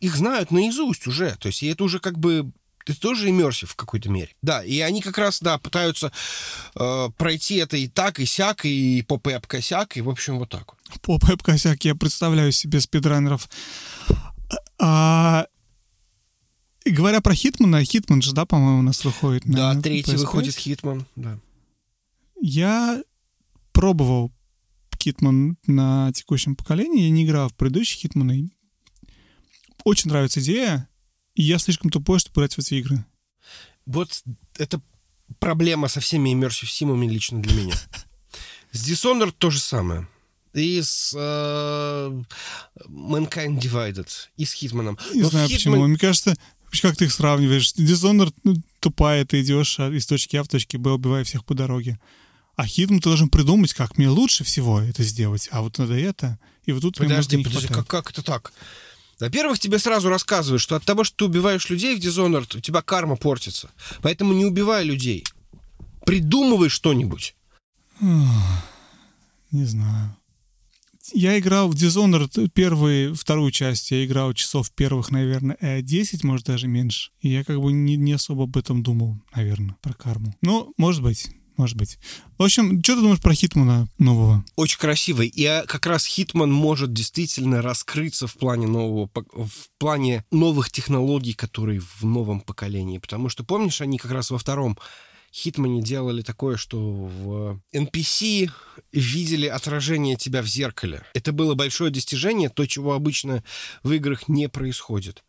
их 0.00 0.16
знают 0.16 0.50
наизусть 0.50 1.06
уже. 1.06 1.36
То 1.36 1.48
есть 1.48 1.62
и 1.62 1.66
это 1.66 1.84
уже 1.84 2.00
как 2.00 2.18
бы 2.18 2.50
это 2.88 3.00
тоже 3.00 3.28
иммерсив 3.28 3.70
в 3.70 3.76
какой-то 3.76 4.08
мере. 4.08 4.30
Да, 4.42 4.64
и 4.64 4.80
они 4.80 5.00
как 5.02 5.18
раз, 5.18 5.40
да, 5.40 5.58
пытаются 5.58 6.12
э, 6.74 7.08
пройти 7.16 7.56
это 7.56 7.76
и 7.76 7.88
так, 7.88 8.20
и 8.20 8.26
сяк, 8.26 8.64
и 8.64 9.02
по 9.02 9.18
пэп 9.18 9.46
косяк, 9.46 9.96
и, 9.96 10.00
в 10.00 10.08
общем, 10.08 10.38
вот 10.38 10.48
так 10.48 10.72
вот. 10.72 11.00
По 11.02 11.18
Пеп 11.18 11.42
Косяк 11.42 11.84
я 11.84 11.94
представляю 11.94 12.52
себе 12.52 12.80
speedrunner 12.80 13.33
ов. 13.33 13.48
А, 14.78 15.46
и 16.84 16.90
говоря 16.90 17.20
про 17.20 17.34
Hitman 17.34 17.84
а, 17.84 17.93
Hitman 17.93 18.22
же, 18.22 18.32
да, 18.32 18.46
по-моему, 18.46 18.78
у 18.78 18.82
нас 18.82 19.04
выходит 19.04 19.44
на 19.44 19.74
Да, 19.74 19.80
третий 19.80 20.12
PS5. 20.12 20.16
выходит 20.18 20.56
Hitman, 20.56 21.06
да. 21.16 21.38
Я 22.40 23.02
пробовал 23.72 24.32
Hitman 24.98 25.58
на 25.66 26.12
текущем 26.12 26.56
поколении, 26.56 27.04
я 27.04 27.10
не 27.10 27.24
играл 27.24 27.48
в 27.48 27.54
предыдущие 27.54 28.00
Hitman 28.00 28.37
ы. 28.37 28.50
Очень 29.84 30.10
нравится 30.10 30.40
идея, 30.40 30.88
и 31.38 31.42
я 31.42 31.58
слишком 31.58 31.90
тупой, 31.90 32.18
чтобы 32.18 32.40
играть 32.40 32.54
в 32.54 32.58
эти 32.58 32.74
игры. 32.74 33.04
Вот 33.86 34.24
это 34.58 34.80
проблема 35.38 35.86
со 35.86 36.00
всеми 36.00 36.34
immersive 36.34 36.66
симами 36.66 37.06
лично 37.06 37.40
для 37.40 37.54
меня. 37.54 37.74
С 38.72 38.86
Dishonored 38.86 39.34
то 39.38 39.48
же 39.50 39.60
самое. 39.60 40.08
И 40.52 40.82
с 40.82 41.14
э, 41.16 42.22
Mankind 42.88 43.60
Divided, 43.60 44.08
и 44.36 44.44
с 44.44 44.52
Хитманом. 44.52 44.98
Не 45.14 45.22
Но 45.22 45.30
знаю 45.30 45.48
Hitman- 45.48 45.52
почему. 45.52 45.86
Мне 45.86 45.96
кажется, 45.96 46.36
как 46.82 46.96
ты 46.96 47.04
их 47.04 47.12
сравниваешь? 47.12 47.72
Dishonored 47.74 48.34
ну, 48.42 48.56
тупая, 48.80 49.24
ты 49.24 49.40
идешь 49.40 49.78
а, 49.78 49.90
из 49.90 50.06
точки 50.06 50.36
А 50.36 50.42
в 50.42 50.48
точке 50.48 50.76
Б, 50.76 50.90
убивая 50.90 51.22
всех 51.22 51.44
по 51.44 51.54
дороге. 51.54 52.00
А 52.56 52.66
Хитман 52.66 52.98
ты 52.98 53.04
должен 53.04 53.28
придумать, 53.28 53.74
как 53.74 53.96
мне 53.96 54.08
лучше 54.08 54.42
всего 54.42 54.80
это 54.80 55.04
сделать. 55.04 55.48
А 55.52 55.62
вот 55.62 55.78
надо 55.78 55.94
это. 55.94 56.40
И 56.64 56.72
вот 56.72 56.82
тут 56.82 56.96
Подожди, 56.96 57.40
подожди, 57.44 57.68
как, 57.68 57.86
как 57.86 58.10
это 58.10 58.24
так? 58.24 58.52
Во-первых, 59.20 59.58
тебе 59.58 59.78
сразу 59.78 60.08
рассказывают, 60.08 60.62
что 60.62 60.76
от 60.76 60.84
того, 60.84 61.04
что 61.04 61.16
ты 61.16 61.24
убиваешь 61.24 61.68
людей 61.70 61.96
в 61.96 62.00
Dishonored, 62.00 62.58
у 62.58 62.60
тебя 62.60 62.82
карма 62.82 63.16
портится. 63.16 63.70
Поэтому 64.02 64.32
не 64.32 64.44
убивай 64.44 64.84
людей. 64.84 65.24
Придумывай 66.06 66.68
что-нибудь. 66.68 67.34
Не 68.00 69.64
знаю. 69.64 70.16
Я 71.14 71.38
играл 71.38 71.70
в 71.70 71.74
Dishonored 71.74 72.50
первую, 72.50 73.14
вторую 73.14 73.50
часть. 73.50 73.90
Я 73.90 74.04
играл 74.04 74.34
часов 74.34 74.70
первых, 74.70 75.10
наверное, 75.10 75.56
э, 75.60 75.80
10, 75.80 76.22
может, 76.22 76.46
даже 76.46 76.68
меньше. 76.68 77.10
И 77.20 77.30
я 77.30 77.44
как 77.44 77.60
бы 77.60 77.72
не, 77.72 77.96
не 77.96 78.12
особо 78.12 78.44
об 78.44 78.56
этом 78.56 78.82
думал, 78.82 79.16
наверное, 79.34 79.76
про 79.80 79.94
карму. 79.94 80.36
Ну, 80.42 80.74
может 80.76 81.02
быть, 81.02 81.30
может 81.58 81.76
быть. 81.76 81.98
В 82.38 82.44
общем, 82.44 82.82
что 82.82 82.94
ты 82.94 83.02
думаешь 83.02 83.20
про 83.20 83.34
Хитмана 83.34 83.88
нового? 83.98 84.44
Очень 84.56 84.78
красивый. 84.78 85.28
И 85.28 85.44
а, 85.44 85.64
как 85.66 85.86
раз 85.86 86.06
Хитман 86.06 86.50
может 86.50 86.92
действительно 86.92 87.60
раскрыться 87.60 88.26
в 88.26 88.34
плане 88.34 88.66
нового, 88.66 89.10
в 89.14 89.68
плане 89.78 90.24
новых 90.30 90.70
технологий, 90.70 91.34
которые 91.34 91.80
в 91.80 92.04
новом 92.04 92.40
поколении. 92.40 92.98
Потому 92.98 93.28
что, 93.28 93.44
помнишь, 93.44 93.80
они 93.80 93.98
как 93.98 94.12
раз 94.12 94.30
во 94.30 94.38
втором 94.38 94.78
Хитмане 95.32 95.82
делали 95.82 96.22
такое, 96.22 96.56
что 96.56 96.78
в 96.78 97.60
NPC 97.74 98.50
видели 98.92 99.46
отражение 99.46 100.16
тебя 100.16 100.42
в 100.42 100.46
зеркале. 100.46 101.04
Это 101.12 101.32
было 101.32 101.54
большое 101.54 101.90
достижение, 101.90 102.48
то, 102.48 102.64
чего 102.66 102.94
обычно 102.94 103.44
в 103.82 103.92
играх 103.92 104.28
не 104.28 104.48
происходит. 104.48 105.22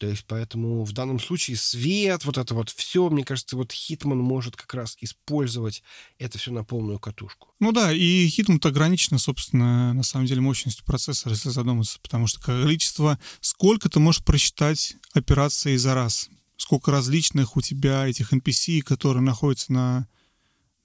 То 0.00 0.06
есть, 0.06 0.24
поэтому 0.26 0.82
в 0.84 0.92
данном 0.92 1.20
случае 1.20 1.58
свет, 1.58 2.24
вот 2.24 2.38
это 2.38 2.54
вот 2.54 2.70
все, 2.70 3.10
мне 3.10 3.22
кажется, 3.22 3.54
вот 3.54 3.70
Хитман 3.70 4.16
может 4.16 4.56
как 4.56 4.72
раз 4.72 4.96
использовать 5.02 5.82
это 6.18 6.38
все 6.38 6.52
на 6.52 6.64
полную 6.64 6.98
катушку. 6.98 7.48
Ну 7.60 7.70
да, 7.70 7.92
и 7.92 8.26
Хитман 8.28 8.58
ограничено, 8.64 9.18
собственно, 9.18 9.92
на 9.92 10.02
самом 10.02 10.24
деле, 10.24 10.40
мощностью 10.40 10.86
процессора, 10.86 11.34
если 11.34 11.50
задуматься, 11.50 11.98
потому 12.00 12.28
что 12.28 12.40
количество, 12.40 13.18
сколько 13.42 13.90
ты 13.90 14.00
можешь 14.00 14.24
просчитать 14.24 14.96
операций 15.12 15.76
за 15.76 15.94
раз, 15.94 16.30
сколько 16.56 16.90
различных 16.90 17.58
у 17.58 17.60
тебя 17.60 18.08
этих 18.08 18.32
NPC, 18.32 18.80
которые 18.80 19.22
находятся 19.22 19.70
на, 19.70 20.08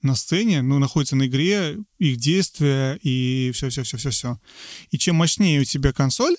на 0.02 0.14
сцене, 0.14 0.60
ну, 0.60 0.78
находятся 0.78 1.16
на 1.16 1.26
игре, 1.26 1.78
их 1.98 2.18
действия 2.18 2.98
и 3.02 3.50
все-все-все-все-все. 3.54 4.38
И 4.90 4.98
чем 4.98 5.16
мощнее 5.16 5.62
у 5.62 5.64
тебя 5.64 5.94
консоль, 5.94 6.36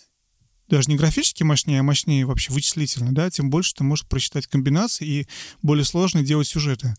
даже 0.68 0.90
не 0.90 0.98
графически 0.98 1.44
мощнее, 1.44 1.80
а 1.80 1.84
мощнее 1.84 2.26
вообще 2.26 2.52
вычислительно, 2.52 3.14
да, 3.14 3.30
тем 3.30 3.50
больше 3.50 3.74
ты 3.76 3.84
можешь 3.84 4.06
просчитать 4.06 4.48
комбинации 4.48 5.08
и 5.08 5.28
более 5.62 5.86
сложно 5.86 6.24
делать 6.24 6.48
сюжеты 6.48 6.96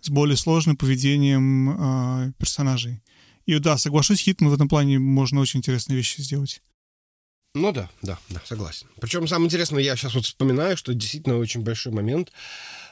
с 0.00 0.10
более 0.10 0.36
сложным 0.36 0.76
поведением 0.76 1.70
э, 1.70 2.32
персонажей. 2.38 3.02
И 3.46 3.58
да, 3.58 3.78
соглашусь, 3.78 4.20
Хитман 4.20 4.50
в 4.50 4.54
этом 4.54 4.68
плане 4.68 4.98
можно 4.98 5.40
очень 5.40 5.58
интересные 5.58 5.96
вещи 5.96 6.20
сделать. 6.20 6.60
Ну 7.54 7.72
да, 7.72 7.88
да, 8.02 8.18
да, 8.28 8.42
согласен. 8.44 8.86
Причем 9.00 9.26
самое 9.26 9.46
интересное, 9.46 9.82
я 9.82 9.96
сейчас 9.96 10.14
вот 10.14 10.26
вспоминаю, 10.26 10.76
что 10.76 10.92
действительно 10.92 11.38
очень 11.38 11.62
большой 11.62 11.92
момент 11.92 12.30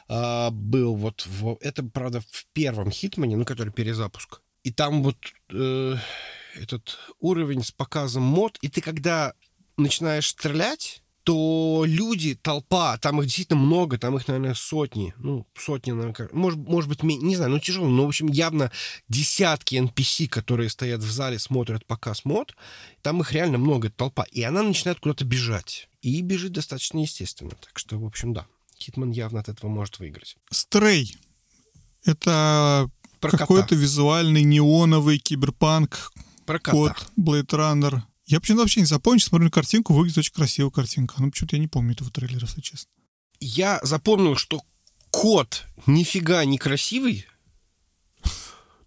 а, 0.07 0.49
был 0.49 0.95
вот 0.95 1.25
в, 1.27 1.57
это, 1.61 1.83
правда, 1.83 2.21
в 2.21 2.47
первом 2.53 2.89
Хитмане, 2.89 3.37
ну, 3.37 3.45
который 3.45 3.71
перезапуск. 3.71 4.41
И 4.63 4.71
там 4.71 5.03
вот 5.03 5.17
э, 5.51 5.95
этот 6.55 6.97
уровень 7.19 7.63
с 7.63 7.71
показом 7.71 8.23
мод, 8.23 8.57
и 8.61 8.67
ты 8.67 8.81
когда 8.81 9.33
начинаешь 9.77 10.29
стрелять, 10.29 11.01
то 11.25 11.83
люди, 11.87 12.35
толпа, 12.35 12.99
там 12.99 13.19
их 13.19 13.25
действительно 13.25 13.59
много, 13.59 13.97
там 13.97 14.15
их, 14.15 14.27
наверное, 14.27 14.53
сотни, 14.53 15.15
ну, 15.17 15.47
сотни, 15.57 15.91
наверное, 15.91 16.29
может, 16.33 16.59
может 16.59 16.87
быть, 16.87 17.01
не 17.01 17.35
знаю, 17.35 17.49
ну, 17.51 17.59
тяжело, 17.59 17.87
но, 17.87 18.05
в 18.05 18.09
общем, 18.09 18.27
явно 18.27 18.71
десятки 19.09 19.73
NPC, 19.75 20.27
которые 20.27 20.69
стоят 20.69 21.01
в 21.01 21.11
зале, 21.11 21.39
смотрят 21.39 21.83
показ 21.87 22.25
мод, 22.25 22.55
там 23.01 23.21
их 23.21 23.31
реально 23.31 23.57
много, 23.57 23.87
эта 23.87 23.97
толпа, 23.97 24.23
и 24.31 24.43
она 24.43 24.61
начинает 24.61 24.99
куда-то 24.99 25.25
бежать, 25.25 25.89
и 26.03 26.21
бежит 26.21 26.51
достаточно 26.51 26.99
естественно, 26.99 27.51
так 27.59 27.79
что, 27.79 27.97
в 27.97 28.05
общем, 28.05 28.33
да, 28.33 28.45
Хитман 28.79 29.09
явно 29.09 29.39
от 29.39 29.49
этого 29.49 29.69
может 29.69 29.97
выиграть. 29.97 30.37
Стрей. 30.51 31.17
Это 32.03 32.87
какой-то 33.19 33.73
визуальный 33.73 34.43
неоновый 34.43 35.17
киберпанк, 35.17 36.11
Про 36.45 36.59
кота. 36.59 36.71
код, 36.71 37.11
Blade 37.19 37.47
Runner. 37.47 38.01
Я 38.25 38.39
почему-то 38.39 38.63
вообще 38.63 38.79
не 38.79 38.87
запомнил, 38.87 39.19
смотрю 39.19 39.45
на 39.45 39.51
картинку, 39.51 39.93
выглядит 39.93 40.17
очень 40.17 40.33
красивая 40.33 40.71
картинка. 40.71 41.15
Ну, 41.19 41.29
почему-то 41.29 41.55
я 41.55 41.61
не 41.61 41.67
помню 41.67 41.93
этого 41.93 42.09
трейлера, 42.09 42.45
если 42.45 42.61
честно. 42.61 42.89
Я 43.39 43.79
запомнил, 43.83 44.35
что 44.35 44.61
кот 45.11 45.65
нифига 45.85 46.43
не 46.45 46.57
красивый. 46.57 47.27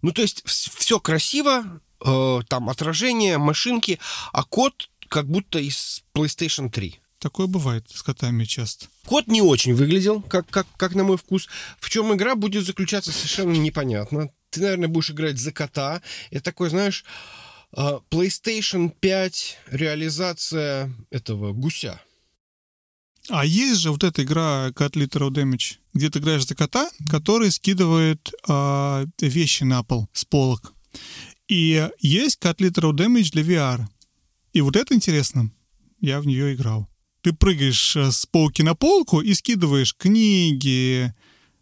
Ну, 0.01 0.11
то 0.11 0.21
есть 0.21 0.43
все 0.45 0.99
красиво, 0.99 1.81
э, 2.05 2.39
там 2.47 2.69
отражение, 2.69 3.37
машинки, 3.37 3.99
а 4.31 4.43
кот 4.43 4.89
как 5.07 5.27
будто 5.27 5.59
из 5.59 6.03
PlayStation 6.13 6.69
3. 6.69 6.99
Такое 7.19 7.47
бывает 7.47 7.85
с 7.93 8.01
котами 8.01 8.45
часто. 8.45 8.87
Кот 9.05 9.27
не 9.27 9.41
очень 9.41 9.73
выглядел, 9.73 10.21
как, 10.21 10.49
как, 10.49 10.67
как 10.77 10.95
на 10.95 11.03
мой 11.03 11.17
вкус. 11.17 11.49
В 11.79 11.89
чем 11.89 12.13
игра 12.13 12.35
будет 12.35 12.65
заключаться, 12.65 13.11
совершенно 13.11 13.53
непонятно. 13.53 14.29
Ты, 14.49 14.61
наверное, 14.61 14.87
будешь 14.87 15.11
играть 15.11 15.37
за 15.37 15.51
кота. 15.51 16.01
Это 16.31 16.45
такой, 16.45 16.69
знаешь, 16.69 17.03
PlayStation 17.75 18.91
5 18.99 19.57
реализация 19.71 20.93
этого 21.11 21.53
гуся. 21.53 22.01
А 23.29 23.45
есть 23.45 23.81
же 23.81 23.91
вот 23.91 24.03
эта 24.03 24.23
игра 24.23 24.69
Cat 24.69 24.93
Literal 24.93 25.29
Damage, 25.29 25.77
где 25.93 26.09
ты 26.09 26.19
играешь 26.19 26.47
за 26.47 26.55
кота, 26.55 26.89
который 27.09 27.51
скидывает 27.51 28.31
а, 28.47 29.05
вещи 29.19 29.63
на 29.63 29.83
пол 29.83 30.07
с 30.13 30.25
полок. 30.25 30.73
И 31.47 31.87
есть 31.99 32.39
Cat 32.41 32.57
Literal 32.57 32.91
Damage 32.91 33.31
для 33.31 33.43
VR. 33.43 33.81
И 34.53 34.61
вот 34.61 34.75
это 34.75 34.95
интересно. 34.95 35.51
Я 35.99 36.21
в 36.21 36.25
нее 36.25 36.55
играл. 36.55 36.87
Ты 37.21 37.33
прыгаешь 37.33 37.95
э, 37.95 38.11
с 38.11 38.25
полки 38.25 38.61
на 38.61 38.75
полку 38.75 39.19
и 39.19 39.33
скидываешь 39.33 39.93
книги, 39.95 41.13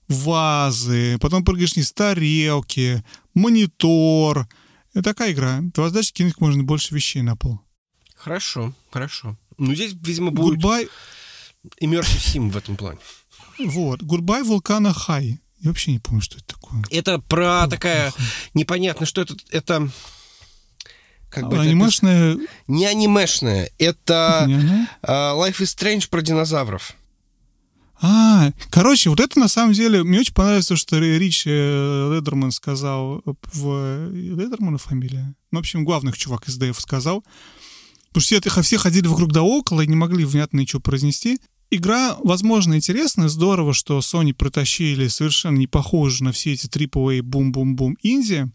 вазы, 0.08 1.18
потом 1.20 1.43
прыгаешь 1.43 1.74
вниз 1.74 1.91
тарелки, 1.91 3.03
монитор. 3.34 4.47
Это 4.98 5.12
такая 5.12 5.32
игра. 5.32 5.62
Твоя 5.76 5.89
задача 5.91 6.12
кинуть 6.12 6.41
можно 6.41 6.64
больше 6.64 6.95
вещей 6.95 7.22
на 7.22 7.36
пол. 7.36 7.60
Хорошо, 8.16 8.74
хорошо. 8.89 9.38
Ну, 9.60 9.76
здесь, 9.76 9.93
видимо, 9.93 10.32
будет 10.32 10.60
Goodbye, 10.60 10.89
immersive 11.80 12.20
sim 12.20 12.50
в 12.50 12.58
этом 12.58 12.76
плане. 12.76 12.98
Вот. 13.60 14.02
Goodbye 14.02 14.43
Volcano 14.43 14.91
High. 15.08 15.38
Я 15.60 15.70
вообще 15.70 15.91
не 15.91 16.00
помню, 16.00 16.22
что 16.22 16.38
это 16.38 16.48
такое. 16.48 16.84
Это 16.89 17.20
про 17.20 17.68
такая 17.68 18.12
непонятно, 18.56 19.06
что 19.06 19.22
это. 19.22 19.36
Это 19.52 19.88
как 21.30 21.48
бы 21.48 21.60
анимешная... 21.60 22.34
Это, 22.34 22.43
не 22.68 22.86
анимешная, 22.86 23.70
это 23.78 24.45
не 24.48 24.56
uh, 24.56 25.38
Life 25.38 25.60
is 25.60 25.76
Strange 25.78 26.10
про 26.10 26.22
динозавров. 26.22 26.95
А, 28.00 28.52
короче, 28.70 29.10
вот 29.10 29.20
это 29.20 29.39
на 29.39 29.48
самом 29.48 29.74
деле, 29.74 30.04
мне 30.04 30.20
очень 30.20 30.34
понравилось 30.34 30.68
то, 30.68 30.76
что 30.76 31.00
Рич 31.00 31.43
э, 31.48 32.12
Ледерман 32.14 32.52
сказал 32.52 33.24
в... 33.26 34.10
Ледермана 34.12 34.78
фамилия? 34.78 35.36
Ну, 35.52 35.60
в 35.60 35.62
общем, 35.62 35.84
главных 35.84 36.18
чувак 36.18 36.48
из 36.48 36.58
ДФ 36.58 36.80
сказал. 36.80 37.24
Потому 38.10 38.22
что 38.22 38.39
все, 38.52 38.62
все 38.62 38.78
ходили 38.78 39.08
вокруг 39.08 39.32
да 39.32 39.41
около 39.41 39.82
и 39.82 39.88
не 39.88 39.95
могли 39.95 40.26
внятно 40.26 40.60
ничего 40.60 40.80
произнести. 40.80 41.39
Игра, 41.70 42.18
возможно, 42.24 42.76
интересная, 42.76 43.28
здорово, 43.28 43.74
что 43.74 44.00
Sony 44.00 44.34
протащили 44.34 45.08
совершенно 45.08 45.58
не 45.58 45.68
похожую 45.68 46.28
на 46.28 46.32
все 46.32 46.54
эти 46.54 46.68
AAA 46.68 47.24
бум-бум-бум 47.24 47.98
инди, 48.04 48.50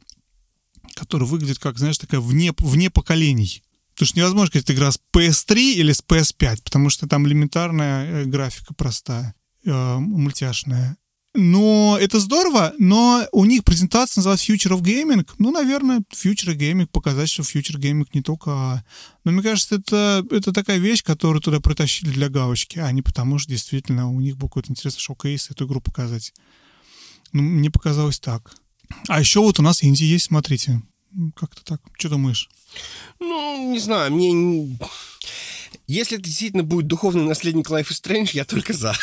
которая 0.95 1.29
выглядит 1.29 1.59
как, 1.59 1.79
знаешь, 1.79 1.99
такая 1.99 2.21
вне, 2.21 2.53
вне 2.59 2.91
поколений. 2.91 3.63
Потому 3.95 4.07
что 4.07 4.19
невозможно 4.19 4.49
сказать, 4.49 4.71
игра 4.71 4.91
с 4.91 4.99
PS3 5.15 5.73
или 5.75 5.93
с 5.93 6.03
PS5, 6.03 6.63
потому 6.65 6.91
что 6.91 7.07
там 7.07 7.27
элементарная 7.27 8.23
э, 8.23 8.25
графика 8.25 8.75
простая, 8.75 9.35
э, 9.65 9.97
мультяшная. 9.99 10.97
Но 11.35 11.97
это 11.99 12.21
здорово, 12.21 12.75
но 12.79 13.27
у 13.33 13.47
них 13.47 13.65
презентация 13.65 14.21
называется 14.21 14.53
Future 14.53 14.79
of 14.79 14.83
Gaming. 14.83 15.27
Ну, 15.39 15.51
наверное, 15.51 16.03
Future 16.13 16.55
Gaming, 16.55 16.87
показать, 16.87 17.31
что 17.31 17.43
Future 17.43 17.79
Gaming 17.79 18.07
не 18.13 18.21
только... 18.21 18.51
А. 18.51 18.85
Но 19.25 19.33
мне 19.33 19.43
кажется, 19.43 19.77
это, 19.77 20.27
это 20.31 20.53
такая 20.53 20.77
вещь, 20.77 21.03
которую 21.03 21.41
туда 21.41 21.61
протащили 21.61 22.11
для 22.11 22.29
галочки, 22.29 22.79
а 22.79 22.93
не 22.93 23.01
потому, 23.01 23.39
что 23.39 23.51
действительно 23.51 24.11
у 24.11 24.21
них 24.21 24.37
был 24.37 24.49
какой-то 24.49 24.73
интересный 24.73 25.01
шоу-кейс 25.01 25.51
эту 25.51 25.67
игру 25.67 25.81
показать. 25.81 26.35
Ну, 27.33 27.43
мне 27.43 27.71
показалось 27.71 28.21
так. 28.21 28.55
А 29.09 29.19
еще 29.19 29.41
вот 29.41 29.59
у 29.59 29.63
нас 29.63 29.83
Инди 29.83 30.05
есть, 30.05 30.27
смотрите. 30.27 30.83
Как-то 31.37 31.65
так. 31.65 31.81
Что 31.99 32.11
думаешь? 32.11 32.49
Ну, 33.21 33.73
не 33.73 33.79
знаю, 33.79 34.13
мне... 34.13 34.79
Если 35.87 36.17
это 36.17 36.25
действительно 36.25 36.63
будет 36.63 36.87
духовный 36.87 37.25
наследник 37.25 37.71
Life 37.71 37.89
is 37.89 38.03
Strange, 38.03 38.31
я 38.33 38.45
только 38.45 38.73
за. 38.73 38.95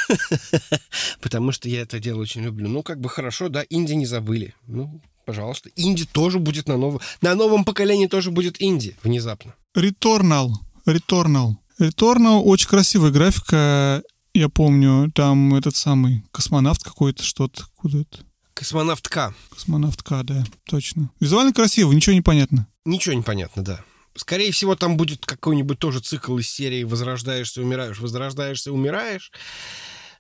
Потому 1.22 1.52
что 1.52 1.70
я 1.70 1.82
это 1.82 2.00
дело 2.00 2.22
очень 2.22 2.42
люблю. 2.42 2.68
Ну, 2.68 2.84
как 2.84 3.00
бы 3.00 3.10
хорошо, 3.10 3.50
да, 3.50 3.64
инди 3.70 3.94
не 3.94 4.06
забыли. 4.06 4.56
Ну, 4.66 5.02
пожалуйста. 5.26 5.70
Инди 5.76 6.06
тоже 6.06 6.40
будет 6.40 6.68
на 6.68 6.78
новом... 6.78 7.00
На 7.22 7.36
новом 7.36 7.64
поколении 7.64 8.08
тоже 8.08 8.32
будет 8.32 8.62
инди 8.62 8.96
внезапно. 9.04 9.56
Returnal. 9.76 10.52
Returnal. 10.88 11.56
Returnal 11.80 12.42
очень 12.42 12.68
красивая 12.68 13.12
графика. 13.12 14.02
Я 14.34 14.50
помню, 14.50 15.12
там 15.14 15.56
этот 15.56 15.76
самый 15.76 16.24
космонавт 16.32 16.84
какой-то, 16.84 17.24
что-то, 17.24 17.66
куда-то. 17.76 18.20
Космонавтка. 18.60 19.34
Космонавтка, 19.52 20.22
да, 20.24 20.44
точно. 20.66 21.10
Визуально 21.22 21.54
красиво, 21.54 21.94
ничего 21.94 22.14
не 22.14 22.22
понятно. 22.22 22.68
Ничего 22.84 23.16
не 23.16 23.22
понятно, 23.22 23.64
да. 23.64 23.86
Скорее 24.18 24.52
всего, 24.52 24.76
там 24.76 24.98
будет 24.98 25.26
какой-нибудь 25.26 25.80
тоже 25.80 26.02
цикл 26.02 26.38
из 26.38 26.50
серии 26.50 26.84
«Возрождаешься, 26.84 27.62
умираешь, 27.62 28.00
возрождаешься, 28.00 28.74
умираешь». 28.74 29.32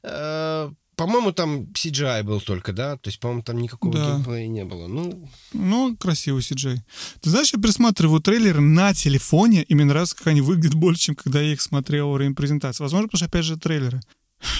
Э, 0.03 0.71
по-моему, 0.95 1.33
там 1.33 1.63
CGI 1.73 2.23
был 2.23 2.39
только, 2.39 2.71
да? 2.71 2.95
То 2.95 3.09
есть, 3.09 3.19
по-моему, 3.19 3.43
там 3.43 3.57
никакого 3.57 3.93
да. 3.93 4.05
геймплея 4.15 4.47
не 4.47 4.63
было. 4.63 4.87
Ну... 4.87 5.29
ну, 5.51 5.97
красивый 5.97 6.41
CGI. 6.41 6.77
Ты 7.19 7.29
знаешь, 7.29 7.51
я 7.51 7.59
пересматриваю 7.59 8.21
трейлеры 8.21 8.61
на 8.61 8.93
телефоне, 8.93 9.63
и 9.63 9.75
мне 9.75 9.83
нравится, 9.83 10.15
как 10.15 10.27
они 10.27 10.39
выглядят 10.39 10.75
больше, 10.75 11.01
чем 11.01 11.15
когда 11.15 11.41
я 11.41 11.51
их 11.51 11.61
смотрел 11.61 12.07
во 12.07 12.13
время 12.13 12.35
презентации. 12.35 12.83
Возможно, 12.83 13.09
потому 13.09 13.17
что, 13.17 13.25
опять 13.25 13.43
же, 13.43 13.57
трейлеры. 13.57 13.99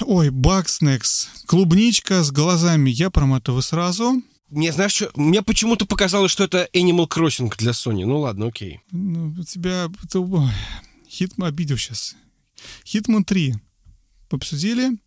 Ой, 0.02 0.30
Бакснекс. 0.30 1.28
Клубничка 1.46 2.22
с 2.22 2.30
глазами. 2.30 2.90
Я 2.90 3.10
проматываю 3.10 3.62
сразу. 3.62 4.22
Мне, 4.48 4.72
знаешь, 4.72 4.92
что? 4.92 5.10
Мне 5.14 5.42
почему-то 5.42 5.86
показалось, 5.86 6.32
что 6.32 6.44
это 6.44 6.68
Animal 6.74 7.08
Crossing 7.08 7.52
для 7.56 7.72
Sony. 7.72 8.04
Ну 8.04 8.18
ладно, 8.18 8.46
окей. 8.48 8.80
Ну, 8.90 9.34
тебя... 9.44 9.88
Хитман 11.08 11.48
обидел 11.48 11.76
сейчас. 11.76 12.16
Хитман 12.84 13.24
3. 13.24 13.54
Обсудили. 14.30 14.98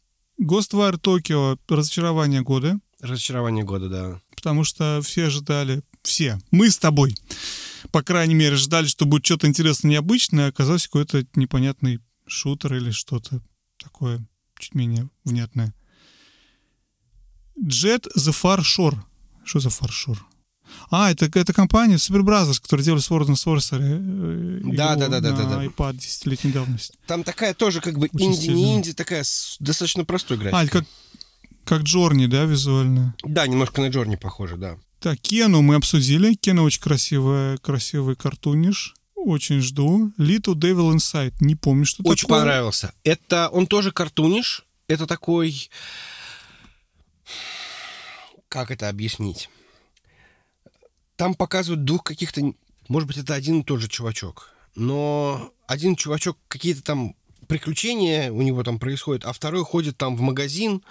Ghostwire 0.42 1.00
Tokyo. 1.00 1.60
Разочарование 1.68 2.42
года. 2.42 2.80
Разочарование 3.00 3.64
года, 3.64 3.90
да. 3.90 4.22
Потому 4.36 4.64
что 4.64 5.02
все 5.04 5.26
ожидали... 5.26 5.82
Все. 6.04 6.40
Мы 6.52 6.70
с 6.70 6.78
тобой. 6.78 7.16
По 7.92 8.02
крайней 8.02 8.36
мере, 8.36 8.56
ждали, 8.56 8.88
что 8.88 9.06
будет 9.06 9.26
что-то 9.26 9.48
интересное, 9.48 9.92
необычное, 9.92 10.48
а 10.48 10.50
оказалось 10.50 10.88
какой-то 10.88 11.26
непонятный 11.36 12.00
шутер 12.28 12.76
или 12.76 12.92
что-то 12.92 13.42
такое 13.78 14.26
чуть 14.64 14.76
менее 14.76 15.10
внятное. 15.24 15.74
Jet 17.62 18.08
the 18.16 18.34
Far 18.34 18.60
Shore. 18.60 18.98
Что 19.44 19.60
за 19.60 19.70
фаршур? 19.70 20.26
А, 20.90 21.12
это, 21.12 21.26
это 21.26 21.54
компания 21.54 21.96
Super 21.96 22.22
Brothers, 22.22 22.62
которая 22.62 22.84
делали 22.84 23.02
Sword 23.02 23.28
and 23.28 23.36
Sorcery. 23.36 24.62
Э, 24.64 24.76
да, 24.76 24.96
да, 24.96 25.08
да, 25.08 25.20
да, 25.20 25.32
да, 25.32 25.44
да. 25.44 25.66
iPad 25.66 25.98
десятилетней 25.98 26.52
давности. 26.52 26.98
Там 27.08 27.24
такая 27.24 27.54
тоже 27.54 27.82
как 27.82 27.98
бы 27.98 28.10
инди, 28.14 28.50
не 28.50 28.76
инди, 28.76 28.94
такая 28.94 29.24
достаточно 29.60 30.06
простой 30.06 30.38
графика. 30.38 30.60
А, 30.60 30.68
как, 30.68 30.86
как 31.66 31.82
Джорни, 31.84 32.26
да, 32.26 32.46
визуально? 32.46 33.16
Да, 33.24 33.46
немножко 33.48 33.82
на 33.82 33.90
Джорни 33.90 34.16
похоже, 34.16 34.58
да. 34.58 34.78
Так, 35.00 35.20
Кену 35.20 35.62
мы 35.62 35.76
обсудили. 35.76 36.34
Кена 36.36 36.64
очень 36.64 36.82
красивая, 36.82 37.58
красивый 37.58 38.16
картуниш. 38.16 38.96
Очень 39.26 39.62
жду. 39.62 40.12
Little 40.18 40.56
Devil 40.56 40.94
Inside. 40.94 41.34
Не 41.40 41.56
помню, 41.56 41.86
что 41.86 42.04
Очень 42.04 42.28
такое. 42.28 42.40
понравился. 42.40 42.94
Это 43.04 43.50
он 43.50 43.68
тоже 43.68 43.92
картуниш. 43.92 44.66
Это 44.88 45.08
такой 45.08 45.70
как 48.54 48.70
это 48.70 48.88
объяснить? 48.88 49.50
Там 51.16 51.34
показывают 51.34 51.86
двух 51.86 52.04
каких-то... 52.04 52.54
Может 52.88 53.08
быть, 53.08 53.18
это 53.18 53.34
один 53.34 53.62
и 53.62 53.64
тот 53.64 53.80
же 53.80 53.88
чувачок. 53.88 54.52
Но 54.76 55.52
один 55.66 55.96
чувачок 55.96 56.38
какие-то 56.48 56.84
там 56.84 57.16
приключения 57.48 58.32
у 58.32 58.44
него 58.44 58.62
там 58.64 58.78
происходят, 58.78 59.26
а 59.26 59.34
второй 59.34 59.64
ходит 59.64 59.98
там 59.98 60.16
в 60.16 60.22
магазин, 60.22 60.84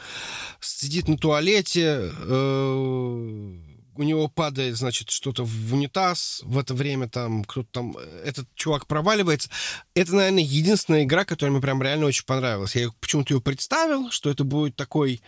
сидит 0.60 1.06
на 1.06 1.16
туалете, 1.16 2.10
э, 2.12 3.56
у 3.94 4.02
него 4.02 4.28
падает, 4.28 4.76
значит, 4.76 5.10
что-то 5.10 5.44
в 5.44 5.74
унитаз, 5.74 6.40
в 6.44 6.58
это 6.58 6.74
время 6.74 7.08
там 7.08 7.44
кто-то 7.44 7.68
там, 7.70 7.96
этот 8.24 8.48
чувак 8.54 8.86
проваливается. 8.86 9.50
Это, 9.94 10.14
наверное, 10.14 10.42
единственная 10.42 11.04
игра, 11.04 11.24
которая 11.24 11.52
мне 11.52 11.60
прям 11.60 11.82
реально 11.82 12.06
очень 12.06 12.24
понравилась. 12.24 12.76
Я 12.76 12.90
почему-то 13.00 13.34
ее 13.34 13.40
представил, 13.40 14.10
что 14.10 14.30
это 14.30 14.44
будет 14.44 14.76
такой 14.76 15.20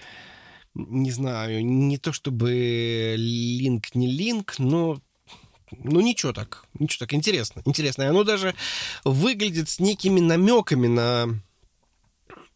не 0.74 1.12
знаю, 1.12 1.64
не 1.64 1.98
то 1.98 2.12
чтобы 2.12 3.14
линк, 3.16 3.94
не 3.94 4.10
линк, 4.10 4.58
но 4.58 5.00
ну 5.70 6.00
ничего 6.00 6.32
так, 6.32 6.64
ничего 6.78 7.06
так, 7.06 7.14
интересно, 7.14 7.62
интересно. 7.64 8.02
И 8.02 8.06
оно 8.06 8.24
даже 8.24 8.54
выглядит 9.04 9.68
с 9.68 9.78
некими 9.78 10.20
намеками 10.20 10.88
на 10.88 11.40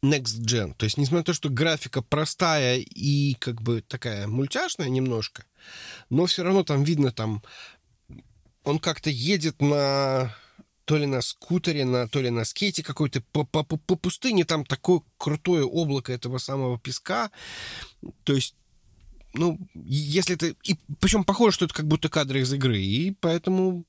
Next 0.03 0.41
Gen. 0.41 0.75
То 0.77 0.85
есть, 0.85 0.97
несмотря 0.97 1.19
на 1.19 1.25
то, 1.25 1.35
что 1.35 1.49
графика 1.49 2.03
простая 2.03 2.79
и 2.79 3.35
как 3.35 3.63
бы 3.63 3.83
такая 3.83 4.27
мультяшная 4.27 4.89
немножко, 4.89 5.45
но 6.11 6.27
все 6.27 6.43
равно 6.43 6.65
там 6.65 6.85
видно, 6.85 7.11
там 7.13 7.43
он 8.65 8.79
как-то 8.79 9.11
едет 9.11 9.61
на 9.61 10.35
то 10.89 10.97
ли 10.97 11.05
на 11.05 11.21
скутере, 11.21 11.85
на, 11.85 12.09
то 12.09 12.23
ли 12.23 12.31
на 12.31 12.47
скейте 12.47 12.83
какой-то 12.83 13.21
по, 13.33 13.45
по, 13.45 13.63
по 13.63 13.97
пустыне, 13.97 14.47
там 14.47 14.65
такое 14.65 15.03
крутое 15.19 15.65
облако 15.65 16.15
этого 16.15 16.39
самого 16.39 16.79
песка. 16.79 17.31
То 18.25 18.33
есть, 18.33 18.55
ну, 19.35 19.59
если 19.75 20.35
это... 20.35 20.55
И 20.65 20.77
причем 20.99 21.25
похоже, 21.25 21.57
что 21.57 21.65
это 21.67 21.75
как 21.75 21.87
будто 21.87 22.09
кадры 22.09 22.41
из 22.41 22.51
игры. 22.55 22.81
И 22.81 23.11
поэтому, 23.21 23.85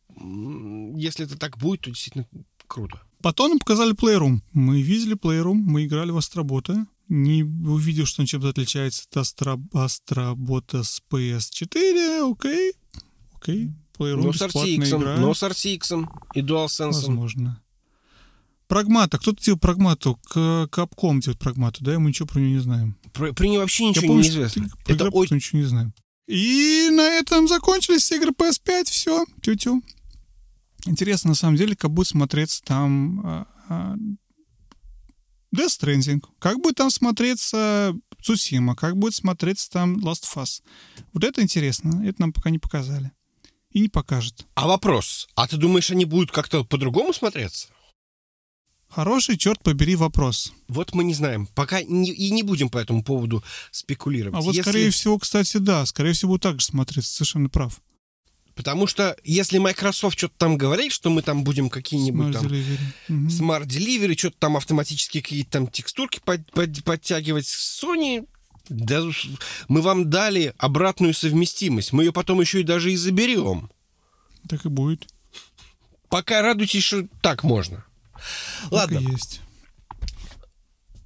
если 0.97 1.25
это 1.25 1.37
так 1.37 1.57
будет, 1.57 1.81
то 1.81 1.89
действительно 1.89 2.27
круто. 2.67 3.01
Потом 3.21 3.51
нам 3.51 3.59
показали 3.59 3.93
Playroom. 3.93 4.41
Мы 4.51 4.81
видели 4.81 5.15
Playroom, 5.15 5.55
мы 5.55 5.85
играли 5.85 6.11
в 6.11 6.17
Астробота. 6.17 6.85
Не 7.09 7.43
увидел, 7.43 8.05
что 8.05 8.21
он 8.21 8.27
чем-то 8.27 8.49
отличается 8.49 9.05
от 9.09 9.17
Астро... 9.17 9.59
Астробота 9.73 10.83
с 10.83 11.01
PS4. 11.11 12.31
Окей, 12.31 12.73
окей. 13.33 13.71
Playroom 13.97 14.23
но 14.23 14.33
с 14.33 14.41
RTX, 14.41 14.97
игра. 14.97 15.17
но 15.17 15.33
с 15.33 15.43
RTX 15.43 16.07
и 16.35 16.41
DualSense. 16.41 16.93
Возможно. 16.93 17.61
Прагмата. 18.67 19.17
Кто-то 19.17 19.43
делал 19.43 19.59
прагмату. 19.59 20.19
Капком 20.71 21.19
делает 21.19 21.39
прагмату, 21.39 21.83
да? 21.83 21.97
Мы 21.99 22.09
ничего 22.09 22.27
про 22.27 22.39
нее 22.39 22.51
не 22.51 22.59
знаем. 22.59 22.95
Про, 23.11 23.33
про 23.33 23.47
нее 23.47 23.59
вообще 23.59 23.85
ничего 23.85 24.03
Я 24.03 24.07
помню, 24.07 24.23
не 24.23 24.29
известно. 24.29 24.69
Про 24.85 24.93
Это 24.93 25.09
очень... 25.09 25.35
ничего 25.37 25.59
не 25.59 25.65
знаем. 25.65 25.93
И 26.27 26.89
на 26.91 27.09
этом 27.09 27.47
закончились 27.47 28.11
игры 28.11 28.29
PS5. 28.29 28.85
Все, 28.85 29.25
тю-тю. 29.41 29.81
Интересно, 30.85 31.29
на 31.29 31.35
самом 31.35 31.55
деле, 31.55 31.75
как 31.75 31.91
будет 31.91 32.07
смотреться 32.07 32.61
там 32.63 33.21
а, 33.25 33.47
а, 33.67 33.95
Death 35.55 35.79
Stranding, 35.79 36.23
как 36.39 36.59
будет 36.59 36.75
там 36.75 36.89
смотреться 36.91 37.93
Цусима, 38.21 38.75
как 38.75 38.97
будет 38.97 39.15
смотреться 39.15 39.69
там 39.69 39.97
Last 39.97 40.23
of 40.23 40.35
Us. 40.43 40.61
Вот 41.13 41.23
это 41.23 41.41
интересно, 41.41 42.03
это 42.05 42.21
нам 42.21 42.33
пока 42.33 42.49
не 42.49 42.59
показали 42.59 43.11
и 43.71 43.79
не 43.79 43.87
покажет. 43.89 44.45
А 44.55 44.67
вопрос, 44.67 45.27
а 45.35 45.47
ты 45.47 45.57
думаешь, 45.57 45.91
они 45.91 46.05
будут 46.05 46.31
как-то 46.31 46.63
по-другому 46.63 47.13
смотреться? 47.13 47.67
Хороший, 48.87 49.37
черт 49.37 49.61
побери, 49.61 49.95
вопрос. 49.95 50.51
Вот 50.67 50.95
мы 50.95 51.03
не 51.03 51.13
знаем. 51.13 51.47
Пока 51.53 51.83
не, 51.83 52.11
и 52.11 52.31
не 52.31 52.41
будем 52.41 52.69
по 52.69 52.79
этому 52.79 53.03
поводу 53.03 53.43
спекулировать. 53.71 54.35
А 54.35 54.41
вот, 54.41 54.55
Если- 54.55 54.61
скорее 54.69 54.89
всего, 54.89 55.19
кстати, 55.19 55.57
да, 55.57 55.85
скорее 55.85 56.13
всего, 56.13 56.39
так 56.39 56.59
же 56.59 56.65
смотреться, 56.65 57.13
совершенно 57.13 57.49
прав. 57.49 57.81
Потому 58.59 58.87
что 58.87 59.15
если 59.23 59.57
Microsoft 59.57 60.17
что-то 60.17 60.33
там 60.37 60.57
говорит, 60.57 60.91
что 60.91 61.09
мы 61.09 61.21
там 61.21 61.45
будем 61.45 61.69
какие-нибудь 61.69 62.33
там. 62.33 62.45
Smart 63.07 63.65
Delivery, 63.65 64.17
что-то 64.17 64.35
там 64.37 64.57
автоматически 64.57 65.21
какие-то 65.21 65.49
там 65.51 65.67
текстурки 65.67 66.19
под- 66.25 66.51
под- 66.51 66.83
подтягивать. 66.83 67.45
Sony, 67.45 68.27
да, 68.67 69.01
мы 69.69 69.81
вам 69.81 70.09
дали 70.09 70.53
обратную 70.57 71.13
совместимость. 71.13 71.93
Мы 71.93 72.03
ее 72.03 72.11
потом 72.11 72.41
еще 72.41 72.59
и 72.59 72.63
даже 72.63 72.91
и 72.91 72.97
заберем. 72.97 73.71
Так 74.49 74.65
и 74.65 74.67
будет. 74.67 75.07
Пока 76.09 76.41
радуйтесь, 76.41 76.83
что 76.83 77.07
так 77.21 77.45
можно. 77.45 77.85
Так 78.63 78.71
Ладно, 78.71 78.97
есть. 78.97 79.39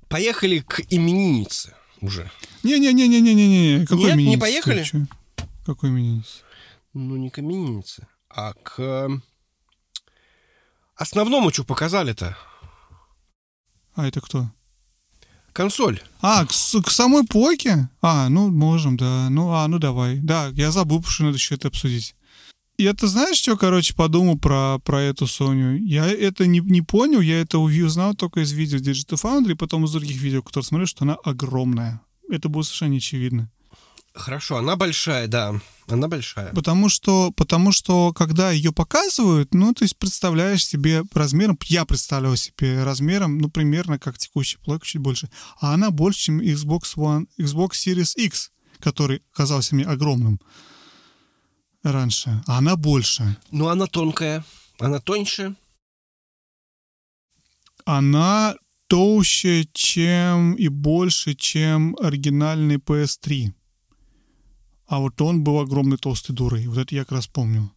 поехали 0.07 0.57
к 0.67 0.81
имениннице 0.89 1.75
уже. 2.01 2.31
Не-не-не-не-не-не. 2.63 3.85
Какой 3.85 4.15
Нет, 4.15 4.17
не 4.17 4.37
поехали? 4.37 4.83
Какой 5.67 5.91
именинница? 5.91 6.39
Ну, 6.93 7.15
не 7.15 7.29
к 7.29 7.39
имениннице, 7.39 8.07
а 8.29 8.53
к 8.53 8.79
э, 8.79 9.09
основному, 10.95 11.51
что 11.51 11.63
показали-то. 11.63 12.37
А, 13.95 14.07
это 14.07 14.21
кто? 14.21 14.51
Консоль. 15.53 16.01
А, 16.21 16.45
к, 16.45 16.49
к 16.49 16.91
самой 16.91 17.25
Поке? 17.25 17.89
А, 18.01 18.29
ну, 18.29 18.49
можем, 18.49 18.97
да. 18.97 19.27
Ну, 19.29 19.51
а, 19.51 19.67
ну 19.67 19.79
давай. 19.79 20.19
Да, 20.19 20.49
я 20.53 20.71
забыл, 20.71 21.03
что 21.03 21.23
надо 21.23 21.37
еще 21.37 21.55
это 21.55 21.67
обсудить. 21.67 22.15
Я, 22.77 22.93
ты 22.93 23.07
знаешь, 23.07 23.37
что, 23.37 23.55
короче, 23.55 23.93
подумал 23.93 24.37
про, 24.37 24.79
про 24.79 25.01
эту 25.01 25.27
Соню? 25.27 25.77
Я 25.77 26.07
это 26.07 26.47
не, 26.47 26.59
не 26.59 26.81
понял, 26.81 27.21
я 27.21 27.41
это 27.41 27.59
узнал 27.59 28.15
только 28.15 28.41
из 28.41 28.51
видео 28.51 28.79
Digital 28.79 29.21
Foundry, 29.21 29.55
потом 29.55 29.85
из 29.85 29.91
других 29.91 30.19
видео, 30.21 30.41
которые 30.41 30.65
смотрю, 30.65 30.87
что 30.87 31.05
она 31.05 31.15
огромная. 31.23 32.01
Это 32.29 32.49
было 32.49 32.63
совершенно 32.63 32.97
очевидно. 32.97 33.51
Хорошо, 34.13 34.57
она 34.57 34.75
большая, 34.75 35.27
да. 35.27 35.59
Она 35.87 36.07
большая. 36.07 36.53
Потому 36.53 36.87
что, 36.87 37.31
потому 37.31 37.71
что, 37.71 38.13
когда 38.13 38.51
ее 38.51 38.71
показывают, 38.71 39.53
ну, 39.53 39.73
то 39.73 39.83
есть 39.83 39.97
представляешь 39.97 40.65
себе 40.65 41.03
размером, 41.13 41.57
я 41.65 41.83
представлял 41.83 42.35
себе 42.35 42.83
размером, 42.83 43.39
ну, 43.39 43.49
примерно 43.49 43.97
как 43.97 44.17
текущий 44.17 44.57
плойка, 44.57 44.85
чуть 44.85 45.01
больше. 45.01 45.29
А 45.59 45.73
она 45.73 45.89
больше, 45.89 46.25
чем 46.25 46.41
Xbox 46.41 46.95
One, 46.95 47.25
Xbox 47.39 47.71
Series 47.71 48.13
X, 48.15 48.51
который 48.79 49.23
казался 49.33 49.75
мне 49.75 49.85
огромным 49.85 50.39
раньше. 51.83 52.41
А 52.47 52.59
она 52.59 52.75
больше. 52.75 53.37
Ну, 53.51 53.67
она 53.67 53.87
тонкая. 53.87 54.45
Она 54.79 54.99
тоньше. 54.99 55.55
Она 57.85 58.55
толще, 58.87 59.67
чем 59.73 60.53
и 60.53 60.67
больше, 60.67 61.33
чем 61.33 61.97
оригинальный 61.99 62.77
PS3. 62.77 63.51
А 64.93 64.99
вот 64.99 65.19
он 65.21 65.43
был 65.43 65.59
огромной 65.59 65.97
толстой 65.97 66.35
дурой. 66.35 66.67
Вот 66.67 66.77
это 66.77 66.93
я 66.93 67.01
как 67.01 67.13
раз 67.13 67.25
помню. 67.25 67.71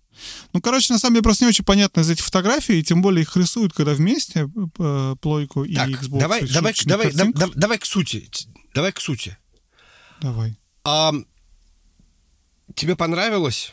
Ну, 0.52 0.60
короче, 0.60 0.92
на 0.92 0.98
самом 0.98 1.14
деле 1.14 1.22
просто 1.22 1.44
не 1.44 1.48
очень 1.48 1.64
понятно 1.64 2.00
из 2.00 2.10
этих 2.10 2.22
фотографий, 2.24 2.82
тем 2.84 3.00
более 3.00 3.22
их 3.22 3.34
рисуют, 3.38 3.72
когда 3.72 3.94
вместе 3.94 4.50
э, 4.78 5.16
плойку 5.22 5.64
и 5.64 5.74
Так, 5.74 5.88
Xbox. 5.88 6.18
давай, 6.18 6.44
в 6.44 6.52
давай, 6.52 6.74
давай, 6.84 7.12
да- 7.12 7.24
да- 7.34 7.50
давай 7.54 7.78
к 7.78 7.86
сути. 7.86 8.28
Давай 8.74 8.92
к 8.92 9.00
сути. 9.00 9.38
Давай. 10.20 10.58
А, 10.84 11.14
тебе 12.74 12.96
понравилось? 12.96 13.72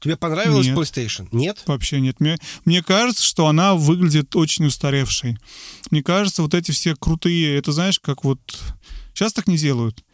Тебе 0.00 0.16
понравилось 0.16 0.66
Нет. 0.68 0.78
PlayStation? 0.78 1.28
Нет? 1.32 1.62
Вообще 1.66 2.00
нет. 2.00 2.20
Мне, 2.20 2.38
мне 2.64 2.82
кажется, 2.82 3.22
что 3.22 3.48
она 3.48 3.74
выглядит 3.74 4.34
очень 4.34 4.64
устаревшей. 4.64 5.36
Мне 5.90 6.02
кажется, 6.02 6.40
вот 6.40 6.54
эти 6.54 6.70
все 6.70 6.96
крутые, 6.96 7.58
это 7.58 7.72
знаешь, 7.72 8.00
как 8.00 8.24
вот... 8.24 8.40
Сейчас 9.12 9.34
так 9.34 9.46
не 9.46 9.58
делают. 9.58 10.04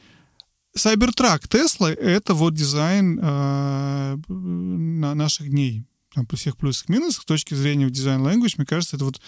Cybertruck 0.76 1.48
Tesla— 1.48 1.90
это 1.94 2.34
вот 2.34 2.54
дизайн 2.54 3.18
э, 3.22 4.16
на 4.28 5.14
наших 5.14 5.50
дней. 5.50 5.84
Там 6.14 6.26
при 6.26 6.36
всех 6.36 6.56
плюсах 6.56 6.88
и 6.88 6.92
минусах, 6.92 7.22
с 7.22 7.26
точки 7.26 7.54
зрения 7.54 7.90
дизайн 7.90 8.20
language, 8.22 8.54
мне 8.56 8.66
кажется, 8.66 8.96
это 8.96 9.04
вот, 9.04 9.20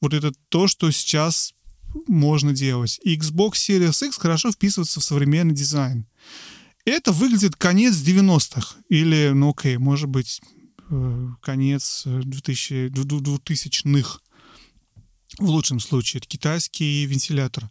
вот 0.00 0.14
это 0.14 0.32
то, 0.48 0.66
что 0.68 0.90
сейчас 0.90 1.54
можно 2.06 2.52
делать. 2.52 3.00
Xbox 3.04 3.52
Series 3.52 4.06
X 4.06 4.16
хорошо 4.16 4.50
вписывается 4.50 5.00
в 5.00 5.04
современный 5.04 5.54
дизайн. 5.54 6.06
Это 6.84 7.12
выглядит 7.12 7.56
конец 7.56 7.94
90-х. 7.94 8.76
Или, 8.88 9.30
ну 9.34 9.50
окей, 9.50 9.76
может 9.76 10.08
быть, 10.08 10.40
э, 10.90 11.28
конец 11.40 12.02
э, 12.06 12.20
2000, 12.24 12.88
ду- 12.88 13.04
ду- 13.04 13.36
2000-х. 13.36 14.20
В 15.38 15.48
лучшем 15.48 15.80
случае. 15.80 16.18
Это 16.18 16.28
китайский 16.28 17.06
вентилятор. 17.06 17.70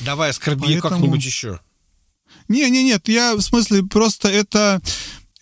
Давай 0.00 0.30
оскорби 0.30 0.62
Поэтому- 0.62 0.80
как-нибудь 0.82 1.24
еще. 1.24 1.60
Не, 2.48 2.68
не, 2.70 2.82
нет, 2.82 3.08
я 3.08 3.34
в 3.36 3.40
смысле 3.42 3.82
просто 3.84 4.28
это 4.28 4.80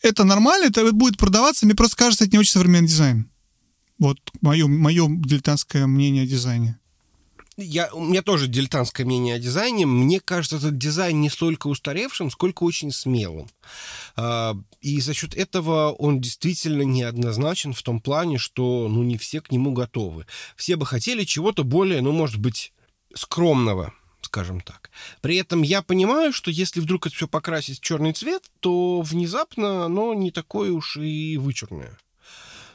это 0.03 0.25
нормально, 0.25 0.67
это 0.67 0.91
будет 0.93 1.19
продаваться. 1.19 1.67
Мне 1.67 1.75
просто 1.75 1.97
кажется, 1.97 2.25
это 2.25 2.33
не 2.33 2.39
очень 2.39 2.53
современный 2.53 2.89
дизайн. 2.89 3.31
Вот 3.99 4.19
мое, 4.41 4.67
мое 4.67 5.07
дилетантское 5.09 5.87
мнение 5.87 6.23
о 6.25 6.27
дизайне. 6.27 6.79
Я, 7.59 7.93
у 7.93 8.01
меня 8.03 8.23
тоже 8.23 8.47
дилетантское 8.47 9.05
мнение 9.05 9.35
о 9.35 9.39
дизайне. 9.39 9.85
Мне 9.85 10.21
кажется, 10.21 10.57
этот 10.57 10.79
дизайн 10.79 11.21
не 11.21 11.29
столько 11.29 11.67
устаревшим, 11.67 12.31
сколько 12.31 12.63
очень 12.63 12.91
смелым. 12.91 13.51
А, 14.17 14.57
И 14.81 14.99
за 15.03 15.13
счет 15.13 15.35
этого 15.35 15.91
он 15.93 16.23
действительно 16.23 16.83
неоднозначен 16.83 17.75
в 17.75 17.83
том 17.83 18.01
плане, 18.01 18.39
что 18.39 18.89
ну, 18.89 19.03
не 19.03 19.19
все 19.19 19.43
к 19.43 19.53
нему 19.53 19.73
готовы. 19.73 20.25
Все 20.57 20.77
бы 20.77 20.87
хотели 20.87 21.25
чего-то 21.25 21.63
более, 21.63 22.01
ну, 22.01 22.13
может 22.13 22.39
быть, 22.39 22.73
скромного, 23.15 23.93
скажем 24.23 24.61
так. 24.61 24.91
При 25.21 25.37
этом 25.37 25.63
я 25.63 25.83
понимаю, 25.83 26.33
что 26.33 26.51
если 26.51 26.81
вдруг 26.81 27.07
это 27.07 27.17
все 27.17 27.29
покрасить 27.29 27.79
в 27.79 27.83
черный 27.83 28.13
цвет, 28.13 28.51
то 28.61 29.03
внезапно 29.03 29.85
оно 29.85 30.15
не 30.15 30.31
такое 30.31 30.73
уж 30.73 30.97
и 30.97 31.37
вычурное. 31.37 31.99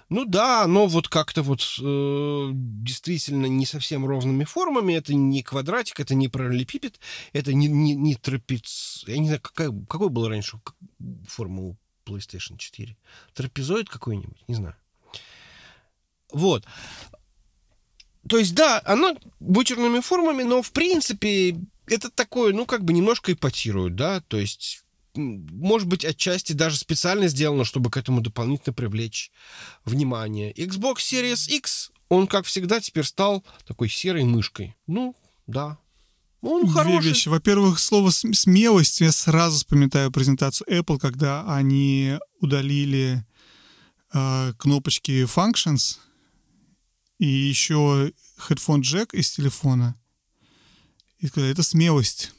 Ну 0.10 0.26
да, 0.26 0.64
оно 0.64 0.86
вот 0.86 1.08
как-то 1.08 1.42
вот 1.42 1.62
э, 1.82 2.50
действительно 2.54 3.48
не 3.48 3.66
совсем 3.66 4.06
ровными 4.06 4.44
формами. 4.44 4.94
Это 4.94 5.16
не 5.16 5.42
квадратик, 5.42 6.00
это 6.00 6.14
не 6.14 6.28
параллелепипед, 6.28 7.00
это 7.34 7.54
не, 7.54 7.68
не, 7.68 7.96
не 7.96 8.16
трапец... 8.16 9.04
Я 9.08 9.18
не 9.18 9.26
знаю, 9.26 9.42
какая, 9.42 9.72
какой 9.90 10.10
был 10.10 10.28
раньше 10.28 10.60
форма 11.28 11.64
у 11.64 11.78
PlayStation 12.06 12.58
4? 12.58 12.96
Трапезоид 13.34 13.90
какой-нибудь? 13.90 14.48
Не 14.48 14.56
знаю. 14.56 14.76
Вот. 16.32 16.66
То 18.28 18.38
есть, 18.38 18.56
да, 18.56 18.82
оно 18.86 19.16
вычурными 19.40 20.00
формами, 20.00 20.44
но, 20.44 20.62
в 20.62 20.72
принципе, 20.72 21.58
это 21.88 22.10
такое, 22.10 22.54
ну, 22.54 22.66
как 22.66 22.84
бы 22.84 22.94
немножко 22.94 23.34
ипотирует, 23.34 23.96
да, 23.96 24.22
то 24.22 24.38
есть, 24.38 24.84
может 25.14 25.88
быть, 25.88 26.04
отчасти 26.04 26.54
даже 26.54 26.78
специально 26.78 27.28
сделано, 27.28 27.66
чтобы 27.66 27.90
к 27.90 27.98
этому 27.98 28.22
дополнительно 28.22 28.74
привлечь 28.74 29.32
внимание. 29.86 30.52
Xbox 30.54 30.98
Series 30.98 31.50
X, 31.50 31.92
он, 32.10 32.28
как 32.28 32.46
всегда, 32.46 32.80
теперь 32.80 33.06
стал 33.06 33.44
такой 33.68 33.90
серой 33.90 34.24
мышкой. 34.24 34.76
Ну, 34.88 35.16
да. 35.48 35.78
Он 36.42 36.64
Две 36.66 36.74
хороший. 36.74 37.08
вещи. 37.10 37.28
Во-первых, 37.30 37.80
слово 37.80 38.12
«см- 38.12 38.36
смелость. 38.36 39.02
Я 39.02 39.12
сразу 39.12 39.58
вспоминаю 39.58 40.12
презентацию 40.12 40.68
Apple, 40.70 41.00
когда 41.00 41.44
они 41.52 42.20
удалили 42.40 43.26
э, 44.14 44.54
кнопочки 44.60 45.24
Functions 45.24 45.98
и 47.18 47.26
еще 47.26 48.12
headphone 48.38 48.82
джек 48.82 49.14
из 49.14 49.32
телефона. 49.32 49.96
И 51.20 51.28
сказали, 51.28 51.52
это 51.52 51.64
смелость. 51.64 52.32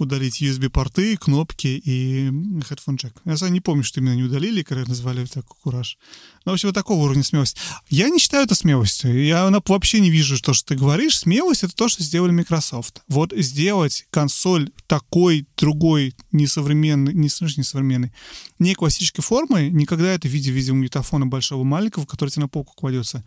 Удалить 0.00 0.40
USB-порты, 0.40 1.18
кнопки 1.18 1.66
и 1.66 2.28
headphone 2.28 2.96
джек. 2.96 3.12
Я 3.26 3.36
сам 3.36 3.52
не 3.52 3.60
помню, 3.60 3.84
что 3.84 4.00
именно 4.00 4.14
не 4.14 4.22
удалили, 4.22 4.62
когда 4.62 4.86
назвали 4.86 5.26
так 5.26 5.44
кураж. 5.44 5.98
Ну, 6.46 6.52
в 6.52 6.54
общем, 6.54 6.70
вот 6.70 6.74
такого 6.74 7.04
уровня 7.04 7.22
смелость. 7.22 7.58
Я 7.90 8.08
не 8.08 8.18
считаю 8.18 8.44
это 8.44 8.54
смелостью. 8.54 9.22
Я 9.22 9.50
вообще 9.66 10.00
не 10.00 10.08
вижу 10.08 10.40
то, 10.42 10.54
что 10.54 10.68
ты 10.68 10.76
говоришь. 10.76 11.18
Смелость— 11.18 11.62
это 11.64 11.76
то, 11.76 11.88
что 11.88 12.02
сделали 12.02 12.30
Microsoft. 12.30 13.02
Вот 13.08 13.34
сделать 13.36 14.06
консоль 14.08 14.70
такой, 14.86 15.46
другой, 15.58 16.14
несовременной, 16.32 17.12
не, 17.12 17.28
в 17.28 17.32
смысле 17.32 17.60
несовременной, 17.60 18.12
не 18.58 18.74
классической 18.74 19.20
формы, 19.20 19.68
никогда 19.68 20.14
это 20.14 20.28
в 20.28 20.30
виде 20.30 20.50
видеомагнитофона 20.50 21.26
большого 21.26 21.62
маленького, 21.62 22.06
который 22.06 22.30
тебе 22.30 22.44
на 22.44 22.48
полку 22.48 22.72
кладется, 22.74 23.22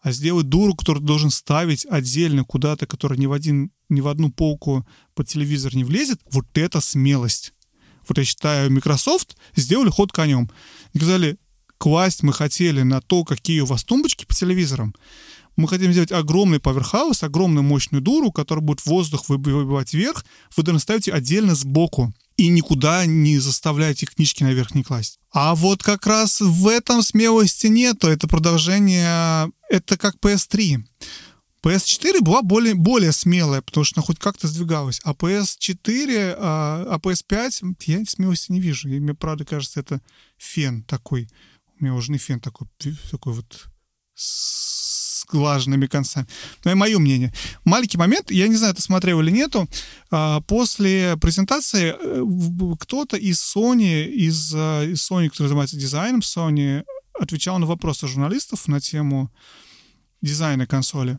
а 0.00 0.12
сделать 0.12 0.48
дуру, 0.48 0.74
которую 0.74 1.02
ты 1.02 1.06
должен 1.06 1.30
ставить 1.30 1.86
отдельно 1.86 2.44
куда-то, 2.44 2.86
которая 2.86 3.18
ни 3.18 3.26
в, 3.26 3.32
один, 3.32 3.72
ни 3.88 4.00
в 4.00 4.08
одну 4.08 4.30
полку 4.30 4.86
под 5.14 5.28
телевизор 5.28 5.74
не 5.74 5.84
влезет, 5.84 6.20
вот 6.30 6.46
это 6.54 6.80
смелость. 6.80 7.52
Вот 8.06 8.18
я 8.18 8.24
считаю, 8.24 8.70
Microsoft 8.72 9.36
сделали 9.54 9.90
ход 9.90 10.12
конем. 10.12 10.50
И 10.92 10.98
сказали, 10.98 11.38
класть 11.76 12.22
мы 12.22 12.32
хотели 12.32 12.82
на 12.82 13.00
то, 13.00 13.24
какие 13.24 13.60
у 13.60 13.66
вас 13.66 13.84
тумбочки 13.84 14.24
по 14.24 14.34
телевизорам. 14.34 14.94
Мы 15.56 15.66
хотим 15.68 15.92
сделать 15.92 16.12
огромный 16.12 16.60
поверхаус, 16.60 17.22
огромную 17.24 17.64
мощную 17.64 18.00
дуру, 18.00 18.30
которая 18.30 18.64
будет 18.64 18.86
воздух 18.86 19.28
выб- 19.28 19.50
выбивать 19.50 19.92
вверх. 19.92 20.24
Вы 20.56 20.62
должны 20.62 20.78
ставить 20.78 21.08
ее 21.08 21.14
отдельно 21.14 21.54
сбоку. 21.54 22.14
И 22.38 22.48
никуда 22.48 23.04
не 23.04 23.38
заставляйте 23.38 24.06
книжки 24.06 24.44
наверх 24.44 24.74
не 24.74 24.84
класть. 24.84 25.18
А 25.32 25.56
вот 25.56 25.82
как 25.82 26.06
раз 26.06 26.40
в 26.40 26.68
этом 26.68 27.02
смелости 27.02 27.66
нету. 27.66 28.06
Это 28.06 28.28
продолжение, 28.28 29.50
это 29.68 29.98
как 29.98 30.16
PS3. 30.24 30.84
PS4 31.64 32.20
была 32.20 32.42
более, 32.42 32.74
более 32.74 33.10
смелая, 33.10 33.60
потому 33.60 33.84
что 33.84 33.98
она 33.98 34.06
хоть 34.06 34.20
как-то 34.20 34.46
сдвигалась. 34.46 35.00
А 35.02 35.14
PS4, 35.14 36.36
а, 36.38 36.86
а 36.88 36.98
PS5 36.98 37.74
я 37.86 38.04
смелости 38.06 38.52
не 38.52 38.60
вижу. 38.60 38.88
И 38.88 39.00
мне, 39.00 39.14
правда, 39.14 39.44
кажется, 39.44 39.80
это 39.80 40.00
фен 40.38 40.84
такой. 40.84 41.28
У 41.80 41.84
меня 41.84 41.94
уже 41.94 42.12
не 42.12 42.18
фен 42.18 42.38
такой, 42.38 42.68
такой 43.10 43.32
вот 43.32 43.66
с 45.28 45.34
глаженными 45.34 45.86
концами. 45.86 46.26
Но 46.64 46.70
это 46.70 46.78
мое 46.78 46.98
мнение. 46.98 47.32
Маленький 47.64 47.98
момент, 47.98 48.30
я 48.30 48.48
не 48.48 48.56
знаю, 48.56 48.74
ты 48.74 48.82
смотрел 48.82 49.20
или 49.20 49.30
нету, 49.30 49.68
а, 50.10 50.40
после 50.42 51.16
презентации 51.20 51.94
э, 51.98 52.76
кто-то 52.80 53.16
из 53.16 53.38
Sony, 53.40 54.06
из, 54.06 54.52
э, 54.54 54.92
из 54.92 55.10
Sony, 55.10 55.28
который 55.28 55.48
занимается 55.48 55.76
дизайном 55.76 56.20
Sony, 56.20 56.84
отвечал 57.18 57.58
на 57.58 57.66
вопросы 57.66 58.06
журналистов 58.06 58.68
на 58.68 58.80
тему 58.80 59.30
дизайна 60.22 60.66
консоли. 60.66 61.18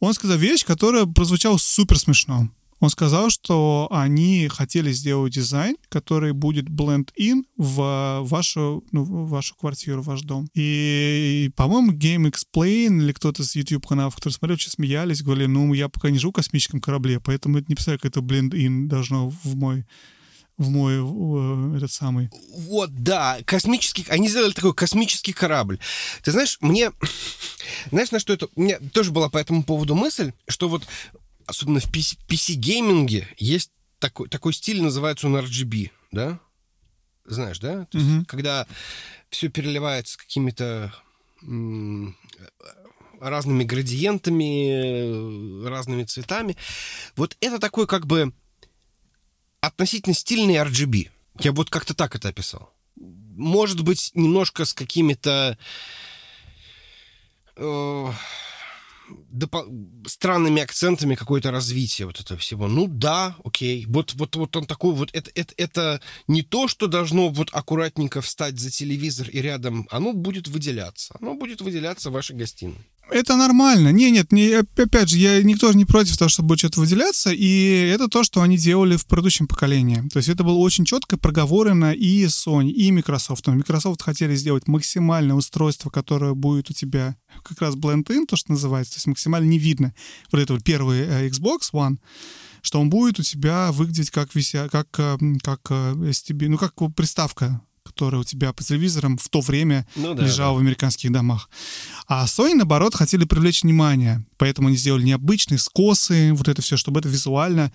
Он 0.00 0.12
сказал 0.14 0.36
вещь, 0.36 0.64
которая 0.64 1.06
прозвучала 1.06 1.56
супер 1.56 1.98
смешно. 1.98 2.48
Он 2.80 2.90
сказал, 2.90 3.30
что 3.30 3.88
они 3.90 4.48
хотели 4.48 4.92
сделать 4.92 5.32
дизайн, 5.32 5.76
который 5.88 6.32
будет 6.32 6.66
blend-in 6.66 7.44
в 7.56 8.20
вашу, 8.22 8.84
ну, 8.92 9.04
в 9.04 9.30
вашу 9.30 9.54
квартиру, 9.54 10.02
в 10.02 10.06
ваш 10.06 10.22
дом. 10.22 10.48
И, 10.54 11.50
по-моему, 11.56 11.92
Game 11.92 12.30
Explain 12.30 13.00
или 13.00 13.12
кто-то 13.12 13.44
с 13.44 13.56
YouTube-каналов, 13.56 14.16
который 14.16 14.34
смотрел, 14.34 14.58
сейчас 14.58 14.74
смеялись, 14.74 15.22
говорили, 15.22 15.46
ну, 15.46 15.72
я 15.72 15.88
пока 15.88 16.10
не 16.10 16.18
живу 16.18 16.32
в 16.32 16.36
космическом 16.36 16.80
корабле, 16.80 17.18
поэтому 17.18 17.58
это 17.58 17.66
не 17.68 17.74
представляю, 17.74 18.00
как 18.00 18.10
это 18.12 18.20
blend-in 18.20 18.86
должно 18.86 19.30
в 19.30 19.56
мой 19.56 19.86
в 20.58 20.70
мой 20.70 21.02
в, 21.02 21.76
этот 21.76 21.92
самый. 21.92 22.30
Вот, 22.54 22.90
да, 22.90 23.38
космический, 23.44 24.06
они 24.08 24.28
сделали 24.28 24.52
такой 24.52 24.74
космический 24.74 25.32
корабль. 25.32 25.78
Ты 26.22 26.32
знаешь, 26.32 26.56
мне, 26.60 26.92
знаешь, 27.90 28.10
на 28.10 28.18
что 28.18 28.32
это, 28.32 28.48
у 28.54 28.62
меня 28.62 28.78
тоже 28.92 29.10
была 29.10 29.28
по 29.28 29.38
этому 29.38 29.64
поводу 29.64 29.94
мысль, 29.94 30.32
что 30.48 30.68
вот 30.68 30.86
особенно 31.46 31.80
в 31.80 31.90
PC-гейминге 31.90 33.28
есть 33.36 33.72
такой, 33.98 34.28
такой 34.28 34.52
стиль, 34.52 34.82
называется 34.82 35.26
он 35.26 35.36
RGB, 35.36 35.90
да? 36.12 36.40
Знаешь, 37.24 37.58
да? 37.58 37.86
То 37.86 37.98
есть, 37.98 38.10
mm-hmm. 38.10 38.24
когда 38.26 38.66
все 39.30 39.48
переливается 39.48 40.18
какими-то 40.18 40.92
разными 43.20 43.64
градиентами, 43.64 45.66
разными 45.66 46.04
цветами. 46.04 46.56
Вот 47.16 47.36
это 47.40 47.58
такой 47.58 47.86
как 47.86 48.06
бы 48.06 48.32
относительно 49.60 50.14
стильный 50.14 50.56
RGB. 50.56 51.10
Я 51.40 51.52
вот 51.52 51.70
как-то 51.70 51.94
так 51.94 52.14
это 52.14 52.28
описал. 52.28 52.72
Может 52.96 53.82
быть, 53.82 54.10
немножко 54.14 54.64
с 54.64 54.72
какими-то... 54.72 55.58
Э, 57.56 58.12
допо- 59.36 59.66
странными 60.06 60.62
акцентами 60.62 61.14
какое-то 61.14 61.50
развитие 61.50 62.06
вот 62.06 62.20
этого 62.20 62.38
всего. 62.38 62.68
Ну 62.68 62.86
да, 62.88 63.36
окей. 63.44 63.86
Вот, 63.86 64.14
вот, 64.14 64.36
вот 64.36 64.56
он 64.56 64.66
такой 64.66 64.94
вот. 64.94 65.10
Это, 65.12 65.30
это, 65.34 65.54
это 65.56 66.00
не 66.26 66.42
то, 66.42 66.68
что 66.68 66.86
должно 66.86 67.28
вот 67.28 67.50
аккуратненько 67.52 68.20
встать 68.20 68.58
за 68.58 68.70
телевизор 68.70 69.28
и 69.28 69.40
рядом. 69.40 69.86
Оно 69.90 70.12
будет 70.12 70.48
выделяться. 70.48 71.14
Оно 71.20 71.34
будет 71.34 71.60
выделяться 71.60 72.10
в 72.10 72.14
вашей 72.14 72.36
гостиной. 72.36 72.76
Это 73.08 73.36
нормально. 73.36 73.92
Не, 73.92 74.10
нет, 74.10 74.32
не, 74.32 74.48
опять 74.52 75.10
же, 75.10 75.18
я 75.18 75.40
никто 75.42 75.70
же 75.70 75.78
не 75.78 75.84
против 75.84 76.18
того, 76.18 76.28
чтобы 76.28 76.56
что-то 76.56 76.80
выделяться, 76.80 77.30
и 77.32 77.88
это 77.94 78.08
то, 78.08 78.24
что 78.24 78.42
они 78.42 78.56
делали 78.56 78.96
в 78.96 79.06
предыдущем 79.06 79.46
поколении. 79.46 80.08
То 80.12 80.16
есть 80.16 80.28
это 80.28 80.42
было 80.42 80.56
очень 80.56 80.84
четко 80.84 81.16
проговорено 81.16 81.92
и 81.92 82.24
Sony, 82.24 82.70
и 82.70 82.90
Microsoft. 82.90 83.46
Microsoft 83.46 84.02
хотели 84.02 84.34
сделать 84.34 84.66
максимальное 84.66 85.36
устройство, 85.36 85.88
которое 85.88 86.34
будет 86.34 86.70
у 86.70 86.72
тебя 86.72 87.16
как 87.44 87.60
раз 87.60 87.76
blend-in, 87.76 88.26
то, 88.26 88.34
что 88.34 88.50
называется, 88.50 88.94
то 88.94 88.98
есть 88.98 89.06
максимально 89.06 89.25
не 89.26 89.58
видно 89.58 89.94
вот 90.32 90.40
это 90.40 90.54
вот 90.54 90.64
первый 90.64 91.00
э, 91.00 91.28
Xbox 91.28 91.72
One, 91.72 91.98
что 92.62 92.80
он 92.80 92.90
будет 92.90 93.20
у 93.20 93.22
тебя 93.22 93.72
выглядеть 93.72 94.10
как 94.10 94.34
вися, 94.34 94.68
как, 94.70 94.88
э, 94.98 95.16
как 95.42 95.60
STB, 95.70 96.46
э, 96.46 96.48
ну, 96.48 96.58
как 96.58 96.74
приставка 96.94 97.60
которая 97.84 98.20
у 98.20 98.24
тебя 98.24 98.52
по 98.52 98.64
телевизорам 98.64 99.16
в 99.16 99.28
то 99.28 99.40
время 99.40 99.86
ну, 99.94 100.12
да, 100.12 100.24
лежала 100.24 100.54
да. 100.54 100.58
в 100.58 100.60
американских 100.62 101.12
домах. 101.12 101.48
А 102.08 102.26
Sony, 102.26 102.54
наоборот, 102.54 102.94
хотели 102.94 103.24
привлечь 103.24 103.62
внимание, 103.62 104.26
поэтому 104.38 104.68
они 104.68 104.76
сделали 104.76 105.04
необычные 105.04 105.58
скосы, 105.58 106.32
вот 106.34 106.48
это 106.48 106.60
все, 106.62 106.76
чтобы 106.76 107.00
это 107.00 107.08
визуально 107.08 107.72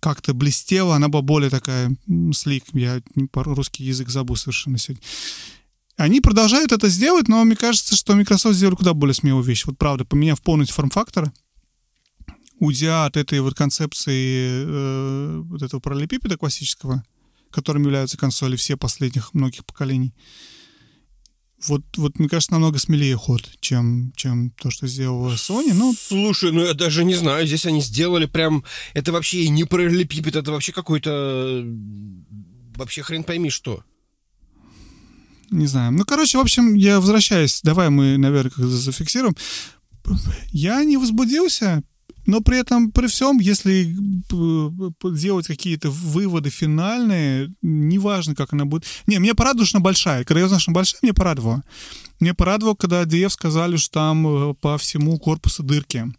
как-то 0.00 0.34
блестело, 0.34 0.96
она 0.96 1.08
была 1.08 1.22
более 1.22 1.48
такая 1.48 1.96
слик, 2.34 2.64
я 2.72 3.00
русский 3.34 3.84
язык 3.84 4.08
забыл 4.08 4.34
совершенно 4.34 4.76
сегодня. 4.76 5.02
Они 5.96 6.20
продолжают 6.20 6.72
это 6.72 6.88
сделать, 6.88 7.28
но 7.28 7.44
мне 7.44 7.56
кажется, 7.56 7.96
что 7.96 8.14
Microsoft 8.14 8.56
сделали 8.56 8.76
куда 8.76 8.94
более 8.94 9.14
смелую 9.14 9.44
вещь. 9.44 9.66
Вот 9.66 9.78
правда, 9.78 10.04
поменяв 10.04 10.40
полностью 10.40 10.74
форм-фактора, 10.74 11.32
уйдя 12.58 13.06
от 13.06 13.16
этой 13.16 13.40
вот 13.40 13.54
концепции 13.54 14.64
э, 14.64 15.40
вот 15.44 15.62
этого 15.62 15.80
параллелепипеда 15.80 16.38
классического, 16.38 17.04
которым 17.50 17.82
являются 17.82 18.16
консоли 18.16 18.56
все 18.56 18.76
последних 18.76 19.34
многих 19.34 19.66
поколений. 19.66 20.14
Вот, 21.68 21.82
вот, 21.96 22.18
мне 22.18 22.28
кажется, 22.28 22.52
намного 22.52 22.78
смелее 22.78 23.16
ход, 23.16 23.48
чем, 23.60 24.12
чем 24.16 24.50
то, 24.50 24.70
что 24.70 24.88
сделала 24.88 25.34
Sony. 25.34 25.72
Ну, 25.72 25.94
Слушай, 25.96 26.50
ну 26.50 26.64
я 26.64 26.74
даже 26.74 27.04
не 27.04 27.14
знаю, 27.14 27.46
здесь 27.46 27.66
они 27.66 27.80
сделали 27.80 28.26
прям... 28.26 28.64
Это 28.94 29.12
вообще 29.12 29.48
не 29.48 29.64
параллелепипед, 29.64 30.34
это 30.34 30.50
вообще 30.50 30.72
какой-то... 30.72 31.64
Вообще 32.74 33.02
хрен 33.02 33.22
пойми 33.22 33.50
что. 33.50 33.84
Не 35.52 35.66
знаю. 35.66 35.92
Ну, 35.92 36.04
короче, 36.04 36.38
в 36.38 36.40
общем, 36.40 36.74
я 36.74 36.98
возвращаюсь. 36.98 37.60
Давай 37.62 37.90
мы, 37.90 38.18
наверное, 38.18 38.52
зафиксируем. 38.56 39.36
Я 40.50 40.82
не 40.84 40.96
возбудился 40.96 41.82
но 42.26 42.40
при 42.40 42.58
этом, 42.58 42.92
при 42.92 43.08
всем, 43.08 43.40
если 43.40 43.94
делать 45.16 45.46
какие-то 45.46 45.90
выводы 45.90 46.50
финальные, 46.50 47.52
неважно, 47.62 48.34
как 48.34 48.52
она 48.52 48.64
будет... 48.64 48.84
Не, 49.06 49.18
мне 49.18 49.34
она 49.76 49.82
большая. 49.82 50.24
Когда 50.24 50.40
я 50.40 50.46
узнал, 50.46 50.60
что 50.60 50.70
она 50.70 50.76
большая, 50.76 51.00
мне 51.02 51.12
порадовало. 51.12 51.62
Мне 52.20 52.34
порадовало, 52.34 52.74
когда 52.74 53.02
DF 53.02 53.30
сказали, 53.30 53.76
что 53.76 53.94
там 53.94 54.26
э, 54.26 54.54
по 54.54 54.78
всему 54.78 55.18
корпусу 55.18 55.64
дырки 55.64 56.12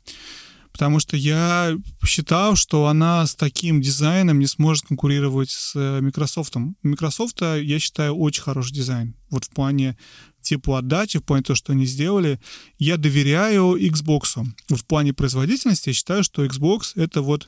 потому 0.74 1.00
что 1.00 1.16
я 1.16 1.78
считал, 2.04 2.56
что 2.56 2.88
она 2.88 3.26
с 3.26 3.36
таким 3.36 3.80
дизайном 3.80 4.40
не 4.40 4.48
сможет 4.48 4.88
конкурировать 4.88 5.52
с 5.52 5.74
э, 5.76 6.02
Microsoft. 6.02 6.58
У 6.58 6.74
Microsoft, 6.82 7.42
я 7.42 7.80
считаю, 7.80 8.16
очень 8.16 8.42
хороший 8.42 8.74
дизайн. 8.74 9.16
Вот 9.30 9.46
в 9.46 9.50
плане 9.50 9.98
типа 10.42 10.80
отдачи, 10.80 11.20
в 11.20 11.24
плане 11.24 11.44
того, 11.44 11.56
что 11.56 11.72
они 11.72 11.86
сделали, 11.86 12.40
я 12.78 12.98
доверяю 12.98 13.76
Xbox. 13.76 14.44
В 14.68 14.86
плане 14.86 15.14
производительности 15.14 15.90
я 15.90 15.94
считаю, 15.94 16.24
что 16.24 16.44
Xbox— 16.44 16.92
это 16.96 17.22
вот 17.22 17.48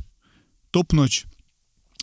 топ-ночь. 0.71 1.25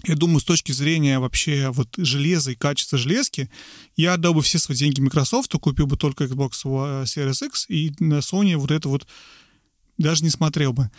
Я 0.04 0.16
думаю, 0.16 0.40
с 0.40 0.44
точки 0.44 0.72
зрения 0.72 1.20
вообще 1.20 1.70
вот 1.70 1.88
железа 1.96 2.50
и 2.50 2.56
качества 2.56 2.98
железки, 2.98 3.48
я 3.94 4.14
отдал 4.14 4.34
бы 4.34 4.42
все 4.42 4.58
свои 4.58 4.76
деньги 4.76 5.00
Microsoft, 5.00 5.52
купил 5.52 5.86
бы 5.86 5.96
только 5.96 6.24
Xbox 6.24 6.64
Series 7.04 7.46
X, 7.46 7.66
и 7.68 7.92
на 8.00 8.18
Sony 8.18 8.56
вот 8.56 8.72
это 8.72 8.88
вот 8.88 9.06
даже 10.02 10.24
не 10.24 10.30
смотрел 10.30 10.72
бы. 10.72 10.90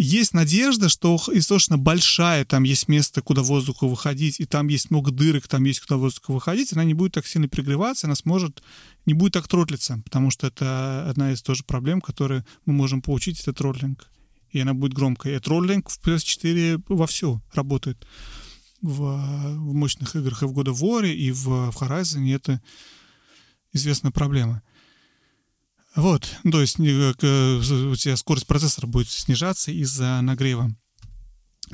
Есть 0.00 0.32
надежда, 0.32 0.88
что 0.88 1.20
источно 1.32 1.76
большая, 1.76 2.44
там 2.44 2.62
есть 2.62 2.86
место, 2.86 3.20
куда 3.20 3.42
воздуху 3.42 3.88
выходить, 3.88 4.38
и 4.38 4.44
там 4.44 4.68
есть 4.68 4.92
много 4.92 5.10
дырок, 5.10 5.48
там 5.48 5.64
есть 5.64 5.80
куда 5.80 5.96
воздуху 5.96 6.34
выходить, 6.34 6.72
она 6.72 6.84
не 6.84 6.94
будет 6.94 7.14
так 7.14 7.26
сильно 7.26 7.48
пригреваться, 7.48 8.06
она 8.06 8.14
сможет, 8.14 8.62
не 9.06 9.14
будет 9.14 9.32
так 9.32 9.48
тротлиться, 9.48 10.00
потому 10.04 10.30
что 10.30 10.46
это 10.46 11.08
одна 11.10 11.32
из 11.32 11.42
тоже 11.42 11.64
проблем, 11.64 12.00
которые 12.00 12.46
мы 12.64 12.74
можем 12.74 13.02
получить, 13.02 13.40
это 13.40 13.52
тротлинг. 13.52 14.08
И 14.50 14.60
она 14.60 14.72
будет 14.72 14.94
громкой. 14.94 15.34
И 15.34 15.38
троллинг 15.40 15.90
в 15.90 16.00
PS4 16.00 16.80
вовсю 16.88 17.42
работает 17.52 18.06
в, 18.80 18.98
в 19.00 19.74
мощных 19.74 20.14
играх 20.14 20.42
и 20.42 20.46
в 20.46 20.52
God 20.52 20.72
of 20.72 20.80
War, 20.80 21.08
и 21.12 21.32
в, 21.32 21.72
в 21.72 21.82
Horizon, 21.82 22.24
и 22.24 22.30
это 22.30 22.62
известная 23.72 24.12
проблема. 24.12 24.62
Вот, 25.98 26.30
то 26.48 26.60
есть 26.60 26.78
у 26.78 27.96
тебя 27.96 28.16
скорость 28.16 28.46
процессора 28.46 28.86
будет 28.86 29.10
снижаться 29.10 29.72
из-за 29.72 30.20
нагрева. 30.20 30.70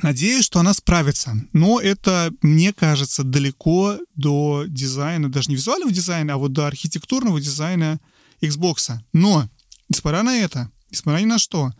Надеюсь, 0.01 0.45
что 0.45 0.59
она 0.59 0.73
справится. 0.73 1.35
Но 1.53 1.79
это, 1.79 2.33
мне 2.41 2.73
кажется, 2.73 3.23
далеко 3.23 3.99
до 4.15 4.65
дизайна, 4.67 5.31
даже 5.31 5.49
не 5.49 5.55
визуального 5.55 5.91
дизайна, 5.91 6.33
а 6.33 6.37
вот 6.37 6.53
до 6.53 6.65
архитектурного 6.65 7.39
дизайна 7.39 7.99
Xbox. 8.41 8.97
Но, 9.13 9.47
несмотря 9.89 10.23
на 10.23 10.35
это, 10.35 10.71
несмотря 10.89 11.21
ни 11.21 11.25
на 11.25 11.37
что, 11.37 11.71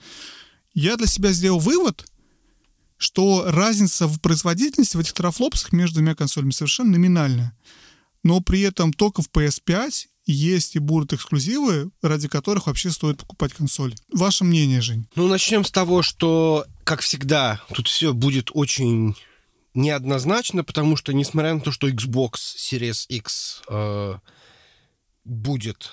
я 0.76 0.98
для 0.98 1.08
себя 1.08 1.34
сделал 1.34 1.58
вывод, 1.58 2.06
что 2.98 3.46
разница 3.48 4.06
в 4.06 4.22
производительности 4.22 4.98
в 4.98 5.00
этих 5.00 5.14
терафлопсах 5.14 5.72
между 5.72 5.96
двумя 5.96 6.14
консолями 6.14 6.52
совершенно 6.52 6.92
номинальная. 6.92 7.58
Но 8.22 8.40
при 8.40 8.62
этом 8.62 8.94
только 8.94 9.24
в 9.24 9.32
PS5 9.32 10.10
есть 10.26 10.76
и 10.76 10.80
будут 10.80 11.14
эксклюзивы, 11.14 11.92
ради 12.02 12.28
которых 12.28 12.68
вообще 12.68 12.92
стоит 12.92 13.20
покупать 13.20 13.54
консоль. 13.54 13.96
Ваше 14.12 14.44
мнение, 14.44 14.82
Жень? 14.82 15.08
Ну, 15.16 15.28
начнем 15.28 15.64
с 15.64 15.72
того, 15.72 16.02
что, 16.02 16.66
как 16.84 17.02
всегда, 17.02 17.62
тут 17.74 17.88
все 17.88 18.14
будет 18.14 18.50
очень 18.54 19.16
неоднозначно, 19.74 20.64
потому 20.64 20.96
что, 20.96 21.14
несмотря 21.14 21.54
на 21.54 21.60
то, 21.60 21.72
что 21.72 21.90
Xbox 21.90 22.34
Series 22.58 23.06
X 23.10 23.62
э, 23.70 24.16
будет 25.26 25.92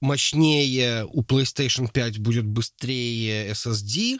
мощнее, 0.00 1.06
у 1.06 1.22
PlayStation 1.22 1.90
5 1.90 2.18
будет 2.18 2.46
быстрее 2.46 3.50
SSD, 3.50 4.18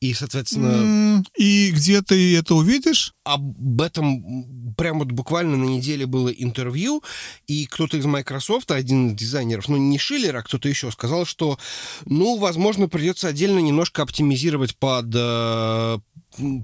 и, 0.00 0.14
соответственно... 0.14 1.24
И 1.36 1.70
где 1.70 2.02
ты 2.02 2.36
это 2.36 2.54
увидишь? 2.54 3.12
Об 3.24 3.80
этом 3.80 4.74
прямо 4.76 5.00
вот 5.00 5.12
буквально 5.12 5.56
на 5.56 5.64
неделе 5.64 6.06
было 6.06 6.28
интервью, 6.28 7.02
и 7.46 7.66
кто-то 7.66 7.96
из 7.96 8.04
Microsoft, 8.04 8.70
один 8.70 9.08
из 9.08 9.14
дизайнеров, 9.14 9.68
ну, 9.68 9.76
не 9.76 9.98
Шиллер, 9.98 10.36
а 10.36 10.42
кто-то 10.42 10.68
еще, 10.68 10.90
сказал, 10.90 11.24
что, 11.24 11.58
ну, 12.04 12.36
возможно, 12.36 12.88
придется 12.88 13.28
отдельно 13.28 13.58
немножко 13.58 14.02
оптимизировать 14.02 14.76
под 14.76 15.06
э, 15.14 15.98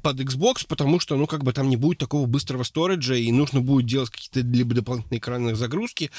под 0.02 0.20
Xbox, 0.20 0.66
потому 0.66 1.00
что, 1.00 1.16
ну, 1.16 1.26
как 1.26 1.44
бы 1.44 1.52
там 1.52 1.68
не 1.68 1.76
будет 1.76 1.98
такого 1.98 2.26
быстрого 2.26 2.62
сториджа, 2.62 3.14
и 3.14 3.32
нужно 3.32 3.60
будет 3.60 3.86
делать 3.86 4.10
какие-то 4.10 4.40
либо 4.40 4.74
дополнительные 4.74 5.18
экранные 5.18 5.56
загрузки, 5.56 6.10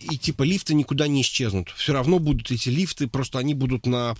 и 0.00 0.18
типа 0.18 0.42
лифты 0.42 0.74
никуда 0.74 1.08
не 1.08 1.22
исчезнут. 1.22 1.70
Все 1.76 1.92
равно 1.92 2.18
будут 2.18 2.50
эти 2.50 2.68
лифты, 2.68 3.06
просто 3.06 3.38
они 3.38 3.54
будут 3.54 3.86
на 3.86 4.14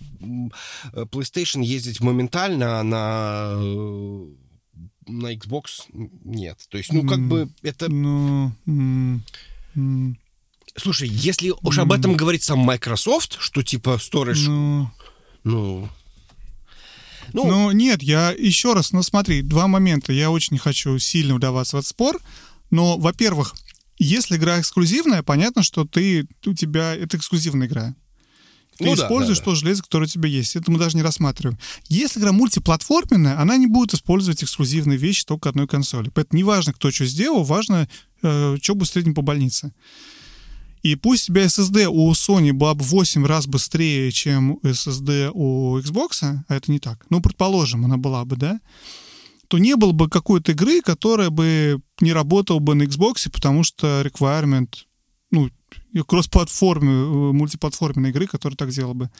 PlayStation 0.94 1.62
ездить 1.62 2.00
моментально, 2.00 2.38
а 2.48 2.82
на 2.82 3.52
э, 3.56 4.26
на 5.06 5.34
Xbox 5.34 5.84
нет. 5.92 6.58
То 6.68 6.78
есть, 6.78 6.92
ну, 6.92 7.06
как 7.06 7.18
mm, 7.18 7.28
бы 7.28 7.48
это... 7.62 7.90
Ну, 7.90 8.52
mm, 8.66 9.20
mm. 9.76 10.14
Слушай, 10.76 11.08
если 11.08 11.52
уж 11.62 11.78
об 11.78 11.92
этом 11.92 12.14
говорит 12.14 12.42
сам 12.42 12.60
Microsoft, 12.60 13.36
что 13.40 13.62
типа 13.62 13.98
storage... 14.00 14.46
Ну, 14.46 14.90
ну 15.44 15.88
ну, 17.32 17.46
ну, 17.46 17.70
нет, 17.72 18.02
я 18.02 18.30
еще 18.30 18.72
раз, 18.72 18.92
ну 18.92 19.02
смотри, 19.02 19.42
два 19.42 19.66
момента. 19.66 20.12
Я 20.12 20.30
очень 20.30 20.58
хочу 20.58 20.98
сильно 20.98 21.34
вдаваться 21.34 21.76
в 21.76 21.80
этот 21.80 21.88
спор. 21.88 22.18
Но, 22.70 22.96
во-первых, 22.96 23.54
если 23.98 24.36
игра 24.36 24.60
эксклюзивная, 24.60 25.22
понятно, 25.22 25.62
что 25.62 25.84
ты, 25.84 26.26
у 26.46 26.54
тебя 26.54 26.94
это 26.94 27.16
эксклюзивная 27.16 27.66
игра. 27.66 27.94
Ты 28.78 28.84
ну, 28.84 28.94
используешь 28.94 29.38
да, 29.38 29.44
да, 29.44 29.50
то 29.50 29.54
железо, 29.56 29.82
которое 29.82 30.04
у 30.04 30.08
тебя 30.08 30.28
есть. 30.28 30.54
Это 30.54 30.70
мы 30.70 30.78
даже 30.78 30.96
не 30.96 31.02
рассматриваем. 31.02 31.58
Если 31.88 32.20
игра 32.20 32.30
мультиплатформенная, 32.30 33.40
она 33.40 33.56
не 33.56 33.66
будет 33.66 33.92
использовать 33.92 34.44
эксклюзивные 34.44 34.96
вещи 34.96 35.24
только 35.24 35.48
одной 35.48 35.66
консоли. 35.66 36.10
Поэтому 36.14 36.36
не 36.36 36.44
важно, 36.44 36.72
кто 36.72 36.92
что 36.92 37.04
сделал, 37.04 37.42
важно, 37.42 37.88
э, 38.22 38.56
что 38.62 38.74
быстрее 38.76 39.12
по 39.12 39.22
больнице. 39.22 39.72
И 40.82 40.94
пусть 40.94 41.28
у 41.28 41.32
тебя 41.32 41.44
SSD 41.46 41.86
у 41.86 42.12
Sony 42.12 42.52
была 42.52 42.74
бы 42.74 42.84
в 42.84 42.90
8 42.90 43.26
раз 43.26 43.48
быстрее, 43.48 44.12
чем 44.12 44.58
SSD 44.62 45.30
у 45.34 45.78
Xbox, 45.78 46.22
а 46.22 46.54
это 46.54 46.70
не 46.70 46.78
так, 46.78 47.04
ну, 47.10 47.20
предположим, 47.20 47.84
она 47.84 47.96
была 47.96 48.24
бы, 48.24 48.36
да, 48.36 48.60
то 49.48 49.58
не 49.58 49.76
было 49.76 49.92
бы 49.92 50.08
какой-то 50.08 50.52
игры, 50.52 50.82
которая 50.82 51.30
бы 51.30 51.80
не 52.00 52.12
работала 52.12 52.60
бы 52.60 52.74
на 52.74 52.84
Xbox, 52.84 53.28
потому 53.32 53.64
что 53.64 54.02
requirement, 54.02 54.68
кросс-платформы, 56.06 57.32
мультиплатформенной 57.32 58.10
игры, 58.10 58.26
которая 58.26 58.56
так 58.56 58.70
сделала 58.70 58.94
бы. 58.94 59.10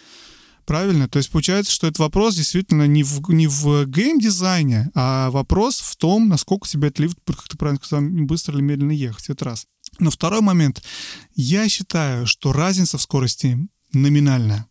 Правильно? 0.67 1.09
То 1.09 1.17
есть 1.17 1.31
получается, 1.31 1.73
что 1.73 1.87
этот 1.87 1.99
вопрос 1.99 2.35
действительно 2.35 2.87
не 2.87 3.03
в, 3.03 3.27
не 3.31 3.47
в 3.47 3.87
гейм-дизайне, 3.87 4.91
а 4.95 5.31
вопрос 5.31 5.81
в 5.81 5.97
том, 5.97 6.29
насколько 6.29 6.69
тебе 6.69 6.89
этот 6.89 7.01
лифт, 7.01 7.19
как 7.25 7.49
ты 7.49 7.57
правильно 7.57 7.81
сказал, 7.83 8.07
быстро 8.07 8.55
или 8.55 8.61
медленно 8.61 8.93
ехать. 8.93 9.31
Это 9.31 9.47
раз. 9.47 9.67
Но 9.99 10.11
второй 10.11 10.43
момент. 10.43 10.83
Я 11.35 11.69
считаю, 11.71 12.27
что 12.27 12.53
разница 12.53 12.99
в 12.99 13.03
скорости 13.03 13.59
номинальная. 13.95 14.67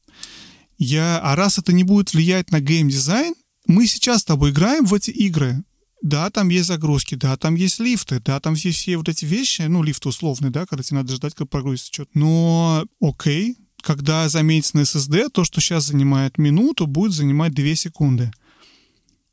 Я, 0.77 1.19
а 1.19 1.35
раз 1.35 1.57
это 1.57 1.73
не 1.73 1.83
будет 1.83 2.13
влиять 2.13 2.51
на 2.51 2.59
геймдизайн, 2.59 3.33
мы 3.65 3.87
сейчас 3.87 4.21
с 4.21 4.25
тобой 4.25 4.51
играем 4.51 4.85
в 4.85 4.93
эти 4.93 5.11
игры. 5.11 5.63
Да, 6.01 6.29
там 6.29 6.49
есть 6.49 6.67
загрузки, 6.67 7.15
да, 7.15 7.35
там 7.37 7.55
есть 7.55 7.79
лифты, 7.79 8.19
да, 8.19 8.39
там 8.39 8.53
есть 8.53 8.77
все 8.77 8.97
вот 8.97 9.09
эти 9.09 9.25
вещи, 9.25 9.63
ну, 9.63 9.81
лифты 9.81 10.09
условные, 10.09 10.51
да, 10.51 10.65
когда 10.65 10.83
тебе 10.83 10.97
надо 10.97 11.15
ждать, 11.15 11.33
когда 11.33 11.47
прогрузится 11.47 11.91
что-то. 11.91 12.11
Но, 12.13 12.85
окей, 13.01 13.57
когда 13.81 14.27
заметится 14.29 14.77
на 14.77 14.81
SSD, 14.81 15.29
то, 15.29 15.43
что 15.43 15.59
сейчас 15.59 15.85
занимает 15.85 16.37
минуту, 16.37 16.87
будет 16.87 17.13
занимать 17.13 17.53
2 17.53 17.75
секунды. 17.75 18.31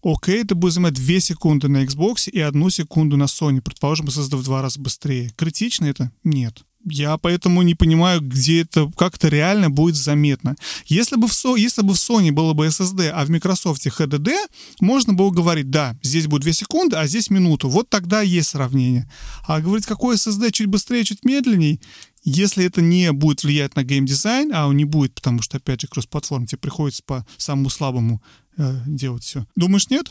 Окей, 0.03 0.43
это 0.43 0.55
будет 0.55 0.75
занимать 0.75 0.95
2 0.95 1.21
секунды 1.21 1.69
на 1.69 1.85
Xbox 1.85 2.29
и 2.31 2.41
1 2.41 2.71
секунду 2.71 3.17
на 3.17 3.25
Sony. 3.25 3.61
Предположим, 3.61 4.07
SSD 4.07 4.37
в 4.37 4.45
два 4.45 4.63
раза 4.63 4.81
быстрее. 4.81 5.33
Критично 5.37 5.87
это? 5.87 6.13
Нет. 6.25 6.65
Я 6.85 7.17
поэтому 7.19 7.63
не 7.63 7.75
понимаю, 7.75 8.21
где 8.21 8.63
это, 8.63 8.91
как 8.97 9.17
это 9.17 9.29
реально 9.29 9.71
будет 9.71 9.97
заметно. 9.97 10.55
Если 10.87 11.17
бы, 11.17 11.29
в, 11.29 11.57
если 11.57 11.83
бы 11.83 11.95
в 11.95 11.97
Sony 11.97 12.31
было 12.31 12.53
бы 12.53 12.67
SSD, 12.67 13.09
а 13.09 13.25
в 13.25 13.31
Microsoft 13.31 13.87
HDD, 13.87 14.33
можно 14.81 15.15
было 15.15 15.31
говорить, 15.31 15.71
да, 15.71 15.97
здесь 16.03 16.27
будет 16.27 16.43
2 16.43 16.53
секунды, 16.53 16.97
а 16.97 17.07
здесь 17.07 17.31
минуту. 17.31 17.69
Вот 17.69 17.89
тогда 17.89 18.21
есть 18.21 18.51
сравнение. 18.51 19.11
А 19.47 19.61
говорить, 19.61 19.87
какой 19.87 20.17
SSD 20.17 20.51
чуть 20.53 20.67
быстрее, 20.67 21.05
чуть 21.05 21.25
медленней, 21.25 21.81
если 22.25 22.65
это 22.65 22.81
не 22.81 23.13
будет 23.13 23.45
влиять 23.45 23.77
на 23.77 23.83
геймдизайн, 23.83 24.53
а 24.55 24.67
он 24.67 24.77
не 24.77 24.85
будет, 24.85 25.15
потому 25.15 25.43
что, 25.43 25.59
опять 25.59 25.83
же, 25.83 25.89
кросс-платформ 25.89 26.47
тебе 26.47 26.59
приходится 26.59 27.03
по 27.05 27.27
самому 27.37 27.69
слабому 27.69 28.23
э, 28.57 28.81
делать 28.87 29.25
все. 29.25 29.47
Думаешь, 29.57 29.91
нет? 29.91 30.11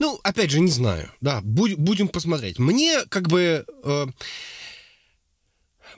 Ну, 0.00 0.18
опять 0.24 0.50
же, 0.50 0.60
не 0.60 0.70
знаю. 0.70 1.10
Да, 1.20 1.40
будь, 1.42 1.76
будем 1.76 2.08
посмотреть. 2.08 2.58
Мне 2.58 3.02
как 3.08 3.28
бы... 3.28 3.64
Э, 3.84 4.06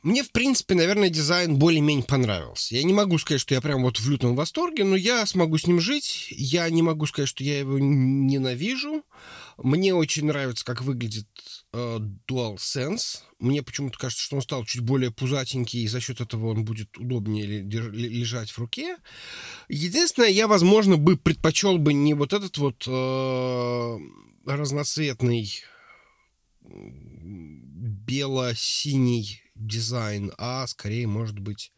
мне, 0.07 0.23
в 0.23 0.31
принципе, 0.31 0.77
наверное, 0.77 1.09
дизайн 1.09 1.57
более-менее 1.57 2.05
понравился. 2.05 2.77
Я 2.77 2.85
не 2.85 2.93
могу 2.93 3.19
сказать, 3.19 3.41
что 3.41 3.55
я 3.55 3.61
прям 3.61 3.83
вот 3.83 3.99
в 3.99 4.09
лютом 4.09 4.37
восторге, 4.37 4.85
но 4.85 4.95
я 4.95 5.27
смогу 5.27 5.59
с 5.59 5.67
ним 5.67 5.81
жить. 5.81 6.29
Я 6.31 6.71
не 6.71 6.81
могу 6.81 7.07
сказать, 7.07 7.29
что 7.29 7.43
я 7.43 7.59
его 7.59 7.77
ненавижу. 7.81 9.03
Мне 9.59 9.97
очень 9.97 10.27
нравится, 10.27 10.65
как 10.65 10.83
выглядит 10.83 11.27
э, 11.73 11.99
DualSense. 12.31 13.23
Мне 13.41 13.65
почему-то 13.65 13.99
кажется, 13.99 14.23
что 14.23 14.37
он 14.37 14.43
стал 14.43 14.65
чуть 14.65 14.83
более 14.83 15.11
пузатенький, 15.11 15.83
и 15.83 15.89
за 15.89 16.01
счет 16.01 16.21
этого 16.21 16.51
он 16.51 16.65
будет 16.65 16.97
удобнее 16.99 17.45
лежать 17.45 18.51
в 18.51 18.59
руке. 18.59 18.99
Единственное, 19.69 20.29
я, 20.29 20.47
возможно, 20.47 20.99
бы 20.99 21.17
предпочел 21.17 21.79
бы 21.79 21.93
не 21.93 22.15
вот 22.15 22.33
этот 22.33 22.59
вот 22.59 22.85
э, 22.87 23.99
разноцветный 24.47 25.65
бело-синий 28.07 29.43
дизайн, 29.57 30.33
а 30.39 30.67
скорее, 30.67 31.07
может 31.07 31.39
быть, 31.39 31.73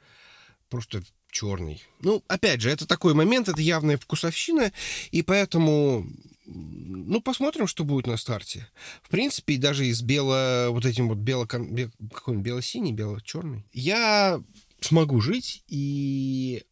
просто 0.69 1.03
черный. 1.31 1.83
Ну, 2.01 2.23
опять 2.29 2.61
же, 2.61 2.71
это 2.71 2.87
такой 2.87 3.15
момент, 3.15 3.49
это 3.49 3.61
явная 3.61 3.99
вкусовщина, 3.99 4.73
и 5.11 5.23
поэтому 5.23 6.07
ну, 6.51 7.21
посмотрим, 7.21 7.67
что 7.67 7.85
будет 7.85 8.07
на 8.07 8.17
старте. 8.17 8.67
В 9.03 9.11
принципе, 9.11 9.59
даже 9.59 9.87
из 9.87 10.01
бело... 10.03 10.69
Вот 10.71 10.87
этим 10.87 11.09
вот 11.09 11.19
бело... 11.19 11.47
Какой 11.47 11.75
он? 12.27 12.43
Бело-синий, 12.43 12.93
бело-черный. 12.93 13.67
Я 13.73 14.43
смогу 14.81 15.21
жить 15.21 15.63
и 15.69 16.65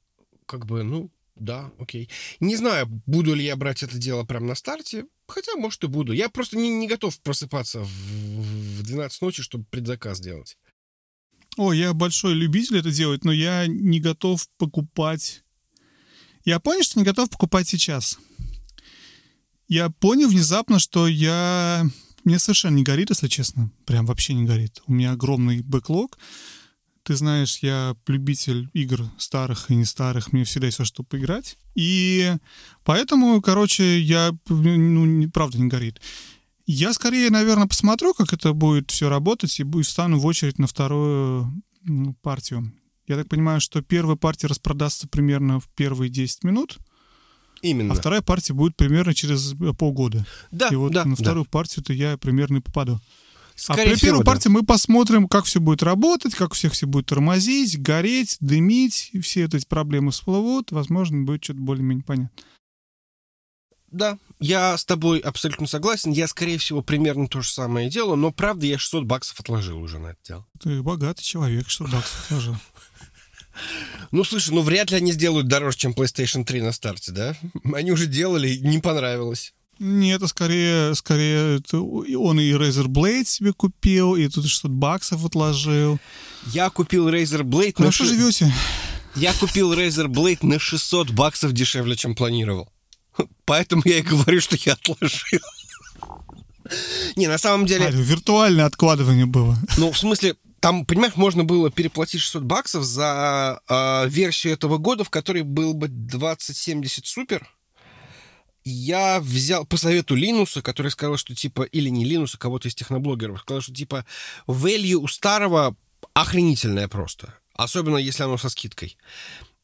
как 0.47 0.65
бы, 0.65 0.83
ну, 0.83 1.11
да, 1.35 1.71
окей. 1.79 2.09
Не 2.41 2.57
знаю, 2.57 2.87
буду 3.07 3.35
ли 3.35 3.45
я 3.45 3.57
брать 3.57 3.83
это 3.83 3.99
дело 3.99 4.25
прямо 4.25 4.47
на 4.47 4.55
старте. 4.55 5.05
Хотя, 5.29 5.57
может, 5.57 5.85
и 5.85 5.89
буду. 5.89 6.13
Я 6.13 6.31
просто 6.31 6.57
не, 6.57 6.71
не 6.71 6.89
готов 6.89 7.21
просыпаться 7.21 7.81
в, 7.81 7.89
в 7.89 8.83
12 8.83 9.21
ночи, 9.21 9.43
чтобы 9.43 9.65
предзаказ 9.65 10.21
делать. 10.21 10.57
О, 11.57 11.73
я 11.73 11.93
большой 11.93 12.35
любитель 12.35 12.79
это 12.79 12.91
делать, 12.91 13.25
но 13.25 13.33
я 13.33 13.67
не 13.67 14.01
готов 14.01 14.47
покупать... 14.59 15.43
Я 16.45 16.61
понял, 16.61 16.83
что 16.83 17.01
не 17.01 17.05
готов 17.05 17.29
покупать 17.29 17.67
сейчас 17.67 18.19
я 19.69 19.91
понял 19.91 20.29
внезапно, 20.29 20.79
что 20.79 21.07
я... 21.09 21.85
Мне 22.25 22.39
совершенно 22.39 22.77
не 22.77 22.83
горит, 22.83 23.11
если 23.11 23.29
честно. 23.29 23.71
Прям 23.85 24.07
вообще 24.07 24.35
не 24.35 24.45
горит. 24.45 24.83
У 24.87 24.93
меня 24.93 25.13
огромный 25.13 25.63
бэклог. 25.63 26.19
Ты 27.05 27.15
знаешь, 27.15 27.61
я 27.63 27.95
любитель 28.09 28.69
игр 28.73 29.05
старых 29.17 29.71
и 29.71 29.77
не 29.77 29.85
старых. 29.85 30.33
Мне 30.33 30.43
всегда 30.45 30.67
есть 30.67 30.81
во 30.81 30.85
что 30.85 31.05
поиграть. 31.05 31.57
И 31.77 32.35
поэтому, 32.85 33.41
короче, 33.41 34.01
я... 34.01 34.33
Ну, 34.49 35.31
правда, 35.31 35.59
не 35.59 35.69
горит. 35.69 36.01
Я 36.67 36.93
скорее, 36.93 37.31
наверное, 37.31 37.69
посмотрю, 37.69 38.13
как 38.13 38.33
это 38.33 38.53
будет 38.53 38.91
все 38.91 39.09
работать, 39.09 39.59
и 39.61 39.83
встану 39.83 40.19
в 40.19 40.27
очередь 40.27 40.59
на 40.59 40.67
вторую 40.67 41.63
партию. 42.23 42.73
Я 43.07 43.17
так 43.17 43.29
понимаю, 43.29 43.61
что 43.61 43.83
первая 43.83 44.17
партия 44.17 44.49
распродастся 44.49 45.07
примерно 45.07 45.61
в 45.61 45.69
первые 45.75 46.11
10 46.11 46.45
минут, 46.45 46.79
Именно. 47.63 47.95
А 47.95 47.97
вторая 47.97 48.23
партия 48.23 48.53
будет 48.53 48.77
примерно 48.77 49.15
через 49.15 49.55
э, 49.55 49.73
полгода. 49.73 50.27
Да, 50.51 50.69
И 50.69 50.75
вот 50.77 50.93
да, 50.93 51.05
на 51.05 51.17
вторую 51.17 51.45
да. 51.45 51.51
партию-то 51.51 51.93
я 51.93 52.17
примерно 52.19 52.59
и 52.59 52.61
попаду. 52.61 53.01
Скорее 53.55 53.83
а 53.83 53.87
при 53.87 53.95
всего, 53.95 54.09
первой 54.09 54.25
да. 54.25 54.33
партии 54.33 54.49
мы 54.49 54.63
посмотрим, 54.63 55.27
как 55.27 55.47
все 55.47 55.61
будет 55.61 55.83
работать, 55.83 56.35
как 56.35 56.53
всех 56.53 56.75
все 56.75 56.87
будет 56.87 57.07
тормозить, 57.07 57.81
гореть, 57.81 58.37
дымить, 58.41 59.09
и 59.13 59.21
все 59.21 59.45
эти 59.45 59.67
проблемы 59.67 60.11
всплывут, 60.11 60.73
возможно, 60.73 61.23
будет 61.23 61.43
что-то 61.43 61.61
более-менее 61.61 62.05
понятно. 62.05 62.31
Да, 63.91 64.19
я 64.41 64.77
с 64.77 64.85
тобой 64.85 65.21
абсолютно 65.21 65.67
согласен. 65.67 66.11
Я, 66.11 66.27
скорее 66.29 66.59
всего, 66.59 66.83
примерно 66.83 67.29
то 67.29 67.41
же 67.41 67.51
самое 67.51 67.89
делаю, 67.89 68.17
но, 68.17 68.33
правда, 68.33 68.67
я 68.67 68.79
600 68.79 69.05
баксов 69.05 69.41
отложил 69.41 69.79
уже 69.81 69.99
на 69.99 70.09
это 70.09 70.19
дело. 70.27 70.47
Ты 70.61 70.83
богатый 70.83 71.23
человек, 71.23 71.69
600 71.69 71.91
баксов 71.91 72.25
отложил. 72.27 72.57
Ну, 74.11 74.23
слушай, 74.23 74.53
ну 74.53 74.61
вряд 74.61 74.91
ли 74.91 74.99
они 74.99 75.13
сделают 75.13 75.49
дороже, 75.49 75.79
чем 75.79 75.93
PlayStation 75.93 76.45
3 76.45 76.61
на 76.61 76.73
старте, 76.73 77.11
да? 77.11 77.35
Они 77.73 77.91
уже 77.91 78.05
делали, 78.07 78.55
не 78.57 78.81
понравилось. 78.81 79.55
Нет, 79.79 80.17
это 80.17 80.29
скорее, 80.29 80.95
скорее 80.95 81.59
это 81.59 81.81
он 81.81 82.41
и 82.41 82.51
Razer 82.53 82.87
Blade 82.87 83.25
себе 83.25 83.53
купил, 83.53 84.17
и 84.17 84.27
тут 84.29 84.47
600 84.47 84.71
баксов 84.71 85.25
отложил. 85.25 85.99
Я 86.47 86.71
купил 86.71 87.09
Razer 87.09 87.43
Blade... 87.43 87.75
Хорошо 87.77 88.05
на 88.05 88.11
ши- 88.11 88.17
живете? 88.17 88.53
Я 89.17 89.33
купил 89.35 89.73
Razer 89.73 90.07
Blade 90.07 90.39
на 90.43 90.59
600 90.59 91.11
баксов 91.11 91.53
дешевле, 91.53 91.97
чем 91.97 92.15
планировал. 92.15 92.71
Поэтому 93.45 93.83
я 93.85 93.99
и 93.99 94.03
говорю, 94.03 94.41
что 94.41 94.57
я 94.57 94.75
отложил. 94.75 95.41
Не, 97.15 97.29
на 97.29 97.39
самом 97.39 97.67
деле... 97.67 97.87
А, 97.87 97.91
виртуальное 97.91 98.65
откладывание 98.65 99.27
было. 99.27 99.57
Ну, 99.79 99.93
в 99.93 99.99
смысле, 99.99 100.37
там, 100.61 100.85
понимаешь, 100.85 101.17
можно 101.17 101.45
было 101.45 101.71
переплатить 101.71 102.21
600 102.21 102.43
баксов 102.43 102.85
за 102.85 103.61
э, 103.69 104.09
версию 104.09 104.55
этого 104.55 104.79
года, 104.79 105.05
в 105.05 105.11
которой 105.11 105.43
был 105.43 105.75
бы 105.75 105.89
2070 105.89 107.05
Super. 107.05 107.45
Я 108.65 109.21
взял 109.21 109.65
по 109.65 109.77
совету 109.77 110.17
Линуса, 110.17 110.61
который 110.61 110.91
сказал, 110.91 111.19
что 111.19 111.37
типа, 111.37 111.63
или 111.63 111.89
не 111.89 112.05
Линуса, 112.05 112.37
кого-то 112.37 112.67
из 112.67 112.75
техноблогеров, 112.75 113.41
сказал, 113.41 113.61
что 113.61 113.73
типа 113.73 114.05
value 114.49 114.95
у 114.95 115.07
старого 115.07 115.77
охренительное 116.15 116.89
просто. 116.89 117.35
Особенно, 117.55 117.97
если 117.97 118.25
оно 118.25 118.39
со 118.39 118.49
скидкой. 118.49 118.99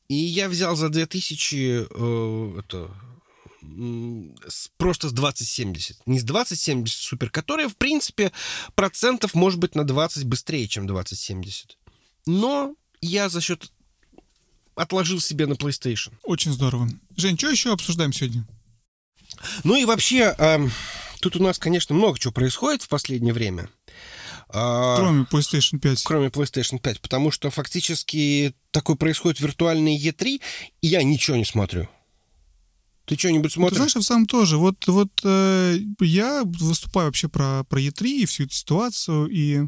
И 0.09 0.15
я 0.15 0.49
взял 0.49 0.77
за 0.77 0.89
2000 0.89 1.87
э, 1.91 2.59
это, 2.61 2.91
с- 4.49 4.69
просто 4.77 5.09
с 5.09 5.13
2070. 5.13 5.99
Не 6.07 6.19
с 6.19 6.25
2070 6.25 6.99
супер, 7.03 7.31
которая, 7.31 7.69
в 7.69 7.77
принципе, 7.77 8.33
процентов 8.75 9.35
может 9.35 9.59
быть 9.61 9.75
на 9.75 9.85
20 9.85 10.25
быстрее, 10.25 10.67
чем 10.69 10.87
2070. 10.87 11.79
Но 12.27 12.75
я 13.01 13.29
за 13.29 13.41
счет 13.41 13.73
отложил 14.75 15.21
себе 15.21 15.47
на 15.47 15.55
PlayStation. 15.55 16.13
Очень 16.23 16.53
здорово. 16.53 16.89
Жень, 17.17 17.39
что 17.39 17.49
еще 17.51 17.73
обсуждаем 17.73 18.13
сегодня? 18.13 18.47
Ну 19.65 19.77
и 19.77 19.85
вообще, 19.85 20.35
эм, 20.39 20.71
тут 21.21 21.37
у 21.37 21.43
нас, 21.43 21.59
конечно, 21.59 21.95
много 21.95 22.19
чего 22.19 22.33
происходит 22.33 22.83
в 22.83 22.89
последнее 22.89 23.35
время. 23.35 23.69
А, 24.55 24.97
Кроме 24.97 25.23
PlayStation 25.25 25.79
5. 25.79 26.03
кроме 26.05 26.29
PlayStation 26.29 26.79
5, 26.79 27.01
потому 27.01 27.31
что 27.31 27.51
фактически 27.51 28.55
такой 28.71 28.97
происходит 28.97 29.41
виртуальный 29.41 29.97
E3, 29.99 30.41
и 30.83 30.87
я 30.87 31.03
ничего 31.03 31.37
не 31.37 31.45
смотрю. 31.47 31.89
Ты 33.05 33.19
что-нибудь 33.19 33.51
Ты 33.53 33.55
смотришь? 33.55 33.77
знаешь, 33.77 33.97
я 33.97 34.03
сам 34.03 34.27
тоже. 34.27 34.57
Вот, 34.59 34.87
вот 34.87 35.11
э, 35.25 35.79
я 36.01 36.43
выступаю 36.45 37.09
вообще 37.09 37.29
про, 37.29 37.65
про 37.65 37.81
E3 37.81 38.07
и 38.09 38.27
всю 38.27 38.45
эту 38.45 38.55
ситуацию, 38.55 39.27
и 39.27 39.67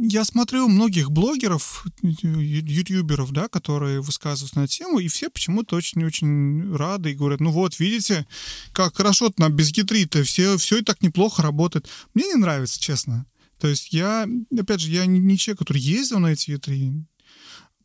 я 0.00 0.24
смотрю 0.24 0.68
многих 0.68 1.10
блогеров, 1.10 1.84
ютуберов, 2.02 3.32
да, 3.32 3.48
которые 3.48 4.00
высказываются 4.00 4.58
на 4.58 4.66
тему, 4.66 4.98
и 4.98 5.08
все 5.08 5.28
почему-то 5.28 5.76
очень-очень 5.76 6.74
рады 6.74 7.10
и 7.10 7.14
говорят, 7.14 7.40
ну 7.40 7.50
вот, 7.50 7.78
видите, 7.78 8.26
как 8.72 8.96
хорошо 8.96 9.30
нам 9.36 9.52
без 9.52 9.72
E3-то, 9.72 10.24
все, 10.24 10.56
все 10.56 10.78
и 10.78 10.82
так 10.82 11.02
неплохо 11.02 11.42
работает. 11.42 11.88
Мне 12.14 12.24
не 12.28 12.36
нравится, 12.36 12.80
честно. 12.80 13.26
То 13.60 13.68
есть 13.68 13.92
я, 13.92 14.26
опять 14.58 14.80
же, 14.80 14.90
я 14.90 15.06
не, 15.06 15.18
не 15.18 15.36
человек, 15.36 15.60
который 15.60 15.82
ездил 15.82 16.18
на 16.18 16.28
эти 16.28 16.50
E3, 16.50 17.04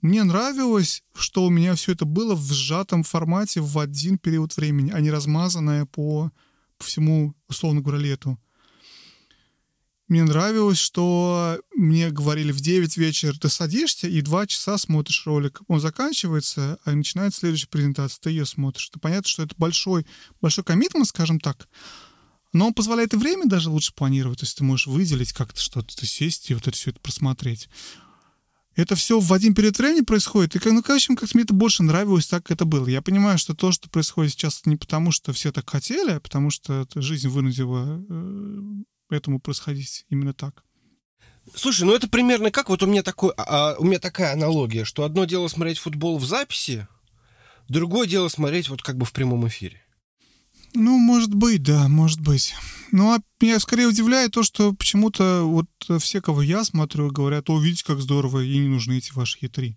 мне 0.02 0.24
нравилось, 0.24 1.04
что 1.16 1.46
у 1.46 1.50
меня 1.50 1.76
все 1.76 1.92
это 1.92 2.06
было 2.06 2.34
в 2.36 2.52
сжатом 2.52 3.04
формате 3.04 3.62
в 3.62 3.78
один 3.78 4.18
период 4.18 4.58
времени, 4.58 4.92
а 4.92 5.00
не 5.00 5.12
размазанное 5.12 5.86
по, 5.86 6.32
по 6.78 6.84
всему, 6.84 7.36
условно 7.48 7.82
говоря, 7.82 8.00
лету. 8.00 8.40
Мне 10.08 10.24
нравилось, 10.24 10.80
что 10.80 11.62
мне 11.74 12.10
говорили 12.10 12.52
в 12.52 12.60
9 12.60 12.98
вечера, 12.98 13.34
ты 13.34 13.48
садишься 13.48 14.08
и 14.08 14.22
2 14.22 14.48
часа 14.48 14.78
смотришь 14.78 15.26
ролик. 15.26 15.62
Он 15.68 15.80
заканчивается, 15.80 16.80
а 16.84 16.92
начинается 16.92 17.42
следующая 17.42 17.70
презентация, 17.70 18.20
ты 18.22 18.32
ее 18.32 18.46
смотришь. 18.46 18.90
Это 18.90 19.00
понятно, 19.00 19.30
что 19.30 19.44
это 19.44 19.56
большой, 19.58 20.06
большой 20.42 20.66
коммитмент, 20.66 21.08
скажем 21.08 21.40
так, 21.40 21.70
но 22.52 22.68
он 22.68 22.74
позволяет 22.74 23.14
и 23.14 23.18
время 23.18 23.46
даже 23.46 23.70
лучше 23.70 23.94
планировать. 23.94 24.40
То 24.40 24.46
есть 24.46 24.58
ты 24.58 24.64
можешь 24.64 24.88
выделить 24.88 25.32
как-то 25.32 25.62
что-то, 25.62 25.96
то 25.96 26.06
сесть 26.06 26.50
и 26.50 26.56
вот 26.56 26.68
это 26.68 26.76
все 26.76 26.90
это 26.90 27.00
просмотреть 27.00 27.70
это 28.76 28.96
все 28.96 29.20
в 29.20 29.34
один 29.34 29.54
времени 29.54 30.02
происходит. 30.02 30.56
И, 30.56 30.60
как- 30.60 30.74
ну, 30.74 30.82
в 30.82 30.90
общем, 30.90 31.16
как 31.16 31.34
мне 31.34 31.44
это 31.44 31.54
больше 31.54 31.84
нравилось, 31.84 32.28
так 32.28 32.50
это 32.52 32.66
было. 32.66 32.88
Я 32.88 33.02
понимаю, 33.02 33.38
что 33.38 33.54
то, 33.54 33.72
что 33.72 33.90
происходит 33.90 34.32
сейчас, 34.32 34.66
не 34.66 34.78
потому, 34.78 35.12
что 35.12 35.34
все 35.34 35.52
так 35.52 35.70
хотели, 35.70 36.12
а 36.12 36.20
потому 36.20 36.50
что 36.50 36.88
жизнь 36.96 37.28
вынудила 37.28 38.04
э, 38.10 39.16
этому 39.16 39.40
происходить 39.40 40.06
именно 40.10 40.34
так. 40.34 40.64
Слушай, 41.56 41.84
ну 41.84 41.94
это 41.94 42.08
примерно 42.08 42.52
как 42.52 42.70
вот 42.70 42.84
у 42.84 42.86
меня 42.86 43.04
такой, 43.04 43.34
а, 43.36 43.72
а, 43.72 43.76
у 43.78 43.84
меня 43.84 44.00
такая 44.00 44.34
аналогия, 44.34 44.86
что 44.86 45.04
одно 45.04 45.26
дело 45.26 45.48
смотреть 45.48 45.80
футбол 45.80 46.18
в 46.18 46.26
записи, 46.26 46.88
другое 47.68 48.08
дело 48.08 48.28
смотреть 48.28 48.70
вот 48.70 48.82
как 48.84 48.98
бы 48.98 49.06
в 49.06 49.12
прямом 49.12 49.48
эфире. 49.48 49.84
Ну, 50.74 50.98
может 50.98 51.34
быть, 51.34 51.64
да, 51.64 51.88
может 51.88 52.22
быть. 52.22 52.56
Ну, 52.92 53.14
а 53.14 53.20
меня 53.42 53.60
скорее 53.60 53.88
удивляет 53.88 54.32
то, 54.32 54.44
что 54.44 54.74
почему-то 54.74 55.44
вот 55.44 55.68
все, 56.00 56.22
кого 56.22 56.42
я 56.42 56.64
смотрю, 56.64 57.10
говорят, 57.10 57.50
о, 57.50 57.60
видите, 57.60 57.84
как 57.86 58.02
здорово, 58.02 58.44
и 58.44 58.58
не 58.58 58.68
нужны 58.68 58.98
эти 58.98 59.12
ваши 59.14 59.40
E3. 59.40 59.76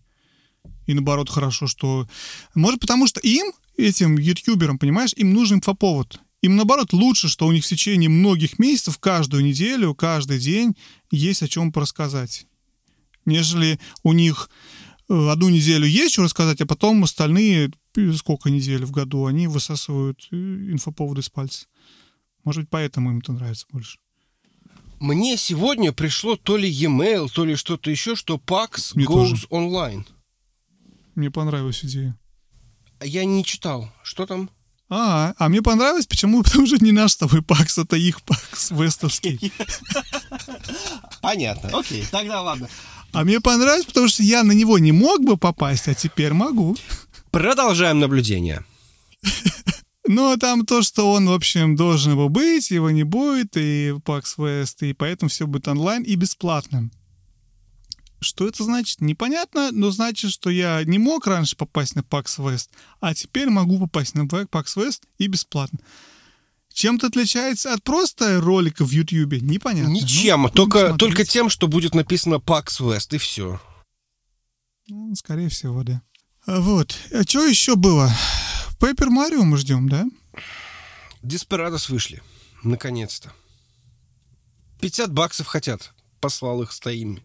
И 0.87 0.95
наоборот, 0.95 1.31
хорошо, 1.31 1.67
что... 1.67 2.09
Может, 2.55 2.81
потому 2.81 3.07
что 3.07 3.21
им, 3.21 3.53
этим 3.77 4.19
ютуберам, 4.19 4.79
понимаешь, 4.79 5.13
им 5.17 5.33
нужен 5.33 5.59
инфоповод. 5.59 6.21
Им, 6.43 6.57
наоборот, 6.57 6.93
лучше, 6.93 7.29
что 7.29 7.47
у 7.47 7.53
них 7.53 7.65
в 7.65 7.69
течение 7.69 8.11
многих 8.11 8.59
месяцев, 8.59 8.99
каждую 8.99 9.45
неделю, 9.45 9.95
каждый 9.95 10.39
день 10.39 10.77
есть 11.11 11.43
о 11.43 11.49
чем 11.49 11.73
порассказать. 11.73 12.47
Нежели 13.25 13.81
у 14.03 14.13
них 14.13 14.51
э, 15.09 15.29
одну 15.31 15.49
неделю 15.49 15.87
есть 15.87 16.13
что 16.13 16.25
рассказать, 16.25 16.61
а 16.61 16.67
потом 16.67 17.03
остальные, 17.03 17.73
сколько 18.17 18.51
недель 18.51 18.85
в 18.85 18.91
году, 18.91 19.27
они 19.27 19.47
высасывают 19.47 20.29
э, 20.31 20.37
инфоповоды 20.37 21.21
из 21.21 21.29
пальца. 21.29 21.67
Может 22.45 22.63
быть, 22.63 22.71
поэтому 22.71 23.11
им 23.11 23.19
это 23.19 23.33
нравится 23.33 23.67
больше. 23.71 23.99
Мне 25.01 25.37
сегодня 25.37 25.93
пришло 25.93 26.37
то 26.37 26.57
ли 26.57 26.69
e-mail, 26.69 27.29
то 27.33 27.45
ли 27.45 27.57
что-то 27.57 27.91
еще, 27.91 28.15
что 28.17 28.37
PAX 28.37 28.93
Мне 28.95 29.05
goes 29.05 29.31
тоже. 29.31 29.47
online. 29.51 30.07
Мне 31.15 31.31
понравилась 31.31 31.85
идея. 31.85 32.19
А 33.01 33.07
Я 33.07 33.25
не 33.25 33.45
читал. 33.45 33.93
Что 34.03 34.27
там? 34.27 34.51
А, 34.89 35.35
а 35.39 35.49
мне 35.49 35.63
понравилось, 35.63 36.07
почему? 36.07 36.43
Потому 36.45 36.67
что 36.67 36.83
не 36.85 36.93
наш 36.93 37.13
с 37.13 37.17
тобой 37.17 37.43
пакс, 37.43 37.79
это 37.79 37.97
их 37.97 38.23
пакс, 38.23 38.71
вестовский. 38.71 39.53
Понятно. 41.23 41.79
Окей, 41.79 42.05
тогда 42.11 42.43
ладно. 42.43 42.69
А 43.13 43.25
мне 43.25 43.41
понравилось, 43.41 43.87
потому 43.87 44.09
что 44.09 44.25
я 44.25 44.43
на 44.43 44.53
него 44.53 44.79
не 44.79 44.91
мог 44.91 45.23
бы 45.23 45.37
попасть, 45.37 45.87
а 45.87 45.95
теперь 45.95 46.33
могу. 46.33 46.77
Продолжаем 47.35 47.99
наблюдение. 47.99 48.65
Но 50.07 50.37
там 50.37 50.65
то, 50.65 50.83
что 50.83 51.11
он, 51.11 51.29
в 51.29 51.33
общем, 51.33 51.75
должен 51.75 52.15
был 52.15 52.29
быть, 52.29 52.71
его 52.71 52.93
не 52.93 53.03
будет, 53.03 53.57
и 53.57 53.89
PAX 53.89 54.37
West, 54.39 54.89
и 54.89 54.93
поэтому 54.93 55.29
все 55.29 55.49
будет 55.49 55.67
онлайн 55.67 56.05
и 56.05 56.15
бесплатно. 56.15 56.91
Что 58.21 58.47
это 58.47 58.63
значит? 58.63 59.01
Непонятно, 59.01 59.73
но 59.73 59.91
значит, 59.91 60.31
что 60.31 60.49
я 60.49 60.85
не 60.85 60.99
мог 60.99 61.27
раньше 61.27 61.57
попасть 61.57 61.97
на 61.97 62.03
PAX 62.03 62.39
West, 62.39 62.69
а 63.01 63.15
теперь 63.15 63.51
могу 63.51 63.81
попасть 63.81 64.15
на 64.15 64.27
PAX 64.27 64.77
West 64.77 65.03
и 65.19 65.27
бесплатно. 65.27 65.81
Чем 66.73 66.99
это 66.99 67.09
отличается 67.09 67.75
от 67.75 67.83
просто 67.83 68.41
ролика 68.41 68.85
в 68.85 68.93
YouTube? 68.93 69.43
Непонятно. 69.43 69.91
Ничем, 69.91 70.43
Ну, 70.43 70.51
только, 70.51 70.95
только 70.95 71.25
тем, 71.25 71.49
что 71.49 71.67
будет 71.67 71.97
написано 71.97 72.37
PAX 72.37 72.81
West, 72.81 73.13
и 73.13 73.19
все. 73.19 73.61
Ну, 74.87 75.13
скорее 75.17 75.49
всего, 75.49 75.83
да. 75.83 76.01
Вот. 76.47 76.97
А 77.13 77.23
что 77.23 77.47
еще 77.47 77.77
было? 77.77 78.11
Пеппер 78.81 79.11
Марио 79.11 79.45
мы 79.45 79.57
ждем, 79.57 79.89
да? 79.89 80.05
Desperados 81.23 81.89
вышли. 81.89 82.23
Наконец-то. 82.63 83.33
50 84.81 85.13
баксов 85.13 85.47
хотят. 85.47 85.93
Послал 86.21 86.63
их 86.63 86.73
с 86.73 86.81
такими, 86.81 87.23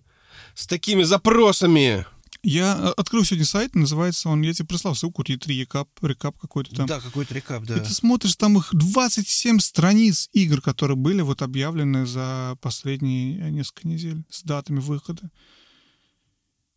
с 0.56 0.68
такими 0.68 1.04
запросами. 1.04 2.06
Я 2.42 2.78
э, 2.78 2.94
открыл 2.96 3.26
сегодня 3.26 3.46
сайт, 3.46 3.76
называется 3.76 4.30
он, 4.30 4.42
я 4.42 4.54
тебе 4.54 4.68
прислал 4.68 4.96
ссылку, 4.96 5.24
E3 5.24 5.48
рекап, 5.48 5.90
рекап 6.02 6.38
какой-то 6.38 6.74
там. 6.74 6.86
Да, 6.86 7.02
какой-то 7.02 7.34
рекап, 7.34 7.64
да. 7.64 7.76
И 7.76 7.80
ты 7.82 7.90
смотришь, 7.90 8.38
там 8.38 8.58
их 8.58 8.70
27 8.72 9.60
страниц 9.60 10.30
игр, 10.32 10.62
которые 10.62 10.96
были 10.96 11.22
вот 11.22 11.42
объявлены 11.42 12.06
за 12.06 12.58
последние 12.62 13.40
э, 13.40 13.50
несколько 13.50 13.88
недель 13.90 14.24
с 14.30 14.44
датами 14.44 14.80
выхода. 14.80 15.30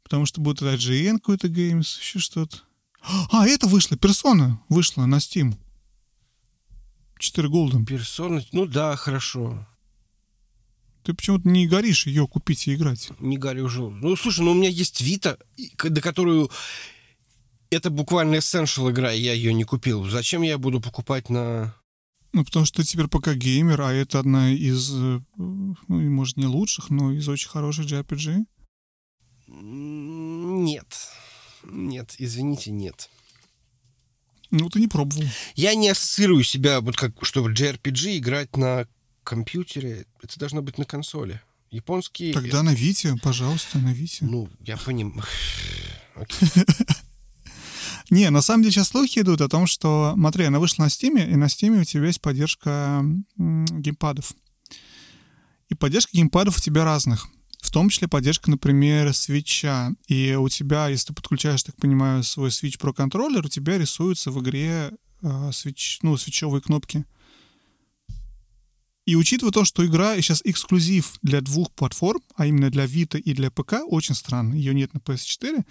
Потому 0.02 0.26
что 0.26 0.40
будет 0.40 0.62
IGN 0.62 1.14
какой-то 1.14 1.48
Games, 1.48 1.98
еще 2.00 2.18
что-то. 2.18 2.58
А, 3.30 3.46
это 3.46 3.66
вышло, 3.66 3.96
Персона 3.96 4.60
вышла 4.68 5.06
на 5.06 5.16
Steam. 5.16 5.56
4 7.18 7.48
голдом. 7.48 7.86
Персона, 7.86 8.44
ну 8.52 8.66
да, 8.66 8.96
хорошо. 8.96 9.66
Ты 11.02 11.14
почему-то 11.14 11.48
не 11.48 11.66
горишь 11.66 12.06
ее 12.06 12.28
купить 12.28 12.68
и 12.68 12.74
играть. 12.74 13.10
Не 13.18 13.36
горю 13.36 13.64
уже. 13.64 13.82
Ну, 13.82 14.14
слушай, 14.16 14.40
ну 14.40 14.52
у 14.52 14.54
меня 14.54 14.68
есть 14.68 15.00
Вита, 15.00 15.36
до 15.82 16.00
которую... 16.00 16.50
Это 17.70 17.90
буквально 17.90 18.36
essential 18.36 18.90
игра, 18.90 19.12
и 19.12 19.20
я 19.22 19.32
ее 19.32 19.54
не 19.54 19.64
купил. 19.64 20.04
Зачем 20.04 20.42
я 20.42 20.58
буду 20.58 20.80
покупать 20.80 21.30
на... 21.30 21.74
Ну, 22.34 22.44
потому 22.44 22.66
что 22.66 22.82
ты 22.82 22.88
теперь 22.88 23.08
пока 23.08 23.34
геймер, 23.34 23.80
а 23.80 23.92
это 23.92 24.18
одна 24.18 24.52
из, 24.52 24.92
э, 24.94 25.20
ну, 25.36 25.76
может, 25.88 26.36
не 26.36 26.46
лучших, 26.46 26.90
но 26.90 27.12
из 27.12 27.28
очень 27.28 27.48
хороших 27.48 27.86
JRPG. 27.86 28.44
Нет. 29.52 30.86
Нет, 31.64 32.14
извините, 32.18 32.70
нет. 32.70 33.08
Ну, 34.50 34.68
ты 34.68 34.80
не 34.80 34.88
пробовал. 34.88 35.24
Я 35.54 35.74
не 35.74 35.88
ассоциирую 35.88 36.44
себя, 36.44 36.80
вот 36.80 36.96
как, 36.96 37.12
чтобы 37.24 37.52
JRPG 37.52 38.18
играть 38.18 38.56
на 38.56 38.86
компьютере. 39.24 40.06
Это 40.22 40.38
должно 40.38 40.62
быть 40.62 40.78
на 40.78 40.84
консоли. 40.84 41.40
Японские... 41.70 42.34
Тогда 42.34 42.62
на 42.62 42.74
Вите, 42.74 43.16
пожалуйста, 43.22 43.78
на 43.78 43.92
Вите. 43.92 44.24
Ну, 44.24 44.48
я 44.60 44.76
понимаю. 44.76 45.24
Не, 48.10 48.28
на 48.28 48.42
самом 48.42 48.62
деле 48.62 48.72
сейчас 48.72 48.88
слухи 48.88 49.20
идут 49.20 49.40
о 49.40 49.48
том, 49.48 49.66
что, 49.66 50.12
смотри, 50.14 50.44
она 50.44 50.58
вышла 50.58 50.82
на 50.82 50.90
Стиме, 50.90 51.26
и 51.30 51.34
на 51.34 51.48
Стиме 51.48 51.80
у 51.80 51.84
тебя 51.84 52.06
есть 52.06 52.20
поддержка 52.20 53.02
геймпадов. 53.38 54.34
И 55.70 55.74
поддержка 55.74 56.14
геймпадов 56.14 56.58
у 56.58 56.60
тебя 56.60 56.84
разных. 56.84 57.28
В 57.62 57.70
том 57.70 57.89
числе 57.89 58.09
поддержка, 58.09 58.51
например, 58.51 59.14
свеча. 59.14 59.93
И 60.09 60.34
у 60.34 60.48
тебя, 60.48 60.89
если 60.89 61.06
ты 61.06 61.14
подключаешь, 61.14 61.62
так 61.62 61.76
понимаю, 61.76 62.24
свой 62.24 62.51
Switch 62.51 62.76
Pro 62.78 62.93
контроллер, 62.93 63.47
у 63.47 63.48
тебя 63.48 63.78
рисуются 63.78 64.32
в 64.32 64.43
игре 64.43 64.90
э, 65.22 65.51
свеч, 65.52 66.01
ну, 66.02 66.16
свечевые 66.16 66.60
кнопки. 66.60 67.05
И 69.06 69.14
учитывая 69.14 69.52
то, 69.52 69.64
что 69.64 69.86
игра 69.86 70.16
сейчас 70.16 70.43
эксклюзив 70.44 71.14
для 71.22 71.40
двух 71.40 71.70
платформ, 71.70 72.20
а 72.34 72.47
именно 72.47 72.68
для 72.68 72.84
Vita 72.84 73.18
и 73.18 73.32
для 73.32 73.51
ПК, 73.52 73.74
очень 73.86 74.16
странно, 74.16 74.55
ее 74.55 74.74
нет 74.74 74.93
на 74.93 74.98
PS4, 74.98 75.64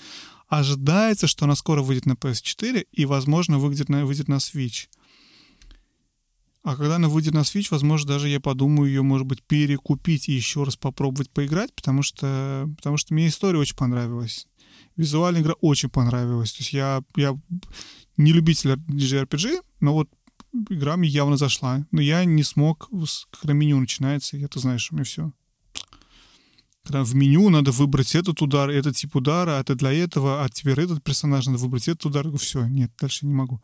ожидается, 0.48 1.28
что 1.28 1.44
она 1.44 1.56
скоро 1.56 1.82
выйдет 1.82 2.06
на 2.06 2.14
PS4 2.14 2.88
и, 2.90 3.06
возможно, 3.06 3.60
выйдет 3.60 3.90
на, 3.90 4.06
выйдет 4.06 4.30
на 4.30 4.36
Switch. 4.36 4.88
А 6.64 6.76
когда 6.76 6.98
она 6.98 7.10
выйдет 7.10 7.34
на 7.34 7.40
Switch, 7.40 7.68
возможно, 7.72 8.10
даже 8.10 8.30
я 8.30 8.40
подумаю 8.40 8.88
ее, 8.88 9.02
может 9.02 9.26
быть, 9.26 9.42
перекупить 9.42 10.30
и 10.30 10.34
еще 10.34 10.64
раз 10.64 10.76
попробовать 10.76 11.32
поиграть, 11.32 11.74
потому 11.74 12.04
что, 12.04 12.70
потому 12.78 12.98
что 12.98 13.14
мне 13.14 13.28
история 13.28 13.58
очень 13.58 13.76
понравилась. 13.76 14.48
Визуальная 14.96 15.42
игра 15.42 15.54
очень 15.62 15.90
понравилась. 15.90 16.52
То 16.52 16.60
есть 16.60 16.74
я, 16.74 17.04
я 17.16 17.36
не 18.18 18.32
любитель 18.32 18.74
JRPG, 18.74 19.62
но 19.80 19.94
вот 19.94 20.10
игра 20.70 20.98
мне 20.98 21.10
явно 21.10 21.36
зашла. 21.36 21.86
Но 21.92 22.02
я 22.02 22.26
не 22.26 22.44
смог, 22.44 22.90
когда 23.32 23.54
меню 23.54 23.80
начинается, 23.80 24.38
я, 24.38 24.48
ты 24.48 24.60
знаешь, 24.60 24.92
у 24.92 24.96
меня 24.96 25.04
все. 25.04 25.32
Когда 26.84 27.04
в 27.04 27.16
меню 27.16 27.50
надо 27.50 27.72
выбрать 27.72 28.16
этот 28.16 28.42
удар, 28.42 28.70
этот 28.70 28.96
тип 28.96 29.16
удара, 29.16 29.58
а 29.58 29.62
это 29.62 29.76
для 29.76 29.94
этого, 29.94 30.44
а 30.44 30.50
теперь 30.50 30.80
этот 30.80 31.04
персонаж 31.04 31.46
надо 31.46 31.60
выбрать 31.60 31.88
этот 31.88 32.06
удар. 32.06 32.38
Все, 32.38 32.66
нет, 32.66 32.92
дальше 33.00 33.26
не 33.26 33.34
могу. 33.34 33.62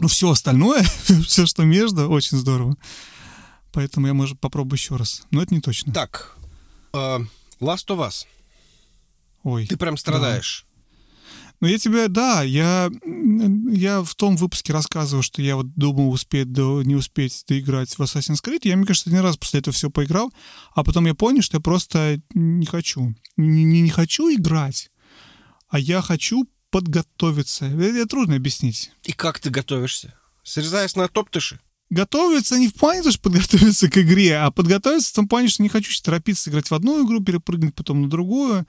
Ну, 0.00 0.08
все 0.08 0.30
остальное, 0.30 0.82
все, 1.26 1.46
что 1.46 1.64
между, 1.64 2.08
очень 2.08 2.38
здорово. 2.38 2.76
Поэтому 3.72 4.06
я, 4.06 4.14
может, 4.14 4.40
попробую 4.40 4.76
еще 4.76 4.96
раз. 4.96 5.22
Но 5.30 5.42
это 5.42 5.54
не 5.54 5.60
точно. 5.60 5.92
Так, 5.92 6.36
uh, 6.92 7.26
Last 7.60 7.86
of 7.88 7.98
Us. 7.98 8.26
Ой. 9.42 9.66
Ты 9.66 9.76
прям 9.76 9.96
страдаешь. 9.96 10.64
Да. 10.64 10.68
Ну, 11.60 11.66
я 11.66 11.78
тебе, 11.78 12.06
да, 12.06 12.42
я, 12.42 12.88
я 13.04 14.02
в 14.02 14.14
том 14.14 14.36
выпуске 14.36 14.72
рассказывал, 14.72 15.22
что 15.22 15.42
я 15.42 15.56
вот 15.56 15.74
думал 15.74 16.10
успеть, 16.10 16.52
до, 16.52 16.82
не 16.82 16.94
успеть 16.94 17.44
доиграть 17.48 17.90
в 17.98 18.00
Assassin's 18.00 18.44
Creed. 18.44 18.60
Я, 18.62 18.76
мне 18.76 18.86
кажется, 18.86 19.10
один 19.10 19.22
раз 19.22 19.36
после 19.36 19.58
этого 19.58 19.74
все 19.74 19.90
поиграл, 19.90 20.32
а 20.74 20.84
потом 20.84 21.06
я 21.06 21.14
понял, 21.14 21.42
что 21.42 21.56
я 21.56 21.60
просто 21.60 22.20
не 22.32 22.64
хочу. 22.64 23.12
Не, 23.36 23.64
не, 23.64 23.80
не 23.80 23.90
хочу 23.90 24.32
играть, 24.32 24.90
а 25.68 25.80
я 25.80 26.00
хочу 26.00 26.48
подготовиться. 26.70 27.66
Это 27.66 28.06
трудно 28.06 28.36
объяснить. 28.36 28.90
И 29.04 29.12
как 29.12 29.40
ты 29.40 29.50
готовишься? 29.50 30.14
Срезаясь 30.42 30.96
на 30.96 31.08
топтыши? 31.08 31.60
Готовиться 31.90 32.58
не 32.58 32.68
в 32.68 32.74
плане, 32.74 33.10
что 33.10 33.20
подготовиться 33.20 33.90
к 33.90 33.96
игре, 33.98 34.36
а 34.38 34.50
подготовиться 34.50 35.10
в 35.10 35.14
том 35.14 35.28
плане, 35.28 35.48
что 35.48 35.62
не 35.62 35.70
хочу 35.70 35.90
торопиться 36.02 36.50
играть 36.50 36.70
в 36.70 36.74
одну 36.74 37.04
игру, 37.06 37.22
перепрыгнуть 37.22 37.74
потом 37.74 38.02
на 38.02 38.10
другую. 38.10 38.66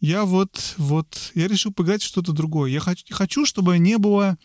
Я 0.00 0.24
вот, 0.24 0.74
вот, 0.76 1.32
я 1.34 1.48
решил 1.48 1.72
поиграть 1.72 2.02
в 2.02 2.06
что-то 2.06 2.32
другое. 2.32 2.70
Я 2.70 2.80
хочу, 2.80 3.04
хочу, 3.14 3.44
чтобы 3.44 3.78
не 3.78 3.98
было 3.98 4.38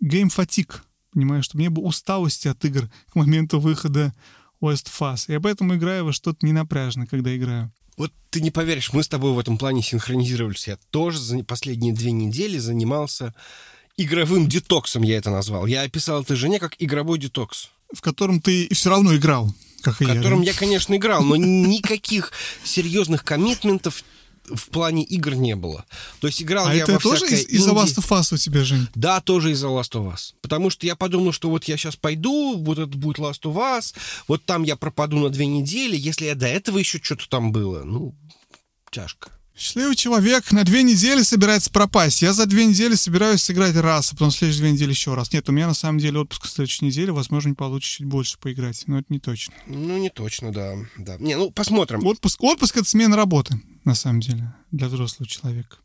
game 0.00 0.28
fatigue, 0.28 0.84
понимаешь, 1.12 1.44
чтобы 1.44 1.62
не 1.62 1.70
было 1.70 1.84
усталости 1.84 2.48
от 2.48 2.64
игр 2.64 2.90
к 3.10 3.14
моменту 3.14 3.60
выхода 3.60 4.12
Last 4.60 4.88
of 4.98 5.09
Us. 5.09 5.26
Я 5.28 5.40
поэтому 5.40 5.76
играю 5.76 6.06
во 6.06 6.12
что-то 6.12 6.44
ненапряжно, 6.44 7.06
когда 7.06 7.36
играю. 7.36 7.72
Вот 7.96 8.12
ты 8.30 8.40
не 8.40 8.50
поверишь, 8.50 8.92
мы 8.92 9.02
с 9.02 9.08
тобой 9.08 9.32
в 9.32 9.38
этом 9.38 9.58
плане 9.58 9.82
синхронизировались. 9.82 10.66
Я 10.66 10.78
тоже 10.90 11.18
за 11.20 11.44
последние 11.44 11.92
две 11.92 12.12
недели 12.12 12.58
занимался 12.58 13.34
игровым 13.96 14.48
детоксом, 14.48 15.02
я 15.02 15.18
это 15.18 15.30
назвал. 15.30 15.66
Я 15.66 15.82
описал 15.82 16.22
это 16.22 16.34
жене 16.36 16.58
как 16.58 16.74
игровой 16.78 17.18
детокс. 17.18 17.70
В 17.92 18.00
котором 18.00 18.40
ты 18.40 18.68
все 18.74 18.90
равно 18.90 19.14
играл, 19.14 19.54
как 19.82 20.02
и 20.02 20.04
я. 20.04 20.14
В 20.14 20.16
котором 20.16 20.42
я, 20.42 20.52
конечно, 20.52 20.96
играл, 20.96 21.22
но 21.22 21.36
никаких 21.36 22.32
серьезных 22.64 23.24
коммитментов 23.24 24.02
в 24.46 24.68
плане 24.68 25.02
игр 25.04 25.34
не 25.34 25.56
было. 25.56 25.84
То 26.20 26.26
есть 26.26 26.42
играл 26.42 26.66
а 26.66 26.74
я 26.74 26.82
это 26.82 26.92
во 26.92 26.98
тоже 26.98 27.26
из- 27.26 27.46
из-за 27.46 27.70
Last 27.70 27.96
of 27.96 28.08
Us 28.10 28.34
у 28.34 28.36
тебя, 28.36 28.64
Жень? 28.64 28.88
Да, 28.94 29.20
тоже 29.20 29.52
из-за 29.52 29.68
Last 29.68 29.92
of 29.92 30.12
Us. 30.12 30.34
Потому 30.42 30.70
что 30.70 30.86
я 30.86 30.96
подумал, 30.96 31.32
что 31.32 31.50
вот 31.50 31.64
я 31.64 31.76
сейчас 31.76 31.96
пойду, 31.96 32.56
вот 32.58 32.78
это 32.78 32.96
будет 32.96 33.18
Last 33.18 33.42
of 33.42 33.54
Us, 33.54 33.94
вот 34.28 34.44
там 34.44 34.62
я 34.62 34.76
пропаду 34.76 35.18
на 35.18 35.30
две 35.30 35.46
недели, 35.46 35.96
если 35.96 36.26
я 36.26 36.34
до 36.34 36.46
этого 36.46 36.78
еще 36.78 37.00
что-то 37.02 37.28
там 37.28 37.52
было, 37.52 37.84
ну, 37.84 38.14
тяжко. 38.90 39.30
Счастливый 39.56 39.94
человек 39.94 40.50
на 40.50 40.64
две 40.64 40.82
недели 40.82 41.22
собирается 41.22 41.70
пропасть. 41.70 42.22
Я 42.22 42.32
за 42.32 42.46
две 42.46 42.66
недели 42.66 42.96
собираюсь 42.96 43.40
сыграть 43.40 43.76
раз, 43.76 44.10
а 44.10 44.16
потом 44.16 44.32
следующие 44.32 44.62
две 44.62 44.72
недели 44.72 44.90
еще 44.90 45.14
раз. 45.14 45.32
Нет, 45.32 45.48
у 45.48 45.52
меня 45.52 45.68
на 45.68 45.74
самом 45.74 46.00
деле 46.00 46.18
отпуск 46.18 46.46
в 46.46 46.50
следующей 46.50 46.84
неделе, 46.84 47.12
возможно, 47.12 47.50
не 47.50 47.54
получится 47.54 47.98
чуть 47.98 48.06
больше 48.06 48.36
поиграть, 48.36 48.82
но 48.88 48.98
это 48.98 49.06
не 49.10 49.20
точно. 49.20 49.54
Ну, 49.68 49.96
не 49.96 50.10
точно, 50.10 50.52
да. 50.52 50.74
да. 50.98 51.18
Не, 51.18 51.36
ну, 51.36 51.52
посмотрим. 51.52 52.04
Отпуск, 52.04 52.42
отпуск— 52.42 52.76
это 52.78 52.88
смена 52.88 53.16
работы, 53.16 53.60
на 53.84 53.94
самом 53.94 54.20
деле, 54.20 54.54
для 54.70 54.88
взрослого 54.88 55.28
человека. 55.28 55.78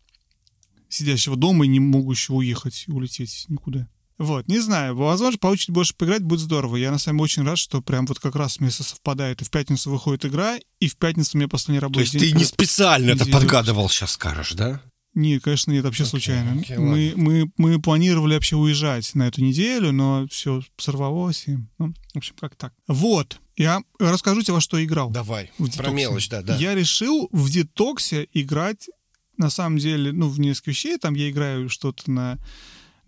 Сидящего 0.87 1.35
дома 1.35 1.65
и 1.65 1.67
не 1.67 1.79
могущего 1.79 2.35
уехать 2.35 2.85
и 2.87 2.91
улететь 2.91 3.45
никуда. 3.47 3.87
Вот, 4.17 4.49
не 4.49 4.59
знаю, 4.59 4.97
возможно, 4.97 5.39
получить 5.39 5.69
больше 5.69 5.95
поиграть 5.95 6.23
будет 6.23 6.41
здорово. 6.41 6.75
Я 6.75 6.91
на 6.91 6.97
самом 6.97 7.19
деле 7.19 7.23
очень 7.23 7.43
рад, 7.43 7.57
что 7.57 7.81
прям 7.81 8.05
вот 8.05 8.19
как 8.19 8.35
раз 8.35 8.59
место 8.59 8.83
совпадает. 8.83 9.41
И 9.41 9.45
в 9.45 9.49
пятницу 9.49 9.89
выходит 9.89 10.25
игра, 10.25 10.57
и 10.79 10.87
в 10.89 10.97
пятницу 10.97 11.31
у 11.33 11.37
меня 11.37 11.47
последний 11.47 11.79
рабочий 11.79 12.11
То 12.11 12.17
есть 12.17 12.33
ты 12.33 12.37
не 12.37 12.43
специально 12.43 13.11
это 13.11 13.25
подгадывал, 13.25 13.87
сейчас 13.87 14.11
скажешь, 14.11 14.53
да? 14.53 14.81
Нет, 15.13 15.41
конечно, 15.43 15.71
нет, 15.71 15.85
вообще 15.85 16.03
okay, 16.03 16.07
случайно. 16.07 16.59
Okay, 16.59 16.77
мы, 16.77 17.13
мы, 17.15 17.51
мы 17.57 17.81
планировали 17.81 18.33
вообще 18.33 18.57
уезжать 18.57 19.15
на 19.15 19.27
эту 19.27 19.41
неделю, 19.41 19.91
но 19.91 20.27
все 20.29 20.61
сорвалось. 20.77 21.47
И, 21.47 21.57
ну, 21.77 21.93
в 22.13 22.17
общем, 22.17 22.35
как 22.39 22.55
так. 22.55 22.73
Вот, 22.87 23.39
я 23.59 23.81
расскажу 23.99 24.41
тебе, 24.41 24.53
во 24.53 24.61
что 24.61 24.83
играл. 24.83 25.09
Давай, 25.11 25.51
про 25.77 25.91
мелочь, 25.91 26.29
да, 26.29 26.41
да. 26.41 26.55
Я 26.55 26.75
решил 26.75 27.29
в 27.31 27.49
детоксе 27.49 28.27
играть, 28.33 28.89
на 29.37 29.49
самом 29.49 29.77
деле, 29.77 30.11
ну, 30.11 30.29
в 30.29 30.39
несколько 30.39 30.71
вещей. 30.71 30.97
Там 30.97 31.13
я 31.13 31.29
играю 31.29 31.69
что-то 31.69 32.09
на 32.09 32.39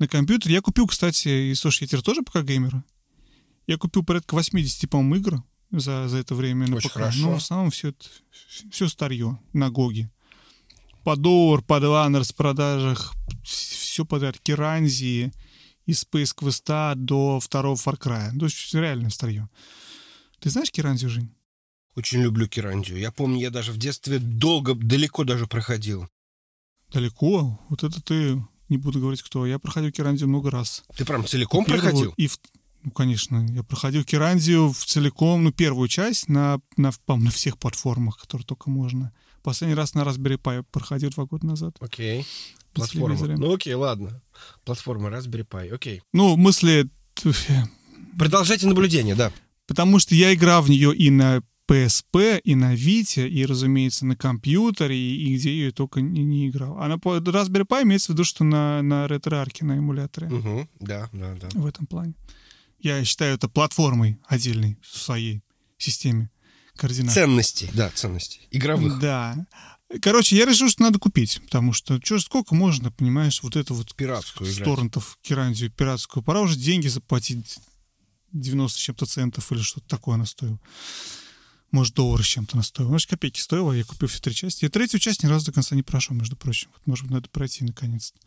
на 0.01 0.07
компьютере. 0.07 0.55
Я 0.55 0.61
купил, 0.61 0.87
кстати, 0.87 1.27
и 1.27 1.55
слушай, 1.55 1.83
я 1.83 1.87
теперь 1.87 2.01
тоже 2.01 2.23
ПК-геймер. 2.23 2.83
Я 3.67 3.77
купил 3.77 4.03
порядка 4.03 4.33
80, 4.33 4.89
по-моему, 4.89 5.15
игр 5.15 5.43
за, 5.69 6.07
за 6.09 6.17
это 6.17 6.35
время 6.35 6.65
Очень 6.75 6.89
ПК. 6.89 6.93
Хорошо. 6.95 7.19
Но 7.21 7.31
в 7.33 7.37
основном 7.37 7.69
все, 7.69 7.89
это, 7.89 8.05
все 8.71 8.89
старье 8.89 9.39
на 9.53 9.69
GOG 9.69 9.95
е. 9.95 10.11
По 11.03 11.15
доллар, 11.15 11.61
по 11.61 11.79
с 11.79 12.33
продажах, 12.33 13.13
все 13.43 14.03
подряд. 14.03 14.39
Kyrandia, 14.39 15.31
из 15.85 16.03
Space 16.03 16.35
Quest 16.35 16.95
до 16.95 17.39
второго 17.39 17.75
Far 17.75 17.97
Cry. 17.97 18.37
То 18.37 18.45
есть 18.45 18.73
реально 18.73 19.11
старье. 19.11 19.49
Ты 20.41 20.49
знаешь 20.49 20.72
Kyrandia 20.71 21.01
ю, 21.01 21.11
Жень? 21.11 21.30
Очень 21.95 22.22
люблю 22.23 22.47
Керандию. 22.47 22.97
Я 22.97 23.11
помню, 23.11 23.39
я 23.39 23.51
даже 23.51 23.72
в 23.72 23.77
детстве 23.77 24.18
долго, 24.18 24.73
далеко 24.73 25.23
даже 25.23 25.45
проходил. 25.45 26.07
Далеко? 26.91 27.59
Вот 27.69 27.84
это 27.84 28.01
ты 28.01 28.43
не 28.68 28.77
буду 28.77 28.99
говорить 28.99 29.22
кто. 29.22 29.45
Я 29.45 29.59
проходил 29.59 29.91
Керандию 29.91 30.27
много 30.27 30.49
раз. 30.49 30.84
Ты 30.95 31.05
прям 31.05 31.26
целиком 31.27 31.63
Первую 31.63 31.81
проходил? 31.84 32.13
И 32.18 32.27
в... 32.27 32.39
Ну, 32.84 32.89
конечно. 32.89 33.45
Я 33.51 33.61
проходил 33.61 34.03
Керандию 34.03 34.72
в 34.72 34.84
целиком, 34.84 35.43
ну, 35.43 35.51
первую 35.51 35.88
часть 35.88 36.27
на, 36.27 36.59
на, 36.76 36.91
на 37.07 37.30
всех 37.30 37.59
платформах, 37.59 38.18
которые 38.18 38.43
только 38.43 38.72
можно. 38.72 39.13
Последний 39.43 39.76
раз 39.76 39.93
на 39.93 40.01
Raspberry 40.01 40.41
Pi 40.41 40.65
проходил 40.72 41.11
два 41.11 41.26
года 41.26 41.45
назад. 41.45 41.77
Окей. 41.80 42.26
Платформа. 42.73 43.38
Ну, 43.38 43.53
окей, 43.53 43.76
ладно. 43.76 44.23
Платформа 44.65 45.09
Raspberry 45.09 45.47
Pi, 45.47 45.69
окей. 45.69 46.01
Ну, 46.13 46.35
в 46.35 46.39
смысле... 46.39 46.89
Продолжайте 48.18 48.65
наблюдение, 48.65 49.13
да. 49.13 49.31
Потому 49.72 49.99
что 49.99 50.14
я 50.15 50.34
играл 50.34 50.61
в 50.61 50.69
нее 50.69 50.93
и 50.93 51.10
на 51.10 51.41
PSP, 51.65 52.41
и 52.43 52.56
на 52.56 52.76
Vita, 52.76 53.26
и, 53.26 53.45
разумеется, 53.45 54.06
на 54.06 54.18
компьютере, 54.18 54.98
и, 54.98 55.30
и 55.30 55.38
где 55.38 55.68
я 55.68 55.72
только 55.72 56.02
не, 56.02 56.26
не 56.26 56.49
играл. 56.49 56.77
А 56.77 56.89
на 56.89 56.95
Raspberry 56.95 57.65
Pi 57.65 57.84
имеется 57.84 58.11
в 58.11 58.15
виду, 58.15 58.26
что 58.26 58.43
на, 58.43 58.81
на 58.81 59.06
RetroArch, 59.06 59.64
на 59.64 59.77
эмуляторе. 59.77 60.27
Угу, 60.27 60.68
да, 60.81 61.10
да, 61.14 61.35
да. 61.35 61.48
В 61.53 61.65
этом 61.65 61.85
плане. 61.85 62.15
Я 62.80 63.02
считаю 63.06 63.35
это 63.35 63.48
платформой 63.48 64.19
отдельной 64.27 64.77
в 64.81 64.98
своей 64.98 65.41
системе 65.77 66.30
координат. 66.76 67.14
Ценностей, 67.14 67.69
да, 67.73 67.91
ценностей. 67.95 68.49
Игровых. 68.52 68.99
Да. 68.99 69.48
Короче, 70.02 70.35
я 70.35 70.45
решил, 70.45 70.68
что 70.68 70.81
надо 70.81 70.99
купить, 70.99 71.39
потому 71.45 71.72
что 71.72 71.98
что 72.03 72.19
сколько 72.19 72.56
можно, 72.56 72.91
понимаешь, 72.91 73.41
вот 73.41 73.56
это 73.56 73.73
вот 73.73 73.95
пиратскую 73.95 74.52
с 74.52 74.57
торрентов 74.57 75.18
Керандию 75.22 75.72
пиратскую. 75.72 76.23
Пора 76.23 76.41
уже 76.41 76.57
деньги 76.57 76.89
заплатить 76.89 77.57
90 78.31 78.77
с 78.77 78.81
чем-то 78.81 79.05
центов 79.05 79.51
или 79.51 79.61
что-то 79.61 79.87
такое 79.87 80.15
она 80.15 80.25
стоила. 80.25 80.59
Может, 81.71 81.95
доллар 81.95 82.21
с 82.23 82.27
чем-то 82.27 82.57
она 82.57 82.63
стоила. 82.63 82.89
Может, 82.89 83.09
копейки 83.09 83.39
стоила, 83.39 83.71
я 83.71 83.83
купил 83.83 84.09
все 84.09 84.19
три 84.19 84.35
части. 84.35 84.65
Я 84.65 84.69
третью 84.69 84.99
часть 84.99 85.23
ни 85.23 85.27
разу 85.27 85.45
до 85.45 85.53
конца 85.53 85.75
не 85.75 85.83
прошел, 85.83 86.15
между 86.15 86.35
прочим. 86.35 86.69
Вот, 86.73 86.85
может 86.85 87.05
быть, 87.05 87.13
надо 87.13 87.29
пройти 87.29 87.63
наконец-то. 87.63 88.19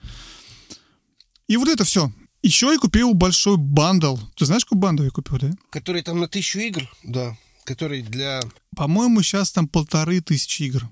И 1.47 1.57
вот 1.57 1.69
это 1.69 1.85
все. 1.85 2.11
Еще 2.43 2.67
я 2.73 2.79
купил 2.79 3.15
большой 3.15 3.57
bundle. 3.57 4.17
Ты 4.37 4.47
знаешь, 4.47 4.65
какой 4.65 4.79
bundle 4.79 5.05
я 5.05 5.11
купил, 5.11 5.39
да? 5.39 5.53
Который 5.71 6.03
там 6.03 6.21
на 6.21 6.29
тысячу 6.29 6.59
игр, 6.59 6.83
да. 7.03 7.37
Который 7.65 8.03
для... 8.03 8.41
По-моему, 8.77 9.23
сейчас 9.23 9.53
там 9.53 9.69
полторы 9.69 10.21
тысячи 10.21 10.65
игр. 10.65 10.89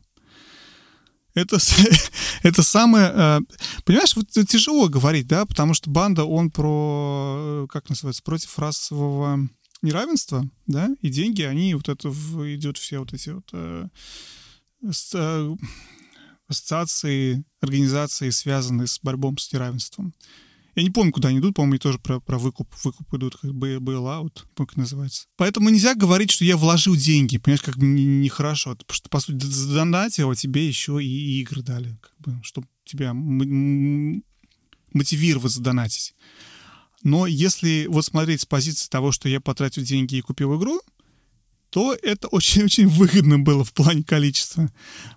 Это, 1.35 1.59
это 2.43 2.63
самое... 2.63 3.13
Э, 3.15 3.41
понимаешь, 3.85 4.17
вот 4.17 4.29
тяжело 4.29 4.89
говорить, 4.89 5.27
да, 5.27 5.47
потому 5.47 5.75
что 5.75 5.91
bundle, 5.91 6.25
он 6.25 6.51
про, 6.51 7.65
э, 7.65 7.67
как 7.71 7.89
называется, 7.89 8.23
против 8.23 8.59
расового 8.59 9.49
неравенства, 9.83 10.49
да, 10.67 10.91
и 11.01 11.09
деньги, 11.09 11.43
они 11.43 11.75
вот 11.75 11.89
это 11.89 12.09
идут 12.09 12.79
все 12.79 12.99
вот 12.99 13.13
эти 13.13 13.31
вот 13.31 13.49
э, 13.53 13.89
ассоциации, 16.49 17.45
организации, 17.61 18.31
связанные 18.31 18.87
с 18.87 19.01
борьбой 19.01 19.35
с 19.39 19.53
неравенством. 19.53 20.15
Я 20.75 20.83
не 20.83 20.91
помню, 20.91 21.13
куда 21.13 21.29
они 21.29 21.39
идут, 21.39 21.55
по-моему, 21.55 21.79
тоже 21.79 21.99
про, 21.99 22.19
про 22.21 22.39
выкуп. 22.39 22.75
Выкуп 22.83 23.15
идут, 23.15 23.37
как 23.37 23.53
бы 23.55 23.77
bailout, 23.77 24.45
как 24.57 24.77
называется. 24.77 25.27
Поэтому 25.37 25.69
нельзя 25.69 25.95
говорить, 25.95 26.31
что 26.31 26.45
я 26.45 26.57
вложил 26.57 26.97
деньги, 26.97 27.37
понимаешь, 27.39 27.63
как 27.63 27.77
нехорошо. 27.77 28.71
Не 28.71 28.77
потому 28.77 28.95
что, 28.95 29.09
по 29.11 29.21
сути, 29.21 29.45
задонатил, 29.45 30.31
а 30.31 30.37
тебе 30.37 30.67
еще 30.67 31.03
и 31.03 31.41
игры 31.41 31.63
дали, 31.63 31.99
как 32.01 32.15
бы, 32.21 32.41
чтобы 32.43 32.67
тебя 32.85 33.13
мотивировать 34.95 35.53
задонатить. 35.53 36.15
Но 37.03 37.27
если 37.27 37.87
вот 37.89 38.05
смотреть 38.05 38.43
с 38.43 38.47
позиции 38.47 38.89
того, 38.89 39.13
что 39.13 39.29
я 39.29 39.41
потратил 39.41 39.83
деньги 39.83 40.17
и 40.17 40.21
купил 40.21 40.57
игру, 40.59 40.81
то 41.71 41.95
это 42.03 42.29
очень-очень 42.29 42.87
выгодно 42.89 43.39
было 43.39 43.65
в 43.65 43.73
плане 43.73 44.05
количества. 44.05 44.71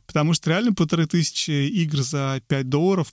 Потому 0.07 0.33
что 0.33 0.49
реально 0.49 0.73
полторы 0.73 1.05
тысячи 1.05 1.51
игр 1.51 2.01
за 2.01 2.41
5 2.47 2.69
долларов 2.69 3.11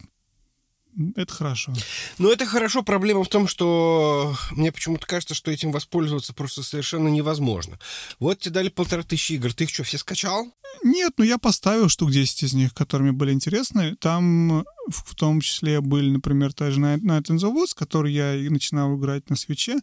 это 1.17 1.33
хорошо. 1.33 1.73
Но 2.19 2.31
это 2.31 2.47
хорошо. 2.47 2.83
Проблема 2.83 3.25
в 3.25 3.29
том, 3.29 3.49
что 3.49 4.35
мне 4.51 4.73
почему-то 4.73 5.07
кажется, 5.07 5.35
что 5.35 5.51
этим 5.51 5.73
воспользоваться 5.73 6.33
просто 6.33 6.63
совершенно 6.63 7.09
невозможно. 7.09 7.79
Вот 8.19 8.41
тебе 8.41 8.55
дали 8.55 8.69
полторы 8.69 9.03
тысячи 9.03 9.33
игр. 9.33 9.53
Ты 9.53 9.65
их 9.65 9.71
что, 9.71 9.85
все 9.85 9.99
скачал? 9.99 10.53
Нет, 10.83 11.13
ну 11.17 11.25
я 11.25 11.39
поставил 11.39 11.89
штук 11.89 12.11
10 12.11 12.43
из 12.45 12.55
них, 12.55 12.75
которые 12.75 13.11
мне 13.11 13.19
были 13.19 13.33
интересны. 13.33 13.97
Там 13.97 14.65
в 14.89 15.15
том 15.15 15.41
числе 15.41 15.81
были, 15.81 16.11
например, 16.11 16.53
та 16.53 16.71
же 16.71 16.81
Night 16.81 17.01
in 17.01 17.37
the 17.37 17.53
Woods, 17.53 17.75
который 17.75 18.13
я 18.13 18.35
и 18.35 18.49
начинал 18.49 18.97
играть 18.97 19.31
на 19.31 19.37
свече. 19.37 19.81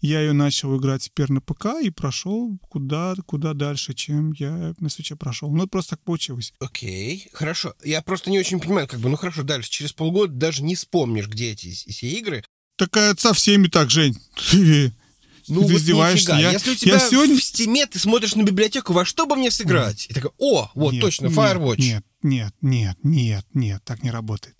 Я 0.00 0.20
ее 0.20 0.32
начал 0.32 0.76
играть 0.78 1.02
теперь 1.02 1.30
на 1.30 1.42
ПК 1.42 1.66
и 1.82 1.90
прошел 1.90 2.58
куда, 2.68 3.14
куда 3.26 3.52
дальше, 3.52 3.92
чем 3.92 4.32
я 4.32 4.74
на 4.78 4.88
свече 4.88 5.14
прошел. 5.14 5.50
Ну, 5.50 5.66
просто 5.66 5.96
так 5.96 6.04
получилось. 6.04 6.54
Окей, 6.58 7.26
okay, 7.26 7.30
хорошо. 7.32 7.74
Я 7.84 8.00
просто 8.00 8.30
не 8.30 8.38
очень 8.38 8.60
понимаю, 8.60 8.88
как 8.88 9.00
бы, 9.00 9.10
ну 9.10 9.16
хорошо, 9.16 9.42
дальше, 9.42 9.70
через 9.70 9.92
полгода 9.92 10.32
даже 10.32 10.62
не 10.62 10.74
вспомнишь, 10.74 11.28
где 11.28 11.52
эти 11.52 11.70
все 11.70 12.08
игры. 12.08 12.44
Такая 12.76 13.14
со 13.16 13.34
всеми 13.34 13.68
так, 13.68 13.90
Жень. 13.90 14.16
Ну, 15.48 15.62
ты 15.62 15.72
вот 15.72 15.80
издеваешься. 15.80 16.34
Я, 16.34 16.52
Если 16.52 16.70
у 16.70 16.74
тебя 16.76 16.94
я 16.94 17.00
сегодня... 17.00 17.36
в 17.36 17.42
стиме 17.42 17.84
ты 17.86 17.98
смотришь 17.98 18.36
на 18.36 18.42
библиотеку, 18.42 18.92
во 18.92 19.04
что 19.04 19.26
бы 19.26 19.36
мне 19.36 19.50
сыграть? 19.50 20.06
И 20.08 20.14
такой, 20.14 20.30
о, 20.38 20.70
вот 20.74 20.92
нет, 20.92 21.02
точно, 21.02 21.26
Firewatch. 21.26 21.78
Нет, 21.78 22.04
нет, 22.22 22.54
нет, 22.62 22.96
нет, 23.02 23.44
нет, 23.52 23.82
так 23.84 24.02
не 24.02 24.10
работает. 24.10 24.56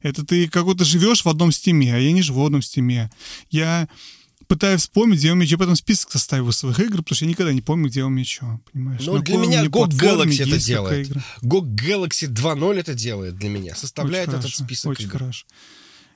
Это 0.00 0.24
ты 0.24 0.48
как-то 0.48 0.84
живешь 0.84 1.24
в 1.24 1.28
одном 1.28 1.50
Steam 1.50 1.81
е, 1.81 1.94
а 1.94 1.98
я 1.98 2.12
не 2.12 2.22
живу 2.22 2.42
в 2.42 2.46
одном 2.46 2.62
Steam 2.62 2.96
е. 2.96 3.10
Я 3.50 3.88
пытаюсь 4.46 4.82
вспомнить, 4.82 5.18
где 5.18 5.32
у 5.32 5.34
меня 5.34 5.46
что, 5.46 5.58
потом 5.58 5.76
список 5.76 6.10
составил 6.12 6.52
своих 6.52 6.78
игр, 6.80 6.98
потому 6.98 7.16
что 7.16 7.24
я 7.24 7.30
никогда 7.30 7.52
не 7.52 7.62
помню, 7.62 7.88
где 7.88 8.04
у 8.04 8.08
меня 8.08 8.24
что, 8.24 8.60
понимаешь? 8.72 9.02
Ну, 9.04 9.18
для 9.18 9.36
меня 9.36 9.64
GOG 9.64 9.90
Galaxy 9.90 10.42
это 10.46 10.64
делает. 10.64 11.10
GOG 11.42 11.74
Galaxy 11.74 12.28
2.0 12.28 12.74
это 12.78 12.94
делает 12.94 13.36
для 13.36 13.48
меня, 13.48 13.74
составляет 13.74 14.28
очень 14.28 14.38
этот 14.38 14.50
хорошо, 14.50 14.64
список 14.64 14.90
Очень 14.92 15.04
игр. 15.04 15.18
хорошо. 15.18 15.46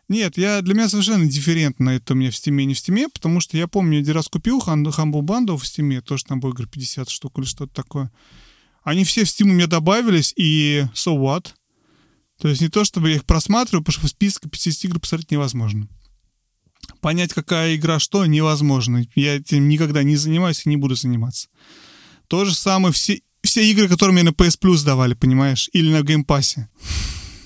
Нет, 0.08 0.36
я, 0.36 0.60
для 0.60 0.74
меня 0.74 0.88
совершенно 0.88 1.26
индифферентно 1.26 1.90
это 1.90 2.14
у 2.14 2.16
меня 2.16 2.30
в 2.30 2.36
Steam 2.36 2.56
е, 2.56 2.64
не 2.64 2.74
в 2.74 2.78
Steam 2.78 3.00
е, 3.00 3.08
потому 3.08 3.40
что 3.40 3.56
я 3.56 3.68
помню, 3.68 3.98
я 3.98 4.00
один 4.00 4.14
раз 4.14 4.28
купил 4.28 4.58
Humble 4.58 5.20
Bundle 5.20 5.56
в 5.56 5.66
Steam 5.66 5.90
е, 5.90 6.00
тоже 6.00 6.24
там 6.24 6.40
было 6.40 6.50
игр 6.50 6.66
50 6.66 7.08
штук 7.08 7.38
или 7.38 7.46
что-то 7.46 7.72
такое. 7.72 8.10
Они 8.82 9.04
все 9.04 9.24
в 9.24 9.28
Steam 9.28 9.44
у 9.44 9.52
меня 9.52 9.66
добавились, 9.66 10.32
и 10.36 10.84
so 10.94 11.16
what? 11.16 11.50
То 12.40 12.48
есть 12.48 12.60
не 12.60 12.68
то, 12.68 12.84
чтобы 12.84 13.10
я 13.10 13.16
их 13.16 13.24
просматриваю, 13.24 13.84
потому 13.84 14.00
что 14.00 14.06
в 14.06 14.10
список 14.10 14.50
50 14.50 14.84
игр 14.86 14.98
посмотреть 14.98 15.30
невозможно 15.30 15.86
понять, 17.00 17.32
какая 17.32 17.76
игра 17.76 17.98
что, 17.98 18.26
невозможно. 18.26 19.04
Я 19.14 19.36
этим 19.36 19.68
никогда 19.68 20.02
не 20.02 20.16
занимаюсь 20.16 20.64
и 20.64 20.68
не 20.68 20.76
буду 20.76 20.94
заниматься. 20.94 21.48
То 22.28 22.44
же 22.44 22.54
самое 22.54 22.92
все, 22.92 23.22
все 23.42 23.68
игры, 23.70 23.88
которые 23.88 24.14
мне 24.14 24.22
на 24.22 24.30
PS 24.30 24.58
Plus 24.60 24.84
давали, 24.84 25.14
понимаешь? 25.14 25.68
Или 25.72 25.90
на 25.92 26.02
Game 26.02 26.29
Pass 26.29 26.55
е. 26.55 26.68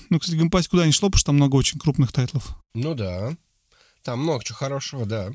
Ну, 0.09 0.19
кстати, 0.19 0.37
Game 0.37 0.52
Pass 0.52 0.67
куда 0.67 0.85
не 0.85 0.91
шло, 0.91 1.09
потому 1.09 1.19
что 1.19 1.27
там 1.27 1.35
много 1.35 1.55
очень 1.55 1.79
крупных 1.79 2.11
title 2.11 2.39
ов. 2.39 2.55
Ну 2.73 2.93
да. 2.93 3.35
Там 4.03 4.21
много 4.21 4.43
чего 4.43 4.57
хорошего, 4.57 5.05
да. 5.05 5.31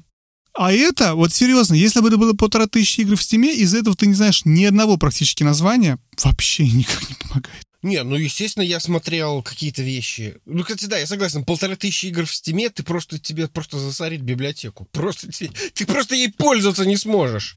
А 0.55 0.73
это, 0.73 1.15
вот 1.15 1.33
серьезно, 1.33 1.75
если 1.75 2.01
бы 2.01 2.09
это 2.09 2.17
было 2.17 2.33
полтора 2.33 2.67
тысячи 2.67 3.01
игр 3.01 3.17
в 3.17 3.23
Steam 3.23 3.46
е, 3.46 3.55
из 3.55 3.75
этого 3.75 3.97
ты 3.97 4.07
не 4.07 4.15
знаешь 4.15 4.43
ни 4.45 4.65
одного 4.65 4.97
практически 4.97 5.43
названия, 5.43 5.99
вообще 6.23 6.67
никак 6.67 7.09
не 7.09 7.15
помогает. 7.17 7.67
Не, 7.83 8.03
ну, 8.03 8.17
естественно, 8.17 8.63
я 8.63 8.79
смотрел 8.79 9.43
какие-то 9.43 9.83
вещи. 9.83 10.37
Ну, 10.45 10.63
кстати, 10.63 10.85
да, 10.85 10.99
я 10.99 11.07
согласен, 11.07 11.45
полторы 11.45 11.77
тысячи 11.77 12.07
игр 12.07 12.27
в 12.27 12.35
Steam 12.35 12.59
е, 12.59 12.69
ты 12.69 12.83
просто, 12.83 13.19
тебе 13.19 13.49
просто 13.49 13.79
засорит 13.79 14.21
библиотеку. 14.21 14.85
Просто, 14.93 15.29
ты, 15.33 15.49
ты 15.49 15.87
просто 15.87 16.15
ей 16.15 16.31
пользоваться 16.31 16.85
не 16.85 16.99
сможешь. 16.99 17.57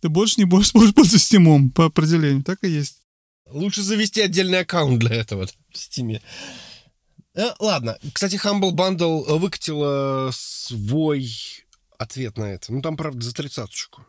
Ты 0.00 0.08
больше 0.08 0.34
не 0.38 0.44
будешь 0.44 0.72
пользоваться 0.72 1.18
Steam 1.18 1.55
ом 1.55 1.70
по 1.70 1.86
определению, 1.86 2.44
так 2.44 2.62
и 2.62 2.68
есть. 2.68 3.02
Лучше 3.50 3.82
завести 3.82 4.20
отдельный 4.20 4.60
аккаунт 4.60 5.00
для 5.00 5.16
этого 5.16 5.48
в 5.72 5.78
Steam 5.78 6.09
е. 6.09 6.22
Э, 7.34 7.52
ладно, 7.58 7.98
кстати, 8.12 8.36
Humble 8.36 8.72
Bundle 8.72 9.38
выкатила 9.38 10.30
свой 10.32 11.32
ответ 11.98 12.36
на 12.36 12.44
это. 12.44 12.72
Ну, 12.72 12.80
там, 12.80 12.96
правда, 12.96 13.24
за 13.24 13.34
тридцаточку. 13.34 14.06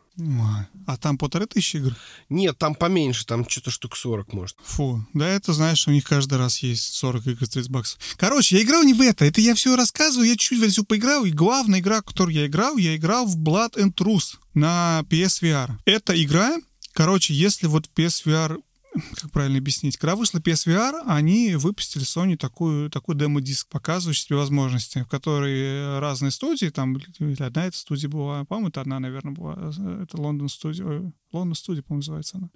А 0.86 0.96
там 0.96 1.18
полторы 1.18 1.46
тысячи 1.46 1.76
игр? 1.76 1.96
Нет, 2.28 2.58
там 2.58 2.74
поменьше, 2.74 3.26
там 3.26 3.48
что-то 3.48 3.70
штук 3.70 3.96
40, 3.96 4.32
может. 4.32 4.56
Фу, 4.62 5.06
да 5.14 5.28
это, 5.28 5.52
знаешь, 5.52 5.86
у 5.86 5.90
них 5.90 6.04
каждый 6.04 6.38
раз 6.38 6.58
есть 6.58 6.94
40 6.94 7.26
игр 7.28 7.48
30 7.48 7.70
баксов. 7.70 7.98
Короче, 8.16 8.56
я 8.56 8.62
играл 8.62 8.82
не 8.82 8.94
в 8.94 9.00
это, 9.00 9.24
это 9.24 9.40
я 9.40 9.54
все 9.54 9.76
рассказываю, 9.76 10.28
я 10.28 10.36
чуть-чуть 10.36 10.72
все 10.72 10.84
поиграл, 10.84 11.24
и 11.24 11.30
главная 11.30 11.80
игра, 11.80 12.02
которую 12.02 12.34
я 12.34 12.46
играл, 12.46 12.76
я 12.76 12.96
играл 12.96 13.26
в 13.26 13.36
Blood 13.36 13.76
and 13.76 13.94
Truth 13.94 14.38
на 14.54 15.02
PSVR. 15.08 15.72
Эта 15.84 16.20
игра, 16.22 16.56
короче, 16.92 17.34
если 17.34 17.66
вот 17.66 17.88
PSVR 17.94 18.60
как 18.92 19.30
правильно 19.30 19.58
объяснить, 19.58 19.96
когда 19.96 20.16
вышла 20.16 20.38
PSVR, 20.38 21.02
они 21.06 21.54
выпустили 21.54 22.04
Sony 22.04 22.36
такую, 22.36 22.90
такой 22.90 23.14
демо-диск, 23.14 23.68
показывающий 23.68 24.26
тебе 24.26 24.36
возможности, 24.36 25.02
в 25.02 25.08
которой 25.08 25.98
разные 26.00 26.30
студии, 26.30 26.66
там 26.66 26.98
одна 27.38 27.66
эта 27.66 27.76
студия 27.76 28.08
была, 28.08 28.44
по-моему, 28.44 28.68
это 28.68 28.80
одна, 28.80 28.98
наверное, 28.98 29.32
была, 29.32 29.54
это 30.02 30.20
Лондон 30.20 30.48
студия, 30.48 31.12
Лондон 31.32 31.54
студия, 31.54 31.82
по-моему, 31.82 32.00
называется 32.00 32.38
она. 32.38 32.50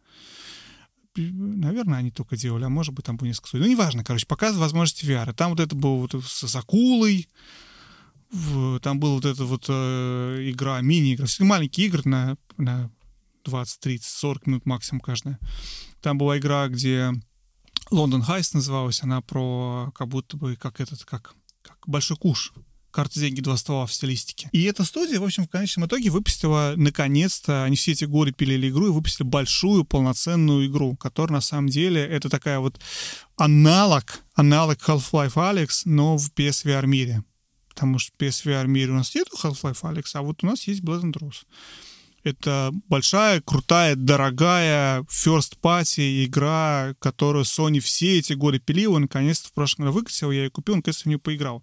Наверное, 1.17 1.99
они 1.99 2.11
только 2.11 2.37
делали, 2.37 2.65
а 2.65 2.69
может 2.69 2.93
быть, 2.93 3.05
там 3.05 3.17
было 3.17 3.29
несколько 3.29 3.49
студий. 3.49 3.67
Ну, 3.67 3.71
неважно, 3.71 4.03
короче, 4.03 4.27
показывают 4.27 4.63
возможности 4.63 5.05
VR. 5.05 5.33
Там 5.33 5.51
вот 5.51 5.61
это 5.61 5.77
было 5.77 5.95
вот 5.95 6.15
с 6.25 6.57
акулой, 6.57 7.29
там 8.83 8.99
была 8.99 9.15
вот 9.15 9.25
эта 9.25 9.45
вот 9.45 9.67
э, 9.69 10.51
игра, 10.51 10.81
мини-игра, 10.81 11.27
маленькие 11.39 11.87
игры 11.87 12.03
на, 12.05 12.37
на 12.57 12.91
20, 13.45 13.81
30, 13.81 14.05
40 14.05 14.47
минут 14.47 14.67
максимум 14.67 15.01
каждая. 15.01 15.39
Там 16.05 16.19
была 16.19 16.37
игра, 16.37 16.69
где 16.69 17.13
Лондон 17.91 18.21
Хайс 18.21 18.53
называлась, 18.53 19.03
она 19.03 19.23
про 19.23 19.91
как 19.95 20.09
будто 20.09 20.37
бы 20.37 20.55
как 20.55 20.79
этот, 20.79 21.03
как, 21.07 21.35
как 21.63 21.79
большой 21.87 22.19
куш. 22.19 22.53
Карты 22.91 23.21
деньги 23.21 23.41
два 23.41 23.57
ствола 23.57 23.87
в 23.87 23.93
стилистике. 23.93 24.51
И 24.53 24.65
эта 24.65 24.85
студия, 24.85 25.19
в 25.19 25.25
общем, 25.25 25.47
в 25.47 25.49
конечном 25.49 25.87
итоге 25.87 26.11
выпустила, 26.11 26.75
наконец-то, 26.77 27.65
они 27.65 27.77
все 27.77 27.93
эти 27.93 28.05
годы 28.05 28.33
пилили 28.33 28.69
игру 28.69 28.89
и 28.89 28.91
выпустили 28.91 29.27
большую 29.27 29.85
полноценную 29.85 30.67
игру, 30.67 30.95
которая 30.95 31.37
на 31.37 31.41
самом 31.41 31.71
деле 31.71 32.03
это 32.03 32.29
такая 32.29 32.59
вот 32.59 32.79
аналог, 33.39 34.21
аналог 34.35 34.87
Half-Life 34.87 35.37
Alex, 35.37 35.69
но 35.87 36.19
в 36.19 36.31
PSVR 36.35 36.87
мире. 36.87 37.25
Потому 37.71 37.99
что 37.99 38.13
в 38.13 38.21
PSVR 38.21 38.67
мире 38.67 38.93
у 38.93 38.97
нас 38.97 39.15
нет 39.15 39.29
Half-Life 39.43 39.81
Alex, 39.81 40.11
а 40.13 40.21
вот 40.21 40.45
у 40.45 40.47
нас 40.47 40.65
есть 40.69 40.83
and 40.83 41.15
Truth. 41.15 41.47
Это 42.25 42.71
большая, 42.89 43.43
крутая, 43.43 43.97
дорогая 43.97 45.03
first 45.03 45.59
party 45.63 46.25
игра, 46.25 46.95
которую 46.99 47.45
Sony 47.45 47.81
все 47.81 48.19
эти 48.19 48.33
годы 48.33 48.59
пилила, 48.59 48.99
наконец-то 48.99 49.49
в 49.49 49.53
прошлом 49.53 49.85
году 49.85 49.99
выкатил, 49.99 50.31
я 50.31 50.45
ее 50.45 50.51
купил, 50.51 50.77
наконец-то 50.77 51.05
в 51.05 51.07
нее 51.07 51.19
поиграл. 51.19 51.63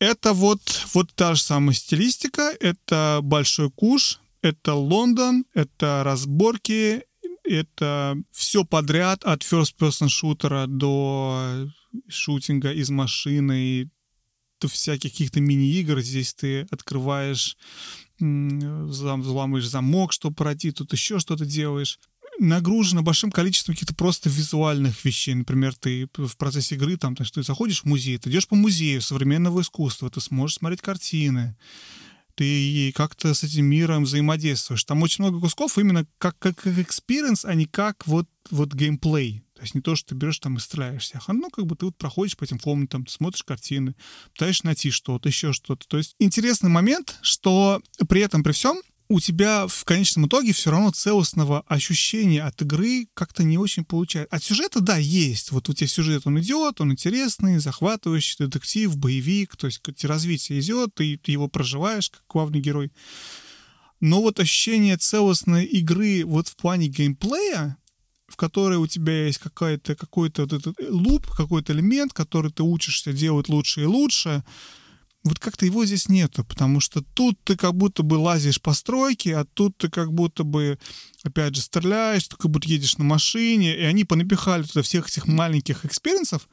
Это 0.00 0.32
вот, 0.32 0.60
вот 0.92 1.14
та 1.14 1.36
же 1.36 1.42
самая 1.42 1.74
стилистика, 1.74 2.54
это 2.58 3.20
большой 3.22 3.70
куш, 3.70 4.18
это 4.42 4.74
Лондон, 4.74 5.44
это 5.54 6.02
разборки, 6.04 7.04
это 7.44 8.16
все 8.32 8.64
подряд 8.64 9.22
от 9.24 9.42
first-person 9.42 10.08
шутера 10.08 10.66
до 10.66 11.68
шутинга 12.08 12.72
из 12.72 12.90
машины, 12.90 13.90
до 14.60 14.68
всяких 14.68 15.12
каких-то 15.12 15.40
мини-игр. 15.40 16.00
Здесь 16.00 16.34
ты 16.34 16.62
открываешь 16.70 17.56
взламываешь 18.18 19.68
замок, 19.68 20.12
чтобы 20.12 20.34
пройти, 20.34 20.70
тут 20.72 20.92
еще 20.92 21.18
что-то 21.18 21.44
делаешь. 21.44 21.98
нагружена 22.38 23.02
большим 23.02 23.30
количеством 23.30 23.74
каких-то 23.74 23.94
просто 23.94 24.28
визуальных 24.28 25.04
вещей. 25.04 25.34
Например, 25.34 25.74
ты 25.74 26.08
в 26.16 26.36
процессе 26.36 26.74
игры, 26.74 26.96
там, 26.96 27.16
ты 27.16 27.42
заходишь 27.42 27.82
в 27.82 27.86
музей, 27.86 28.18
ты 28.18 28.30
идешь 28.30 28.48
по 28.48 28.56
музею 28.56 29.00
современного 29.00 29.60
искусства, 29.60 30.10
ты 30.10 30.20
сможешь 30.20 30.58
смотреть 30.58 30.82
картины, 30.82 31.56
ты 32.34 32.92
как-то 32.94 33.32
с 33.32 33.42
этим 33.42 33.64
миром 33.64 34.04
взаимодействуешь. 34.04 34.84
Там 34.84 35.02
очень 35.02 35.24
много 35.24 35.40
кусков 35.40 35.78
именно 35.78 36.06
как, 36.18 36.38
как, 36.38 36.56
как 36.56 36.74
experience, 36.78 37.44
а 37.44 37.54
не 37.54 37.64
как 37.64 38.06
вот, 38.06 38.28
вот 38.50 38.74
геймплей. 38.74 39.42
То 39.56 39.62
есть 39.62 39.74
не 39.74 39.80
то, 39.80 39.96
что 39.96 40.10
ты 40.10 40.14
берешь 40.14 40.38
там 40.38 40.58
и 40.58 40.60
стреляешь 40.60 41.04
всех, 41.04 41.28
а 41.28 41.32
ну 41.32 41.48
как 41.48 41.64
бы 41.64 41.76
ты 41.76 41.86
вот 41.86 41.96
проходишь 41.96 42.36
по 42.36 42.44
этим 42.44 42.58
комнатам, 42.58 43.06
смотришь 43.06 43.42
картины, 43.42 43.94
пытаешься 44.34 44.66
найти 44.66 44.90
что-то, 44.90 45.30
еще 45.30 45.54
что-то. 45.54 45.88
То 45.88 45.96
есть 45.96 46.14
интересный 46.18 46.68
момент, 46.68 47.16
что 47.22 47.80
при 48.06 48.20
этом, 48.20 48.42
при 48.42 48.52
всем, 48.52 48.82
у 49.08 49.18
тебя 49.18 49.66
в 49.66 49.84
конечном 49.84 50.26
итоге 50.26 50.52
все 50.52 50.70
равно 50.70 50.90
целостного 50.90 51.62
ощущения 51.68 52.42
от 52.42 52.60
игры 52.60 53.08
как-то 53.14 53.44
не 53.44 53.56
очень 53.56 53.84
получается. 53.84 54.34
От 54.34 54.42
сюжета, 54.42 54.80
да, 54.80 54.98
есть. 54.98 55.52
Вот 55.52 55.68
у 55.70 55.72
тебя 55.72 55.86
сюжет, 55.86 56.22
он 56.26 56.38
идет, 56.40 56.80
он 56.80 56.92
интересный, 56.92 57.58
захватывающий, 57.58 58.44
детектив, 58.44 58.94
боевик, 58.96 59.56
то 59.56 59.68
есть 59.68 59.80
развитие 60.04 60.60
идет, 60.60 60.94
ты, 60.94 61.16
ты 61.16 61.32
его 61.32 61.48
проживаешь 61.48 62.10
как 62.10 62.22
главный 62.28 62.60
герой. 62.60 62.92
Но 64.00 64.20
вот 64.20 64.40
ощущение 64.40 64.98
целостной 64.98 65.64
игры 65.64 66.24
вот 66.26 66.48
в 66.48 66.56
плане 66.56 66.88
геймплея, 66.88 67.78
в 68.28 68.36
которой 68.36 68.76
у 68.76 68.86
тебя 68.86 69.26
есть 69.26 69.38
какой-то 69.38 69.94
какой-то 69.94 70.42
вот 70.42 70.52
этот 70.52 70.76
loop, 70.90 71.26
какой-то 71.30 71.72
элемент, 71.72 72.12
который 72.12 72.50
ты 72.50 72.62
учишься 72.62 73.12
делать 73.12 73.48
лучше 73.48 73.82
и 73.82 73.86
лучше, 73.86 74.42
вот 75.26 75.38
как-то 75.40 75.66
его 75.66 75.84
здесь 75.84 76.08
нету, 76.08 76.44
потому 76.44 76.80
что 76.80 77.02
тут 77.02 77.38
ты 77.42 77.56
как 77.56 77.74
будто 77.74 78.02
бы 78.02 78.14
лазишь 78.14 78.60
по 78.60 78.72
стройке, 78.72 79.36
а 79.36 79.44
тут 79.44 79.76
ты 79.76 79.88
как 79.88 80.12
будто 80.12 80.44
бы, 80.44 80.78
опять 81.24 81.56
же, 81.56 81.62
стреляешь, 81.62 82.28
ты 82.28 82.36
как 82.36 82.50
будто 82.50 82.68
едешь 82.68 82.96
на 82.98 83.04
машине, 83.04 83.76
и 83.76 83.82
они 83.82 84.04
понапихали 84.04 84.62
туда 84.62 84.82
всех 84.82 85.08
этих 85.08 85.26
маленьких 85.26 85.84
experience 85.84 86.33
ов, 86.33 86.48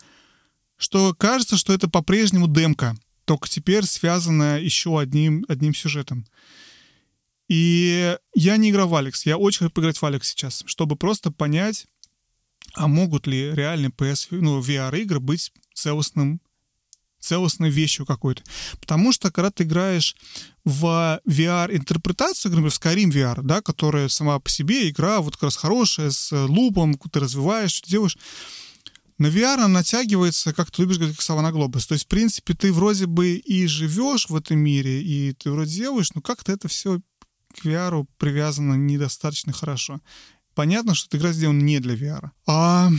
что 0.78 1.14
кажется, 1.14 1.58
что 1.58 1.74
это 1.74 1.88
по-прежнему 1.88 2.48
демка, 2.48 2.96
только 3.26 3.48
теперь 3.48 3.86
связанная 3.86 4.60
еще 4.60 5.00
одним, 5.00 5.46
одним 5.48 5.74
сюжетом. 5.74 6.26
И 7.54 8.18
я 8.34 8.58
не 8.58 8.72
играл 8.72 8.88
в 8.88 8.96
Алекс, 8.96 9.28
я 9.28 9.38
очень 9.38 9.60
хочу 9.60 9.70
поиграть 9.70 10.02
в 10.02 10.04
Алекс 10.04 10.28
сейчас, 10.28 10.64
чтобы 10.66 10.96
просто 10.96 11.30
понять, 11.30 11.86
а 12.74 12.88
могут 12.88 13.28
ли 13.28 13.54
реальные 13.54 13.92
PS, 13.92 14.30
ну, 14.32 14.60
VR-игры 14.60 15.20
быть 15.20 15.54
целостным 15.72 16.42
целостной 17.20 17.70
вещью 17.70 18.08
какой-то. 18.08 18.42
Потому 18.82 19.12
что, 19.12 19.32
когда 19.32 19.52
ты 19.52 19.66
играешь 19.66 20.16
в 20.66 21.22
VR-интерпретацию, 21.28 22.50
например, 22.50 22.72
в 22.72 22.80
Skyrim 22.80 23.12
VR, 23.12 23.44
да, 23.44 23.62
которая 23.62 24.08
сама 24.08 24.40
по 24.40 24.50
себе 24.50 24.90
игра 24.90 25.22
вот 25.22 25.36
как 25.36 25.44
раз 25.44 25.56
хорошая, 25.56 26.10
с 26.10 26.32
лупом, 26.48 26.96
ты 26.96 27.20
развиваешь, 27.20 27.74
что 27.74 27.88
делаешь, 27.88 28.18
на 29.20 29.28
VR 29.28 29.60
она 29.60 29.68
натягивается, 29.68 30.54
как 30.54 30.72
ты 30.72 30.82
любишь 30.82 30.98
говорить, 30.98 31.16
как 31.16 31.24
сова 31.24 31.44
на 31.44 31.52
глобус. 31.52 31.86
То 31.86 31.94
есть, 31.94 32.06
в 32.06 32.08
принципе, 32.08 32.56
ты 32.56 32.74
вроде 32.74 33.06
бы 33.06 33.36
и 33.36 33.68
живешь 33.68 34.28
в 34.28 34.36
этом 34.36 34.58
мире, 34.58 35.04
и 35.04 35.34
ты 35.34 35.52
вроде 35.52 35.72
делаешь, 35.72 36.14
но 36.16 36.22
как-то 36.22 36.52
это 36.52 36.68
все 36.68 37.00
к 37.56 37.66
VR 37.66 38.06
привязано 38.18 38.74
недостаточно 38.74 39.54
хорошо. 39.54 40.02
Понятно, 40.56 40.94
что 40.94 41.08
эта 41.08 41.18
игра 41.18 41.32
сделана 41.34 41.62
не 41.62 41.80
для 41.80 41.96
VR. 41.96 42.30
А 42.46 42.90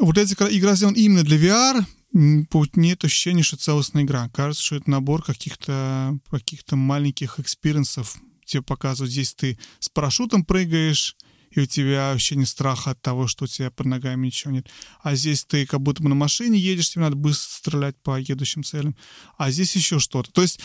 вот 0.00 0.18
эта 0.18 0.34
игра 0.56 0.74
сделана 0.74 0.96
именно 0.96 1.22
для 1.22 1.38
VR, 1.38 1.84
нет 2.12 3.04
ощущения, 3.04 3.42
что 3.42 3.56
целостная 3.56 4.02
игра. 4.02 4.28
Кажется, 4.30 4.64
что 4.64 4.76
это 4.76 4.90
набор 4.90 5.22
каких-то 5.22 6.18
каких 6.30 6.60
маленьких 6.70 7.38
experience 7.38 7.98
ов. 7.98 8.16
Тебе 8.44 8.62
показывают, 8.62 9.12
здесь 9.12 9.34
ты 9.34 9.58
с 9.78 9.88
парашютом 9.88 10.44
прыгаешь, 10.44 11.16
и 11.50 11.60
у 11.60 11.66
тебя 11.66 12.12
ощущение 12.12 12.46
страха 12.46 12.90
от 12.90 13.00
того, 13.00 13.26
что 13.26 13.44
у 13.44 13.48
тебя 13.48 13.70
под 13.70 13.86
ногами 13.86 14.26
ничего 14.26 14.52
нет. 14.52 14.68
А 15.02 15.14
здесь 15.14 15.44
ты 15.44 15.66
как 15.66 15.80
будто 15.80 16.02
бы 16.02 16.08
на 16.10 16.14
машине 16.14 16.58
едешь, 16.58 16.90
тебе 16.90 17.02
надо 17.02 17.16
быстро 17.16 17.48
стрелять 17.48 17.96
по 18.02 18.18
едущим 18.18 18.64
целям. 18.64 18.96
А 19.36 19.50
здесь 19.50 19.74
еще 19.76 19.98
что-то. 19.98 20.30
То 20.30 20.42
есть 20.42 20.60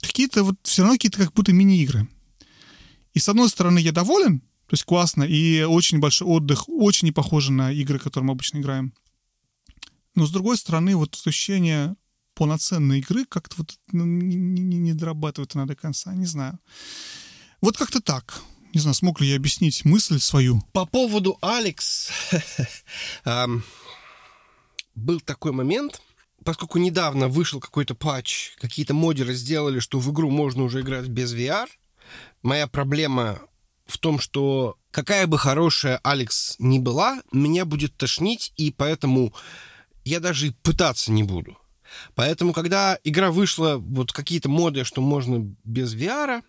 какие-то 0.00 0.44
вот 0.44 0.56
все 0.62 0.82
равно 0.82 0.94
какие-то 0.96 1.18
как 1.18 1.32
будто 1.32 1.52
мини-игры. 1.52 2.08
И 3.16 3.18
с 3.18 3.30
одной 3.30 3.48
стороны 3.48 3.78
я 3.78 3.92
доволен, 3.92 4.40
то 4.40 4.74
есть 4.74 4.84
классно, 4.84 5.22
и 5.22 5.62
очень 5.62 6.00
большой 6.00 6.28
отдых, 6.28 6.68
очень 6.68 7.06
не 7.06 7.12
похоже 7.12 7.50
на 7.50 7.72
игры, 7.72 7.98
которые 7.98 8.26
мы 8.26 8.32
обычно 8.32 8.58
играем. 8.58 8.92
Но 10.14 10.26
с 10.26 10.30
другой 10.30 10.58
стороны, 10.58 10.94
вот 10.96 11.18
ощущение 11.24 11.96
полноценной 12.34 12.98
игры 12.98 13.24
как-то 13.24 13.54
вот 13.56 13.78
ну, 13.90 14.04
не, 14.04 14.36
не, 14.36 14.76
не 14.76 14.92
дорабатывает 14.92 15.54
она 15.54 15.64
до 15.64 15.74
конца, 15.74 16.12
не 16.12 16.26
знаю. 16.26 16.58
Вот 17.62 17.78
как-то 17.78 18.02
так. 18.02 18.42
Не 18.74 18.80
знаю, 18.80 18.92
смог 18.92 19.18
ли 19.22 19.28
я 19.28 19.36
объяснить 19.36 19.86
мысль 19.86 20.20
свою. 20.20 20.60
По 20.74 20.84
поводу 20.84 21.38
Алекс, 21.40 22.10
был 24.94 25.20
такой 25.20 25.52
момент, 25.52 26.02
поскольку 26.44 26.76
недавно 26.76 27.28
вышел 27.28 27.60
какой-то 27.60 27.94
патч, 27.94 28.50
какие-то 28.58 28.92
модеры 28.92 29.32
сделали, 29.32 29.78
что 29.78 30.00
в 30.00 30.12
игру 30.12 30.30
можно 30.30 30.64
уже 30.64 30.82
играть 30.82 31.06
без 31.08 31.32
VR. 31.32 31.66
Моя 32.42 32.66
проблема 32.66 33.40
в 33.86 33.98
том, 33.98 34.18
что 34.18 34.76
какая 34.90 35.26
бы 35.26 35.38
хорошая 35.38 36.00
Алекс 36.02 36.56
ни 36.58 36.78
была, 36.78 37.22
меня 37.32 37.64
будет 37.64 37.96
тошнить, 37.96 38.52
и 38.56 38.72
поэтому 38.72 39.32
я 40.04 40.20
даже 40.20 40.52
пытаться 40.62 41.12
не 41.12 41.22
буду. 41.22 41.56
Поэтому, 42.14 42.52
когда 42.52 42.98
игра 43.04 43.30
вышла, 43.30 43.76
вот 43.76 44.12
какие-то 44.12 44.48
моды, 44.48 44.84
что 44.84 45.00
можно 45.00 45.54
без 45.64 45.94
VR, 45.94 46.42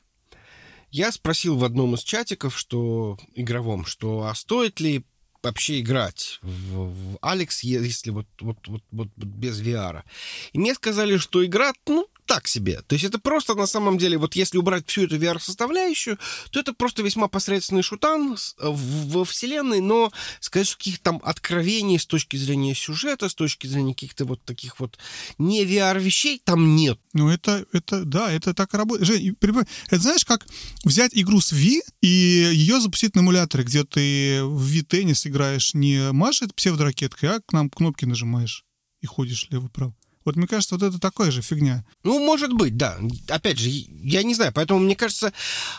я 0.90 1.12
спросил 1.12 1.58
в 1.58 1.64
одном 1.64 1.96
из 1.96 2.02
чатиков, 2.02 2.58
что 2.58 3.18
игровом, 3.36 3.86
что 3.86 4.24
а 4.24 4.36
стоит 4.36 4.80
ли 4.80 5.04
вообще 5.44 5.80
играть 5.80 6.40
в, 6.42 6.92
в 6.92 7.18
Алекс, 7.22 7.62
если 7.64 8.10
вот, 8.10 8.28
вот, 8.42 8.58
вот, 8.68 8.84
вот 8.92 9.10
без 9.16 9.62
VR. 9.62 10.04
И 10.54 10.60
мне 10.60 10.74
сказали, 10.74 11.18
что 11.18 11.46
игра, 11.46 11.74
ну, 11.88 12.08
так 12.28 12.48
себе. 12.48 12.82
То 12.86 12.94
есть 12.94 13.06
это 13.06 13.20
просто 13.20 13.56
на 13.56 13.66
самом 13.66 13.98
деле, 13.98 14.18
вот 14.18 14.36
если 14.36 14.58
убрать 14.58 14.88
всю 14.88 15.04
эту 15.04 15.18
VR-составляющую, 15.18 16.20
то 16.52 16.60
это 16.60 16.74
просто 16.74 17.02
весьма 17.02 17.28
посредственный 17.30 17.82
шутан 17.82 18.34
э, 18.34 18.68
во 18.68 19.24
вселенной, 19.26 19.80
но 19.80 20.12
сказать, 20.42 20.68
что 20.68 20.78
каких-то 20.78 21.04
там 21.04 21.22
откровений 21.24 21.98
с 21.98 22.06
точки 22.06 22.36
зрения 22.36 22.76
сюжета, 22.76 23.30
с 23.30 23.34
точки 23.34 23.66
зрения 23.66 23.94
каких-то 23.94 24.26
вот 24.26 24.44
таких 24.44 24.80
вот 24.80 25.00
не 25.38 25.64
VR-вещей 25.64 26.42
там 26.44 26.76
нет. 26.76 27.00
Ну 27.14 27.30
это, 27.30 27.66
это, 27.72 28.04
да, 28.04 28.32
это 28.32 28.54
так 28.54 28.74
работает. 28.74 29.08
Жень, 29.08 29.36
это 29.40 30.02
знаешь, 30.02 30.26
как 30.26 30.46
взять 30.84 31.12
игру 31.14 31.40
с 31.40 31.54
Wii 31.54 31.80
и 32.02 32.08
ее 32.08 32.82
запустить 32.82 33.16
на 33.16 33.22
эмуляторе, 33.22 33.64
где 33.64 33.86
ты 33.86 34.44
в 34.44 34.70
Wii-теннис 34.70 35.26
играешь 35.26 35.74
не 35.74 36.12
машет 36.12 36.54
псевдоракеткой, 36.54 37.38
а 37.38 37.40
к 37.40 37.54
нам 37.54 37.70
кнопки 37.70 38.04
нажимаешь 38.04 38.66
и 39.02 39.06
ходишь 39.06 39.48
лево-право. 39.50 39.96
Вот 40.28 40.36
мне 40.36 40.46
кажется, 40.46 40.76
вот 40.76 40.84
это 40.84 41.00
такая 41.00 41.32
же 41.32 41.42
фигня. 41.42 41.86
Ну, 42.04 42.20
может 42.20 42.52
быть, 42.52 42.76
да. 42.76 42.98
Опять 43.30 43.60
же, 43.60 43.70
я 43.70 44.24
не 44.24 44.36
знаю. 44.36 44.52
Поэтому, 44.52 44.82
мне 44.82 44.94
кажется, 44.94 45.32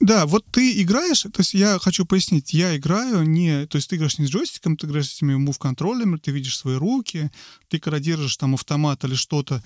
да, 0.00 0.26
вот 0.26 0.44
ты 0.50 0.82
играешь, 0.82 1.22
то 1.22 1.38
есть 1.38 1.54
я 1.54 1.78
хочу 1.78 2.04
пояснить, 2.04 2.52
я 2.52 2.76
играю 2.76 3.22
не, 3.22 3.66
то 3.66 3.76
есть 3.76 3.88
ты 3.88 3.96
играешь 3.96 4.18
не 4.18 4.26
с 4.26 4.30
джойстиком, 4.30 4.76
ты 4.76 4.86
играешь 4.86 5.08
с 5.08 5.16
этими 5.16 5.34
мув-контроллерами, 5.34 6.18
ты 6.18 6.30
видишь 6.30 6.58
свои 6.58 6.76
руки, 6.76 7.30
ты 7.68 7.78
когда 7.78 7.98
держишь 7.98 8.36
там 8.36 8.54
автомат 8.54 9.04
или 9.04 9.14
что-то, 9.14 9.62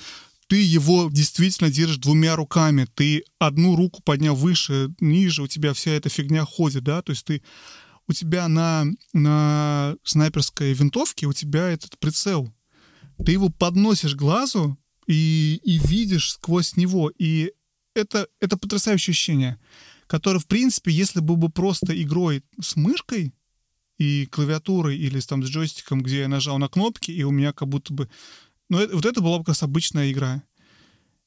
ты 0.47 0.63
его 0.63 1.11
действительно 1.11 1.71
держишь 1.71 1.99
двумя 1.99 2.37
руками, 2.37 2.87
ты 2.95 3.25
одну 3.39 3.77
руку 3.77 4.03
поднял 4.03 4.35
выше, 4.35 4.91
ниже, 5.01 5.43
у 5.43 5.47
тебя 5.47 5.75
вся 5.75 5.91
эта 5.91 6.09
фигня 6.09 6.45
ходит, 6.45 6.85
да, 6.85 7.03
то 7.03 7.11
есть 7.11 7.25
ты 7.25 7.43
у 8.09 8.13
тебя 8.13 8.49
на, 8.49 8.87
на 9.13 9.95
снайперской 10.03 10.73
винтовке 10.73 11.27
у 11.27 11.33
тебя 11.33 11.69
этот 11.69 11.99
прицел. 11.99 12.53
Ты 13.25 13.33
его 13.33 13.51
подносишь 13.51 14.15
глазу 14.15 14.79
и, 15.07 15.61
и 15.63 15.79
видишь 15.79 16.33
сквозь 16.33 16.77
него. 16.77 17.13
И 17.19 17.53
это, 17.95 18.29
это 18.41 18.57
потрясающее 18.57 19.13
ощущение, 19.13 19.59
которое, 20.07 20.39
в 20.39 20.47
принципе, 20.47 20.91
если 20.93 21.21
бы 21.21 21.37
бы 21.37 21.49
просто 21.49 22.01
игрой 22.01 22.43
с 22.61 22.77
мышкой 22.77 23.35
и 23.99 24.27
клавиатурой 24.27 24.97
или 24.97 25.21
там 25.21 25.43
с 25.43 25.49
джойстиком, 25.49 26.03
где 26.03 26.21
я 26.21 26.29
нажал 26.29 26.59
на 26.59 26.69
кнопки, 26.69 27.11
и 27.11 27.23
у 27.25 27.31
меня 27.31 27.53
как 27.53 27.69
будто 27.69 27.93
бы... 27.93 28.09
Ну, 28.69 28.79
это, 28.79 28.95
вот 28.95 29.07
это 29.07 29.21
была 29.21 29.39
бы 29.39 29.45
как 29.45 29.49
раз 29.49 29.63
обычная 29.63 30.13
игра. 30.13 30.43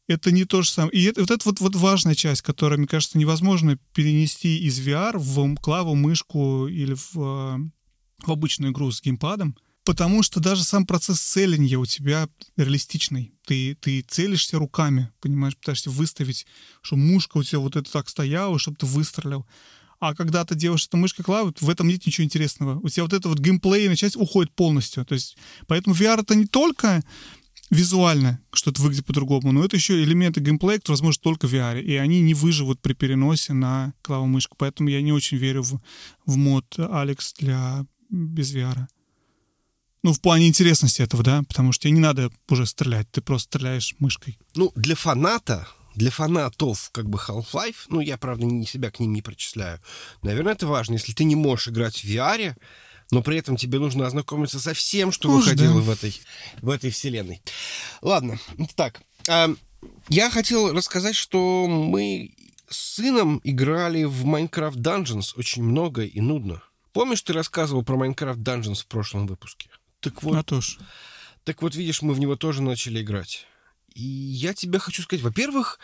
Это 0.07 0.31
не 0.31 0.45
то 0.45 0.61
же 0.61 0.69
самое. 0.69 0.93
И 0.93 1.03
это, 1.03 1.21
вот 1.21 1.31
это 1.31 1.47
вот, 1.47 1.59
вот 1.59 1.75
важная 1.75 2.15
часть, 2.15 2.41
которая, 2.41 2.77
мне 2.77 2.88
кажется, 2.88 3.17
невозможно 3.17 3.77
перенести 3.93 4.59
из 4.59 4.79
VR 4.79 5.17
в 5.17 5.55
клаву, 5.55 5.95
мышку 5.95 6.67
или 6.67 6.93
в, 6.93 7.13
в 7.13 8.31
обычную 8.31 8.71
игру 8.71 8.91
с 8.91 9.01
геймпадом. 9.01 9.55
Потому 9.83 10.21
что 10.21 10.39
даже 10.39 10.63
сам 10.63 10.85
процесс 10.85 11.19
целения 11.19 11.77
у 11.77 11.85
тебя 11.85 12.29
реалистичный. 12.55 13.33
Ты, 13.45 13.75
ты 13.75 14.01
целишься 14.01 14.59
руками, 14.59 15.11
понимаешь, 15.21 15.57
пытаешься 15.57 15.89
выставить, 15.89 16.45
чтобы 16.81 17.01
мушка 17.01 17.37
у 17.37 17.43
тебя 17.43 17.59
вот 17.59 17.75
это 17.75 17.91
так 17.91 18.07
стояла, 18.07 18.59
чтобы 18.59 18.77
ты 18.77 18.85
выстрелил. 18.85 19.47
А 19.99 20.15
когда 20.15 20.45
ты 20.45 20.55
делаешь 20.55 20.85
это 20.85 20.97
мышкой 20.97 21.23
клавы, 21.23 21.53
в 21.59 21.69
этом 21.69 21.87
нет 21.87 22.05
ничего 22.05 22.25
интересного. 22.25 22.79
У 22.79 22.89
тебя 22.89 23.03
вот 23.03 23.13
эта 23.13 23.29
вот 23.29 23.39
геймплейная 23.39 23.95
часть 23.95 24.15
уходит 24.15 24.53
полностью. 24.53 25.05
То 25.05 25.13
есть, 25.13 25.37
поэтому 25.67 25.95
VR 25.95 26.21
это 26.21 26.35
не 26.35 26.45
только 26.45 27.03
визуально, 27.71 28.39
что 28.53 28.69
это 28.69 28.81
выглядит 28.81 29.05
по-другому, 29.05 29.51
но 29.51 29.63
это 29.63 29.77
еще 29.77 30.03
элементы 30.03 30.41
геймплея, 30.41 30.77
которые 30.77 30.97
возможно 30.97 31.21
только 31.23 31.47
в 31.47 31.53
VR, 31.53 31.81
и 31.81 31.95
они 31.95 32.19
не 32.21 32.33
выживут 32.33 32.81
при 32.81 32.93
переносе 32.93 33.53
на 33.53 33.93
клаву-мышку, 34.03 34.55
поэтому 34.57 34.89
я 34.89 35.01
не 35.01 35.13
очень 35.13 35.37
верю 35.37 35.63
в, 35.63 35.79
в 36.25 36.35
мод 36.35 36.65
Алекс 36.77 37.33
для 37.33 37.85
без 38.09 38.53
VR. 38.53 38.87
Ну, 40.03 40.14
в 40.14 40.22
плане 40.22 40.48
интересности 40.48 41.02
этого, 41.02 41.23
да, 41.23 41.44
потому 41.48 41.72
что 41.72 41.84
тебе 41.84 41.91
не 41.91 41.99
надо 41.99 42.32
уже 42.49 42.65
стрелять, 42.65 43.10
ты 43.11 43.22
просто 43.22 43.57
стреляешь 43.57 43.95
мышкой. 43.99 44.40
Ну, 44.56 44.72
для 44.76 44.95
фаната, 44.95 45.68
для 45.95 46.10
фанатов 46.10 46.90
как 46.91 47.07
бы 47.07 47.19
Half-Life, 47.19 47.86
ну, 47.90 47.99
я, 47.99 48.18
правда, 48.18 48.45
не 48.45 48.65
себя 48.65 48.90
к 48.90 48.99
ним 48.99 49.14
не 49.14 49.22
причисляю, 49.22 49.80
наверное, 50.23 50.53
это 50.53 50.65
важно. 50.65 50.94
Если 50.94 51.14
ты 51.14 51.23
не 51.23 51.36
можешь 51.36 51.68
играть 51.68 52.03
в 52.03 52.06
VR, 52.06 52.56
но 53.11 53.22
при 53.22 53.38
этом 53.38 53.57
тебе 53.57 53.78
нужно 53.78 54.07
ознакомиться 54.07 54.60
со 54.60 54.73
всем, 54.73 55.11
что 55.11 55.30
Может, 55.30 55.52
выходило 55.52 55.76
да. 55.76 55.82
в, 55.82 55.90
этой, 55.90 56.19
в 56.61 56.69
этой 56.69 56.90
вселенной. 56.90 57.41
Ладно, 58.02 58.40
так. 58.76 59.02
Э, 59.28 59.53
я 60.10 60.32
хотел 60.32 60.73
рассказать, 60.73 61.15
что 61.15 61.68
мы 61.68 62.34
с 62.69 62.95
сыном 62.95 63.41
играли 63.44 64.06
в 64.06 64.26
Minecraft 64.26 64.78
Dungeons 64.78 65.34
очень 65.36 65.61
много 65.64 66.03
и 66.03 66.22
нудно. 66.22 66.64
Помнишь, 66.94 67.22
ты 67.22 67.34
рассказывал 67.34 67.84
про 67.84 67.95
Minecraft 67.95 68.38
Dungeons 68.38 68.84
в 68.84 68.88
прошлом 68.88 69.28
выпуске? 69.28 69.69
Так 70.02 70.22
вот. 70.23 70.45
То 70.45 70.61
ж. 70.61 70.78
Так 71.44 71.61
вот, 71.61 71.76
видишь, 71.76 72.02
мы 72.02 72.14
в 72.14 72.19
него 72.19 72.36
тоже 72.36 72.61
начали 72.61 73.02
играть. 73.02 73.48
И 73.94 74.03
я 74.03 74.53
тебе 74.53 74.80
хочу 74.80 75.02
сказать, 75.02 75.23
во-первых, 75.23 75.80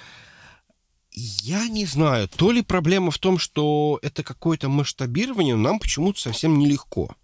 я 1.12 1.68
не 1.68 1.86
знаю, 1.86 2.28
то 2.28 2.52
ли 2.52 2.62
проблема 2.62 3.12
в 3.12 3.18
том, 3.18 3.40
что 3.40 4.00
это 4.02 4.24
какое-то 4.24 4.70
масштабирование, 4.70 5.56
нам 5.56 5.80
почему-то 5.80 6.20
совсем 6.20 6.60
нелегко. 6.60 7.16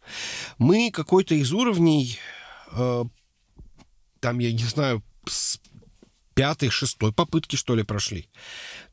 Мы 0.58 0.90
какой-то 0.92 1.36
из 1.36 1.54
уровней, 1.54 2.18
э, 2.72 3.04
там, 4.20 4.40
я 4.40 4.52
не 4.52 4.64
знаю, 4.64 5.04
с 5.28 5.60
пятой, 6.34 6.70
шестой 6.70 7.14
попытки, 7.14 7.56
что 7.56 7.76
ли, 7.76 7.84
прошли. 7.84 8.30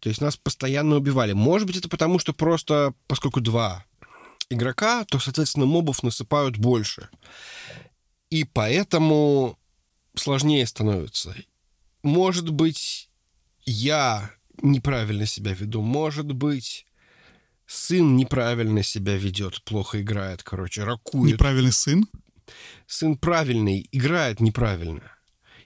То 0.01 0.11
есть 0.11 0.21
нас 0.21 0.37
постоянно 0.37 0.97
убивали. 0.97 1.33
Может 1.33 1.67
быть, 1.67 1.77
это 1.77 1.89
потому, 1.89 2.19
что 2.19 2.35
просто, 2.35 2.93
поскольку 3.07 3.41
два 3.41 3.87
игрока, 4.51 5.05
то, 5.05 5.19
соответственно, 5.19 5.65
мобов 5.65 6.03
насыпают 6.03 6.59
больше. 6.59 7.09
И 8.31 8.45
поэтому 8.45 9.59
сложнее 10.15 10.67
становится. 10.67 11.35
Может 12.03 12.51
быть, 12.51 13.11
я 13.65 14.31
неправильно 14.63 15.27
себя 15.27 15.53
веду. 15.53 15.83
Может 15.83 16.33
быть, 16.33 16.87
сын 17.67 18.17
неправильно 18.17 18.83
себя 18.83 19.17
ведет, 19.17 19.63
плохо 19.65 20.01
играет, 20.01 20.43
короче, 20.43 20.85
ракует. 20.85 21.35
Неправильный 21.35 21.73
сын? 21.73 22.07
Сын 22.87 23.17
правильный, 23.17 23.89
играет 23.93 24.41
неправильно. 24.41 25.03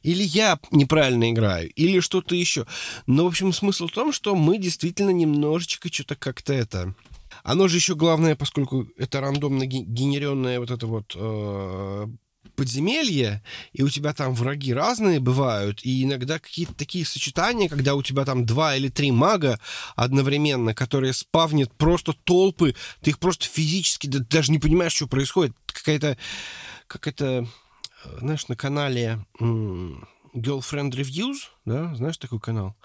Или 0.02 0.22
я 0.22 0.58
неправильно 0.70 1.30
играю, 1.30 1.70
или 1.70 2.00
что-то 2.00 2.34
еще. 2.34 2.66
Но, 3.06 3.24
в 3.24 3.28
общем, 3.28 3.54
смысл 3.54 3.88
в 3.88 3.92
том, 3.92 4.12
что 4.12 4.34
мы 4.36 4.58
действительно 4.58 5.10
немножечко 5.10 5.92
что-то 5.92 6.14
как-то 6.14 6.52
это... 6.52 6.94
Оно 7.42 7.68
же 7.68 7.78
еще 7.78 7.96
главное, 7.96 8.36
поскольку 8.36 8.86
это 8.96 9.20
рандомно 9.20 9.66
генеренное 9.66 10.60
вот 10.60 10.70
это 10.70 10.86
вот 10.86 11.12
э, 11.16 12.06
подземелье, 12.54 13.42
и 13.72 13.82
у 13.82 13.88
тебя 13.88 14.12
там 14.12 14.34
враги 14.34 14.72
разные 14.72 15.20
бывают, 15.20 15.80
и 15.84 16.04
иногда 16.04 16.38
какие-то 16.38 16.74
такие 16.74 17.04
сочетания, 17.04 17.68
когда 17.68 17.94
у 17.94 18.02
тебя 18.02 18.24
там 18.24 18.46
два 18.46 18.76
или 18.76 18.88
три 18.88 19.10
мага 19.10 19.58
одновременно, 19.96 20.74
которые 20.74 21.12
спавнят 21.12 21.72
просто 21.74 22.12
толпы, 22.24 22.74
ты 23.02 23.10
их 23.10 23.18
просто 23.18 23.46
физически 23.46 24.06
да, 24.06 24.18
даже 24.18 24.52
не 24.52 24.58
понимаешь, 24.58 24.94
что 24.94 25.06
происходит. 25.06 25.54
Какая-то, 25.66 26.16
как 26.86 27.06
это, 27.06 27.46
знаешь, 28.20 28.48
на 28.48 28.56
канале 28.56 29.24
Girlfriend 30.34 30.90
Reviews, 30.90 31.36
да, 31.64 31.94
знаешь 31.94 32.18
такой 32.18 32.40
канал? 32.40 32.76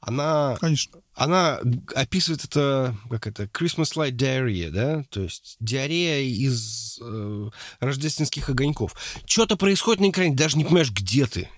Она, 0.00 0.56
Конечно. 0.60 1.00
она 1.14 1.58
описывает 1.94 2.44
это, 2.44 2.96
как 3.08 3.26
это, 3.26 3.44
Christmas 3.44 3.94
Light 3.96 4.12
Diarrhea, 4.12 4.70
да, 4.70 5.04
то 5.10 5.22
есть 5.22 5.56
диарея 5.58 6.22
из 6.22 6.98
э, 7.00 7.50
рождественских 7.80 8.50
огоньков. 8.50 8.94
Что-то 9.26 9.56
происходит 9.56 10.00
на 10.00 10.10
экране, 10.10 10.34
даже 10.34 10.58
не 10.58 10.64
понимаешь, 10.64 10.92
где 10.92 11.26
ты. 11.26 11.48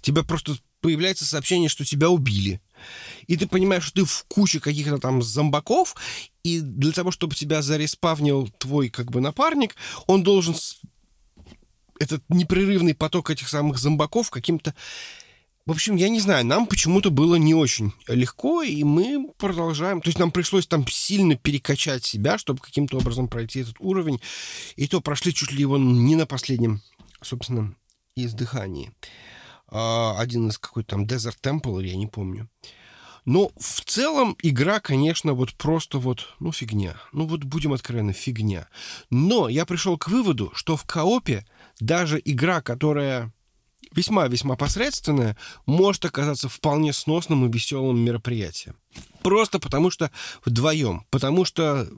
Тебя 0.00 0.22
просто 0.22 0.56
появляется 0.80 1.26
сообщение, 1.26 1.68
что 1.68 1.84
тебя 1.84 2.08
убили. 2.08 2.60
И 3.26 3.36
ты 3.36 3.46
понимаешь, 3.46 3.84
что 3.84 4.00
ты 4.00 4.04
в 4.04 4.24
куче 4.28 4.60
каких-то 4.60 4.98
там 4.98 5.22
зомбаков, 5.22 5.94
и 6.42 6.60
для 6.60 6.92
того, 6.92 7.10
чтобы 7.10 7.34
тебя 7.34 7.60
зареспавнил 7.62 8.48
твой 8.58 8.88
как 8.88 9.10
бы 9.10 9.20
напарник, 9.20 9.76
он 10.06 10.22
должен 10.22 10.54
этот 12.00 12.24
непрерывный 12.30 12.94
поток 12.94 13.30
этих 13.30 13.48
самых 13.48 13.78
зомбаков 13.78 14.30
каким-то... 14.30 14.74
В 15.66 15.72
общем, 15.72 15.94
я 15.94 16.08
не 16.08 16.18
знаю, 16.18 16.44
нам 16.46 16.66
почему-то 16.66 17.10
было 17.10 17.36
не 17.36 17.54
очень 17.54 17.92
легко, 18.08 18.62
и 18.62 18.82
мы 18.82 19.30
продолжаем. 19.36 20.00
То 20.00 20.08
есть 20.08 20.18
нам 20.18 20.32
пришлось 20.32 20.66
там 20.66 20.88
сильно 20.88 21.36
перекачать 21.36 22.04
себя, 22.04 22.38
чтобы 22.38 22.60
каким-то 22.60 22.96
образом 22.96 23.28
пройти 23.28 23.60
этот 23.60 23.76
уровень. 23.78 24.20
И 24.76 24.88
то 24.88 25.00
прошли 25.00 25.32
чуть 25.34 25.52
ли 25.52 25.60
его 25.60 25.76
не 25.76 26.16
на 26.16 26.26
последнем, 26.26 26.80
собственно, 27.20 27.76
издыхании. 28.16 28.90
А, 29.68 30.18
один 30.18 30.48
из 30.48 30.58
какой-то 30.58 30.96
там 30.96 31.04
Desert 31.04 31.36
Temple, 31.42 31.86
я 31.86 31.94
не 31.94 32.06
помню. 32.06 32.48
Но 33.24 33.52
в 33.58 33.82
целом 33.82 34.36
игра, 34.42 34.80
конечно, 34.80 35.34
вот 35.34 35.54
просто 35.54 35.98
вот, 35.98 36.34
ну, 36.40 36.52
фигня. 36.52 36.96
Ну, 37.12 37.26
вот 37.26 37.44
будем 37.44 37.72
откровенны, 37.72 38.12
фигня. 38.12 38.68
Но 39.10 39.48
я 39.48 39.66
пришел 39.66 39.98
к 39.98 40.08
выводу, 40.08 40.50
что 40.54 40.76
в 40.76 40.84
коопе 40.84 41.46
даже 41.80 42.20
игра, 42.24 42.60
которая 42.60 43.32
весьма-весьма 43.92 44.56
посредственная, 44.56 45.36
может 45.66 46.04
оказаться 46.04 46.48
вполне 46.48 46.92
сносным 46.92 47.46
и 47.46 47.52
веселым 47.52 47.98
мероприятием. 47.98 48.76
Просто 49.22 49.58
потому 49.58 49.90
что 49.90 50.10
вдвоем. 50.44 51.04
Потому 51.10 51.44
что 51.44 51.88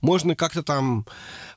можно 0.00 0.34
как-то 0.34 0.62
там 0.62 1.06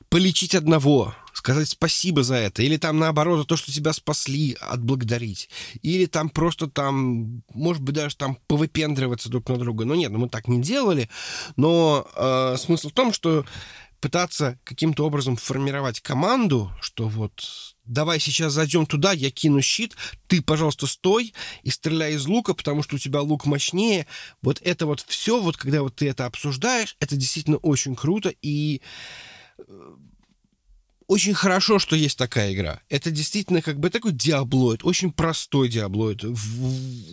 полечить 0.08 0.54
одного, 0.54 1.14
сказать 1.32 1.68
спасибо 1.68 2.22
за 2.22 2.36
это, 2.36 2.62
или 2.62 2.76
там 2.76 2.98
наоборот 2.98 3.40
за 3.40 3.44
то, 3.44 3.56
что 3.56 3.72
тебя 3.72 3.92
спасли, 3.92 4.56
отблагодарить, 4.60 5.50
или 5.82 6.06
там 6.06 6.28
просто 6.28 6.68
там, 6.68 7.42
может 7.52 7.82
быть, 7.82 7.96
даже 7.96 8.16
там 8.16 8.38
повыпендриваться 8.46 9.28
друг 9.28 9.48
на 9.48 9.56
друга. 9.56 9.84
Но 9.84 9.94
нет, 9.94 10.12
ну 10.12 10.18
мы 10.18 10.28
так 10.28 10.46
не 10.46 10.62
делали, 10.62 11.08
но 11.56 12.06
э, 12.14 12.56
смысл 12.58 12.90
в 12.90 12.92
том, 12.92 13.12
что 13.12 13.44
пытаться 14.04 14.58
каким-то 14.64 15.06
образом 15.06 15.34
формировать 15.36 16.02
команду, 16.02 16.70
что 16.82 17.08
вот 17.08 17.74
давай 17.86 18.20
сейчас 18.20 18.52
зайдем 18.52 18.84
туда, 18.84 19.12
я 19.12 19.30
кину 19.30 19.62
щит, 19.62 19.96
ты, 20.26 20.42
пожалуйста, 20.42 20.86
стой 20.86 21.32
и 21.62 21.70
стреляй 21.70 22.12
из 22.12 22.26
лука, 22.26 22.52
потому 22.52 22.82
что 22.82 22.96
у 22.96 22.98
тебя 22.98 23.22
лук 23.22 23.46
мощнее. 23.46 24.06
Вот 24.42 24.60
это 24.60 24.84
вот 24.84 25.00
все, 25.08 25.40
вот 25.40 25.56
когда 25.56 25.80
вот 25.80 25.96
ты 25.96 26.06
это 26.10 26.26
обсуждаешь, 26.26 26.98
это 27.00 27.16
действительно 27.16 27.56
очень 27.56 27.96
круто 27.96 28.30
и 28.42 28.82
э, 29.56 29.94
очень 31.14 31.32
хорошо, 31.32 31.78
что 31.78 31.94
есть 31.94 32.18
такая 32.18 32.52
игра. 32.52 32.80
Это 32.88 33.12
действительно 33.12 33.62
как 33.62 33.78
бы 33.78 33.88
такой 33.88 34.10
диаблоид, 34.10 34.80
очень 34.84 35.12
простой 35.12 35.68
диаблоид. 35.68 36.24
У 36.24 36.34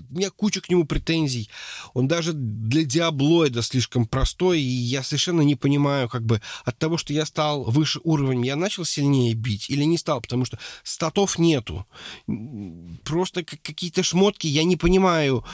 меня 0.09 0.31
куча 0.31 0.59
к 0.59 0.69
нему 0.69 0.85
претензий. 0.85 1.51
Он 1.93 2.07
даже 2.07 2.33
для 2.33 2.83
диаблоида 2.83 3.61
слишком 3.61 4.07
простой, 4.07 4.59
и 4.59 4.63
я 4.63 5.03
совершенно 5.03 5.41
не 5.41 5.53
понимаю, 5.53 6.09
как 6.09 6.25
бы 6.25 6.41
от 6.65 6.79
того, 6.79 6.97
что 6.97 7.13
я 7.13 7.27
стал 7.27 7.63
выше 7.65 7.99
уровнем, 8.03 8.41
я 8.41 8.55
начал 8.55 8.85
сильнее 8.85 9.35
бить 9.35 9.69
или 9.69 9.83
не 9.83 9.99
стал, 9.99 10.19
потому 10.19 10.45
что 10.45 10.57
статов 10.83 11.37
нету. 11.37 11.85
Просто 13.03 13.43
какие-то 13.43 14.01
шмотки, 14.01 14.47
я 14.47 14.63
не 14.63 14.77
понимаю. 14.77 15.45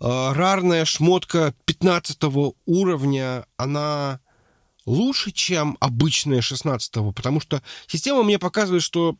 А, 0.00 0.32
рарная 0.32 0.86
шмотка 0.86 1.54
15 1.66 2.18
уровня, 2.64 3.44
она 3.58 4.20
лучше, 4.90 5.30
чем 5.30 5.76
обычная 5.80 6.40
16 6.40 7.14
потому 7.14 7.40
что 7.40 7.62
система 7.86 8.22
мне 8.22 8.38
показывает, 8.38 8.82
что 8.82 9.16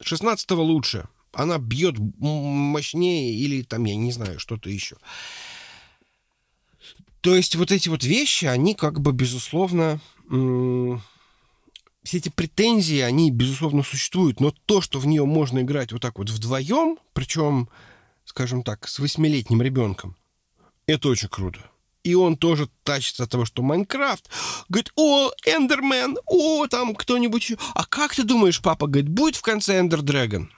16 0.00 0.50
лучше. 0.52 1.08
Она 1.32 1.58
бьет 1.58 1.96
мощнее 1.98 3.34
или 3.34 3.62
там, 3.62 3.84
я 3.84 3.96
не 3.96 4.12
знаю, 4.12 4.38
что-то 4.38 4.70
еще. 4.70 4.96
То 7.20 7.34
есть 7.34 7.56
вот 7.56 7.72
эти 7.72 7.88
вот 7.88 8.04
вещи, 8.04 8.44
они 8.44 8.74
как 8.74 9.00
бы, 9.00 9.12
безусловно, 9.12 9.98
все 10.28 12.18
эти 12.18 12.28
претензии, 12.28 13.00
они, 13.00 13.30
безусловно, 13.30 13.82
существуют, 13.82 14.40
но 14.40 14.52
то, 14.66 14.80
что 14.80 15.00
в 15.00 15.06
нее 15.06 15.24
можно 15.24 15.60
играть 15.60 15.90
вот 15.92 16.02
так 16.02 16.18
вот 16.18 16.30
вдвоем, 16.30 16.98
причем, 17.14 17.68
скажем 18.24 18.62
так, 18.62 18.86
с 18.86 18.98
восьмилетним 18.98 19.62
ребенком, 19.62 20.16
это 20.86 21.08
очень 21.08 21.28
круто. 21.28 21.70
И 22.04 22.14
он 22.14 22.36
тоже 22.36 22.68
тащится 22.84 23.24
от 23.24 23.30
того, 23.30 23.44
что 23.46 23.62
Майнкрафт. 23.62 24.28
Говорит, 24.68 24.92
о, 24.94 25.30
Эндермен, 25.46 26.18
о, 26.26 26.66
там 26.68 26.94
кто-нибудь 26.94 27.42
еще. 27.42 27.58
А 27.74 27.84
как 27.84 28.14
ты 28.14 28.22
думаешь, 28.22 28.60
папа, 28.60 28.86
говорит, 28.86 29.08
будет 29.08 29.36
в 29.36 29.42
конце 29.42 29.80
Эндер 29.80 30.02
Дрэгон? 30.02 30.50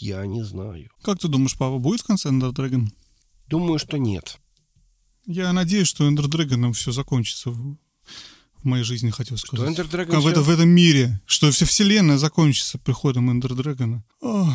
Я 0.00 0.26
не 0.26 0.42
знаю. 0.44 0.90
Как 1.02 1.18
ты 1.18 1.28
думаешь, 1.28 1.56
папа, 1.56 1.78
будет 1.78 2.00
в 2.02 2.06
конце 2.06 2.28
Ender 2.28 2.52
Dragon? 2.52 2.88
Думаю, 3.48 3.78
что 3.78 3.96
нет. 3.98 4.38
Я 5.26 5.52
надеюсь, 5.52 5.88
что 5.88 6.08
Ender 6.08 6.26
Dragon 6.26 6.72
все 6.72 6.92
закончится 6.92 7.50
в, 7.50 7.76
в 8.56 8.64
моей 8.64 8.84
жизни, 8.84 9.10
хотел 9.10 9.38
сказать. 9.38 9.70
Ender 9.70 9.90
Dragon 9.90 10.10
Как 10.10 10.20
в, 10.20 10.26
это, 10.26 10.42
в 10.42 10.50
этом 10.50 10.68
мире, 10.68 11.20
что 11.26 11.50
вся 11.50 11.66
вселенная 11.66 12.18
закончится 12.18 12.78
приходом 12.78 13.40
Dragon. 13.40 14.00
Ох. 14.20 14.52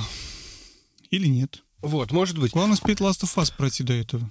Или 1.09 1.27
нет. 1.27 1.63
Вот, 1.81 2.11
может 2.11 2.37
быть. 2.37 2.51
Главное 2.51 2.75
успеть 2.75 2.99
Last 2.99 3.23
of 3.23 3.35
Us 3.35 3.51
пройти 3.55 3.83
до 3.83 3.93
этого. 3.93 4.29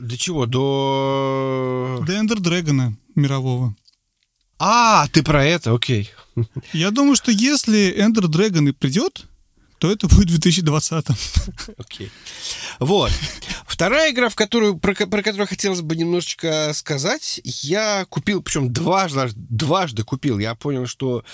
До 0.00 0.16
чего? 0.16 0.46
До... 0.46 2.02
До 2.06 2.12
Ender 2.12 2.38
Dragon 2.38 2.92
мирового. 3.14 3.74
А, 4.58 5.08
ты 5.08 5.22
про 5.22 5.44
это, 5.44 5.74
окей. 5.74 6.10
Я 6.72 6.90
думаю, 6.90 7.16
что 7.16 7.30
если 7.30 7.94
Ender 7.98 8.26
Dragon 8.26 8.68
и 8.68 8.72
придет, 8.72 9.26
то 9.82 9.90
это 9.90 10.06
будет 10.06 10.30
в 10.30 10.38
2020. 10.38 11.06
Окей. 11.76 12.12
Вот. 12.78 13.10
Вторая 13.66 14.12
игра, 14.12 14.28
в 14.28 14.36
которую, 14.36 14.78
про, 14.78 14.94
про 14.94 15.22
которую 15.24 15.48
хотелось 15.48 15.80
бы 15.80 15.96
немножечко 15.96 16.70
сказать, 16.72 17.40
я 17.42 18.06
купил, 18.08 18.42
причем 18.42 18.72
дважды, 18.72 19.30
дважды 19.34 20.04
купил. 20.04 20.38
Я 20.38 20.54
понял, 20.54 20.86
что 20.86 21.24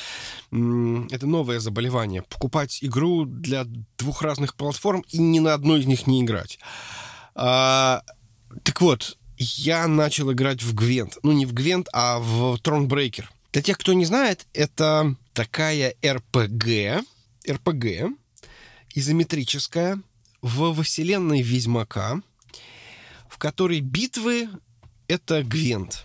м, 0.51 1.09
это 1.09 1.27
новое 1.27 1.61
заболевание. 1.61 2.23
Покупать 2.23 2.79
игру 2.81 3.27
для 3.27 3.67
двух 3.99 4.23
разных 4.23 4.55
платформ 4.55 5.05
и 5.11 5.19
ни 5.19 5.41
на 5.41 5.53
одной 5.53 5.81
из 5.81 5.87
них 5.87 6.07
не 6.07 6.23
играть. 6.23 6.59
А, 7.35 8.03
так 8.63 8.81
вот, 8.81 9.19
я 9.37 9.87
начал 9.87 10.33
играть 10.33 10.63
в 10.63 10.75
Гвент. 10.75 11.19
Ну, 11.23 11.33
не 11.33 11.47
в 11.47 11.53
Гвент, 11.53 11.89
а 11.93 12.19
в 12.19 12.57
Thronebreaker. 12.57 13.25
Для 13.53 13.63
тех, 13.63 13.79
кто 13.79 13.93
не 13.93 14.05
знает, 14.05 14.47
это 14.53 15.15
такая 15.33 15.95
РПГ, 16.05 17.05
РПГ, 17.49 18.13
изометрическая, 18.95 20.01
в 20.43 20.83
вселенной 20.83 21.43
Ведьмака, 21.43 22.21
в 23.29 23.39
которой 23.39 23.81
битвы— 23.81 24.49
это 25.09 25.43
Гвент. 25.43 26.05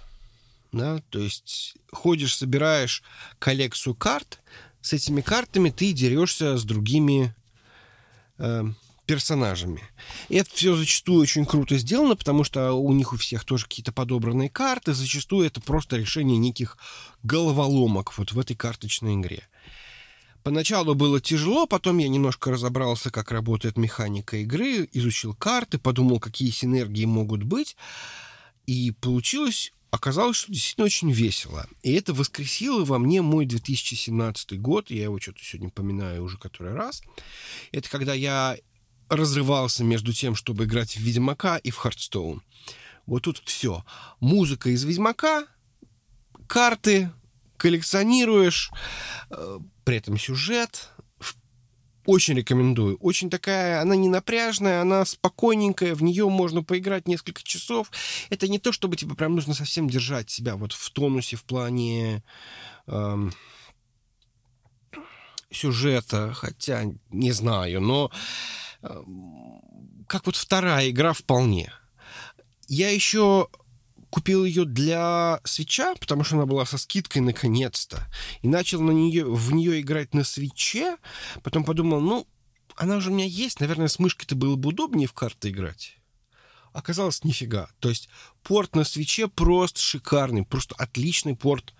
Да? 0.71 1.01
То 1.09 1.19
есть 1.19 1.75
ходишь, 1.91 2.35
собираешь 2.35 3.03
коллекцию 3.39 3.95
карт, 3.95 4.39
с 4.81 4.93
этими 4.93 5.21
картами 5.21 5.69
ты 5.69 5.93
дерешься 5.93 6.57
с 6.57 6.63
другими 6.63 7.33
э, 8.37 8.65
персонажами. 9.05 9.81
Это 10.29 10.49
все 10.53 10.75
зачастую 10.75 11.21
очень 11.21 11.45
круто 11.45 11.77
сделано, 11.77 12.15
потому 12.15 12.43
что 12.43 12.73
у 12.73 12.93
них 12.93 13.13
у 13.13 13.17
всех 13.17 13.43
тоже 13.43 13.65
какие-то 13.65 13.91
подобранные 13.91 14.49
карты. 14.49 14.93
Зачастую 14.93 15.45
это 15.45 15.61
просто 15.61 15.97
решение 15.97 16.37
неких 16.37 16.77
головоломок 17.23 18.17
вот 18.17 18.31
в 18.31 18.39
этой 18.39 18.55
карточной 18.55 19.15
игре. 19.15 19.47
Поначалу 20.43 20.93
было 20.93 21.21
тяжело, 21.21 21.65
потом 21.65 21.99
я 21.99 22.09
немножко 22.09 22.51
разобрался, 22.51 23.11
как 23.11 23.31
работает 23.31 23.77
механика 23.77 24.37
игры, 24.37 24.89
изучил 24.91 25.33
карты, 25.33 25.77
подумал, 25.79 26.19
какие 26.19 26.49
синергии 26.49 27.05
могут 27.05 27.43
быть. 27.43 27.77
И 28.65 28.91
получилось, 28.91 29.71
оказалось, 29.89 30.35
что 30.35 30.51
действительно 30.51 30.85
очень 30.85 31.11
весело. 31.11 31.65
И 31.81 31.93
это 31.93 32.13
воскресило 32.13 32.83
во 32.83 32.99
мне 32.99 33.21
мой 33.21 33.45
2017 33.45 34.59
год. 34.59 34.89
Я 34.89 35.03
его 35.03 35.17
что-то 35.19 35.39
сегодня 35.41 35.69
поминаю 35.69 36.23
уже 36.23 36.37
который 36.37 36.73
раз. 36.73 37.03
Это 37.71 37.89
когда 37.89 38.13
я 38.13 38.57
разрывался 39.15 39.83
между 39.83 40.13
тем, 40.13 40.35
чтобы 40.35 40.65
играть 40.65 40.95
в 40.95 40.99
Ведьмака 40.99 41.57
и 41.57 41.71
в 41.71 41.77
Хардстоун. 41.77 42.41
Вот 43.05 43.23
тут 43.23 43.41
все. 43.45 43.83
Музыка 44.19 44.69
из 44.69 44.83
Ведьмака, 44.83 45.45
карты, 46.47 47.11
коллекционируешь, 47.57 48.71
э, 49.29 49.59
при 49.83 49.97
этом 49.97 50.17
сюжет. 50.17 50.89
Очень 52.05 52.35
рекомендую. 52.35 52.97
Очень 52.97 53.29
такая, 53.29 53.81
она 53.81 53.95
не 53.95 54.09
напряжная, 54.09 54.81
она 54.81 55.05
спокойненькая, 55.05 55.95
в 55.95 56.03
нее 56.03 56.27
можно 56.27 56.61
поиграть 56.61 57.07
несколько 57.07 57.41
часов. 57.43 57.89
Это 58.29 58.49
не 58.49 58.59
то, 58.59 58.73
чтобы 58.73 58.97
тебе 58.97 59.15
прям 59.15 59.35
нужно 59.35 59.53
совсем 59.53 59.89
держать 59.89 60.29
себя 60.29 60.57
вот 60.57 60.73
в 60.73 60.91
тонусе 60.91 61.37
в 61.37 61.45
плане 61.45 62.21
эм, 62.87 63.31
сюжета, 65.49 66.33
хотя 66.33 66.83
не 67.09 67.31
знаю, 67.31 67.79
но 67.79 68.11
как 70.07 70.25
вот 70.25 70.35
вторая 70.35 70.89
игра 70.89 71.13
вполне. 71.13 71.71
Я 72.67 72.89
еще 72.89 73.49
купил 74.09 74.45
ее 74.45 74.65
для 74.65 75.39
свеча, 75.43 75.95
потому 75.95 76.23
что 76.23 76.35
она 76.35 76.45
была 76.45 76.65
со 76.65 76.77
скидкой 76.77 77.23
наконец-то. 77.23 78.07
И 78.43 78.47
начал 78.47 78.79
на 78.81 78.91
нее, 78.91 79.25
в 79.25 79.53
нее 79.53 79.81
играть 79.81 80.13
на 80.13 80.23
свече. 80.23 80.97
Потом 81.41 81.63
подумал, 81.63 81.99
ну, 81.99 82.27
она 82.75 82.97
уже 82.97 83.09
у 83.09 83.13
меня 83.13 83.25
есть. 83.25 83.59
Наверное, 83.59 83.87
с 83.87 83.97
мышкой-то 83.97 84.35
было 84.35 84.55
бы 84.55 84.69
удобнее 84.69 85.07
в 85.07 85.13
карты 85.13 85.49
играть. 85.49 85.97
Оказалось, 86.73 87.23
нифига. 87.23 87.69
То 87.79 87.89
есть 87.89 88.07
порт 88.43 88.75
на 88.75 88.83
свече 88.83 89.27
просто 89.27 89.79
шикарный. 89.79 90.43
Просто 90.43 90.75
отличный 90.75 91.35
порт 91.35 91.73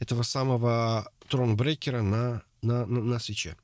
этого 0.00 0.24
самого 0.24 1.10
Тронбрекера 1.28 2.02
на, 2.02 2.42
на, 2.62 2.84
на, 2.86 3.00
на 3.00 3.18
свече. 3.20 3.56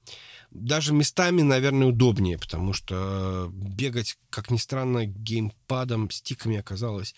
Даже 0.55 0.93
местами, 0.93 1.43
наверное, 1.43 1.89
удобнее, 1.89 2.39
потому 2.39 2.75
что 2.75 3.51
бегать, 3.53 4.19
как 4.29 4.51
ни 4.51 4.59
странно, 4.59 5.07
геймпадом, 5.07 6.11
стиками 6.11 6.59
оказалось 6.59 7.15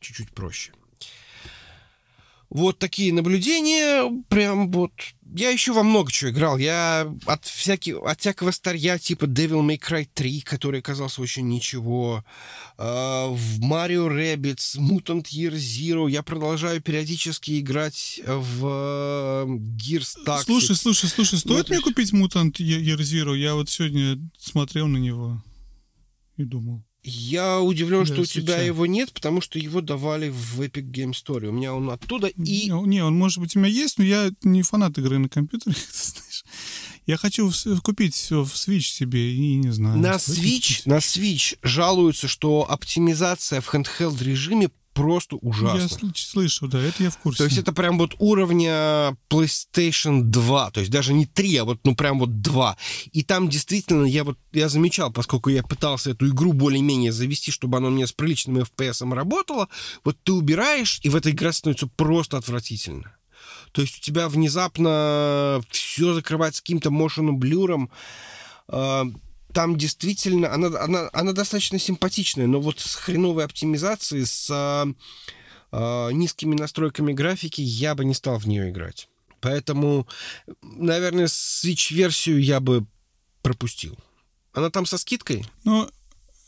чуть-чуть 0.00 0.30
проще. 0.30 0.72
Вот 2.50 2.78
такие 2.78 3.12
наблюдения, 3.12 4.10
прям 4.28 4.70
вот. 4.70 4.92
Я 5.36 5.50
еще 5.50 5.74
во 5.74 5.82
много 5.82 6.10
чего 6.10 6.30
играл. 6.30 6.56
Я 6.56 7.06
от, 7.26 7.44
всяких, 7.44 7.98
от 8.02 8.18
всякого 8.18 8.50
старья, 8.50 8.96
типа 8.98 9.26
Devil 9.26 9.60
May 9.60 9.78
Cry 9.78 10.08
3, 10.14 10.40
который 10.40 10.80
оказался 10.80 11.20
очень 11.20 11.46
ничего, 11.46 12.24
э, 12.78 12.82
в 12.82 13.60
Mario 13.60 14.08
Rabbids, 14.08 14.78
Mutant 14.78 15.24
Year 15.24 15.52
Zero. 15.52 16.10
Я 16.10 16.22
продолжаю 16.22 16.80
периодически 16.80 17.60
играть 17.60 18.22
в 18.26 18.64
Gears 19.46 20.16
Tactics. 20.24 20.44
Слушай, 20.44 20.76
слушай, 20.76 21.10
слушай, 21.10 21.38
стоит 21.38 21.60
это 21.66 21.72
мне 21.72 21.80
ж- 21.80 21.84
купить 21.84 22.12
Mutant 22.14 22.52
Year 22.52 22.96
Zero? 22.96 23.36
Я 23.36 23.54
вот 23.54 23.68
сегодня 23.68 24.18
смотрел 24.38 24.86
на 24.86 24.96
него 24.96 25.42
и 26.38 26.44
думал. 26.44 26.82
Я 27.04 27.60
удивлен, 27.60 28.00
Да, 28.04 28.06
что 28.12 28.22
у 28.22 28.24
тебя 28.24 28.60
его 28.60 28.84
нет, 28.86 29.12
потому 29.12 29.40
что 29.40 29.58
его 29.58 29.80
давали 29.80 30.28
в 30.28 30.60
Epic 30.60 30.90
Game 30.90 31.12
Story. 31.12 31.46
У 31.48 31.52
меня 31.52 31.72
он 31.74 31.90
оттуда 31.90 32.26
и... 32.26 32.70
Не, 32.70 33.02
он, 33.02 33.16
может 33.16 33.38
быть, 33.38 33.56
у 33.56 33.60
меня 33.60 33.68
есть, 33.70 33.98
но 33.98 34.04
я 34.04 34.30
не 34.42 34.62
фанат 34.62 34.98
игры 34.98 35.18
на 35.18 35.28
компьютере, 35.28 35.76
знаешь. 35.92 36.44
Я 37.06 37.16
хочу 37.16 37.48
в- 37.50 37.80
купить 37.82 38.14
все 38.14 38.44
в 38.44 38.52
Switch 38.52 38.80
себе 38.82 39.34
и 39.34 39.54
не 39.54 39.70
знаю. 39.70 39.98
На 39.98 40.16
Switch, 40.16 40.82
на 40.84 40.98
Switch 40.98 41.56
жалуются, 41.62 42.28
что 42.28 42.66
оптимизация 42.68 43.60
в 43.60 43.72
handheld 43.72 44.22
режиме 44.22 44.68
просто 44.98 45.36
Я 45.40 45.48
ужасна. 45.48 45.96
сл- 45.96 46.12
слышу, 46.16 46.68
да, 46.68 46.80
это 46.80 47.02
я 47.04 47.10
в 47.10 47.18
курсе. 47.18 47.38
То 47.38 47.44
есть 47.44 47.58
это 47.58 47.72
прям 47.72 47.98
вот 47.98 48.14
уровня 48.18 49.16
PlayStation 49.30 50.22
2, 50.22 50.70
то 50.72 50.80
есть 50.80 50.92
даже 50.92 51.12
не 51.12 51.26
3, 51.26 51.56
а 51.56 51.64
вот 51.64 51.78
ну 51.84 51.94
прям 51.94 52.18
вот 52.18 52.40
2. 52.42 52.76
И 53.12 53.22
там 53.22 53.48
действительно 53.48 54.04
я 54.04 54.24
вот 54.24 54.38
я 54.52 54.68
замечал, 54.68 55.12
поскольку 55.12 55.50
я 55.50 55.62
пытался 55.62 56.10
эту 56.10 56.28
игру 56.28 56.52
более-менее 56.52 57.12
завести, 57.12 57.50
чтобы 57.50 57.78
она 57.78 57.88
у 57.88 57.90
меня 57.90 58.06
с 58.06 58.12
приличным 58.12 58.58
FPS 58.58 59.14
работала, 59.14 59.68
вот 60.04 60.16
ты 60.22 60.32
убираешь, 60.32 61.00
и 61.02 61.08
в 61.08 61.16
этой 61.16 61.32
игре 61.32 61.52
становится 61.52 61.86
просто 61.86 62.36
отвратительно. 62.36 63.14
То 63.72 63.82
есть 63.82 63.98
у 63.98 64.00
тебя 64.00 64.28
внезапно 64.28 65.60
все 65.70 66.14
закрывается 66.14 66.62
каким-то 66.62 66.90
motion 66.90 67.32
блюром. 67.32 67.90
Там 69.52 69.76
действительно, 69.76 70.52
она, 70.52 70.68
она, 70.80 71.08
она 71.12 71.32
достаточно 71.32 71.78
симпатичная, 71.78 72.46
но 72.46 72.60
вот 72.60 72.80
с 72.80 72.94
хреновой 72.94 73.44
оптимизацией, 73.44 74.26
с 74.26 74.50
а, 75.70 76.10
низкими 76.10 76.54
настройками 76.54 77.12
графики 77.12 77.60
я 77.60 77.94
бы 77.94 78.04
не 78.04 78.14
стал 78.14 78.38
в 78.38 78.46
нее 78.46 78.70
играть. 78.70 79.08
Поэтому, 79.40 80.06
наверное, 80.62 81.26
Switch-версию 81.26 82.42
я 82.42 82.60
бы 82.60 82.86
пропустил. 83.42 83.96
Она 84.52 84.70
там 84.70 84.86
со 84.86 84.98
скидкой? 84.98 85.46
Э, 85.64 85.86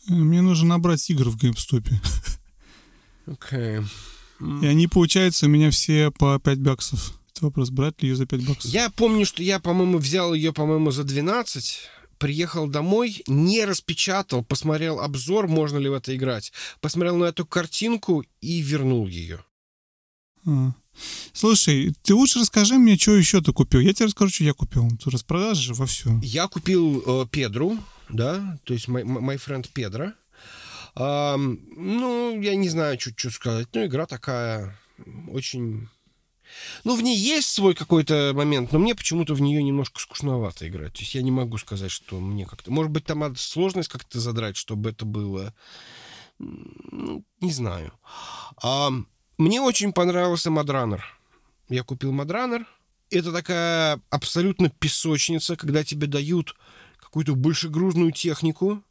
мне 0.08 0.42
нужно 0.42 0.70
набрать 0.70 1.08
игр 1.10 1.28
в 1.28 1.36
GameStop. 1.36 1.88
Окей. 3.26 3.80
И 4.62 4.66
они, 4.66 4.88
получается, 4.88 5.46
у 5.46 5.48
меня 5.48 5.70
все 5.70 6.10
по 6.10 6.38
5 6.38 6.58
баксов. 6.60 7.20
Это 7.32 7.44
вопрос, 7.44 7.70
брать 7.70 8.02
ли 8.02 8.08
ее 8.08 8.16
за 8.16 8.26
5 8.26 8.48
баксов? 8.48 8.70
Я 8.70 8.90
помню, 8.90 9.26
что 9.26 9.42
я, 9.42 9.60
по-моему, 9.60 9.98
взял 9.98 10.34
ее, 10.34 10.52
по-моему, 10.52 10.90
за 10.90 11.04
12, 11.04 11.80
приехал 12.20 12.68
домой, 12.68 13.24
не 13.26 13.64
распечатал, 13.64 14.44
посмотрел 14.44 15.00
обзор, 15.00 15.48
можно 15.48 15.78
ли 15.78 15.88
в 15.88 15.94
это 15.94 16.14
играть, 16.14 16.52
посмотрел 16.80 17.16
на 17.16 17.24
эту 17.24 17.44
картинку 17.44 18.24
и 18.40 18.60
вернул 18.60 19.08
ее. 19.08 19.44
А. 20.46 20.72
Слушай, 21.32 21.94
ты 22.02 22.14
лучше 22.14 22.40
расскажи 22.40 22.74
мне, 22.74 22.96
что 22.96 23.16
еще 23.16 23.40
ты 23.40 23.52
купил. 23.52 23.80
Я 23.80 23.94
тебе 23.94 24.06
расскажу, 24.06 24.30
что 24.32 24.44
я 24.44 24.52
купил. 24.52 24.88
Тут 25.02 25.14
распродажи 25.14 25.62
же 25.62 25.74
вовсю. 25.74 26.20
Я 26.22 26.46
купил 26.46 27.02
э, 27.06 27.26
Педру, 27.30 27.78
да, 28.08 28.58
то 28.64 28.74
есть 28.74 28.88
my 28.88 29.40
friend 29.44 29.66
Педро. 29.72 30.12
А, 30.94 31.36
ну, 31.36 32.40
я 32.40 32.54
не 32.54 32.68
знаю, 32.68 32.98
что 33.00 33.30
сказать. 33.30 33.68
Ну, 33.72 33.86
игра 33.86 34.06
такая 34.06 34.78
очень... 35.28 35.88
Ну, 36.84 36.96
в 36.96 37.02
ней 37.02 37.16
есть 37.16 37.48
свой 37.48 37.74
какой-то 37.74 38.32
момент, 38.34 38.72
но 38.72 38.78
мне 38.78 38.94
почему-то 38.94 39.34
в 39.34 39.40
нее 39.40 39.62
немножко 39.62 40.00
скучновато 40.00 40.68
играть. 40.68 40.94
То 40.94 41.00
есть 41.00 41.14
я 41.14 41.22
не 41.22 41.30
могу 41.30 41.58
сказать, 41.58 41.90
что 41.90 42.20
мне 42.20 42.46
как-то... 42.46 42.70
Может 42.70 42.92
быть, 42.92 43.04
там 43.04 43.20
надо 43.20 43.38
сложность 43.38 43.88
как-то 43.88 44.20
задрать, 44.20 44.56
чтобы 44.56 44.90
это 44.90 45.04
было... 45.04 45.54
Ну, 46.38 47.24
не 47.40 47.52
знаю. 47.52 47.92
А, 48.62 48.90
мне 49.38 49.60
очень 49.60 49.92
понравился 49.92 50.50
Мадранер. 50.50 51.04
Я 51.68 51.82
купил 51.82 52.12
Мадранер. 52.12 52.66
Это 53.10 53.32
такая 53.32 54.00
абсолютно 54.08 54.70
песочница, 54.70 55.56
когда 55.56 55.84
тебе 55.84 56.06
дают 56.06 56.56
какую-то 56.98 57.34
большегрузную 57.34 58.12
технику, 58.12 58.82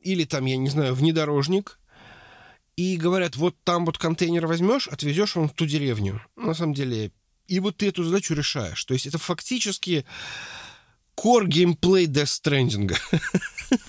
или 0.00 0.24
там, 0.24 0.44
я 0.44 0.56
не 0.56 0.68
знаю, 0.68 0.94
внедорожник, 0.94 1.78
и 2.76 2.96
говорят, 2.96 3.36
вот 3.36 3.56
там 3.64 3.86
вот 3.86 3.98
контейнер 3.98 4.46
возьмешь, 4.46 4.88
отвезешь 4.88 5.36
он 5.36 5.48
в 5.48 5.54
ту 5.54 5.66
деревню. 5.66 6.20
На 6.36 6.54
самом 6.54 6.74
деле, 6.74 7.10
и 7.46 7.58
вот 7.60 7.78
ты 7.78 7.88
эту 7.88 8.04
задачу 8.04 8.34
решаешь. 8.34 8.84
То 8.84 8.94
есть 8.94 9.06
это 9.06 9.18
фактически 9.18 10.04
core 11.16 11.46
геймплей 11.46 12.06
Death 12.06 12.42
Stranding. 12.42 12.96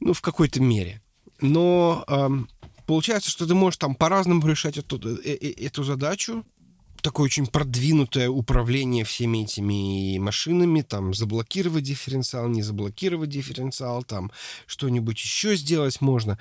ну, 0.00 0.12
в 0.12 0.20
какой-то 0.20 0.60
мере. 0.60 1.02
Но 1.40 2.04
эм, 2.06 2.48
получается, 2.86 3.30
что 3.30 3.46
ты 3.46 3.54
можешь 3.54 3.78
там 3.78 3.94
по-разному 3.94 4.46
решать 4.46 4.76
эту, 4.76 4.98
э, 5.24 5.36
э, 5.40 5.64
эту 5.64 5.82
задачу 5.82 6.44
такое 7.02 7.24
очень 7.26 7.46
продвинутое 7.46 8.30
управление 8.30 9.04
всеми 9.04 9.38
этими 9.38 10.18
машинами, 10.18 10.82
там 10.82 11.12
заблокировать 11.12 11.82
дифференциал, 11.82 12.48
не 12.48 12.62
заблокировать 12.62 13.28
дифференциал, 13.28 14.04
там 14.04 14.30
что-нибудь 14.66 15.18
еще 15.18 15.56
сделать 15.56 16.00
можно. 16.00 16.38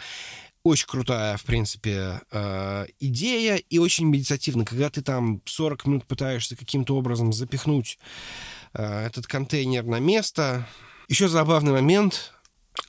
Очень 0.63 0.87
крутая, 0.87 1.37
в 1.37 1.43
принципе, 1.43 2.21
э, 2.31 2.85
идея 2.99 3.55
и 3.55 3.79
очень 3.79 4.07
медитативно. 4.07 4.63
Когда 4.63 4.89
ты 4.89 5.01
там 5.01 5.41
40 5.45 5.85
минут 5.85 6.05
пытаешься 6.05 6.55
каким-то 6.55 6.95
образом 6.95 7.33
запихнуть 7.33 7.97
э, 8.73 9.05
этот 9.05 9.25
контейнер 9.27 9.83
на 9.83 9.99
место. 9.99 10.67
Еще 11.07 11.27
забавный 11.27 11.71
момент. 11.71 12.33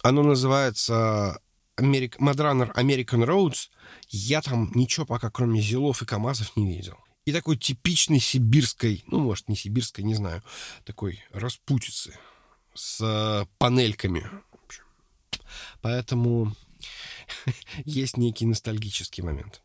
Оно 0.02 0.22
называется 0.22 1.40
American, 1.78 2.18
Mad 2.18 2.74
American 2.74 3.24
Roads. 3.24 3.68
Я 4.08 4.42
там 4.42 4.70
ничего 4.74 5.06
пока, 5.06 5.30
кроме 5.30 5.60
зилов 5.60 6.02
и 6.02 6.06
КАМАЗов, 6.06 6.56
не 6.56 6.66
видел 6.66 6.98
и 7.24 7.32
такой 7.32 7.56
типичной 7.56 8.20
сибирской, 8.20 9.04
ну, 9.06 9.20
может, 9.20 9.48
не 9.48 9.56
сибирской, 9.56 10.04
не 10.04 10.14
знаю, 10.14 10.42
такой 10.84 11.22
распутицы 11.30 12.18
с 12.74 13.00
э, 13.00 13.46
панельками. 13.58 14.28
Поэтому 15.80 16.54
есть 17.84 18.16
некий 18.16 18.46
ностальгический 18.46 19.22
момент. 19.22 19.62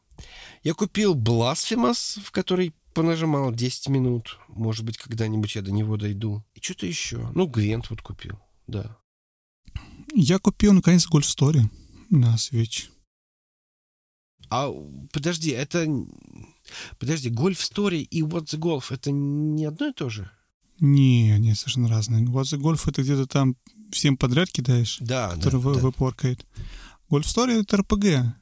Я 0.63 0.73
купил 0.73 1.15
Blasphemous, 1.15 2.19
в 2.21 2.31
который 2.31 2.73
понажимал 2.93 3.53
10 3.53 3.89
минут. 3.89 4.39
Может 4.47 4.83
быть, 4.83 4.97
когда-нибудь 4.97 5.55
я 5.55 5.61
до 5.61 5.71
него 5.71 5.97
дойду. 5.97 6.43
И 6.55 6.59
что-то 6.59 6.87
еще. 6.87 7.29
Ну, 7.35 7.47
Гвент 7.47 7.89
вот 7.89 8.01
купил, 8.01 8.39
да. 8.65 8.97
Я 10.13 10.39
купил, 10.39 10.73
наконец, 10.73 11.07
Golf 11.07 11.21
Story 11.21 11.61
на 12.09 12.35
Switch. 12.35 12.89
А 14.49 14.71
подожди, 15.11 15.51
это 15.51 15.85
Подожди, 16.99 17.29
Golf 17.29 17.57
Story 17.57 18.01
и 18.01 18.21
What 18.21 18.45
the 18.45 18.59
Golf 18.59 18.93
это 18.93 19.11
не 19.11 19.65
одно 19.65 19.87
и 19.87 19.93
то 19.93 20.09
же? 20.09 20.29
Не, 20.79 21.37
не, 21.39 21.55
совершенно 21.55 21.89
разные. 21.89 22.23
What 22.25 22.43
the 22.43 22.59
Golf 22.59 22.87
это 22.87 23.01
где-то 23.01 23.25
там 23.27 23.55
всем 23.91 24.17
подряд 24.17 24.51
кидаешь, 24.51 24.97
да, 24.99 25.31
который 25.35 25.61
да, 25.61 25.73
да. 25.73 25.79
выпоркает. 25.79 26.45
Golf 27.09 27.23
Story 27.23 27.61
это 27.61 27.77
РПГ, 27.77 28.35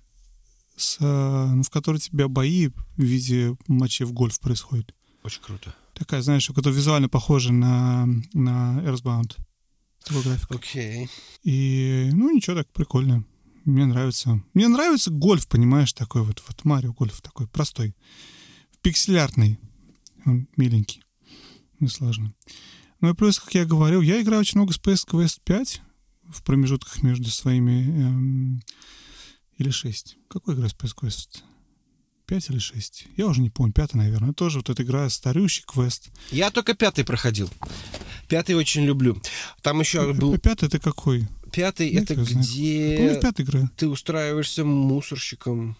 с, 0.75 0.99
ну, 0.99 1.61
в 1.63 1.69
которой 1.69 1.97
у 1.97 1.99
тебя 1.99 2.27
бои 2.27 2.67
в 2.67 3.03
виде 3.03 3.55
матчей 3.67 4.05
в 4.05 4.11
гольф 4.11 4.39
происходят. 4.39 4.93
Очень 5.23 5.41
круто. 5.41 5.75
Такая, 5.93 6.21
знаешь, 6.21 6.47
которая 6.47 6.75
визуально 6.75 7.07
похожа 7.07 7.53
на, 7.53 8.07
на 8.33 8.81
Earthbound. 8.83 9.37
Окей. 10.49 11.05
Okay. 11.05 11.09
И, 11.43 12.09
ну, 12.13 12.35
ничего, 12.35 12.57
так 12.57 12.71
прикольно. 12.73 13.23
Мне 13.63 13.85
нравится. 13.85 14.43
Мне 14.53 14.67
нравится 14.67 15.09
гольф, 15.09 15.47
понимаешь, 15.47 15.93
такой 15.93 16.23
вот, 16.23 16.43
вот 16.47 16.65
Марио 16.65 16.93
гольф 16.93 17.21
такой 17.21 17.47
простой. 17.47 17.95
Пикселярный. 18.81 19.59
Он 20.25 20.47
миленький. 20.57 21.03
Не 21.79 21.87
сложно. 21.87 22.33
Ну 23.01 23.09
и 23.09 23.13
плюс, 23.13 23.39
как 23.39 23.53
я 23.55 23.65
говорил, 23.65 24.01
я 24.01 24.21
играю 24.21 24.41
очень 24.41 24.59
много 24.59 24.73
Space 24.73 25.07
Quest 25.07 25.39
5 25.43 25.81
в 26.29 26.43
промежутках 26.43 27.01
между 27.03 27.29
своими... 27.29 27.83
Эм, 27.83 28.63
или 29.57 29.69
6. 29.69 30.17
Какой 30.27 30.55
игра 30.55 30.67
Space 30.67 30.93
Quest? 30.95 31.43
5 32.25 32.49
или 32.49 32.57
6? 32.57 33.07
Я 33.17 33.27
уже 33.27 33.41
не 33.41 33.49
помню. 33.49 33.73
Пятый, 33.73 33.97
наверное. 33.97 34.33
Тоже 34.33 34.59
вот 34.59 34.69
эта 34.69 34.83
игра 34.83 35.09
старющий 35.09 35.63
квест. 35.65 36.09
Я 36.31 36.51
только 36.51 36.73
пятый 36.73 37.05
проходил. 37.05 37.49
Пятый 38.27 38.55
очень 38.55 38.83
люблю. 38.83 39.21
Там 39.61 39.79
еще 39.79 40.13
был... 40.13 40.37
Пятый 40.39 40.65
это 40.65 40.79
какой? 40.79 41.27
Пятый 41.53 41.91
Нет, 41.91 42.09
это 42.09 42.15
где... 42.15 42.95
Помню, 42.97 43.21
пятый 43.21 43.45
игра. 43.45 43.71
Ты 43.77 43.87
устраиваешься 43.87 44.65
мусорщиком. 44.65 45.77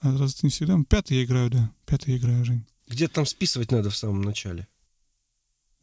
А 0.00 0.16
раз 0.16 0.36
ты 0.36 0.46
не 0.46 0.50
всегда... 0.50 0.78
Пятый 0.88 1.18
я 1.18 1.24
играю, 1.24 1.50
да. 1.50 1.70
Пятый 1.86 2.12
я 2.12 2.16
играю, 2.16 2.44
Жень. 2.44 2.66
Где 2.88 3.06
там 3.08 3.26
списывать 3.26 3.70
надо 3.70 3.90
в 3.90 3.96
самом 3.96 4.22
начале. 4.22 4.66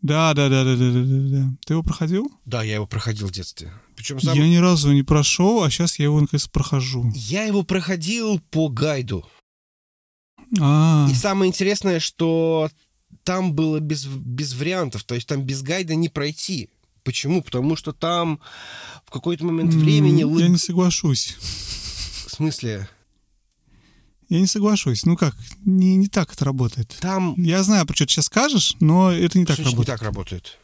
Да, 0.05 0.35
да, 0.35 0.49
да, 0.49 0.63
да, 0.63 0.75
да, 0.75 0.91
да, 0.91 1.03
да. 1.03 1.57
Ты 1.65 1.73
его 1.73 1.81
проходил? 1.81 2.31
Да, 2.45 2.61
я 2.61 2.75
его 2.75 2.85
проходил 2.85 3.27
в 3.27 3.31
детстве. 3.31 3.73
Причем 3.95 4.21
сам... 4.21 4.37
Я 4.37 4.47
ни 4.47 4.57
разу 4.57 4.91
не 4.91 5.01
прошел, 5.01 5.63
а 5.63 5.71
сейчас 5.71 5.97
я 5.97 6.05
его 6.05 6.21
наконец 6.21 6.47
прохожу. 6.47 7.11
Я 7.15 7.45
его 7.45 7.63
проходил 7.63 8.39
по 8.51 8.69
гайду. 8.69 9.25
А. 10.59 11.07
И 11.09 11.15
самое 11.15 11.49
интересное, 11.49 11.99
что 11.99 12.69
там 13.23 13.53
было 13.53 13.79
без, 13.79 14.05
без 14.05 14.53
вариантов, 14.53 15.03
то 15.05 15.15
есть 15.15 15.27
там 15.27 15.41
без 15.41 15.63
гайда 15.63 15.95
не 15.95 16.09
пройти. 16.09 16.69
Почему? 17.03 17.41
Потому 17.41 17.75
что 17.75 17.91
там 17.91 18.39
в 19.07 19.11
какой-то 19.11 19.43
момент 19.43 19.73
времени... 19.73 20.19
Я 20.39 20.49
не 20.49 20.57
соглашусь. 20.57 21.35
В 21.39 22.29
смысле? 22.29 22.87
Я 24.29 24.39
не 24.39 24.47
соглашусь. 24.47 25.05
Ну 25.05 25.15
как, 25.15 25.35
не, 25.65 25.95
не 25.95 26.07
так 26.07 26.33
это 26.33 26.45
работает. 26.45 26.95
Там... 26.99 27.35
Я 27.37 27.63
знаю, 27.63 27.85
про 27.85 27.95
что 27.95 28.05
ты 28.05 28.13
сейчас 28.13 28.25
скажешь, 28.25 28.75
но 28.79 29.11
это 29.11 29.37
не 29.37 29.45
так 29.45 29.57
работает. 29.57 29.79
не 29.79 29.85
так 29.85 30.01
работает? 30.01 30.57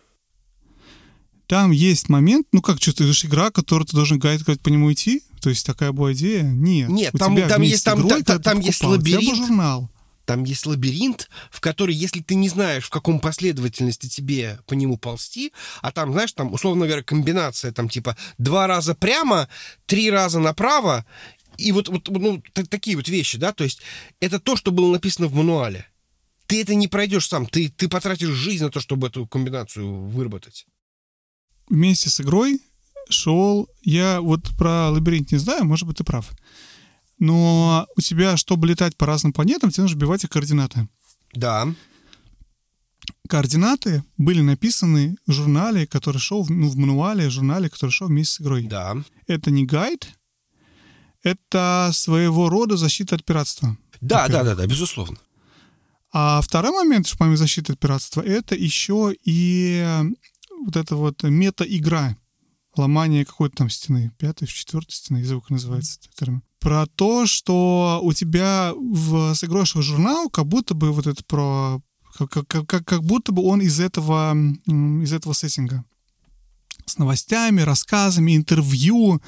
Там 1.47 1.71
есть 1.71 2.07
момент, 2.07 2.47
ну 2.53 2.61
как, 2.61 2.77
говоришь, 2.77 3.25
игра, 3.25 3.51
которую 3.51 3.85
ты 3.85 3.93
должен 3.93 4.19
гайд 4.19 4.43
по 4.61 4.69
нему 4.69 4.91
идти? 4.93 5.21
То 5.41 5.49
есть 5.49 5.65
такая 5.65 5.91
была 5.91 6.13
идея? 6.13 6.43
Нет. 6.43 6.89
Нет, 6.89 7.13
там, 7.17 7.35
там 7.35 7.61
есть, 7.61 7.83
там, 7.83 7.99
игрой, 7.99 8.23
там, 8.23 8.41
там 8.41 8.59
есть 8.59 8.83
лабиринт. 8.83 9.37
журнал. 9.37 9.89
Там 10.25 10.45
есть 10.45 10.65
лабиринт, 10.65 11.29
в 11.49 11.59
который, 11.59 11.93
если 11.93 12.21
ты 12.21 12.35
не 12.35 12.47
знаешь, 12.47 12.85
в 12.85 12.89
каком 12.89 13.19
последовательности 13.19 14.07
тебе 14.07 14.59
по 14.65 14.75
нему 14.75 14.95
ползти, 14.95 15.51
а 15.81 15.91
там, 15.91 16.13
знаешь, 16.13 16.31
там, 16.31 16.53
условно 16.53 16.85
говоря, 16.85 17.03
комбинация, 17.03 17.73
там, 17.73 17.89
типа, 17.89 18.15
два 18.37 18.65
раза 18.67 18.95
прямо, 18.95 19.49
три 19.87 20.09
раза 20.09 20.39
направо, 20.39 21.05
и 21.61 21.71
вот, 21.71 21.89
вот 21.89 22.07
ну, 22.09 22.43
такие 22.69 22.95
вот 22.95 23.07
вещи, 23.07 23.37
да, 23.37 23.53
то 23.53 23.63
есть 23.63 23.81
это 24.19 24.39
то, 24.39 24.55
что 24.55 24.71
было 24.71 24.91
написано 24.91 25.27
в 25.27 25.35
мануале. 25.35 25.87
Ты 26.47 26.61
это 26.61 26.75
не 26.75 26.87
пройдешь 26.87 27.27
сам, 27.27 27.45
ты, 27.45 27.69
ты 27.69 27.87
потратишь 27.87 28.29
жизнь 28.29 28.63
на 28.63 28.69
то, 28.69 28.79
чтобы 28.79 29.07
эту 29.07 29.25
комбинацию 29.25 30.09
выработать. 30.09 30.65
Вместе 31.69 32.09
с 32.09 32.19
игрой 32.19 32.59
шел, 33.09 33.69
я 33.83 34.21
вот 34.21 34.49
про 34.57 34.89
лабиринт 34.89 35.31
не 35.31 35.37
знаю, 35.37 35.65
может 35.65 35.87
быть, 35.87 35.97
ты 35.97 36.03
прав. 36.03 36.31
Но 37.19 37.87
у 37.95 38.01
тебя, 38.01 38.35
чтобы 38.35 38.67
летать 38.67 38.97
по 38.97 39.05
разным 39.05 39.31
планетам, 39.31 39.69
тебе 39.69 39.83
нужно 39.83 39.95
вбивать 39.95 40.23
их 40.23 40.29
координаты. 40.29 40.87
Да. 41.33 41.67
Координаты 43.29 44.03
были 44.17 44.41
написаны 44.41 45.15
в 45.27 45.31
журнале, 45.31 45.87
который 45.87 46.17
шел, 46.17 46.45
ну, 46.49 46.67
в 46.67 46.75
мануале, 46.75 47.27
в 47.27 47.31
журнале, 47.31 47.69
который 47.69 47.91
шел 47.91 48.07
вместе 48.07 48.35
с 48.35 48.41
игрой. 48.41 48.63
Да. 48.63 48.97
Это 49.27 49.51
не 49.51 49.65
гайд, 49.65 50.09
это 51.23 51.91
своего 51.93 52.49
рода 52.49 52.77
защита 52.77 53.15
от 53.15 53.23
пиратства. 53.23 53.77
Да, 53.99 54.27
да, 54.27 54.43
да, 54.43 54.55
да, 54.55 54.65
безусловно. 54.65 55.17
А 56.13 56.41
второй 56.41 56.71
момент, 56.71 57.07
что 57.07 57.17
помимо 57.17 57.37
защиты 57.37 57.73
от 57.73 57.79
пиратства, 57.79 58.21
это 58.21 58.55
еще 58.55 59.15
и 59.23 59.85
вот 60.65 60.75
эта 60.75 60.95
вот 60.95 61.23
мета-игра 61.23 62.17
ломание 62.75 63.25
какой-то 63.25 63.57
там 63.57 63.69
стены, 63.69 64.11
пятой, 64.17 64.47
четвертой 64.47 64.93
стены, 64.93 65.17
я 65.17 65.25
забыл, 65.25 65.41
как 65.41 65.51
называется 65.51 65.99
этот 65.99 66.15
термин. 66.15 66.43
Про 66.59 66.85
то, 66.85 67.25
что 67.25 67.99
у 68.03 68.13
тебя 68.13 68.73
в 68.75 69.33
сыгрошевый 69.33 69.83
журнал 69.83 70.29
как 70.29 70.45
будто 70.47 70.73
бы 70.73 70.91
вот 70.91 71.07
это 71.07 71.23
про... 71.23 71.81
Как, 72.17 72.29
как, 72.29 72.67
как, 72.67 72.85
как 72.85 73.03
будто 73.03 73.31
бы 73.31 73.41
он 73.43 73.61
из 73.61 73.79
этого, 73.79 74.35
из 74.65 75.13
этого 75.13 75.31
сеттинга. 75.33 75.85
С 76.85 76.97
новостями, 76.97 77.61
рассказами, 77.61 78.35
интервью, 78.35 79.21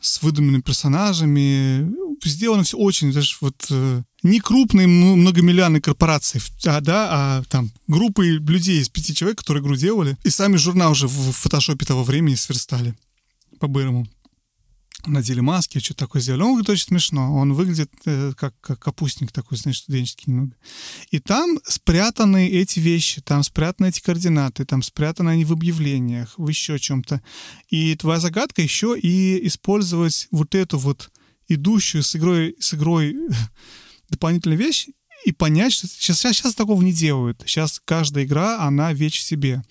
с 0.00 0.22
выдуманными 0.22 0.62
персонажами. 0.62 1.90
Сделано 2.24 2.64
все 2.64 2.76
очень, 2.76 3.12
даже 3.12 3.36
вот 3.40 3.66
э, 3.70 4.02
не 4.22 4.40
крупные 4.40 4.86
многомиллионные 4.86 5.80
корпорации, 5.80 6.40
а, 6.66 6.80
да, 6.80 7.08
а 7.10 7.42
там 7.48 7.70
группы 7.86 8.26
людей 8.26 8.80
из 8.80 8.88
пяти 8.88 9.14
человек, 9.14 9.38
которые 9.38 9.62
игру 9.62 9.76
делали, 9.76 10.16
и 10.24 10.30
сами 10.30 10.56
журнал 10.56 10.92
уже 10.92 11.06
в 11.06 11.32
фотошопе 11.32 11.86
того 11.86 12.02
времени 12.02 12.34
сверстали 12.34 12.94
по-бырому. 13.60 14.08
Надели 15.06 15.40
маски, 15.40 15.78
что 15.78 15.94
такое 15.94 16.20
сделали. 16.22 16.42
Он 16.42 16.50
выглядит 16.52 16.70
очень 16.70 16.86
смешно. 16.86 17.34
Он 17.34 17.52
выглядит 17.52 17.90
э, 18.04 18.32
как, 18.36 18.54
как 18.60 18.78
капустник 18.78 19.32
такой, 19.32 19.58
знаешь, 19.58 19.78
студенческий 19.78 20.24
немного. 20.32 20.56
И 21.10 21.18
там 21.18 21.58
спрятаны 21.64 22.48
эти 22.48 22.80
вещи, 22.80 23.20
там 23.20 23.42
спрятаны 23.42 23.88
эти 23.88 24.00
координаты, 24.00 24.64
там 24.64 24.82
спрятаны 24.82 25.30
они 25.30 25.44
в 25.44 25.52
объявлениях, 25.52 26.34
в 26.36 26.48
еще 26.48 26.78
чем-то. 26.78 27.22
И 27.68 27.94
твоя 27.96 28.20
загадка 28.20 28.62
еще 28.62 28.98
и 28.98 29.46
использовать 29.46 30.28
вот 30.30 30.54
эту 30.54 30.78
вот 30.78 31.10
идущую 31.48 32.02
с 32.02 32.14
игрой, 32.16 32.56
с 32.58 32.74
игрой 32.74 33.16
дополнительную 34.10 34.58
вещь 34.58 34.88
и 35.24 35.32
понять, 35.32 35.72
что 35.72 35.86
сейчас, 35.86 36.20
сейчас 36.20 36.54
такого 36.54 36.80
не 36.82 36.92
делают. 36.92 37.42
Сейчас 37.46 37.80
каждая 37.84 38.24
игра, 38.24 38.60
она 38.60 38.92
вещь 38.92 39.18
в 39.18 39.22
себе. 39.22 39.62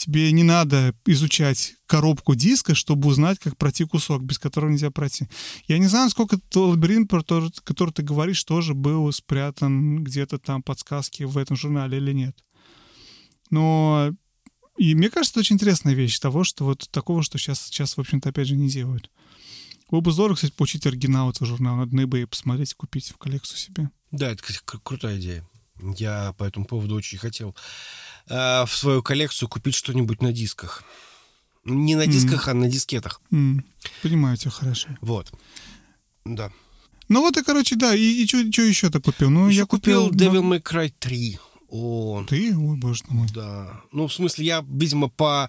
Тебе 0.00 0.32
не 0.32 0.44
надо 0.44 0.94
изучать 1.04 1.74
коробку 1.84 2.34
диска, 2.34 2.74
чтобы 2.74 3.08
узнать, 3.08 3.38
как 3.38 3.58
пройти 3.58 3.84
кусок, 3.84 4.22
без 4.22 4.38
которого 4.38 4.70
нельзя 4.70 4.90
пройти. 4.90 5.28
Я 5.68 5.76
не 5.76 5.88
знаю, 5.88 6.08
сколько 6.08 6.38
тот 6.38 6.70
лабиринт, 6.70 7.10
про 7.10 7.20
который, 7.20 7.52
который 7.64 7.90
ты 7.90 8.02
говоришь, 8.02 8.42
тоже 8.44 8.72
был 8.72 9.12
спрятан 9.12 10.02
где-то 10.02 10.38
там 10.38 10.62
подсказки 10.62 11.24
в 11.24 11.36
этом 11.36 11.54
журнале 11.54 11.98
или 11.98 12.12
нет. 12.12 12.34
Но 13.50 14.14
и 14.78 14.94
мне 14.94 15.10
кажется, 15.10 15.32
это 15.32 15.40
очень 15.40 15.56
интересная 15.56 15.92
вещь 15.92 16.18
того, 16.18 16.44
что 16.44 16.64
вот 16.64 16.88
такого, 16.90 17.22
что 17.22 17.36
сейчас, 17.36 17.66
сейчас 17.66 17.98
в 17.98 18.00
общем-то, 18.00 18.30
опять 18.30 18.48
же, 18.48 18.56
не 18.56 18.70
делают. 18.70 19.10
Было 19.90 20.00
бы 20.00 20.12
здорово, 20.12 20.36
кстати, 20.36 20.52
получить 20.52 20.86
оригинал 20.86 21.28
этого 21.28 21.46
журнала. 21.46 21.80
Надо 21.80 21.94
на 21.94 22.00
eBay 22.04 22.26
посмотреть 22.26 22.72
купить 22.72 23.10
в 23.10 23.18
коллекцию 23.18 23.58
себе. 23.58 23.90
Да, 24.12 24.30
это, 24.30 24.42
кстати, 24.42 24.60
крутая 24.82 25.18
идея. 25.18 25.46
Я 25.98 26.32
по 26.38 26.44
этому 26.44 26.64
поводу 26.64 26.94
очень 26.94 27.18
хотел 27.18 27.54
э, 28.28 28.64
в 28.64 28.70
свою 28.70 29.02
коллекцию 29.02 29.48
купить 29.48 29.74
что-нибудь 29.74 30.22
на 30.22 30.32
дисках. 30.32 30.84
Не 31.64 31.94
на 31.94 32.06
дисках, 32.06 32.48
mm. 32.48 32.50
а 32.50 32.54
на 32.54 32.68
дискетах. 32.68 33.20
Mm. 33.30 33.62
Понимаю 34.02 34.36
тебя 34.36 34.50
хорошо. 34.50 34.88
Вот. 35.00 35.32
Да. 36.24 36.50
Ну 37.08 37.20
вот 37.20 37.36
и, 37.36 37.42
короче, 37.42 37.76
да. 37.76 37.94
И, 37.94 38.22
и 38.22 38.26
что 38.26 38.38
еще 38.38 38.88
ты 38.88 39.00
купил? 39.00 39.30
Ну, 39.30 39.48
еще 39.48 39.58
я 39.58 39.66
купил, 39.66 40.08
купил 40.08 40.32
Devil. 40.32 40.42
May 40.42 40.62
Cry 40.62 40.92
3. 40.98 41.38
О, 41.70 42.24
Ты? 42.28 42.56
Ой, 42.56 42.76
боже 42.76 43.04
мой. 43.08 43.28
Да. 43.32 43.80
Ну, 43.92 44.08
в 44.08 44.12
смысле, 44.12 44.44
я, 44.44 44.64
видимо, 44.68 45.08
по, 45.08 45.48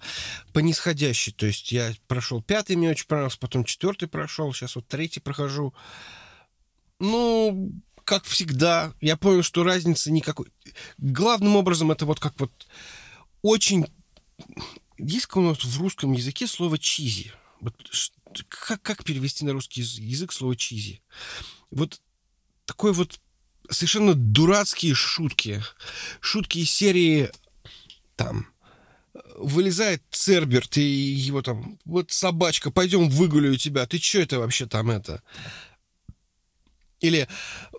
по 0.53 0.59
нисходящей. 0.59 1.33
То 1.33 1.47
есть 1.47 1.71
я 1.71 1.93
прошел 2.07 2.43
пятый, 2.43 2.75
мне 2.75 2.91
очень 2.91 3.07
понравился, 3.07 3.39
потом 3.39 3.63
четвертый 3.63 4.07
прошел, 4.07 4.53
сейчас 4.53 4.75
вот 4.75 4.87
третий 4.87 5.19
прохожу. 5.19 5.73
Ну, 6.99 7.71
как 8.03 8.25
всегда, 8.25 8.93
я 9.01 9.17
понял, 9.17 9.43
что 9.43 9.63
разницы 9.63 10.11
никакой. 10.11 10.47
Главным 10.97 11.55
образом 11.55 11.91
это 11.91 12.05
вот 12.05 12.19
как 12.19 12.39
вот 12.39 12.51
очень... 13.41 13.85
Есть 14.97 15.35
у 15.35 15.41
нас 15.41 15.63
в 15.63 15.79
русском 15.79 16.11
языке 16.11 16.47
слово 16.47 16.77
«чизи». 16.77 17.31
Вот 17.59 17.75
как, 18.47 18.81
как 18.81 19.03
перевести 19.03 19.45
на 19.45 19.53
русский 19.53 19.81
язык 19.81 20.31
слово 20.31 20.55
«чизи»? 20.55 21.01
Вот 21.71 22.01
такой 22.65 22.93
вот 22.93 23.19
совершенно 23.69 24.13
дурацкие 24.13 24.93
шутки. 24.93 25.63
Шутки 26.19 26.59
из 26.59 26.71
серии 26.71 27.31
там 28.15 28.47
вылезает 29.35 30.03
Церберт 30.11 30.77
и 30.77 30.81
его 30.81 31.41
там, 31.41 31.79
вот 31.85 32.11
собачка, 32.11 32.71
пойдем 32.71 33.09
выгуляю 33.09 33.57
тебя, 33.57 33.85
ты 33.85 33.97
что 33.97 34.19
это 34.19 34.39
вообще 34.39 34.65
там 34.65 34.89
это? 34.89 35.21
Или 37.01 37.27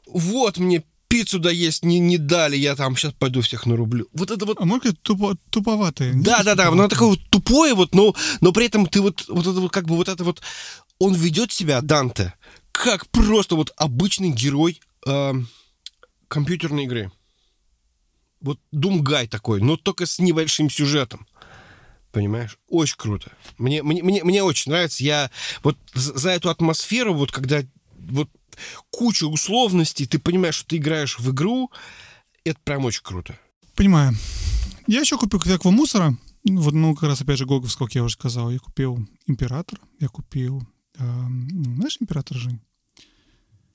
вот 0.06 0.58
мне 0.58 0.84
пиццу 1.08 1.38
доесть 1.38 1.84
не, 1.84 1.98
не 1.98 2.18
дали, 2.18 2.56
я 2.56 2.74
там 2.74 2.96
сейчас 2.96 3.12
пойду 3.12 3.42
всех 3.42 3.66
нарублю. 3.66 4.08
Вот 4.12 4.30
это 4.30 4.46
вот... 4.46 4.58
А 4.60 4.64
может, 4.64 5.00
тупо, 5.02 5.36
туповатое. 5.50 6.14
Да, 6.14 6.42
да, 6.42 6.54
да, 6.54 6.68
оно 6.68 6.88
такое 6.88 7.08
вот 7.08 7.20
тупое, 7.30 7.74
вот, 7.74 7.94
но, 7.94 8.14
но 8.40 8.52
при 8.52 8.66
этом 8.66 8.86
ты 8.86 9.00
вот, 9.00 9.26
вот 9.28 9.46
это 9.46 9.60
вот, 9.60 9.72
как 9.72 9.86
бы 9.86 9.96
вот 9.96 10.08
это 10.08 10.24
вот... 10.24 10.40
Он 10.98 11.14
ведет 11.14 11.52
себя, 11.52 11.80
Данте, 11.82 12.34
как 12.70 13.08
просто 13.08 13.56
вот 13.56 13.72
обычный 13.76 14.30
герой 14.30 14.80
э, 15.06 15.32
компьютерной 16.28 16.84
игры. 16.84 17.12
Вот 18.40 18.58
Думгай 18.70 19.26
такой, 19.26 19.60
но 19.60 19.76
только 19.76 20.06
с 20.06 20.18
небольшим 20.18 20.70
сюжетом. 20.70 21.26
Понимаешь? 22.10 22.58
Очень 22.68 22.96
круто. 22.96 23.32
Мне, 23.58 23.82
мне, 23.82 24.02
мне, 24.02 24.24
мне 24.24 24.42
очень 24.42 24.72
нравится. 24.72 25.04
Я 25.04 25.30
вот 25.62 25.76
за 25.94 26.30
эту 26.30 26.50
атмосферу, 26.50 27.14
вот 27.14 27.32
когда 27.32 27.62
вот 27.98 28.28
куча 28.90 29.24
условностей, 29.24 30.06
ты 30.06 30.18
понимаешь, 30.18 30.56
что 30.56 30.68
ты 30.68 30.76
играешь 30.76 31.18
в 31.18 31.30
игру, 31.30 31.70
это 32.44 32.58
прям 32.64 32.84
очень 32.84 33.02
круто. 33.02 33.38
Понимаю. 33.74 34.14
Я 34.86 35.00
еще 35.00 35.16
купил 35.16 35.40
всякого 35.40 35.70
мусора. 35.70 36.16
Вот, 36.44 36.74
ну, 36.74 36.94
как 36.94 37.08
раз, 37.08 37.20
опять 37.20 37.38
же, 37.38 37.46
Гоговского, 37.46 37.86
как 37.86 37.94
я 37.94 38.02
уже 38.04 38.14
сказал. 38.14 38.50
Я 38.50 38.58
купил 38.58 38.98
Император, 39.26 39.78
я 40.00 40.08
купил... 40.08 40.62
Э, 40.98 41.04
знаешь 41.76 41.96
Император, 42.00 42.36
Жень? 42.36 42.60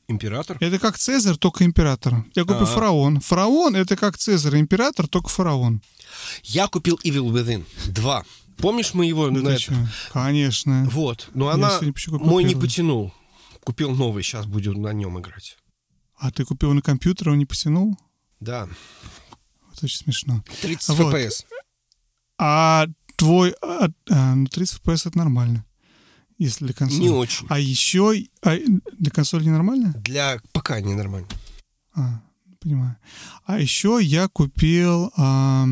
Император? 0.09 0.57
Это 0.59 0.79
как 0.79 0.97
Цезарь, 0.97 1.35
только 1.35 1.65
император. 1.65 2.25
Я 2.33 2.43
купил 2.43 2.59
А-а-а. 2.59 2.65
фараон. 2.65 3.19
Фараон— 3.19 3.75
это 3.77 3.97
как 3.97 4.17
Цезарь, 4.17 4.57
император, 4.59 5.07
только 5.07 5.27
фараон. 5.29 5.81
Я 6.43 6.67
купил 6.67 6.97
Evil 7.03 7.29
Within 7.31 7.65
2. 7.87 8.23
Помнишь 8.57 8.93
мы 8.93 9.05
его 9.05 9.29
да 9.29 9.41
на 9.41 9.49
это? 9.49 9.89
Конечно. 10.13 10.87
Вот. 10.91 11.29
Но 11.33 11.47
Я 11.47 11.53
она 11.55 11.79
мой 11.81 11.93
первый. 11.93 12.43
не 12.45 12.55
потянул. 12.55 13.13
Купил 13.68 13.94
новый, 13.94 14.23
сейчас 14.23 14.45
буду 14.45 14.80
на 14.80 14.94
нем 14.94 15.19
играть. 15.19 15.57
А 16.15 16.31
ты 16.31 16.45
купил 16.45 16.72
на 16.72 16.81
компьютер, 16.81 17.31
он 17.31 17.38
не 17.38 17.45
потянул? 17.45 17.99
Да. 18.39 18.69
Вот 19.68 19.84
очень 19.84 19.98
смешно. 19.98 20.41
30 20.61 20.98
вот. 20.98 21.14
FPS. 21.14 21.45
А 22.38 22.85
твой... 23.18 23.53
А, 23.61 23.89
а, 24.10 24.35
ну, 24.35 24.48
30 24.48 24.80
FPS 24.80 25.10
это 25.10 25.18
нормально 25.18 25.65
если 26.38 26.64
для 26.64 26.73
консоли. 26.73 27.02
Не 27.02 27.10
очень. 27.10 27.45
А 27.49 27.60
еще 27.60 28.15
а 28.41 28.56
для 28.99 29.11
консоли 29.11 29.44
не 29.44 29.49
нормально? 29.49 29.94
Для 29.98 30.39
пока 30.53 30.80
не 30.80 30.94
нормально. 30.94 31.27
А, 31.94 32.22
понимаю. 32.61 32.95
А 33.44 33.60
еще 33.60 33.99
я 34.02 34.30
купил... 34.30 35.11
А, 35.18 35.68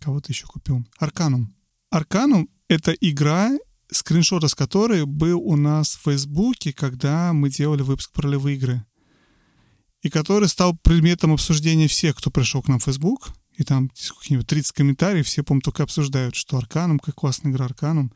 кого-то 0.00 0.30
еще 0.30 0.46
купил. 0.46 0.86
Арканум. 0.98 1.52
Арканум— 1.90 2.48
это 2.68 2.92
игра, 2.92 3.50
скриншот 3.96 4.44
из 4.44 4.54
которой 4.54 5.04
был 5.04 5.40
у 5.40 5.56
нас 5.56 5.94
в 5.96 6.02
Фейсбуке, 6.04 6.72
когда 6.72 7.32
мы 7.32 7.50
делали 7.50 7.82
выпуск 7.82 8.12
про 8.12 8.24
ролевые 8.24 8.56
игры. 8.56 8.84
И 10.02 10.10
который 10.10 10.48
стал 10.48 10.76
предметом 10.76 11.32
обсуждения 11.32 11.88
всех, 11.88 12.16
кто 12.16 12.30
пришел 12.30 12.62
к 12.62 12.68
нам 12.68 12.78
в 12.78 12.84
Facebook 12.84 13.30
и 13.56 13.62
там 13.64 13.90
сколько-нибудь 13.94 14.46
30 14.46 14.72
комментариев, 14.72 15.26
все, 15.26 15.42
по-моему, 15.42 15.62
только 15.62 15.82
обсуждают, 15.82 16.34
что 16.34 16.58
Арканом, 16.58 16.98
как 16.98 17.14
классная 17.14 17.52
игра 17.52 17.66
Арканом. 17.66 18.12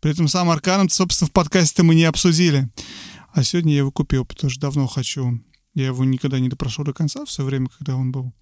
При 0.00 0.10
этом 0.10 0.28
сам 0.28 0.50
Арканом, 0.50 0.88
собственно, 0.88 1.28
в 1.28 1.32
подкасте 1.32 1.82
мы 1.82 1.94
не 1.94 2.04
обсудили. 2.04 2.68
А 3.32 3.42
сегодня 3.44 3.72
я 3.72 3.78
его 3.78 3.92
купил, 3.92 4.24
потому 4.24 4.50
что 4.50 4.60
давно 4.60 4.86
хочу. 4.86 5.40
Я 5.74 5.86
его 5.86 6.04
никогда 6.04 6.40
не 6.40 6.48
допрошел 6.48 6.84
до 6.84 6.92
конца, 6.92 7.24
все 7.24 7.44
время, 7.44 7.68
когда 7.78 7.96
он 7.96 8.10
был. 8.10 8.34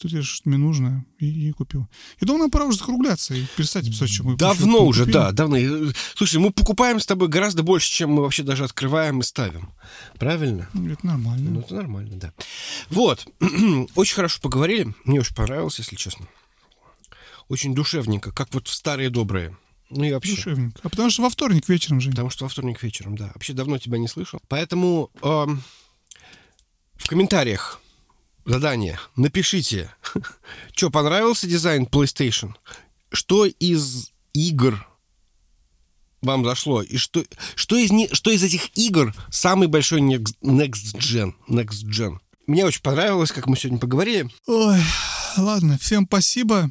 Тут 0.00 0.12
я 0.12 0.22
что 0.22 0.48
мне 0.48 0.56
нужно, 0.56 1.04
и, 1.18 1.48
и 1.48 1.52
купил. 1.52 1.86
Я 2.22 2.26
думаю, 2.26 2.44
нам 2.44 2.50
пора 2.50 2.64
уже 2.64 2.78
закругляться 2.78 3.34
и 3.34 3.44
перестать 3.54 3.84
писать, 3.84 4.08
что 4.08 4.24
мы 4.24 4.34
Давно 4.34 4.86
уже, 4.86 5.04
да, 5.04 5.30
давно. 5.30 5.58
Слушай, 6.14 6.40
мы 6.40 6.52
покупаем 6.52 7.00
с 7.00 7.04
тобой 7.04 7.28
гораздо 7.28 7.62
больше, 7.62 7.90
чем 7.90 8.12
мы 8.12 8.22
вообще 8.22 8.42
даже 8.42 8.64
открываем 8.64 9.20
и 9.20 9.22
ставим. 9.22 9.68
Правильно? 10.18 10.70
Это 10.72 11.06
нормально. 11.06 11.50
Ну, 11.50 11.60
это 11.60 11.74
нормально, 11.74 12.16
да. 12.16 12.32
Вот. 12.88 13.28
очень 13.94 14.14
хорошо 14.14 14.40
поговорили. 14.40 14.94
Мне 15.04 15.20
очень 15.20 15.34
понравилось, 15.34 15.78
если 15.78 15.96
честно. 15.96 16.26
Очень 17.48 17.74
душевненько, 17.74 18.32
как 18.32 18.54
вот 18.54 18.68
в 18.68 18.72
старые 18.72 19.10
добрые. 19.10 19.54
Ну 19.90 20.04
и 20.04 20.12
вообще. 20.12 20.34
Душевненько. 20.34 20.80
А 20.82 20.88
потому 20.88 21.10
что 21.10 21.20
во 21.20 21.28
вторник 21.28 21.68
вечером, 21.68 22.00
же. 22.00 22.08
Потому 22.08 22.30
что 22.30 22.44
во 22.44 22.48
вторник 22.48 22.82
вечером, 22.82 23.18
да. 23.18 23.32
Вообще 23.34 23.52
давно 23.52 23.76
тебя 23.76 23.98
не 23.98 24.08
слышал. 24.08 24.40
Поэтому 24.48 25.10
э, 25.20 25.46
в 26.96 27.06
комментариях 27.06 27.82
задание. 28.44 28.98
Напишите, 29.16 29.94
что 30.74 30.90
понравился 30.90 31.46
дизайн 31.46 31.84
PlayStation, 31.84 32.54
что 33.10 33.46
из 33.46 34.10
игр 34.32 34.86
вам 36.22 36.44
зашло, 36.44 36.82
и 36.82 36.96
что, 36.96 37.24
что, 37.54 37.76
из, 37.76 37.90
не, 37.90 38.08
что 38.12 38.30
из 38.30 38.42
этих 38.42 38.76
игр 38.76 39.14
самый 39.30 39.68
большой 39.68 40.00
next, 40.00 40.34
next 40.42 40.96
gen, 40.96 41.34
next 41.48 41.84
gen. 41.86 42.18
Мне 42.46 42.64
очень 42.64 42.82
понравилось, 42.82 43.32
как 43.32 43.46
мы 43.46 43.56
сегодня 43.56 43.78
поговорили. 43.78 44.28
Ой, 44.46 44.80
ладно, 45.36 45.78
всем 45.78 46.06
спасибо. 46.06 46.70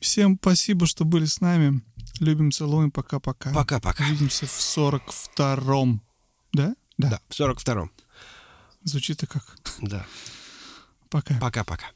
Всем 0.00 0.38
спасибо, 0.40 0.86
что 0.86 1.04
были 1.04 1.26
с 1.26 1.40
нами. 1.40 1.82
Любим, 2.20 2.50
целуем, 2.50 2.90
пока-пока. 2.90 3.52
Пока-пока. 3.52 4.04
Увидимся 4.04 4.46
в 4.46 4.58
42-м. 4.58 6.02
Да? 6.52 6.74
Да. 6.96 7.10
Да, 7.10 7.20
в 7.28 7.38
42-м. 7.38 7.90
Звучит-то 8.82 9.26
как? 9.26 9.56
Да. 9.80 10.06
Пока. 11.10 11.34
Пока-пока. 11.40 11.86